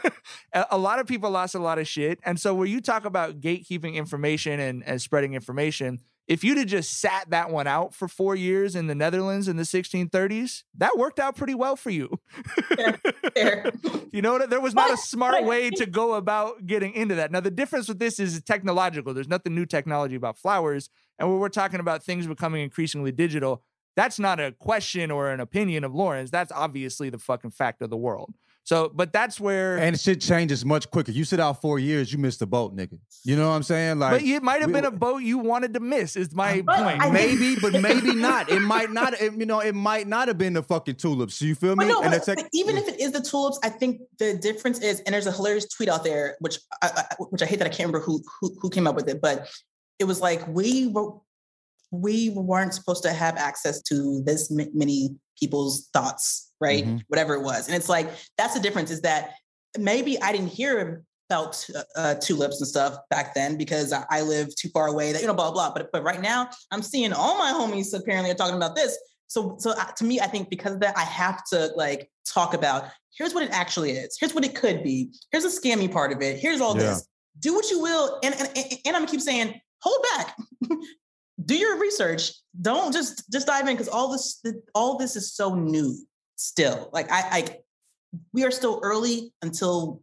a 0.52 0.66
a 0.70 0.78
lot 0.78 0.98
of 1.00 1.06
people 1.06 1.30
lost 1.30 1.54
a 1.54 1.58
lot 1.58 1.78
of 1.78 1.86
shit. 1.88 2.18
And 2.24 2.38
so, 2.40 2.54
where 2.54 2.66
you 2.66 2.80
talk 2.80 3.04
about 3.04 3.40
gatekeeping 3.40 3.94
information 3.94 4.60
and, 4.60 4.82
and 4.84 5.02
spreading 5.02 5.34
information, 5.34 6.00
if 6.28 6.42
you'd 6.42 6.58
have 6.58 6.66
just 6.66 7.00
sat 7.00 7.30
that 7.30 7.50
one 7.50 7.66
out 7.66 7.94
for 7.94 8.08
four 8.08 8.34
years 8.34 8.74
in 8.74 8.88
the 8.88 8.94
Netherlands 8.94 9.46
in 9.46 9.56
the 9.56 9.62
1630s, 9.62 10.64
that 10.76 10.98
worked 10.98 11.20
out 11.20 11.36
pretty 11.36 11.54
well 11.54 11.76
for 11.76 11.90
you. 11.90 12.20
Fair. 13.34 13.70
You 14.12 14.22
know, 14.22 14.34
what? 14.34 14.48
there 14.48 14.62
was 14.62 14.74
not 14.74 14.90
a 14.90 14.96
smart 14.96 15.44
way 15.44 15.68
to 15.68 15.84
go 15.84 16.14
about 16.14 16.64
getting 16.64 16.94
into 16.94 17.14
that. 17.16 17.30
Now, 17.30 17.40
the 17.40 17.50
difference 17.50 17.86
with 17.86 17.98
this 17.98 18.18
is 18.18 18.40
technological. 18.42 19.12
There's 19.12 19.28
nothing 19.28 19.54
new 19.54 19.66
technology 19.66 20.14
about 20.14 20.38
flowers. 20.38 20.88
And 21.18 21.28
when 21.28 21.38
we're 21.38 21.50
talking 21.50 21.80
about 21.80 22.02
things 22.02 22.26
becoming 22.26 22.62
increasingly 22.62 23.12
digital, 23.12 23.62
that's 23.94 24.18
not 24.18 24.40
a 24.40 24.52
question 24.52 25.10
or 25.10 25.30
an 25.30 25.40
opinion 25.40 25.84
of 25.84 25.94
Lauren's. 25.94 26.30
That's 26.30 26.50
obviously 26.50 27.10
the 27.10 27.18
fucking 27.18 27.50
fact 27.50 27.82
of 27.82 27.90
the 27.90 27.96
world. 27.96 28.32
So, 28.66 28.90
but 28.92 29.12
that's 29.12 29.38
where. 29.38 29.76
And 29.78 29.98
shit 29.98 30.20
changes 30.20 30.64
much 30.64 30.90
quicker. 30.90 31.12
You 31.12 31.24
sit 31.24 31.38
out 31.38 31.60
four 31.60 31.78
years, 31.78 32.12
you 32.12 32.18
missed 32.18 32.40
the 32.40 32.48
boat, 32.48 32.76
nigga. 32.76 32.98
You 33.22 33.36
know 33.36 33.48
what 33.48 33.54
I'm 33.54 33.62
saying? 33.62 34.00
Like, 34.00 34.10
but 34.14 34.22
it 34.22 34.42
might 34.42 34.60
have 34.60 34.72
been 34.72 34.84
a 34.84 34.90
boat 34.90 35.18
you 35.18 35.38
wanted 35.38 35.72
to 35.74 35.80
miss. 35.80 36.16
Is 36.16 36.34
my 36.34 36.62
But 36.62 36.78
point. 36.82 37.00
I- 37.00 37.10
maybe, 37.10 37.54
but 37.62 37.80
maybe 37.80 38.12
not. 38.12 38.50
It 38.50 38.58
might 38.58 38.90
not. 38.90 39.14
it- 39.20 39.34
you 39.34 39.46
know, 39.46 39.60
it 39.60 39.76
might 39.76 40.08
not 40.08 40.26
have 40.26 40.36
been 40.36 40.52
the 40.52 40.64
fucking 40.64 40.96
tulips. 40.96 41.40
You 41.40 41.54
feel 41.54 41.76
me? 41.76 41.84
But 41.84 41.92
no, 41.92 42.00
and 42.02 42.10
but, 42.10 42.16
it's 42.16 42.26
like, 42.26 42.38
but 42.38 42.48
even 42.52 42.76
if 42.76 42.88
it 42.88 42.98
is 43.00 43.12
the 43.12 43.20
tulips, 43.20 43.60
I 43.62 43.68
think 43.68 44.00
the 44.18 44.36
difference 44.36 44.80
is, 44.80 44.98
and 45.00 45.14
there's 45.14 45.28
a 45.28 45.32
hilarious 45.32 45.68
tweet 45.68 45.88
out 45.88 46.02
there, 46.02 46.36
which 46.40 46.58
I, 46.82 46.90
I, 46.96 47.14
which 47.30 47.42
I 47.42 47.46
hate 47.46 47.60
that 47.60 47.66
I 47.66 47.70
can't 47.70 47.86
remember 47.86 48.00
who, 48.00 48.20
who 48.40 48.56
who 48.60 48.68
came 48.68 48.88
up 48.88 48.96
with 48.96 49.08
it, 49.08 49.20
but 49.22 49.46
it 50.00 50.04
was 50.06 50.20
like 50.20 50.44
we 50.48 50.88
were 50.88 51.12
we 51.92 52.30
weren't 52.30 52.74
supposed 52.74 53.04
to 53.04 53.12
have 53.12 53.36
access 53.36 53.80
to 53.82 54.22
this 54.24 54.50
m- 54.50 54.70
many 54.74 55.16
people's 55.38 55.88
thoughts, 55.92 56.45
right? 56.60 56.84
Mhm. 56.84 57.02
Whatever 57.08 57.34
it 57.34 57.42
was, 57.42 57.66
and 57.68 57.76
it's 57.76 57.88
like 57.88 58.10
that's 58.38 58.54
the 58.54 58.60
difference 58.60 58.90
is 58.90 59.00
that 59.02 59.34
maybe 59.78 60.20
I 60.20 60.32
didn't 60.32 60.48
hear 60.48 61.04
about 61.28 61.66
uh, 61.74 61.82
uh, 61.96 62.14
tulips 62.14 62.60
and 62.60 62.68
stuff 62.68 62.98
back 63.10 63.34
then 63.34 63.56
because 63.56 63.92
I, 63.92 64.04
I 64.10 64.20
live 64.22 64.54
too 64.54 64.68
far 64.70 64.86
away. 64.86 65.12
That 65.12 65.20
you 65.20 65.26
know, 65.26 65.34
blah 65.34 65.50
blah. 65.50 65.72
But 65.72 65.90
but 65.92 66.02
right 66.02 66.20
now, 66.20 66.48
I'm 66.70 66.82
seeing 66.82 67.12
all 67.12 67.36
my 67.38 67.52
homies 67.52 67.98
apparently 67.98 68.30
are 68.30 68.34
talking 68.34 68.56
about 68.56 68.74
this. 68.76 68.96
So 69.28 69.56
so 69.58 69.70
uh, 69.72 69.84
to 69.96 70.04
me, 70.04 70.20
I 70.20 70.26
think 70.26 70.50
because 70.50 70.74
of 70.74 70.80
that, 70.80 70.96
I 70.96 71.02
have 71.02 71.44
to 71.52 71.70
like 71.76 72.10
talk 72.32 72.54
about 72.54 72.84
here's 73.16 73.34
what 73.34 73.42
it 73.44 73.50
actually 73.50 73.92
is. 73.92 74.16
Here's 74.20 74.34
what 74.34 74.44
it 74.44 74.54
could 74.54 74.82
be. 74.82 75.10
Here's 75.32 75.44
the 75.44 75.48
scammy 75.50 75.90
part 75.90 76.12
of 76.12 76.22
it. 76.22 76.38
Here's 76.38 76.60
all 76.60 76.76
Yeah. 76.76 76.90
this. 76.90 77.06
Do 77.40 77.54
what 77.54 77.70
you 77.70 77.80
will, 77.82 78.18
and 78.22 78.34
and, 78.34 78.48
and, 78.56 78.66
and 78.86 78.96
I'm 78.96 79.02
gonna 79.02 79.10
keep 79.10 79.20
saying, 79.20 79.60
hold 79.82 80.04
back. 80.16 80.36
Do 81.44 81.54
your 81.54 81.78
research. 81.78 82.32
Don't 82.62 82.92
just 82.92 83.30
just 83.30 83.46
dive 83.46 83.68
in 83.68 83.74
because 83.74 83.88
all 83.88 84.10
this 84.10 84.42
all 84.74 84.96
this 84.96 85.16
is 85.16 85.34
so 85.34 85.54
new 85.54 85.94
still. 86.36 86.90
Like 86.92 87.10
I, 87.10 87.28
like 87.30 87.62
we 88.32 88.44
are 88.44 88.50
still 88.50 88.80
early 88.82 89.32
until 89.42 90.02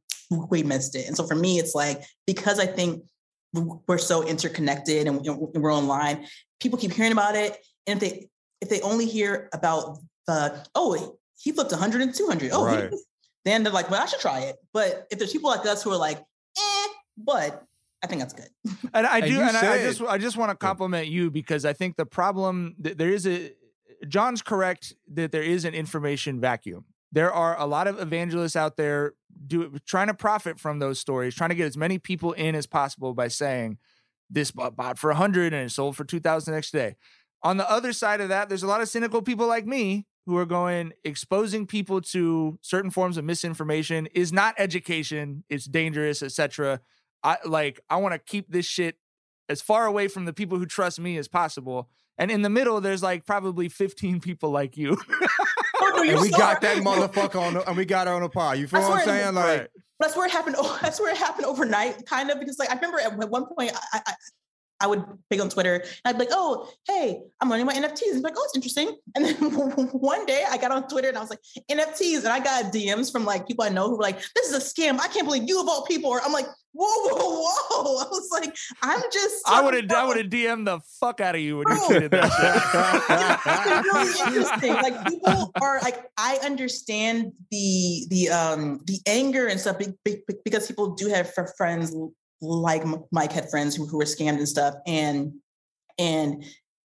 we 0.50 0.64
missed 0.64 0.96
it. 0.96 1.08
And 1.08 1.16
so 1.16 1.26
for 1.26 1.36
me, 1.36 1.60
it's 1.60 1.74
like 1.76 2.04
because 2.28 2.60
I 2.60 2.66
think 2.66 3.04
we're 3.54 3.98
so 4.00 4.24
interconnected 4.24 5.08
and 5.08 5.22
we're 5.56 5.74
online, 5.74 6.26
people 6.60 6.78
keep 6.80 6.92
hearing 6.92 7.12
about 7.12 7.36
it. 7.36 7.58
And 7.88 8.02
if 8.02 8.10
they 8.10 8.30
if 8.62 8.70
they 8.70 8.82
only 8.82 9.06
hear 9.06 9.50
about 9.54 10.00
the 10.28 10.66
oh 10.76 11.18
he 11.38 11.52
flipped 11.52 11.72
100 11.72 12.02
and 12.02 12.14
200, 12.16 12.52
oh 12.54 12.66
he- 12.66 12.76
Right. 12.76 12.92
then 13.46 13.64
they're 13.64 13.74
like, 13.74 13.90
well 13.90 14.02
I 14.02 14.06
should 14.06 14.20
try 14.22 14.40
it. 14.42 14.56
But 14.74 15.08
if 15.12 15.20
there's 15.20 15.32
people 15.32 15.50
like 15.50 15.66
us 15.66 15.84
who 15.84 15.92
are 15.92 15.98
like, 15.98 16.18
eh, 16.58 16.88
but 17.18 17.64
I 18.04 18.08
think 18.08 18.22
that's 18.22 18.34
good. 18.34 18.50
And 18.94 19.08
I 19.08 19.22
do, 19.22 19.28
you 19.34 19.42
and 19.42 19.56
I, 19.56 19.74
I 19.76 19.78
just, 19.84 20.02
I 20.02 20.18
just 20.18 20.36
want 20.38 20.50
to 20.52 20.56
compliment 20.58 21.08
you 21.08 21.32
because 21.32 21.64
I 21.66 21.72
think 21.74 21.96
the 21.96 22.06
problem 22.06 22.76
th- 22.84 22.98
there 22.98 23.10
is 23.10 23.26
a. 23.28 23.52
John's 24.08 24.42
correct 24.42 24.94
that 25.14 25.32
there 25.32 25.44
is 25.44 25.66
an 25.66 25.74
information 25.74 26.40
vacuum. 26.40 26.86
There 27.12 27.32
are 27.32 27.60
a 27.60 27.66
lot 27.66 27.88
of 27.88 28.00
evangelists 28.00 28.56
out 28.56 28.76
there 28.76 29.14
do 29.48 29.78
trying 29.86 30.08
to 30.08 30.14
profit 30.14 30.60
from 30.60 30.80
those 30.80 31.00
stories, 31.00 31.36
trying 31.36 31.50
to 31.50 31.56
get 31.56 31.68
as 31.68 31.78
many 31.78 31.98
people 31.98 32.34
in 32.34 32.56
as 32.56 32.66
possible 32.66 33.14
by 33.14 33.28
saying 33.28 33.78
this 34.30 34.52
bought, 34.52 34.98
for 34.98 35.12
a 35.12 35.16
hundred 35.16 35.54
and 35.54 35.68
it 35.68 35.70
sold 35.70 35.96
for 35.96 36.04
two 36.04 36.20
thousand 36.20 36.54
next 36.54 36.72
day. 36.72 36.96
On 37.44 37.58
the 37.58 37.70
other 37.70 37.94
side 37.94 38.22
of 38.22 38.30
that, 38.30 38.50
there's 38.50 38.64
a 38.64 38.68
lot 38.68 38.82
of 38.82 38.90
cynical 38.90 39.22
people 39.22 39.48
like 39.48 39.66
me 39.66 40.06
who 40.26 40.38
are 40.38 40.46
going 40.46 40.94
exposing 41.04 41.68
people 41.68 42.00
to 42.00 42.58
certain 42.62 42.90
forms 42.90 43.18
of 43.18 43.26
misinformation 43.26 44.08
is 44.08 44.32
not 44.32 44.56
education, 44.58 45.44
it's 45.50 45.66
dangerous, 45.66 46.24
etc. 46.24 46.80
I 47.24 47.38
like 47.46 47.82
I 47.90 47.98
want 47.98 48.14
to 48.14 48.20
keep 48.20 48.52
this 48.52 48.66
shit 48.66 48.98
as 49.50 49.62
far 49.62 49.86
away 49.86 50.08
from 50.08 50.26
the 50.26 50.34
people 50.34 50.58
who 50.58 50.66
trust 50.66 51.00
me 51.00 51.18
as 51.18 51.28
possible. 51.28 51.90
And 52.18 52.30
in 52.30 52.42
the 52.44 52.50
middle, 52.50 52.80
there's 52.82 53.02
like 53.04 53.26
probably 53.26 53.70
15 53.70 54.20
people 54.22 54.52
like 54.52 54.78
you. 54.78 54.98
Oh, 55.86 55.92
no, 55.96 56.04
and 56.12 56.22
we 56.22 56.30
got 56.30 56.62
that 56.62 56.78
motherfucker 56.78 57.42
on, 57.42 57.56
the, 57.56 57.68
and 57.68 57.76
we 57.76 57.84
got 57.86 58.08
her 58.08 58.14
on 58.14 58.22
the 58.22 58.30
pod. 58.30 58.58
You 58.58 58.68
feel 58.68 58.80
I 58.82 58.90
what 58.90 58.98
I'm 59.00 59.04
swear- 59.04 59.22
saying? 59.24 59.36
Like, 59.36 59.60
Right. 59.60 59.68
That's 60.00 60.16
where 60.18 60.26
it 60.26 60.32
happened. 60.32 60.56
Oh, 60.60 60.78
that's 60.82 61.00
where 61.00 61.12
it 61.12 61.18
happened 61.18 61.46
overnight, 61.46 62.06
kind 62.06 62.30
of, 62.30 62.40
because 62.40 62.58
like 62.60 62.70
I 62.72 62.76
remember 62.76 63.00
at 63.00 63.30
one 63.30 63.46
point 63.56 63.72
I, 63.94 64.02
I 64.06 64.14
I 64.80 64.88
would 64.88 65.04
pick 65.30 65.42
on 65.42 65.50
Twitter 65.50 65.76
and 65.76 65.86
I'd 66.06 66.14
be 66.14 66.26
like, 66.26 66.34
oh, 66.34 66.70
hey, 66.88 67.22
I'm 67.40 67.50
learning 67.50 67.68
about 67.68 67.82
NFTs. 67.82 68.14
And 68.14 68.24
like, 68.24 68.34
oh, 68.38 68.44
it's 68.46 68.56
interesting. 68.56 68.96
And 69.16 69.26
then 69.26 69.36
one 69.92 70.26
day 70.26 70.44
I 70.50 70.58
got 70.58 70.72
on 70.72 70.88
Twitter 70.88 71.08
and 71.08 71.18
I 71.18 71.22
was 71.22 71.30
like, 71.30 71.40
NFTs. 71.70 72.20
And 72.20 72.30
I 72.30 72.40
got 72.40 72.74
DMs 72.74 73.12
from 73.12 73.26
like 73.26 73.48
people 73.48 73.64
I 73.64 73.70
know 73.70 73.88
who 73.90 73.98
were 73.98 74.02
like, 74.04 74.20
this 74.36 74.52
is 74.52 74.54
a 74.54 74.60
scam. 74.60 75.00
I 75.00 75.08
can't 75.08 75.26
believe 75.26 75.44
you 75.48 75.62
of 75.62 75.68
all 75.68 75.86
people. 75.86 76.10
Or 76.10 76.22
I'm 76.22 76.32
like, 76.34 76.48
whoa, 76.74 76.88
whoa, 76.88 77.42
whoa. 77.42 77.98
I 78.04 78.08
was 78.10 78.30
like, 78.32 78.56
I'm 78.82 79.02
just 79.12 79.48
I 79.48 79.62
would 79.62 79.76
have 79.76 79.92
I 79.92 80.06
would 80.06 80.18
have 80.18 80.28
DM'd 80.28 80.68
the 80.68 80.80
fuck 81.00 81.22
out 81.22 81.36
of 81.36 81.42
you 81.42 81.58
when 81.58 81.68
you 81.70 81.76
Bro. 81.76 81.88
tweeted 81.88 82.12
that 82.12 83.84
shit. 83.84 83.94
really 83.94 84.36
interesting. 84.36 84.74
Like 84.74 85.06
people 85.08 85.52
are 85.62 85.80
like, 85.82 86.04
I 86.18 86.40
understand 86.44 87.32
the 87.52 88.08
the 88.10 88.30
um 88.30 88.82
the 88.86 89.00
anger 89.06 89.48
and 89.48 89.60
stuff 89.60 89.78
be- 89.78 89.94
be- 90.04 90.24
be- 90.28 90.36
because 90.44 90.68
people 90.68 90.96
do 90.96 91.08
have 91.08 91.34
fr- 91.34 91.48
friends 91.56 91.96
like 92.44 92.84
Mike 93.12 93.32
had 93.32 93.50
friends 93.50 93.76
who, 93.76 93.86
who 93.86 93.98
were 93.98 94.06
scammed 94.06 94.38
and 94.38 94.48
stuff, 94.48 94.76
and 94.86 95.34
and 95.98 96.44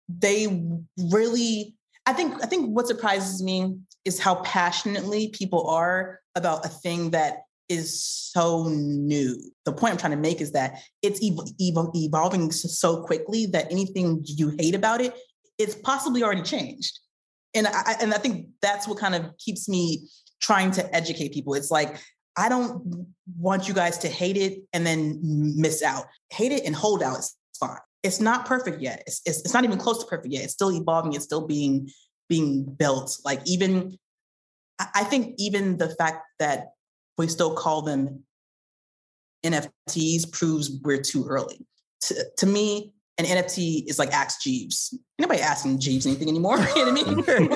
they 0.09 0.63
really. 1.11 1.75
I 2.07 2.15
think 2.15 2.43
I 2.43 2.47
think 2.47 2.75
what 2.75 2.87
surprises 2.87 3.43
me 3.43 3.77
is 4.05 4.19
how 4.19 4.37
passionately 4.37 5.29
people 5.29 5.69
are 5.69 6.21
about 6.35 6.65
a 6.65 6.69
thing 6.69 7.11
that 7.11 7.43
is 7.69 8.03
so 8.03 8.67
new. 8.69 9.39
The 9.67 9.73
point 9.75 9.93
I'm 9.93 9.99
trying 9.99 10.13
to 10.13 10.17
make 10.17 10.41
is 10.41 10.53
that 10.53 10.81
it's 11.03 11.21
ev- 11.23 11.53
ev- 11.61 11.91
evolving 11.95 12.51
so 12.51 13.03
quickly 13.03 13.45
that 13.47 13.71
anything 13.71 14.23
you 14.25 14.55
hate 14.59 14.75
about 14.75 15.03
it 15.03 15.15
it's 15.59 15.75
possibly 15.75 16.23
already 16.23 16.43
changed. 16.43 17.01
And 17.55 17.67
I 17.67 17.97
and 18.01 18.15
I 18.15 18.19
think 18.19 18.49
that's 18.63 18.87
what 18.87 18.99
kind 18.99 19.15
of 19.15 19.37
keeps 19.39 19.69
me 19.69 20.09
trying 20.41 20.71
to 20.73 20.95
educate 20.95 21.33
people. 21.33 21.55
It's 21.55 21.71
like 21.71 22.01
I 22.39 22.49
don't 22.49 23.09
want 23.37 23.67
you 23.67 23.75
guys 23.75 23.99
to 23.99 24.09
hate 24.09 24.37
it 24.37 24.63
and 24.73 24.87
then 24.87 25.19
miss 25.23 25.83
out. 25.83 26.05
Hate 26.31 26.53
it 26.53 26.65
and 26.65 26.75
hold 26.75 27.03
out 27.03 27.19
is 27.19 27.37
fine. 27.59 27.79
It's 28.05 28.21
not 28.21 28.47
perfect 28.47 28.81
yet. 28.81 29.03
It's, 29.09 29.21
it's, 29.27 29.41
it's 29.41 29.53
not 29.53 29.65
even 29.65 29.77
close 29.77 29.99
to 29.99 30.07
perfect 30.07 30.33
yet. 30.33 30.45
It's 30.45 30.53
still 30.53 30.73
evolving. 30.73 31.15
It's 31.15 31.25
still 31.25 31.47
being 31.47 31.91
being 32.29 32.65
built. 32.65 33.19
Like 33.25 33.41
even 33.45 33.99
I 34.79 35.03
think 35.03 35.35
even 35.39 35.79
the 35.79 35.89
fact 35.89 36.25
that 36.39 36.69
we 37.17 37.27
still 37.27 37.55
call 37.55 37.83
them 37.83 38.23
NFTs 39.45 40.31
proves 40.31 40.71
we're 40.85 41.03
too 41.03 41.25
early. 41.27 41.67
To, 42.03 42.25
to 42.37 42.47
me, 42.47 42.93
an 43.19 43.25
NFT 43.25 43.89
is 43.89 43.99
like 43.99 44.13
Ask 44.13 44.41
Jeeves. 44.41 44.97
Nobody 45.19 45.41
asking 45.41 45.81
Jeeves 45.81 46.07
anything 46.07 46.29
anymore. 46.29 46.59
You 46.77 46.87
know 46.87 46.93
what 46.93 47.29
I 47.29 47.39
mean? 47.41 47.49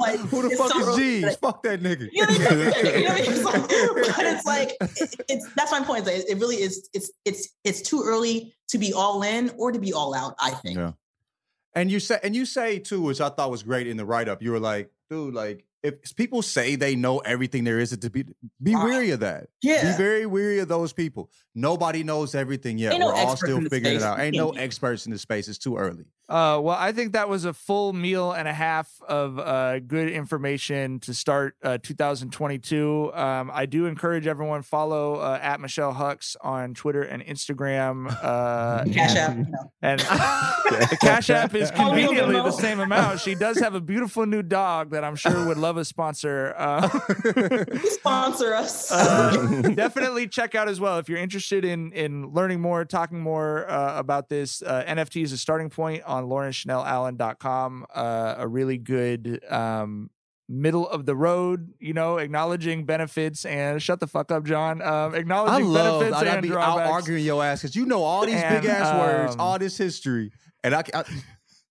like, 0.00 0.18
Who 0.30 0.48
the 0.48 0.56
fuck 0.56 0.72
so 0.72 0.90
is 0.90 0.96
Jeeves? 0.96 1.36
but- 1.36 1.40
Fuck 1.40 1.62
that 1.62 1.80
nigga. 1.82 2.08
you 2.12 2.22
know 2.26 2.32
what 2.32 2.52
I 2.52 2.54
mean? 2.54 3.00
You 3.00 3.04
know 3.04 3.10
what 3.10 3.20
I 3.20 3.22
mean? 3.22 3.32
It's 3.32 3.44
like- 3.44 3.68
but 4.16 4.26
it's 4.26 4.46
like 4.46 4.70
it- 4.80 5.14
it's 5.28 5.52
that's 5.54 5.70
my 5.70 5.80
point. 5.82 6.06
It 6.08 6.24
it 6.28 6.38
really 6.38 6.56
is. 6.56 6.88
It's 6.94 7.10
it's 7.24 7.48
it's 7.64 7.82
too 7.82 8.02
early 8.04 8.54
to 8.68 8.78
be 8.78 8.92
all 8.92 9.22
in 9.22 9.50
or 9.58 9.70
to 9.72 9.78
be 9.78 9.92
all 9.92 10.14
out. 10.14 10.34
I 10.40 10.50
think. 10.50 10.78
Yeah. 10.78 10.92
And 11.74 11.90
you 11.90 12.00
say, 12.00 12.18
and 12.22 12.34
you 12.34 12.46
say 12.46 12.78
too, 12.78 13.02
which 13.02 13.20
I 13.20 13.28
thought 13.28 13.50
was 13.50 13.62
great 13.62 13.86
in 13.86 13.98
the 13.98 14.06
write 14.06 14.28
up. 14.30 14.42
You 14.42 14.52
were 14.52 14.58
like, 14.60 14.90
dude, 15.10 15.34
like 15.34 15.65
if 15.82 16.14
people 16.16 16.42
say 16.42 16.76
they 16.76 16.96
know 16.96 17.18
everything 17.18 17.64
there 17.64 17.78
is 17.78 17.96
to 17.96 18.10
be, 18.10 18.24
be 18.62 18.74
Right. 18.74 18.84
weary 18.84 19.10
of 19.10 19.20
that. 19.20 19.48
Yeah. 19.62 19.92
Be 19.92 19.96
very 19.96 20.26
weary 20.26 20.58
of 20.58 20.68
those 20.68 20.92
people. 20.92 21.30
Nobody 21.54 22.02
knows 22.02 22.34
everything 22.34 22.78
yet. 22.78 22.98
We're 22.98 23.12
all 23.12 23.36
still 23.36 23.60
figuring 23.62 23.96
it 23.96 24.02
out. 24.02 24.18
Ain't 24.20 24.36
no 24.36 24.50
experts 24.50 25.06
in 25.06 25.12
the 25.12 25.18
space. 25.18 25.48
It's 25.48 25.58
too 25.58 25.76
early. 25.76 26.04
Uh, 26.28 26.58
well, 26.60 26.76
I 26.76 26.90
think 26.90 27.12
that 27.12 27.28
was 27.28 27.44
a 27.44 27.52
full 27.52 27.92
meal 27.92 28.32
and 28.32 28.48
a 28.48 28.52
half 28.52 28.90
of 29.08 29.38
uh, 29.38 29.78
good 29.78 30.08
information 30.10 30.98
to 31.00 31.14
start 31.14 31.54
uh, 31.62 31.78
2022. 31.80 33.12
Um, 33.14 33.50
I 33.54 33.66
do 33.66 33.86
encourage 33.86 34.26
everyone 34.26 34.62
follow 34.62 35.16
uh, 35.16 35.38
at 35.40 35.60
Michelle 35.60 35.94
Hux 35.94 36.34
on 36.40 36.74
Twitter 36.74 37.02
and 37.02 37.24
Instagram. 37.24 38.08
Uh, 38.22 38.84
Cash 38.92 39.16
and, 39.16 39.46
App. 39.46 39.70
And 39.82 40.00
the 40.00 40.98
Cash 41.00 41.30
App 41.30 41.54
is 41.54 41.70
we 41.72 41.76
don't 41.76 41.90
conveniently 41.90 42.34
the 42.34 42.50
same 42.50 42.80
amount. 42.80 43.20
She 43.20 43.36
does 43.36 43.58
have 43.60 43.74
a 43.74 43.80
beautiful 43.80 44.26
new 44.26 44.42
dog 44.42 44.90
that 44.90 45.04
I'm 45.04 45.16
sure 45.16 45.46
would 45.46 45.58
love 45.58 45.76
a 45.76 45.84
sponsor. 45.84 46.54
Uh, 46.56 46.88
Sponsor 47.84 48.54
us. 48.54 48.90
uh, 48.90 49.62
definitely 49.74 50.26
check 50.26 50.56
out 50.56 50.68
as 50.68 50.80
well 50.80 50.98
if 50.98 51.08
you're 51.08 51.18
interested 51.18 51.64
in 51.64 51.92
in 51.92 52.32
learning 52.32 52.60
more, 52.60 52.84
talking 52.84 53.20
more 53.20 53.68
uh, 53.70 53.98
about 53.98 54.28
this. 54.28 54.62
Uh, 54.62 54.82
NFT 54.86 55.22
is 55.22 55.32
a 55.32 55.38
starting 55.38 55.70
point 55.70 56.02
on 56.04 56.15
laurenchanel.allen.com. 56.24 57.86
Uh, 57.94 58.34
a 58.38 58.48
really 58.48 58.78
good 58.78 59.40
um, 59.50 60.10
middle 60.48 60.88
of 60.88 61.06
the 61.06 61.14
road, 61.16 61.72
you 61.80 61.92
know, 61.92 62.18
acknowledging 62.18 62.84
benefits 62.84 63.44
and 63.44 63.82
shut 63.82 64.00
the 64.00 64.06
fuck 64.06 64.30
up, 64.30 64.44
John. 64.44 64.80
Um, 64.82 65.14
I 65.14 65.18
acknowledging 65.18 65.68
love 65.68 66.00
benefits 66.00 66.22
I'd 66.22 66.28
and 66.28 66.42
be 66.42 66.48
out 66.48 66.52
drawbacks. 66.52 66.90
arguing 66.90 67.24
your 67.24 67.44
ass 67.44 67.62
because 67.62 67.76
you 67.76 67.86
know 67.86 68.02
all 68.02 68.24
these 68.26 68.34
And, 68.36 68.62
big 68.62 68.70
ass 68.70 68.98
words, 68.98 69.34
um, 69.34 69.40
all 69.40 69.58
this 69.58 69.76
history, 69.76 70.30
and 70.62 70.74
I, 70.74 70.82
I 70.94 71.04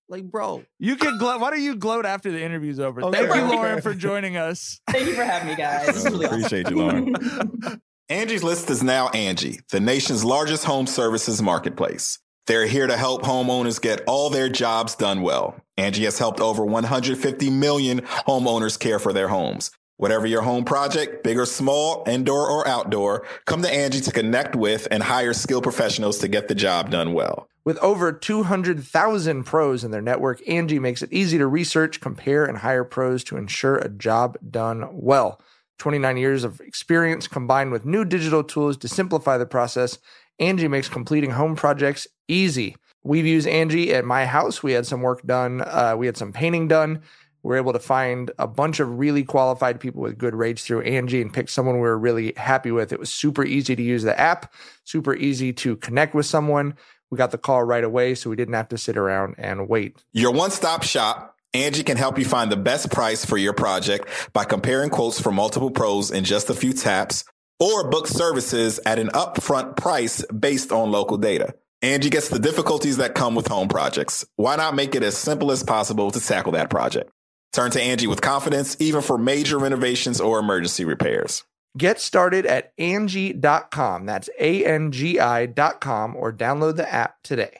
like, 0.08 0.24
bro, 0.26 0.64
You 0.80 0.96
can 0.98 1.18
gloat. 1.18 1.42
Why 1.42 1.50
don't 1.52 1.64
you 1.64 1.76
gloat 1.76 2.06
after 2.06 2.32
the 2.32 2.42
interview's 2.42 2.80
over? 2.80 3.02
Okay. 3.02 3.28
Thank 3.28 3.36
you, 3.36 3.56
Lauren, 3.56 3.82
for 3.82 3.94
joining 3.94 4.38
us. 4.38 4.80
Thank 4.90 5.08
you 5.08 5.16
for 5.16 5.24
having 5.24 5.48
me, 5.48 5.56
guys. 5.56 5.88
This 5.88 5.98
is 5.98 6.06
really 6.06 6.28
awesome. 6.28 6.40
Appreciate 6.40 6.70
you, 6.70 6.76
Lauren. 6.78 7.16
Angie's 8.10 8.44
List 8.44 8.70
is 8.70 8.84
now 8.84 9.10
Angie, 9.10 9.62
the 9.72 9.80
nation's 9.80 10.24
largest 10.24 10.64
home 10.64 10.86
services 10.86 11.42
marketplace. 11.42 12.20
They're 12.48 12.68
here 12.68 12.86
to 12.86 12.96
help 12.96 13.24
homeowners 13.24 13.82
get 13.82 14.04
all 14.06 14.30
their 14.30 14.50
jobs 14.50 14.94
done 14.94 15.22
well. 15.24 15.56
Angi 15.80 16.04
has 16.04 16.20
helped 16.20 16.40
over 16.40 16.64
150 16.64 17.50
million 17.50 18.02
homeowners 18.02 18.80
care 18.80 19.00
for 19.00 19.12
their 19.14 19.30
homes. 19.30 19.72
Whatever 19.98 20.28
your 20.28 20.44
home 20.44 20.64
project, 20.64 21.24
big 21.24 21.40
or 21.40 21.48
small, 21.48 22.04
indoor 22.06 22.48
or 22.48 22.68
outdoor, 22.68 23.26
come 23.46 23.64
to 23.64 23.68
Angi 23.70 24.04
to 24.04 24.12
connect 24.12 24.56
with 24.56 24.88
and 24.92 25.02
hire 25.02 25.34
skilled 25.34 25.64
professionals 25.64 26.20
to 26.20 26.28
get 26.28 26.48
the 26.48 26.54
job 26.54 26.92
done 26.92 27.14
well. 27.14 27.50
With 27.64 27.80
over 27.80 28.12
200,000 28.12 29.44
pros 29.44 29.84
in 29.84 29.90
their 29.90 30.02
network, 30.02 30.40
Angi 30.46 30.80
makes 30.80 31.02
it 31.02 31.12
easy 31.12 31.40
to 31.40 31.48
research, 31.48 32.00
compare, 32.00 32.46
and 32.46 32.60
hire 32.60 32.84
pros 32.84 33.24
to 33.24 33.38
ensure 33.38 33.78
a 33.78 33.90
job 33.90 34.38
done 34.48 34.88
well. 34.92 35.42
29 35.80 36.18
years 36.18 36.44
of 36.44 36.62
experience 36.62 37.28
combined 37.28 37.72
with 37.72 37.86
new 37.86 38.06
digital 38.06 38.44
tools 38.44 38.78
to 38.78 38.88
simplify 38.88 39.36
the 39.38 39.48
process, 39.48 39.98
Angi 40.40 40.70
makes 40.70 40.90
completing 40.90 41.32
home 41.32 41.56
projects 41.56 42.08
easy. 42.28 42.76
We've 43.04 43.26
used 43.26 43.48
Angi 43.48 43.90
at 43.90 44.04
my 44.04 44.26
house. 44.26 44.64
We 44.64 44.72
had 44.72 44.86
some 44.86 45.02
work 45.02 45.22
done, 45.26 45.62
uh, 45.62 45.96
we 45.98 46.06
had 46.08 46.18
some 46.18 46.34
painting 46.34 46.68
done. 46.68 47.02
We 47.44 47.50
were 47.50 47.58
able 47.58 47.74
to 47.74 47.80
find 47.80 48.32
a 48.40 48.48
bunch 48.48 48.80
of 48.80 48.98
really 48.98 49.24
qualified 49.24 49.80
people 49.80 50.02
with 50.02 50.18
good 50.18 50.34
rates 50.34 50.66
through 50.66 50.84
Angi 50.84 51.22
and 51.22 51.32
pick 51.32 51.48
someone 51.48 51.76
we 51.76 51.82
were 51.82 52.00
really 52.00 52.34
happy 52.38 52.72
with. 52.72 52.92
It 52.92 53.00
was 53.00 53.14
super 53.14 53.46
easy 53.46 53.76
to 53.76 53.84
use 53.84 54.02
the 54.02 54.20
app, 54.20 54.52
super 54.84 55.14
easy 55.16 55.54
to 55.54 55.76
connect 55.76 56.16
with 56.16 56.26
someone. 56.26 56.74
We 57.12 57.20
got 57.20 57.30
the 57.30 57.38
call 57.38 57.64
right 57.64 57.84
away, 57.84 58.16
so 58.16 58.32
we 58.32 58.36
didn't 58.36 58.56
have 58.56 58.70
to 58.70 58.80
sit 58.80 58.98
around 58.98 59.36
and 59.38 59.70
wait. 59.70 60.04
Your 60.12 60.32
one 60.32 60.50
stop 60.50 60.82
shop, 60.82 61.36
Angi 61.54 61.86
can 61.86 61.98
help 61.98 62.18
you 62.18 62.26
find 62.26 62.52
the 62.52 62.58
best 62.58 62.92
price 62.92 63.24
for 63.24 63.38
your 63.38 63.54
project 63.54 64.10
by 64.34 64.44
comparing 64.44 64.90
quotes 64.90 65.22
from 65.22 65.36
multiple 65.36 65.70
pros 65.70 66.10
in 66.10 66.24
just 66.24 66.50
a 66.50 66.56
few 66.56 66.74
taps 66.74 67.26
or 67.60 67.90
book 67.92 68.08
services 68.08 68.80
at 68.88 68.98
an 68.98 69.10
upfront 69.10 69.78
price 69.78 70.26
based 70.26 70.72
on 70.72 70.92
local 70.92 71.18
data. 71.18 71.54
Angi 71.86 72.10
gets 72.10 72.30
the 72.30 72.40
difficulties 72.40 72.98
that 72.98 73.14
come 73.14 73.36
with 73.36 73.48
home 73.48 73.68
projects. 73.68 74.26
Why 74.38 74.56
not 74.56 74.74
make 74.76 74.96
it 74.96 75.04
as 75.04 75.16
simple 75.16 75.52
as 75.52 75.62
possible 75.62 76.10
to 76.10 76.20
tackle 76.20 76.54
that 76.54 76.72
project? 76.72 77.12
Turn 77.54 77.70
to 77.72 77.80
Angi 77.80 78.08
with 78.08 78.22
confidence, 78.22 78.76
even 78.80 79.02
for 79.02 79.20
major 79.20 79.60
renovations 79.60 80.20
or 80.20 80.40
emergency 80.40 80.84
repairs. 80.84 81.44
Get 81.78 82.02
started 82.02 82.48
at 82.48 82.76
Angi.com. 82.78 84.08
That's 84.08 84.30
A 84.40 84.66
N 84.66 84.92
G 84.92 85.20
I.com 85.20 86.16
or 86.16 86.34
download 86.34 86.78
the 86.78 86.92
app 86.92 87.22
today. 87.22 87.60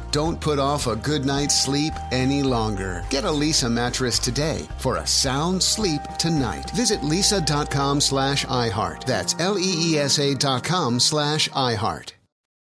Don't 0.11 0.41
put 0.41 0.59
off 0.59 0.87
a 0.87 0.95
good 0.97 1.23
night's 1.23 1.63
sleep 1.63 1.93
any 2.11 2.43
longer. 2.43 3.05
Get 3.09 3.23
a 3.23 3.27
Leesa 3.27 3.71
mattress 3.71 4.19
today 4.19 4.67
for 4.77 4.97
a 4.97 5.07
sound 5.07 5.63
sleep 5.63 6.01
tonight. 6.19 6.69
Visit 6.71 6.99
leesa.com 6.99 8.01
slash 8.01 8.45
iHeart. 8.45 9.05
That's 9.05 9.35
L 9.39 9.57
E 9.57 9.93
E 9.93 9.97
S 9.97 10.19
A 10.19 10.35
dot 10.35 10.65
com 10.65 10.99
slash 10.99 11.47
iHeart. 11.49 12.11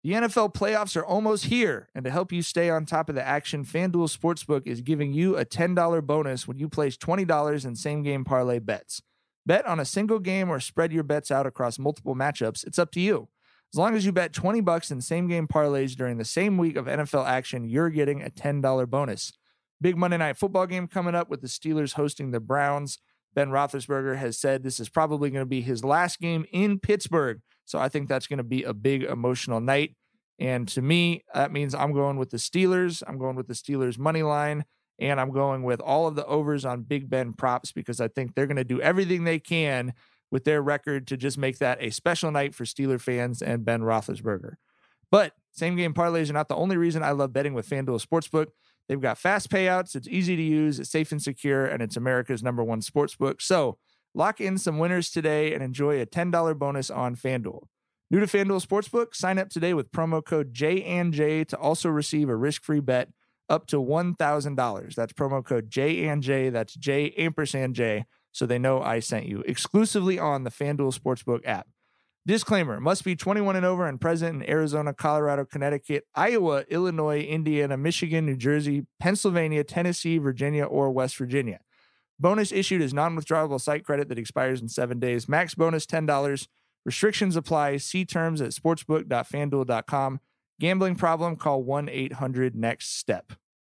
The 0.04 0.12
NFL 0.12 0.54
playoffs 0.54 0.98
are 0.98 1.06
almost 1.06 1.46
here, 1.46 1.88
and 1.96 2.04
to 2.04 2.12
help 2.12 2.34
you 2.34 2.42
stay 2.42 2.70
on 2.70 2.86
top 2.86 3.08
of 3.08 3.16
the 3.16 3.26
action, 3.26 3.64
FanDuel 3.64 4.14
Sportsbook 4.14 4.68
is 4.68 4.82
giving 4.82 5.14
you 5.14 5.38
a 5.38 5.46
$10 5.46 6.06
bonus 6.06 6.46
when 6.46 6.60
you 6.60 6.68
place 6.68 6.98
$20 6.98 7.66
in 7.66 7.76
same 7.78 8.04
game 8.04 8.26
parlay 8.26 8.60
bets. 8.60 9.02
Bet 9.46 9.66
on 9.66 9.80
a 9.80 9.86
single 9.86 10.20
game 10.20 10.50
or 10.50 10.60
spread 10.60 10.92
your 10.92 11.04
bets 11.04 11.32
out 11.32 11.46
across 11.46 11.80
multiple 11.80 12.16
matchups. 12.16 12.68
It's 12.68 12.78
up 12.78 12.92
to 12.92 13.00
you. 13.00 13.30
As 13.74 13.78
long 13.80 13.96
as 13.96 14.06
you 14.06 14.12
bet 14.12 14.34
20 14.34 14.62
bucks 14.62 14.92
in 14.92 15.02
same 15.02 15.28
game 15.28 15.48
parlays 15.48 15.96
during 15.96 16.20
the 16.20 16.26
same 16.26 16.60
week 16.60 16.76
of 16.76 16.86
NFL 16.86 17.26
action, 17.26 17.68
you're 17.68 17.90
getting 17.90 18.22
a 18.22 18.30
$10 18.30 18.88
bonus. 18.88 19.34
Big 19.82 19.98
Monday 19.98 20.18
night 20.18 20.38
football 20.38 20.68
game 20.68 20.88
coming 20.88 21.16
up 21.16 21.28
with 21.28 21.42
the 21.42 21.48
Steelers 21.48 21.94
hosting 21.94 22.30
the 22.30 22.40
Browns. 22.40 23.00
Ben 23.34 23.50
Roethlisberger 23.50 24.16
has 24.18 24.38
said 24.38 24.62
this 24.62 24.80
is 24.80 24.90
probably 24.90 25.32
going 25.32 25.42
to 25.42 25.48
be 25.48 25.62
his 25.62 25.84
last 25.84 26.20
game 26.20 26.46
in 26.52 26.78
Pittsburgh. 26.78 27.42
So 27.66 27.80
I 27.80 27.90
think 27.90 28.10
that's 28.10 28.28
going 28.28 28.38
to 28.38 28.44
be 28.44 28.62
a 28.62 28.76
big 28.76 29.06
emotional 29.06 29.60
night. 29.60 29.96
And 30.38 30.68
to 30.68 30.82
me, 30.84 31.24
that 31.34 31.52
means 31.52 31.74
I'm 31.74 31.94
going 31.94 32.18
with 32.18 32.30
the 32.30 32.38
Steelers. 32.38 33.02
I'm 33.08 33.18
going 33.18 33.36
with 33.36 33.48
the 33.48 33.56
Steelers 33.56 33.98
money 33.98 34.22
line. 34.22 34.66
And 35.00 35.20
I'm 35.20 35.32
going 35.32 35.64
with 35.64 35.82
all 35.82 36.06
of 36.06 36.14
the 36.14 36.26
overs 36.28 36.64
on 36.64 36.84
Big 36.84 37.10
Ben 37.10 37.34
props 37.34 37.72
because 37.72 38.00
I 38.00 38.08
think 38.08 38.36
they're 38.36 38.46
going 38.46 38.58
to 38.58 38.64
do 38.64 38.80
everything 38.82 39.24
they 39.24 39.40
can 39.40 39.94
with 40.34 40.46
their 40.46 40.64
record 40.64 41.06
to 41.06 41.16
just 41.16 41.38
make 41.38 41.60
that 41.60 41.78
a 41.80 41.92
special 41.92 42.32
night 42.32 42.56
for 42.56 42.66
Steeler 42.66 43.00
fans 43.00 43.40
and 43.40 43.64
Ben 43.64 43.82
Roethlisberger. 43.82 44.56
But 45.12 45.34
same 45.52 45.76
game 45.76 45.94
parlays 45.94 46.28
are 46.32 46.34
not 46.34 46.48
the 46.48 46.56
only 46.56 46.76
reason 46.76 47.04
I 47.04 47.12
love 47.12 47.32
betting 47.32 47.54
with 47.54 47.70
FanDuel 47.70 48.04
Sportsbook. 48.04 48.48
They've 48.90 49.00
got 49.00 49.20
fast 49.20 49.52
payouts, 49.52 49.96
it's 49.96 50.08
easy 50.08 50.36
to 50.36 50.42
use, 50.42 50.80
it's 50.80 50.90
safe 50.90 51.12
and 51.12 51.22
secure, 51.22 51.68
and 51.68 51.84
it's 51.84 51.96
America's 51.96 52.42
number 52.42 52.64
one 52.64 52.82
sportsbook. 52.82 53.44
So 53.44 53.78
lock 54.16 54.42
in 54.42 54.58
some 54.58 54.80
winners 54.80 55.12
today 55.12 55.54
and 55.54 55.64
enjoy 55.64 56.02
a 56.02 56.08
$10 56.08 56.58
bonus 56.58 56.90
on 56.90 57.16
FanDuel. 57.16 57.68
New 58.10 58.20
to 58.20 58.26
FanDuel 58.26 58.66
Sportsbook, 58.66 59.16
sign 59.16 59.38
up 59.38 59.50
today 59.50 59.76
with 59.76 59.92
promo 59.92 60.26
code 60.26 60.52
JANJ 60.52 61.48
to 61.50 61.58
also 61.58 61.90
receive 61.90 62.28
a 62.28 62.36
risk-free 62.36 62.80
bet 62.80 63.10
up 63.50 63.68
to 63.68 63.76
$1,000. 63.76 64.96
That's 64.96 65.14
promo 65.14 65.46
code 65.46 65.70
JANJ, 65.70 66.52
that's 66.52 66.74
J 66.74 67.12
ampersand 67.20 67.76
J, 67.76 68.06
so 68.34 68.46
they 68.46 68.60
know 68.60 68.82
I 68.82 69.00
sent 69.00 69.28
you, 69.28 69.42
exclusively 69.48 70.20
on 70.20 70.44
the 70.44 70.50
FanDuel 70.50 71.00
Sportsbook 71.00 71.42
app. 71.46 71.68
Disclaimer 72.26 72.80
must 72.80 73.04
be 73.04 73.16
21 73.16 73.58
and 73.58 73.66
over 73.66 73.86
and 73.86 74.00
present 74.00 74.42
in 74.42 74.50
Arizona, 74.50 74.94
Colorado, 74.94 75.46
Connecticut, 75.46 76.06
Iowa, 76.16 76.64
Illinois, 76.70 77.22
Indiana, 77.22 77.78
Michigan, 77.78 78.26
New 78.26 78.38
Jersey, 78.38 78.86
Pennsylvania, 79.00 79.64
Tennessee, 79.64 80.18
Virginia, 80.18 80.64
or 80.64 80.90
West 80.90 81.18
Virginia. 81.18 81.60
Bonus 82.20 82.52
issued 82.52 82.82
is 82.82 82.94
non 82.94 83.16
withdrawable 83.18 83.60
site 83.60 83.84
credit 83.84 84.08
that 84.10 84.18
expires 84.18 84.62
in 84.62 84.70
seven 84.70 85.00
days. 85.00 85.28
Max 85.28 85.54
bonus 85.54 85.86
$10. 85.86 86.48
Restrictions 86.86 87.36
apply. 87.36 87.78
See 87.78 88.06
terms 88.06 88.42
at 88.42 88.52
sportsbook.fanduel.com. 88.52 90.20
Gambling 90.60 90.96
problem, 90.96 91.36
call 91.36 91.64
1 91.64 91.90
800 91.90 92.56
NEXT 92.56 92.98
STEP. 92.98 93.34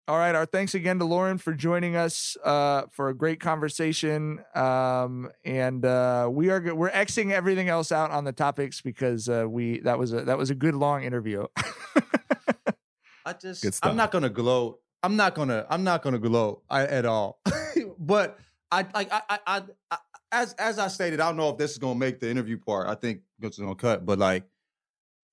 All 0.10 0.18
right. 0.18 0.34
Our 0.34 0.46
thanks 0.46 0.74
again 0.74 1.00
to 1.00 1.06
Lauren 1.06 1.38
for 1.38 1.54
joining 1.54 1.98
us 1.98 2.38
uh, 2.42 2.84
for 2.92 3.10
a 3.10 3.14
great 3.14 3.42
conversation. 3.42 4.40
Um, 4.56 5.30
and 5.44 5.84
uh, 5.84 6.30
we 6.32 6.50
are 6.50 6.62
we're 6.74 6.92
xing 6.92 7.34
everything 7.34 7.68
else 7.68 7.92
out 7.92 8.12
on 8.12 8.24
the 8.24 8.32
topics 8.32 8.80
because 8.80 9.28
uh, 9.28 9.46
we 9.50 9.82
that 9.82 10.00
was 10.00 10.14
a 10.14 10.22
that 10.22 10.38
was 10.38 10.50
a 10.50 10.56
good 10.56 10.76
long 10.76 11.04
interview. 11.04 11.46
I 13.26 13.34
just 13.34 13.66
I'm 13.84 13.98
not 13.98 14.12
gonna 14.12 14.30
gloat. 14.30 14.80
I'm 15.04 15.18
not 15.18 15.36
gonna 15.36 15.66
I'm 15.70 15.84
not 15.84 16.04
gonna 16.04 16.20
gloat 16.20 16.64
I, 16.70 16.86
at 16.86 17.06
all. 17.06 17.42
but 18.00 18.40
I 18.72 18.86
like 18.94 19.12
I, 19.12 19.22
I 19.30 19.40
I 19.46 19.64
I 19.92 19.98
as 20.32 20.54
as 20.54 20.80
I 20.80 20.88
stated, 20.88 21.20
I 21.20 21.28
don't 21.28 21.36
know 21.36 21.50
if 21.50 21.58
this 21.58 21.72
is 21.72 21.80
gonna 21.80 22.00
make 22.00 22.22
the 22.22 22.30
interview 22.30 22.58
part. 22.58 22.88
I 22.88 22.96
think 22.96 23.24
it's 23.42 23.60
gonna 23.60 23.76
cut, 23.76 24.06
but 24.06 24.20
like 24.20 24.46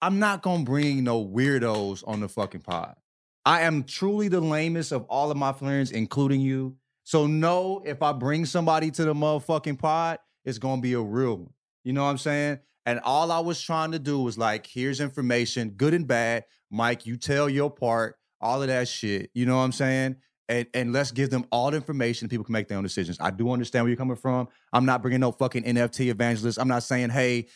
I'm 0.02 0.18
not 0.18 0.42
gonna 0.42 0.64
bring 0.64 1.04
no 1.04 1.24
weirdos 1.24 2.02
on 2.08 2.18
the 2.18 2.28
fucking 2.28 2.62
pod. 2.62 2.96
I 3.44 3.62
am 3.62 3.84
truly 3.84 4.28
the 4.28 4.40
lamest 4.40 4.92
of 4.92 5.04
all 5.04 5.30
of 5.30 5.36
my 5.36 5.52
friends, 5.52 5.90
including 5.90 6.40
you. 6.40 6.76
So 7.04 7.26
know 7.26 7.82
if 7.84 8.02
I 8.02 8.12
bring 8.12 8.46
somebody 8.46 8.90
to 8.92 9.04
the 9.04 9.14
motherfucking 9.14 9.78
pod, 9.78 10.18
it's 10.44 10.58
gonna 10.58 10.80
be 10.80 10.94
a 10.94 11.00
real 11.00 11.36
one. 11.36 11.52
You 11.84 11.92
know 11.92 12.04
what 12.04 12.10
I'm 12.10 12.18
saying? 12.18 12.60
And 12.86 13.00
all 13.00 13.30
I 13.30 13.40
was 13.40 13.60
trying 13.60 13.92
to 13.92 13.98
do 13.98 14.20
was 14.20 14.38
like, 14.38 14.66
here's 14.66 15.00
information, 15.00 15.70
good 15.70 15.94
and 15.94 16.06
bad. 16.06 16.44
Mike, 16.70 17.06
you 17.06 17.16
tell 17.16 17.48
your 17.48 17.70
part, 17.70 18.16
all 18.40 18.62
of 18.62 18.68
that 18.68 18.88
shit. 18.88 19.30
You 19.34 19.46
know 19.46 19.56
what 19.56 19.62
I'm 19.62 19.72
saying? 19.72 20.16
And 20.48 20.66
and 20.74 20.92
let's 20.92 21.10
give 21.10 21.30
them 21.30 21.46
all 21.50 21.70
the 21.70 21.76
information. 21.76 22.28
People 22.28 22.44
can 22.44 22.52
make 22.52 22.68
their 22.68 22.76
own 22.76 22.84
decisions. 22.84 23.18
I 23.20 23.30
do 23.30 23.50
understand 23.50 23.84
where 23.84 23.90
you're 23.90 23.96
coming 23.96 24.16
from. 24.16 24.48
I'm 24.72 24.84
not 24.84 25.00
bringing 25.00 25.20
no 25.20 25.32
fucking 25.32 25.64
NFT 25.64 26.08
evangelist. 26.10 26.58
I'm 26.58 26.68
not 26.68 26.82
saying, 26.82 27.10
hey, 27.10 27.46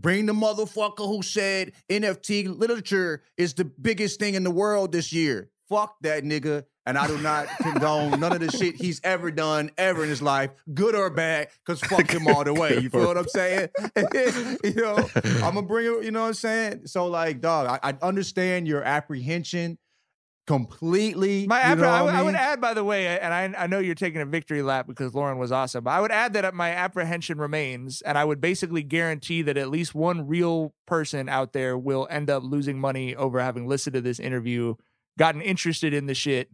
bring 0.00 0.26
the 0.26 0.32
motherfucker 0.32 1.06
who 1.06 1.22
said 1.22 1.72
NFT 1.88 2.56
literature 2.58 3.22
is 3.36 3.54
the 3.54 3.64
biggest 3.64 4.18
thing 4.18 4.34
in 4.34 4.44
the 4.44 4.50
world 4.50 4.92
this 4.92 5.12
year. 5.12 5.50
Fuck 5.68 5.96
that 6.02 6.22
nigga. 6.22 6.64
And 6.88 6.96
I 6.96 7.08
do 7.08 7.18
not 7.18 7.48
condone 7.60 8.20
none 8.20 8.32
of 8.32 8.40
the 8.40 8.50
shit 8.50 8.76
he's 8.76 9.00
ever 9.02 9.32
done 9.32 9.72
ever 9.76 10.04
in 10.04 10.08
his 10.08 10.22
life, 10.22 10.50
good 10.72 10.94
or 10.94 11.10
bad, 11.10 11.48
because 11.64 11.80
fuck 11.80 12.08
him 12.08 12.28
all 12.28 12.44
the 12.44 12.54
way. 12.54 12.78
You 12.78 12.88
feel 12.88 13.08
what 13.08 13.18
I'm 13.18 13.26
saying? 13.26 13.68
you 14.64 14.74
know, 14.74 14.96
I'm 15.24 15.54
gonna 15.54 15.62
bring 15.62 15.86
it, 15.86 16.04
you 16.04 16.12
know 16.12 16.20
what 16.20 16.28
I'm 16.28 16.34
saying? 16.34 16.86
So, 16.86 17.06
like, 17.06 17.40
dog, 17.40 17.80
I, 17.82 17.90
I 17.90 17.94
understand 18.06 18.68
your 18.68 18.84
apprehension 18.84 19.78
completely. 20.46 21.46
My 21.46 21.68
you 21.70 21.76
know 21.76 21.88
I, 21.88 22.02
what 22.02 22.06
would- 22.06 22.14
I 22.14 22.22
would 22.22 22.34
add, 22.34 22.60
by 22.60 22.74
the 22.74 22.84
way, 22.84 23.18
and 23.18 23.32
I, 23.34 23.64
I 23.64 23.66
know 23.66 23.78
you're 23.78 23.94
taking 23.94 24.20
a 24.20 24.26
victory 24.26 24.62
lap 24.62 24.86
because 24.86 25.14
Lauren 25.14 25.38
was 25.38 25.52
awesome, 25.52 25.84
but 25.84 25.90
I 25.90 26.00
would 26.00 26.12
add 26.12 26.32
that 26.34 26.44
uh, 26.44 26.52
my 26.52 26.70
apprehension 26.70 27.38
remains, 27.38 28.02
and 28.02 28.16
I 28.16 28.24
would 28.24 28.40
basically 28.40 28.82
guarantee 28.82 29.42
that 29.42 29.56
at 29.56 29.68
least 29.70 29.94
one 29.94 30.26
real 30.26 30.72
person 30.86 31.28
out 31.28 31.52
there 31.52 31.76
will 31.76 32.06
end 32.10 32.30
up 32.30 32.42
losing 32.42 32.78
money 32.78 33.14
over 33.14 33.40
having 33.40 33.66
listened 33.66 33.94
to 33.94 34.00
this 34.00 34.20
interview, 34.20 34.74
gotten 35.18 35.40
interested 35.40 35.92
in 35.92 36.06
the 36.06 36.14
shit, 36.14 36.48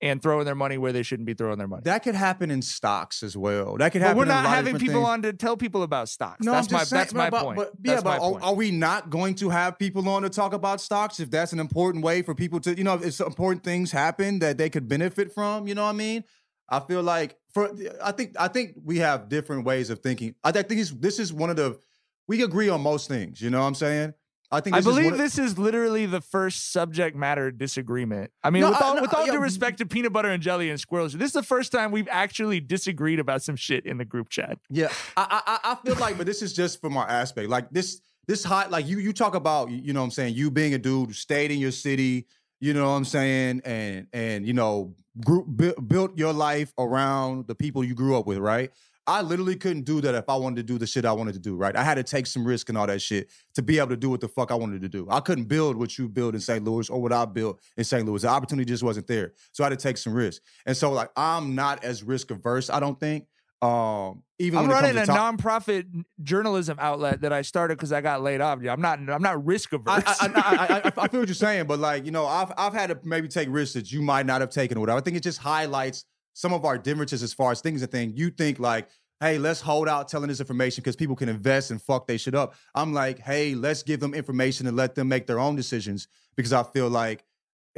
and 0.00 0.20
throwing 0.20 0.44
their 0.44 0.54
money 0.54 0.76
where 0.76 0.92
they 0.92 1.02
shouldn't 1.02 1.26
be 1.26 1.34
throwing 1.34 1.56
their 1.56 1.68
money. 1.68 1.82
That 1.84 2.02
could 2.02 2.14
happen 2.14 2.50
in 2.50 2.62
stocks 2.62 3.22
as 3.22 3.36
well. 3.36 3.76
That 3.78 3.92
could 3.92 4.00
But 4.00 4.08
happen. 4.08 4.18
we're 4.18 4.24
in 4.24 4.30
a 4.30 4.34
not 4.34 4.46
having 4.46 4.78
people 4.78 5.02
things. 5.02 5.08
on 5.08 5.22
to 5.22 5.32
tell 5.32 5.56
people 5.56 5.82
about 5.82 6.08
stocks. 6.08 6.44
No, 6.44 6.52
that's 6.52 6.70
my 6.70 6.84
saying, 6.84 7.00
that's 7.00 7.14
my 7.14 7.30
but, 7.30 7.42
point. 7.42 7.56
But, 7.56 7.70
yeah, 7.82 7.94
That's 7.94 8.04
my 8.04 8.18
but 8.18 8.24
are, 8.24 8.42
are 8.42 8.54
we 8.54 8.70
not 8.70 9.08
going 9.08 9.34
to 9.36 9.48
have 9.50 9.78
people 9.78 10.06
on 10.08 10.22
to 10.22 10.30
talk 10.30 10.52
about 10.52 10.80
stocks 10.80 11.20
if 11.20 11.30
that's 11.30 11.52
an 11.52 11.60
important 11.60 12.04
way 12.04 12.22
for 12.22 12.34
people 12.34 12.60
to, 12.60 12.76
you 12.76 12.84
know, 12.84 12.94
if 12.94 13.18
important 13.20 13.62
things 13.64 13.92
happen 13.92 14.40
that 14.40 14.58
they 14.58 14.68
could 14.68 14.88
benefit 14.88 15.32
from? 15.32 15.66
You 15.68 15.74
know 15.74 15.84
what 15.84 15.90
I 15.90 15.94
mean? 15.94 16.24
I 16.68 16.80
feel 16.80 17.02
like 17.02 17.36
for 17.52 17.70
I 18.02 18.12
think 18.12 18.34
I 18.38 18.48
think 18.48 18.74
we 18.82 18.98
have 18.98 19.28
different 19.28 19.64
ways 19.64 19.90
of 19.90 20.00
thinking. 20.00 20.34
I 20.42 20.50
think 20.52 20.68
this 20.68 20.90
this 20.90 21.18
is 21.18 21.32
one 21.32 21.50
of 21.50 21.56
the 21.56 21.78
we 22.26 22.42
agree 22.42 22.68
on 22.68 22.80
most 22.80 23.08
things. 23.08 23.40
You 23.40 23.50
know 23.50 23.60
what 23.60 23.66
I'm 23.66 23.74
saying? 23.74 24.14
I 24.54 24.60
think 24.60 24.76
I 24.76 24.78
is 24.78 24.84
believe 24.84 25.12
of- 25.12 25.18
this 25.18 25.38
is 25.38 25.58
literally 25.58 26.06
the 26.06 26.20
first 26.20 26.72
subject 26.72 27.16
matter 27.16 27.50
disagreement. 27.50 28.30
I 28.42 28.50
mean, 28.50 28.62
No, 28.62 28.70
with 28.70 28.80
all, 28.82 28.94
no, 28.96 29.02
with 29.02 29.14
all 29.14 29.26
yeah, 29.26 29.32
due 29.32 29.38
respect 29.40 29.78
to 29.78 29.86
peanut 29.86 30.12
butter 30.12 30.28
and 30.30 30.42
jelly 30.42 30.70
and 30.70 30.80
squirrels, 30.80 31.12
this 31.12 31.28
is 31.28 31.32
the 31.32 31.42
first 31.42 31.72
time 31.72 31.90
we've 31.90 32.08
actually 32.10 32.60
disagreed 32.60 33.18
about 33.18 33.42
some 33.42 33.56
shit 33.56 33.84
in 33.86 33.98
the 33.98 34.04
group 34.04 34.28
chat. 34.28 34.58
Yeah, 34.70 34.88
I, 35.16 35.42
I 35.46 35.72
I 35.72 35.74
feel 35.84 35.96
like, 35.96 36.16
but 36.16 36.26
this 36.26 36.40
is 36.42 36.52
just 36.52 36.80
from 36.80 36.96
our 36.96 37.08
aspect. 37.08 37.48
Like 37.48 37.70
this 37.70 38.00
this 38.26 38.42
hot 38.44 38.70
like 38.70 38.86
you 38.86 38.98
you 38.98 39.12
talk 39.12 39.34
about 39.34 39.70
you 39.70 39.92
know 39.92 40.00
what 40.00 40.04
I'm 40.04 40.10
saying 40.12 40.34
you 40.34 40.50
being 40.50 40.72
a 40.74 40.78
dude 40.78 41.08
who 41.08 41.12
stayed 41.12 41.50
in 41.50 41.58
your 41.58 41.72
city. 41.72 42.26
You 42.60 42.72
know 42.72 42.84
what 42.84 42.96
I'm 42.96 43.04
saying, 43.04 43.60
and 43.66 44.06
and 44.12 44.46
you 44.46 44.54
know 44.54 44.94
group 45.24 45.46
bu- 45.46 45.80
built 45.80 46.16
your 46.16 46.32
life 46.32 46.72
around 46.78 47.46
the 47.46 47.54
people 47.54 47.84
you 47.84 47.94
grew 47.94 48.16
up 48.16 48.26
with, 48.26 48.38
right? 48.38 48.70
I 49.06 49.22
literally 49.22 49.56
couldn't 49.56 49.82
do 49.82 50.00
that 50.00 50.14
if 50.14 50.24
I 50.28 50.36
wanted 50.36 50.56
to 50.56 50.62
do 50.62 50.78
the 50.78 50.86
shit 50.86 51.04
I 51.04 51.12
wanted 51.12 51.34
to 51.34 51.38
do, 51.38 51.56
right? 51.56 51.76
I 51.76 51.84
had 51.84 51.96
to 51.96 52.02
take 52.02 52.26
some 52.26 52.46
risk 52.46 52.68
and 52.68 52.78
all 52.78 52.86
that 52.86 53.02
shit 53.02 53.30
to 53.54 53.62
be 53.62 53.78
able 53.78 53.90
to 53.90 53.96
do 53.96 54.08
what 54.08 54.20
the 54.20 54.28
fuck 54.28 54.50
I 54.50 54.54
wanted 54.54 54.80
to 54.82 54.88
do. 54.88 55.06
I 55.10 55.20
couldn't 55.20 55.44
build 55.44 55.76
what 55.76 55.98
you 55.98 56.08
built 56.08 56.34
in 56.34 56.40
St. 56.40 56.64
Louis 56.64 56.88
or 56.88 57.00
what 57.02 57.12
I 57.12 57.24
built 57.26 57.60
in 57.76 57.84
St. 57.84 58.06
Louis. 58.06 58.22
The 58.22 58.28
opportunity 58.28 58.66
just 58.66 58.82
wasn't 58.82 59.06
there. 59.06 59.32
So 59.52 59.62
I 59.62 59.68
had 59.68 59.78
to 59.78 59.82
take 59.82 59.98
some 59.98 60.14
risk. 60.14 60.40
And 60.64 60.76
so 60.76 60.90
like 60.90 61.10
I'm 61.16 61.54
not 61.54 61.84
as 61.84 62.02
risk 62.02 62.30
averse, 62.30 62.70
I 62.70 62.80
don't 62.80 62.98
think. 62.98 63.26
Um, 63.62 64.22
even 64.38 64.58
I'm 64.58 64.68
running 64.68 64.96
a 64.98 65.06
top- 65.06 65.38
nonprofit 65.38 65.86
journalism 66.22 66.76
outlet 66.80 67.22
that 67.22 67.32
I 67.32 67.40
started 67.40 67.78
because 67.78 67.92
I 67.92 68.02
got 68.02 68.22
laid 68.22 68.42
off. 68.42 68.58
I'm 68.68 68.80
not. 68.80 68.98
I'm 69.08 69.22
not 69.22 69.46
risk 69.46 69.72
averse. 69.72 70.02
I, 70.06 70.26
I, 70.26 70.32
I, 70.34 70.76
I, 70.76 70.92
I 71.04 71.08
feel 71.08 71.20
what 71.20 71.28
you're 71.28 71.34
saying, 71.34 71.66
but 71.66 71.78
like 71.78 72.04
you 72.04 72.10
know, 72.10 72.26
I've 72.26 72.52
I've 72.58 72.74
had 72.74 72.90
to 72.90 72.98
maybe 73.04 73.26
take 73.28 73.48
risks 73.50 73.72
that 73.74 73.90
you 73.90 74.02
might 74.02 74.26
not 74.26 74.42
have 74.42 74.50
taken 74.50 74.76
or 74.76 74.80
whatever. 74.80 74.98
I 74.98 75.02
think 75.02 75.16
it 75.16 75.22
just 75.22 75.38
highlights 75.38 76.04
some 76.34 76.52
of 76.52 76.64
our 76.64 76.76
differences 76.76 77.22
as 77.22 77.32
far 77.32 77.52
as 77.52 77.60
things 77.60 77.80
and 77.80 77.90
things. 77.90 78.12
You 78.16 78.30
think 78.30 78.58
like, 78.58 78.88
hey, 79.20 79.38
let's 79.38 79.60
hold 79.60 79.88
out 79.88 80.08
telling 80.08 80.28
this 80.28 80.40
information 80.40 80.82
because 80.82 80.96
people 80.96 81.16
can 81.16 81.28
invest 81.28 81.70
and 81.70 81.80
fuck 81.80 82.06
they 82.06 82.18
shit 82.18 82.34
up. 82.34 82.54
I'm 82.74 82.92
like, 82.92 83.18
hey, 83.20 83.54
let's 83.54 83.82
give 83.82 84.00
them 84.00 84.12
information 84.12 84.66
and 84.66 84.76
let 84.76 84.94
them 84.94 85.08
make 85.08 85.26
their 85.26 85.38
own 85.38 85.56
decisions 85.56 86.08
because 86.36 86.52
I 86.52 86.62
feel 86.64 86.90
like 86.90 87.24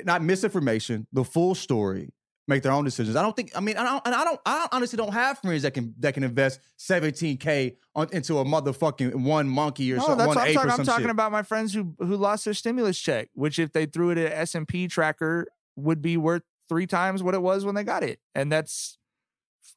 not 0.05 0.23
misinformation, 0.23 1.07
the 1.13 1.25
full 1.25 1.55
story. 1.55 2.11
Make 2.49 2.63
their 2.63 2.71
own 2.71 2.85
decisions. 2.85 3.17
I 3.17 3.23
don't 3.23 3.35
think. 3.35 3.51
I 3.57 3.61
mean, 3.61 3.77
I 3.77 3.83
don't. 3.83 4.07
And 4.07 4.15
I 4.15 4.23
don't. 4.23 4.41
I 4.47 4.69
honestly 4.71 4.97
don't 4.97 5.13
have 5.13 5.41
friends 5.41 5.63
that 5.63 5.75
can 5.75 5.93
that 5.99 6.15
can 6.15 6.23
invest 6.23 6.61
17k 6.79 7.75
on, 7.97 8.09
into 8.13 8.39
a 8.39 8.45
motherfucking 8.45 9.17
one 9.17 9.49
monkey 9.49 9.93
or 9.93 9.97
No, 9.97 10.05
some, 10.05 10.19
that's 10.19 10.29
one 10.29 10.37
what 10.37 10.47
I'm 10.47 10.55
talking. 10.55 10.71
I'm 10.71 10.87
talking 10.87 11.03
shit. 11.07 11.11
about 11.11 11.33
my 11.33 11.43
friends 11.43 11.75
who 11.75 11.97
who 11.99 12.15
lost 12.17 12.45
their 12.45 12.55
stimulus 12.55 13.01
check, 13.01 13.31
which 13.35 13.59
if 13.59 13.73
they 13.73 13.85
threw 13.87 14.11
it 14.11 14.19
at 14.19 14.31
S 14.31 14.55
and 14.55 14.69
P 14.69 14.87
tracker 14.87 15.49
would 15.75 16.01
be 16.01 16.17
worth 16.17 16.45
three 16.69 16.87
times 16.87 17.23
what 17.23 17.35
it 17.35 17.43
was 17.43 17.65
when 17.65 17.75
they 17.75 17.85
got 17.85 18.03
it, 18.03 18.19
and 18.35 18.51
that's 18.51 18.99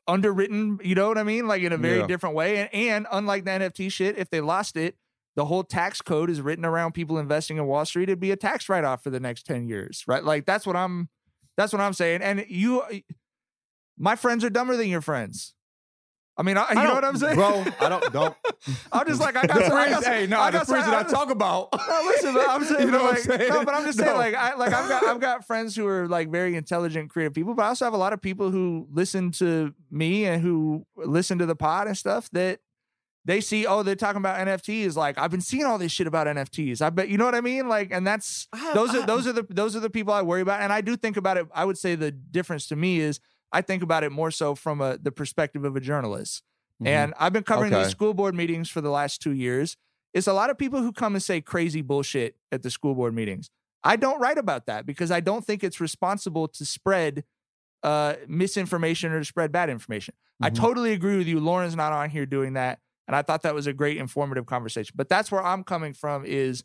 underwritten. 0.07 0.79
You 0.83 0.95
know 0.95 1.07
what 1.07 1.17
I 1.17 1.23
mean? 1.23 1.47
Like 1.47 1.61
in 1.61 1.71
a 1.73 1.77
very 1.77 1.99
Yeah. 1.99 2.07
different 2.07 2.35
way. 2.35 2.57
And, 2.57 2.73
and 2.73 3.07
unlike 3.11 3.45
the 3.45 3.51
NFT 3.51 3.91
shit, 3.91 4.17
if 4.17 4.29
they 4.29 4.41
lost 4.41 4.75
it, 4.77 4.95
the 5.35 5.45
whole 5.45 5.63
tax 5.63 6.01
code 6.01 6.29
is 6.29 6.41
written 6.41 6.65
around 6.65 6.93
people 6.93 7.17
investing 7.17 7.57
in 7.57 7.65
Wall 7.65 7.85
Street. 7.85 8.09
It'd 8.09 8.19
be 8.19 8.31
a 8.31 8.35
tax 8.35 8.67
write 8.67 8.83
off 8.83 9.03
for 9.03 9.09
the 9.09 9.19
next 9.19 9.43
10 9.45 9.67
years, 9.67 10.03
right? 10.07 10.23
Like 10.23 10.45
that's 10.45 10.65
what 10.65 10.75
I'm 10.75 11.09
that's 11.57 11.71
what 11.71 11.81
I'm 11.81 11.93
saying. 11.93 12.21
And 12.21 12.45
you 12.49 12.83
my 13.97 14.15
friends 14.15 14.43
are 14.43 14.49
dumber 14.49 14.75
than 14.75 14.87
your 14.89 15.01
friends. 15.01 15.53
I 16.39 16.41
mean, 16.41 16.55
I, 16.55 16.61
you 16.71 16.79
I 16.79 16.83
know 16.85 16.93
what 16.93 17.03
I'm 17.03 17.17
saying, 17.17 17.35
bro? 17.35 17.65
I 17.81 17.89
don't 17.89 18.13
don't. 18.13 18.33
I'm 18.93 19.05
just 19.05 19.19
like 19.19 19.35
I 19.35 19.45
got 19.45 19.57
the 19.57 19.67
some, 19.67 19.77
I 19.77 19.89
got 19.89 20.03
some- 20.03 20.13
Hey, 20.13 20.25
no, 20.25 20.39
I 20.39 20.51
the 20.51 20.57
got 20.59 20.67
some- 20.67 20.75
friends 20.75 20.89
that 20.89 21.05
I 21.05 21.09
talk 21.09 21.29
about. 21.31 21.67
No, 21.89 22.01
listen, 22.05 22.37
I'm 22.37 22.63
saying, 22.69 22.85
You 22.85 22.91
know 22.91 22.99
but 22.99 23.03
what 23.03 23.15
I'm 23.17 23.21
saying? 23.23 23.49
no, 23.49 23.65
but 23.65 23.73
I'm 23.75 23.85
just 23.85 23.97
saying, 23.99 24.11
No. 24.11 24.17
like, 24.17 24.33
I 24.35 24.55
like 24.55 24.71
I've 24.73 24.87
got 24.87 25.03
I've 25.03 25.19
got 25.19 25.45
friends 25.45 25.75
who 25.75 25.85
are 25.85 26.07
like 26.07 26.29
very 26.31 26.55
intelligent, 26.55 27.09
creative 27.09 27.33
people, 27.33 27.53
but 27.55 27.63
I 27.63 27.67
also 27.67 27.83
have 27.85 27.93
a 27.93 27.97
lot 27.97 28.13
of 28.13 28.21
people 28.21 28.51
who 28.51 28.87
listen 28.89 29.31
to 29.33 29.73
me 29.91 30.25
and 30.25 30.41
who 30.41 30.85
listen 30.95 31.39
to 31.39 31.45
the 31.45 31.55
pod 31.57 31.87
and 31.87 31.97
stuff 31.97 32.29
that 32.31 32.59
they 33.25 33.41
see, 33.41 33.65
oh, 33.67 33.83
they're 33.83 33.95
talking 33.95 34.17
about 34.21 34.39
NFTs. 34.47 34.95
Like, 34.95 35.17
I've 35.19 35.29
been 35.29 35.41
seeing 35.41 35.65
all 35.65 35.77
this 35.77 35.91
shit 35.91 36.07
about 36.07 36.25
NFTs. 36.25 36.81
I 36.81 36.89
bet 36.89 37.09
you 37.09 37.17
know 37.17 37.25
what 37.25 37.35
I 37.35 37.41
mean. 37.41 37.67
Like, 37.67 37.91
and 37.91 38.07
that's 38.07 38.47
those 38.73 38.95
are 38.95 39.05
those 39.05 39.27
are 39.27 39.33
the 39.33 39.45
those 39.49 39.75
are 39.75 39.81
the 39.81 39.89
people 39.89 40.13
I 40.13 40.21
worry 40.21 40.41
about. 40.41 40.61
And 40.61 40.71
I 40.71 40.79
do 40.79 40.95
think 40.95 41.17
about 41.17 41.35
it. 41.35 41.45
I 41.53 41.65
would 41.65 41.77
say 41.77 41.95
the 41.95 42.11
difference 42.11 42.65
to 42.67 42.77
me 42.77 43.01
is 43.01 43.19
I 43.51 43.61
think 43.61 43.83
about 43.83 44.03
it 44.03 44.11
more 44.11 44.31
so 44.31 44.55
from 44.55 44.81
a 44.81 44.97
the 44.97 45.11
perspective 45.11 45.63
of 45.65 45.75
a 45.75 45.79
journalist. 45.79 46.43
And 46.85 47.13
I've 47.19 47.33
been 47.33 47.43
covering 47.43 47.73
Okay. 47.73 47.83
these 47.83 47.91
school 47.91 48.13
board 48.13 48.33
meetings 48.35 48.69
for 48.69 48.79
the 48.79 48.89
last 48.89 49.21
two 49.21 49.33
years. 49.33 49.75
It's 50.13 50.27
a 50.27 50.33
lot 50.33 50.49
of 50.49 50.57
people 50.57 50.81
who 50.81 50.93
come 50.93 51.13
and 51.13 51.21
say 51.21 51.41
crazy 51.41 51.81
bullshit 51.81 52.37
at 52.53 52.63
the 52.63 52.71
school 52.71 52.95
board 52.95 53.13
meetings. 53.13 53.49
I 53.83 53.97
don't 53.97 54.19
write 54.21 54.37
about 54.37 54.65
that 54.67 54.85
because 54.85 55.11
I 55.11 55.19
don't 55.19 55.43
think 55.45 55.61
it's 55.63 55.81
responsible 55.81 56.47
to 56.47 56.65
spread 56.65 57.25
uh, 57.83 58.15
misinformation 58.27 59.11
or 59.11 59.19
to 59.19 59.25
spread 59.25 59.51
bad 59.51 59.69
information. 59.69 60.13
I 60.41 60.49
Mhm. 60.49 60.55
totally 60.55 60.93
agree 60.93 61.17
with 61.17 61.27
you. 61.27 61.39
Lauren's 61.39 61.75
not 61.75 61.91
on 61.93 62.09
here 62.09 62.25
doing 62.25 62.53
that. 62.53 62.79
And 63.07 63.15
I 63.15 63.21
thought 63.23 63.41
that 63.43 63.55
was 63.55 63.67
a 63.67 63.73
great 63.73 63.97
informative 63.97 64.45
conversation. 64.45 64.93
But 64.97 65.09
that's 65.09 65.31
where 65.31 65.43
I'm 65.43 65.63
coming 65.63 65.93
from 65.93 66.25
is 66.25 66.63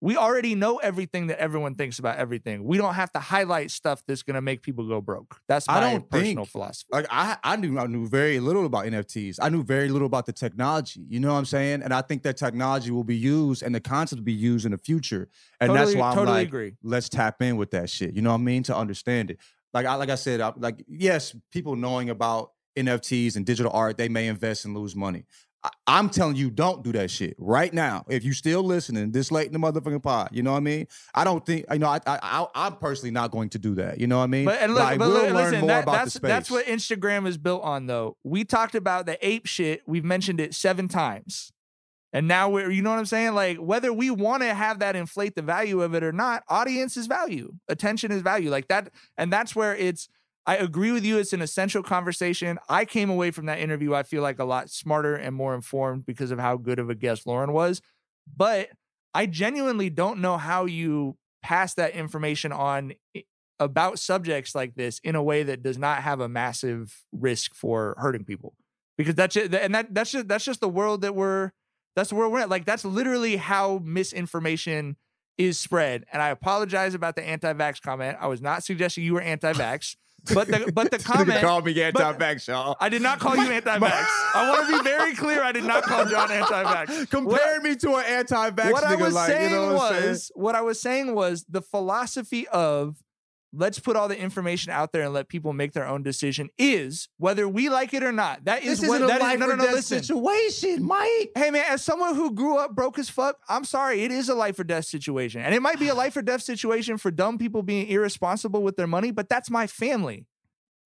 we 0.00 0.16
already 0.16 0.54
know 0.54 0.76
everything 0.76 1.26
that 1.26 1.40
everyone 1.40 1.74
thinks 1.74 1.98
about 1.98 2.18
everything. 2.18 2.62
We 2.64 2.78
don't 2.78 2.94
have 2.94 3.12
to 3.14 3.18
highlight 3.18 3.70
stuff 3.70 4.02
that's 4.06 4.22
going 4.22 4.36
to 4.36 4.40
make 4.40 4.62
people 4.62 4.86
go 4.86 5.00
broke. 5.00 5.40
That's 5.48 5.66
my 5.66 5.74
I 5.74 5.80
don't 5.80 6.08
personal 6.08 6.44
think, 6.44 6.48
philosophy. 6.50 6.88
Like 6.92 7.06
I, 7.10 7.36
I 7.42 7.56
knew 7.56 7.78
I 7.78 7.86
knew 7.86 8.06
very 8.08 8.38
little 8.38 8.64
about 8.64 8.84
NFTs. 8.86 9.38
I 9.42 9.48
knew 9.48 9.64
very 9.64 9.88
little 9.88 10.06
about 10.06 10.26
the 10.26 10.32
technology. 10.32 11.04
You 11.08 11.18
know 11.18 11.32
what 11.32 11.38
I'm 11.38 11.44
saying? 11.44 11.82
And 11.82 11.92
I 11.92 12.02
think 12.02 12.22
that 12.22 12.36
technology 12.36 12.90
will 12.90 13.04
be 13.04 13.16
used 13.16 13.62
and 13.62 13.74
the 13.74 13.80
concept 13.80 14.20
will 14.20 14.24
be 14.24 14.32
used 14.32 14.64
in 14.64 14.72
the 14.72 14.78
future. 14.78 15.28
And 15.60 15.74
that's 15.74 15.94
why 15.94 16.10
I'm 16.10 16.14
totally 16.14 16.38
like, 16.38 16.48
agree. 16.48 16.74
let's 16.82 17.08
tap 17.08 17.42
in 17.42 17.56
with 17.56 17.72
that 17.72 17.90
shit. 17.90 18.14
You 18.14 18.22
know 18.22 18.30
what 18.30 18.40
I 18.40 18.42
mean? 18.42 18.62
To 18.64 18.76
understand 18.76 19.32
it. 19.32 19.38
Like 19.74 19.86
I 19.86 19.94
like 19.96 20.10
I 20.10 20.14
said, 20.14 20.40
I, 20.40 20.52
like 20.56 20.84
yes, 20.86 21.34
people 21.50 21.74
knowing 21.74 22.08
about 22.08 22.52
NFTs 22.78 23.34
and 23.36 23.44
digital 23.44 23.72
art, 23.72 23.98
they 23.98 24.08
may 24.08 24.28
invest 24.28 24.64
and 24.64 24.76
lose 24.76 24.94
money. 24.94 25.24
I'm 25.88 26.08
telling 26.08 26.36
you, 26.36 26.50
don't 26.50 26.84
do 26.84 26.92
that 26.92 27.10
shit 27.10 27.34
right 27.36 27.72
now. 27.74 28.04
If 28.08 28.22
you're 28.24 28.32
still 28.34 28.62
listening 28.62 29.10
this 29.10 29.32
late 29.32 29.48
in 29.48 29.52
the 29.52 29.58
motherfucking 29.58 30.02
pod, 30.02 30.28
you 30.32 30.42
know 30.42 30.52
what 30.52 30.58
I 30.58 30.60
mean? 30.60 30.86
I 31.14 31.24
don't 31.24 31.44
think 31.44 31.64
you 31.72 31.78
know. 31.80 31.88
I, 31.88 31.98
I, 32.06 32.18
I 32.22 32.46
I'm 32.54 32.76
personally 32.76 33.10
not 33.10 33.32
going 33.32 33.48
to 33.50 33.58
do 33.58 33.74
that. 33.74 33.98
You 33.98 34.06
know 34.06 34.18
what 34.18 34.24
I 34.24 34.28
mean? 34.28 34.44
But 34.44 34.62
and 34.62 34.72
look, 34.74 34.82
Like, 34.84 34.98
but 35.00 35.08
we'll 35.08 35.22
learn 35.24 35.34
listen, 35.34 35.60
more 35.60 35.68
that- 35.68 35.82
about 35.82 35.92
that's 35.92 36.12
the 36.12 36.18
space. 36.18 36.28
that's 36.28 36.50
what 36.50 36.66
Instagram 36.66 37.26
is 37.26 37.36
built 37.38 37.62
on. 37.62 37.86
Though 37.86 38.16
we 38.22 38.44
talked 38.44 38.76
about 38.76 39.06
the 39.06 39.18
ape 39.26 39.46
shit, 39.46 39.82
we've 39.86 40.04
mentioned 40.04 40.40
it 40.40 40.54
seven 40.54 40.86
times, 40.86 41.52
and 42.12 42.28
now 42.28 42.48
we're 42.48 42.70
you 42.70 42.80
know 42.80 42.90
what 42.90 43.00
I'm 43.00 43.06
saying. 43.06 43.34
Like 43.34 43.56
whether 43.58 43.92
we 43.92 44.10
want 44.10 44.44
to 44.44 44.54
have 44.54 44.78
that 44.78 44.94
inflate 44.94 45.34
the 45.34 45.42
value 45.42 45.82
of 45.82 45.92
it 45.94 46.04
or 46.04 46.12
not, 46.12 46.44
audience 46.48 46.96
is 46.96 47.08
value, 47.08 47.52
attention 47.68 48.12
is 48.12 48.22
value, 48.22 48.48
like 48.50 48.68
that, 48.68 48.90
and 49.16 49.32
that's 49.32 49.56
where 49.56 49.74
it's. 49.74 50.08
I 50.48 50.56
agree 50.56 50.92
with 50.92 51.04
you. 51.04 51.18
It's 51.18 51.34
an 51.34 51.42
essential 51.42 51.82
conversation. 51.82 52.58
I 52.70 52.86
came 52.86 53.10
away 53.10 53.32
from 53.32 53.44
that 53.46 53.58
interview, 53.58 53.92
I 53.92 54.02
feel 54.02 54.22
like 54.22 54.38
a 54.38 54.44
lot 54.44 54.70
smarter 54.70 55.14
and 55.14 55.36
more 55.36 55.54
informed 55.54 56.06
because 56.06 56.30
of 56.30 56.38
how 56.38 56.56
good 56.56 56.78
of 56.78 56.88
a 56.88 56.94
guest 56.94 57.26
Lauren 57.26 57.52
was. 57.52 57.82
But 58.34 58.70
I 59.12 59.26
genuinely 59.26 59.90
don't 59.90 60.20
know 60.20 60.38
how 60.38 60.64
you 60.64 61.18
pass 61.42 61.74
that 61.74 61.92
information 61.92 62.50
on 62.50 62.94
eh, 63.14 63.20
about 63.60 63.98
subjects 63.98 64.54
like 64.54 64.74
this 64.74 65.00
in 65.04 65.16
a 65.16 65.22
way 65.22 65.42
that 65.42 65.62
does 65.62 65.76
not 65.76 66.02
have 66.02 66.18
a 66.18 66.30
massive 66.30 67.04
risk 67.12 67.54
for 67.54 67.94
hurting 67.98 68.24
people. 68.24 68.54
Because 68.96 69.16
that's 69.16 69.36
it, 69.36 69.54
and 69.54 69.74
that 69.74 69.92
that's 69.94 70.12
just 70.12 70.28
that's 70.28 70.46
just 70.46 70.60
the 70.60 70.68
world 70.68 71.02
that 71.02 71.14
we're 71.14 71.50
that's 71.94 72.08
the 72.08 72.14
world 72.14 72.32
we're 72.32 72.40
at. 72.40 72.48
Like 72.48 72.64
that's 72.64 72.86
literally 72.86 73.36
how 73.36 73.82
misinformation 73.84 74.96
is 75.36 75.58
spread. 75.58 76.06
And 76.10 76.22
I 76.22 76.30
apologize 76.30 76.94
about 76.94 77.16
the 77.16 77.22
anti-vax 77.22 77.82
comment. 77.82 78.16
I 78.18 78.28
was 78.28 78.40
not 78.40 78.64
suggesting 78.64 79.04
you 79.04 79.12
were 79.12 79.20
anti-vax. 79.20 79.96
But 80.34 80.48
the 80.48 80.72
but 80.72 80.90
the 80.90 80.98
comment 81.02 81.40
called 81.40 81.64
me 81.64 81.80
anti-vax, 81.80 82.48
y'all. 82.48 82.76
I 82.80 82.88
did 82.88 83.02
not 83.02 83.18
call 83.18 83.36
you 83.36 83.50
anti-vax. 83.50 84.06
I 84.34 84.50
want 84.50 84.68
to 84.68 84.78
be 84.78 84.84
very 84.84 85.14
clear. 85.14 85.42
I 85.42 85.52
did 85.52 85.64
not 85.64 85.84
call 85.84 86.04
John 86.06 86.30
anti-vax. 86.30 87.10
Comparing 87.10 87.62
me 87.62 87.76
to 87.76 87.96
an 87.96 88.04
anti-vax 88.04 88.72
What 88.72 88.84
nigga, 88.84 88.86
I 88.86 88.96
was 88.96 89.14
like, 89.14 89.30
saying 89.30 89.50
you 89.50 89.56
know 89.56 89.74
what 89.74 89.92
I'm 89.92 89.98
saying? 90.00 90.08
was 90.10 90.32
what 90.34 90.54
I 90.54 90.60
was 90.60 90.80
saying 90.80 91.14
was 91.14 91.44
the 91.48 91.62
philosophy 91.62 92.46
of 92.48 92.96
let's 93.52 93.78
put 93.78 93.96
all 93.96 94.08
the 94.08 94.18
information 94.20 94.70
out 94.72 94.92
there 94.92 95.02
and 95.02 95.14
let 95.14 95.28
people 95.28 95.52
make 95.52 95.72
their 95.72 95.86
own 95.86 96.02
decision 96.02 96.50
is 96.58 97.08
whether 97.16 97.48
we 97.48 97.68
like 97.70 97.94
it 97.94 98.02
or 98.02 98.12
not. 98.12 98.44
That 98.44 98.62
is 98.62 98.80
This 98.80 98.88
what 98.88 99.00
that 99.06 99.22
is- 99.34 99.40
no, 99.40 99.46
no, 99.46 99.54
no, 99.56 99.64
death 99.64 99.74
listen. 99.74 100.02
situation, 100.02 100.84
Mike. 100.84 101.30
Hey 101.34 101.50
man, 101.50 101.64
as 101.68 101.82
someone 101.82 102.14
who 102.14 102.32
grew 102.34 102.58
up 102.58 102.74
broke 102.74 102.98
as 102.98 103.08
fuck, 103.08 103.36
I'm 103.48 103.64
sorry, 103.64 104.02
it 104.02 104.10
is 104.10 104.28
a 104.28 104.34
life 104.34 104.58
or 104.58 104.64
death 104.64 104.84
situation. 104.84 105.40
And 105.40 105.54
it 105.54 105.62
might 105.62 105.78
be 105.78 105.88
a 105.88 105.94
life 105.94 106.16
or 106.16 106.22
death 106.22 106.42
situation 106.42 106.98
for 106.98 107.10
dumb 107.10 107.38
people 107.38 107.62
being 107.62 107.86
irresponsible 107.88 108.62
with 108.62 108.76
their 108.76 108.86
money, 108.86 109.10
but 109.10 109.28
that's 109.28 109.50
my 109.50 109.66
family. 109.66 110.26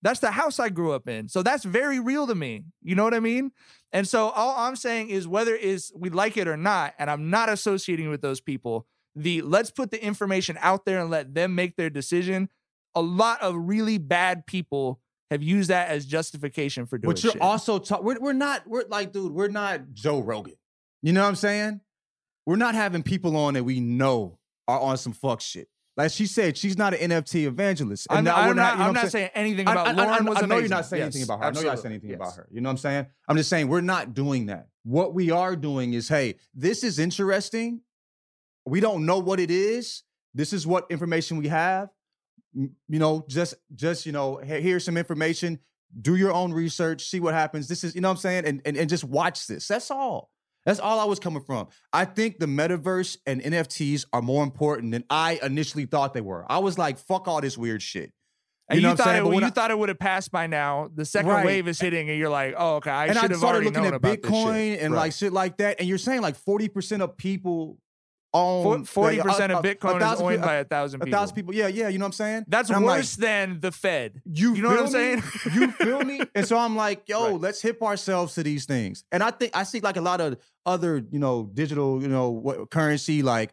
That's 0.02 0.18
the 0.20 0.32
house 0.32 0.58
I 0.58 0.68
grew 0.68 0.92
up 0.92 1.08
in. 1.08 1.28
So 1.28 1.42
that's 1.44 1.64
very 1.64 2.00
real 2.00 2.26
to 2.26 2.34
me. 2.34 2.64
You 2.82 2.96
know 2.96 3.04
what 3.04 3.14
I 3.14 3.20
mean? 3.20 3.52
And 3.92 4.06
so 4.08 4.30
all 4.30 4.56
I'm 4.66 4.74
saying 4.74 5.10
is 5.10 5.28
whether 5.28 5.54
is 5.54 5.92
we 5.96 6.10
like 6.10 6.36
it 6.36 6.48
or 6.48 6.56
not, 6.56 6.94
and 6.98 7.08
I'm 7.08 7.30
not 7.30 7.48
associating 7.48 8.08
with 8.08 8.20
those 8.20 8.40
people, 8.40 8.86
the 9.14 9.42
let's 9.42 9.70
put 9.70 9.90
the 9.90 10.02
information 10.02 10.56
out 10.60 10.84
there 10.84 11.00
and 11.00 11.10
let 11.10 11.34
them 11.34 11.54
make 11.54 11.76
their 11.76 11.90
decision. 11.90 12.48
A 12.94 13.02
lot 13.02 13.40
of 13.42 13.54
really 13.56 13.98
bad 13.98 14.46
people 14.46 15.00
have 15.30 15.42
used 15.42 15.70
that 15.70 15.88
as 15.88 16.04
justification 16.04 16.84
for 16.86 16.98
doing 16.98 17.14
But 17.14 17.22
you're 17.24 17.32
shit. 17.32 17.40
also 17.42 17.78
talk. 17.78 18.02
We're, 18.02 18.20
we're 18.20 18.32
not. 18.34 18.66
We're 18.66 18.84
like, 18.88 19.12
dude. 19.12 19.32
We're 19.32 19.48
not 19.48 19.92
Joe 19.94 20.20
Rogan. 20.20 20.54
You 21.02 21.12
know 21.12 21.22
what 21.22 21.28
I'm 21.28 21.34
saying? 21.36 21.80
We're 22.46 22.56
not 22.56 22.74
having 22.74 23.02
people 23.02 23.36
on 23.36 23.54
that 23.54 23.64
we 23.64 23.80
know 23.80 24.38
are 24.68 24.80
on 24.80 24.96
some 24.98 25.12
fuck 25.12 25.40
shit. 25.40 25.68
Like 25.96 26.10
she 26.10 26.24
said, 26.26 26.56
she's 26.56 26.78
not 26.78 26.94
an 26.94 27.10
NFT 27.10 27.44
evangelist. 27.46 28.06
I'm, 28.08 28.26
I'm 28.26 28.48
we're 28.48 28.54
not, 28.54 28.72
you 28.74 28.78
know 28.78 28.84
I'm 28.86 28.94
not 28.94 29.10
saying 29.10 29.30
anything 29.34 29.68
I- 29.68 29.72
about 29.72 29.86
I, 29.88 29.90
I, 29.90 29.94
Lauren 29.94 30.26
I, 30.26 30.30
was 30.30 30.42
I 30.42 30.46
know 30.46 30.56
you're 30.58 30.68
not 30.68 30.86
saying 30.86 31.00
Yes, 31.02 31.14
anything 31.14 31.22
about 31.24 31.38
her. 31.40 31.44
I 31.44 31.50
know 31.50 31.60
you're 31.60 31.70
not 31.70 31.78
saying 31.80 31.92
anything 31.92 32.10
Yes. 32.10 32.16
about 32.16 32.36
her. 32.36 32.48
You 32.50 32.60
know 32.62 32.68
what 32.68 32.72
I'm 32.72 32.78
saying? 32.78 33.06
I'm 33.28 33.36
just 33.36 33.50
saying 33.50 33.68
we're 33.68 33.82
not 33.82 34.14
doing 34.14 34.46
that. 34.46 34.68
What 34.84 35.12
we 35.12 35.30
are 35.30 35.54
doing 35.54 35.92
is, 35.92 36.08
hey, 36.08 36.36
this 36.54 36.82
is 36.82 36.98
interesting. 36.98 37.82
We 38.66 38.80
don't 38.80 39.06
know 39.06 39.18
what 39.18 39.40
it 39.40 39.50
is. 39.50 40.02
This 40.34 40.52
is 40.52 40.66
what 40.66 40.86
information 40.90 41.36
we 41.36 41.48
have. 41.48 41.88
You 42.54 42.68
know, 42.88 43.24
just 43.28 43.54
just 43.74 44.06
you 44.06 44.12
know, 44.12 44.36
here's 44.36 44.84
some 44.84 44.96
information. 44.96 45.58
Do 46.00 46.16
your 46.16 46.32
own 46.32 46.52
research. 46.52 47.06
See 47.08 47.20
what 47.20 47.34
happens. 47.34 47.68
This 47.68 47.82
is 47.84 47.94
you 47.94 48.00
know 48.00 48.08
what 48.08 48.12
I'm 48.14 48.18
saying, 48.18 48.44
and 48.46 48.62
and, 48.64 48.76
and 48.76 48.88
just 48.90 49.04
watch 49.04 49.46
this. 49.46 49.66
That's 49.68 49.90
all. 49.90 50.30
That's 50.64 50.78
all 50.78 51.00
I 51.00 51.04
was 51.04 51.18
coming 51.18 51.42
from. 51.42 51.68
I 51.92 52.04
think 52.04 52.38
the 52.38 52.46
metaverse 52.46 53.16
and 53.26 53.42
NFTs 53.42 54.06
are 54.12 54.22
more 54.22 54.44
important 54.44 54.92
than 54.92 55.02
I 55.10 55.40
initially 55.42 55.86
thought 55.86 56.14
they 56.14 56.20
were. 56.20 56.46
I 56.48 56.58
was 56.58 56.78
like, 56.78 56.98
fuck 56.98 57.26
all 57.26 57.40
this 57.40 57.58
weird 57.58 57.82
shit. 57.82 58.12
And 58.68 58.80
you, 58.80 58.86
know 58.86 58.94
thought 58.94 59.16
it, 59.16 59.24
you 59.24 59.44
I- 59.44 59.50
thought 59.50 59.70
it 59.72 59.78
would 59.78 59.88
have 59.88 59.98
passed 59.98 60.30
by 60.30 60.46
now. 60.46 60.88
The 60.94 61.04
second 61.04 61.30
Right. 61.30 61.44
wave 61.44 61.66
is 61.68 61.80
hitting, 61.80 62.08
and 62.10 62.18
you're 62.18 62.30
like, 62.30 62.54
"Oh, 62.56 62.76
okay, 62.76 62.90
I 62.90 63.06
and 63.06 63.18
I 63.18 63.22
should 63.22 63.30
have 63.32 63.40
started 63.40 63.56
already 63.56 63.66
looking 63.66 63.82
known 63.82 63.94
at 63.94 64.02
this 64.02 64.16
Bitcoin 64.18 64.54
shit." 64.74 64.82
and 64.82 64.94
Right. 64.94 65.00
like 65.00 65.12
shit 65.12 65.32
like 65.32 65.56
that. 65.56 65.80
And 65.80 65.88
you're 65.88 65.98
saying 65.98 66.20
like 66.22 66.36
40% 66.36 67.00
of 67.02 67.16
people 67.16 67.78
own 68.34 68.84
forty 68.84 69.20
uh, 69.20 69.24
percent 69.24 69.52
of 69.52 69.64
a- 69.64 69.68
a- 69.68 69.70
a 69.72 69.74
Bitcoin 69.74 70.12
is 70.14 70.20
owned 70.20 70.40
pe- 70.40 70.46
by 70.46 70.54
a 70.56 70.64
thousand 70.64 71.00
people. 71.00 71.04
A 71.04 71.06
people. 71.06 71.18
thousand 71.18 71.34
people. 71.36 71.54
Yeah, 71.54 71.66
yeah. 71.68 71.88
You 71.88 71.98
know 71.98 72.04
what 72.04 72.08
I'm 72.08 72.12
saying? 72.12 72.44
That's 72.48 72.70
I'm 72.70 72.84
like, 72.84 72.98
worse 72.98 73.16
than 73.16 73.60
the 73.60 73.70
Fed. 73.72 74.22
you, 74.24 74.54
You 74.54 74.62
know 74.62 74.70
what 74.70 74.80
I'm 74.80 74.88
saying? 74.88 75.22
you 75.54 75.70
feel 75.72 76.00
me? 76.02 76.20
And 76.34 76.46
so 76.46 76.56
I'm 76.56 76.74
like, 76.76 77.08
yo, 77.08 77.34
let's 77.34 77.60
hip 77.60 77.82
ourselves 77.82 78.34
to 78.34 78.42
these 78.42 78.64
things. 78.64 79.04
And 79.12 79.22
I 79.22 79.30
think 79.30 79.54
I 79.56 79.64
see 79.64 79.80
like 79.80 79.96
a 79.96 80.00
lot 80.00 80.20
of 80.20 80.38
other, 80.64 81.04
you 81.10 81.18
know, 81.18 81.50
digital, 81.52 82.00
you 82.00 82.08
know, 82.08 82.30
what 82.30 82.70
currency 82.70 83.22
like 83.22 83.52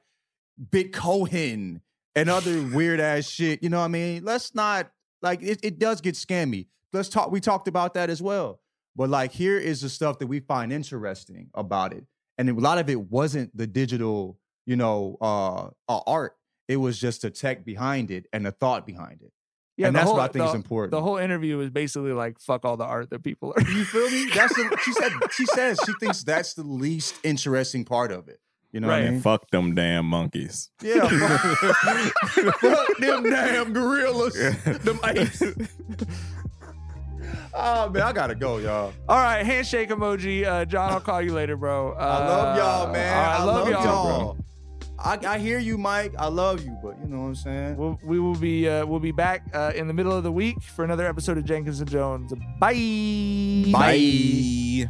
Bitcoin 0.73 1.81
and 2.15 2.29
other 2.29 2.61
weird 2.73 2.99
ass 2.99 3.25
shit. 3.29 3.63
You 3.63 3.69
know 3.69 3.79
what 3.79 3.85
I 3.85 3.89
mean? 3.89 4.23
Let's 4.23 4.55
not 4.55 4.91
like 5.21 5.41
it, 5.41 5.59
it 5.63 5.79
does 5.79 6.01
get 6.01 6.15
scammy. 6.15 6.67
Let's 6.93 7.09
talk. 7.09 7.31
We 7.31 7.39
talked 7.39 7.67
about 7.67 7.93
that 7.95 8.09
as 8.09 8.21
well. 8.21 8.59
But 8.95 9.09
like 9.09 9.31
here 9.31 9.57
is 9.57 9.81
the 9.81 9.89
stuff 9.89 10.19
that 10.19 10.27
we 10.27 10.39
find 10.39 10.73
interesting 10.73 11.49
about 11.53 11.93
it. 11.93 12.05
And 12.37 12.49
a 12.49 12.53
lot 12.53 12.77
of 12.77 12.89
it 12.89 12.99
wasn't 12.99 13.55
the 13.55 13.67
digital, 13.67 14.37
you 14.69 14.75
know, 14.75 15.17
uh, 15.19 15.69
uh 15.91 15.99
art. 16.05 16.37
It 16.67 16.77
was 16.77 16.99
just 16.99 17.23
the 17.23 17.31
tech 17.31 17.65
behind 17.65 18.11
it 18.11 18.27
and 18.31 18.45
the 18.45 18.51
thought 18.51 18.85
behind 18.85 19.23
it. 19.23 19.33
Yeah, 19.77 19.87
and 19.87 19.95
that's 19.95 20.05
whole- 20.05 20.17
what 20.17 20.21
I 20.21 20.27
think 20.27 20.45
the, 20.45 20.49
is 20.49 20.55
important. 20.55 20.91
The 20.91 21.01
whole 21.01 21.17
interview 21.17 21.59
is 21.61 21.71
basically 21.71 22.11
like, 22.13 22.39
"Fuck 22.39 22.65
all 22.65 22.77
the 22.77 22.85
art 22.85 23.09
that 23.09 23.23
people 23.23 23.51
are." 23.57 23.61
You 23.63 23.83
feel 23.83 24.07
me? 24.11 24.29
That's 24.31 24.53
the, 24.53 24.77
she 24.83 24.93
said. 24.93 25.11
She 25.31 25.45
says 25.47 25.79
she 25.85 25.93
thinks 25.99 26.23
that's 26.23 26.53
the 26.53 26.61
least 26.61 27.15
interesting 27.23 27.83
part 27.83 28.11
of 28.11 28.27
it. 28.27 28.39
You 28.71 28.81
know 28.81 28.89
what 28.89 28.99
I 28.99 29.09
mean? 29.09 29.21
fuck 29.21 29.49
them 29.49 29.73
damn 29.73 30.05
monkeys. 30.05 30.69
Yeah. 30.83 31.07
Fuck, 31.07 32.59
fuck 32.59 32.97
them 32.99 33.23
damn 33.23 33.73
gorillas. 33.73 34.35
Them 34.63 34.99
apes. 35.03 35.41
oh 37.55 37.89
man, 37.93 38.03
I 38.03 38.13
gotta 38.13 38.35
go, 38.35 38.57
y'all. 38.57 38.93
All 39.07 39.17
right, 39.17 39.43
handshake 39.43 39.89
emoji. 39.89 40.45
Uh, 40.45 40.65
John, 40.65 40.91
I'll 40.91 40.99
call 40.99 41.19
you 41.19 41.33
later, 41.33 41.57
bro. 41.57 41.93
Uh, 41.93 41.95
I 41.95 42.27
love 42.27 42.57
y'all, 42.57 42.93
man. 42.93 43.17
all 43.17 43.23
right, 43.23 43.39
I 43.39 43.43
love 43.43 43.69
y'all. 43.69 44.35
bro. 44.35 44.45
I, 45.03 45.19
I 45.25 45.39
hear 45.39 45.59
you, 45.59 45.77
Mike. 45.77 46.13
I 46.17 46.27
love 46.27 46.63
you, 46.63 46.77
but 46.83 46.97
you 47.01 47.07
know 47.07 47.21
what 47.21 47.27
I'm 47.27 47.35
saying. 47.35 47.77
We'll, 47.77 47.99
we 48.03 48.19
will 48.19 48.35
be 48.35 48.67
uh, 48.67 48.85
we'll 48.85 48.99
be 48.99 49.11
back 49.11 49.43
uh, 49.53 49.71
in 49.75 49.87
the 49.87 49.93
middle 49.93 50.11
of 50.11 50.23
the 50.23 50.31
week 50.31 50.61
for 50.61 50.83
another 50.83 51.07
episode 51.07 51.37
of 51.37 51.45
Jenkins 51.45 51.79
and 51.79 51.89
Jones. 51.89 52.33
Bye. 52.59 53.65
Bye. 53.71 54.89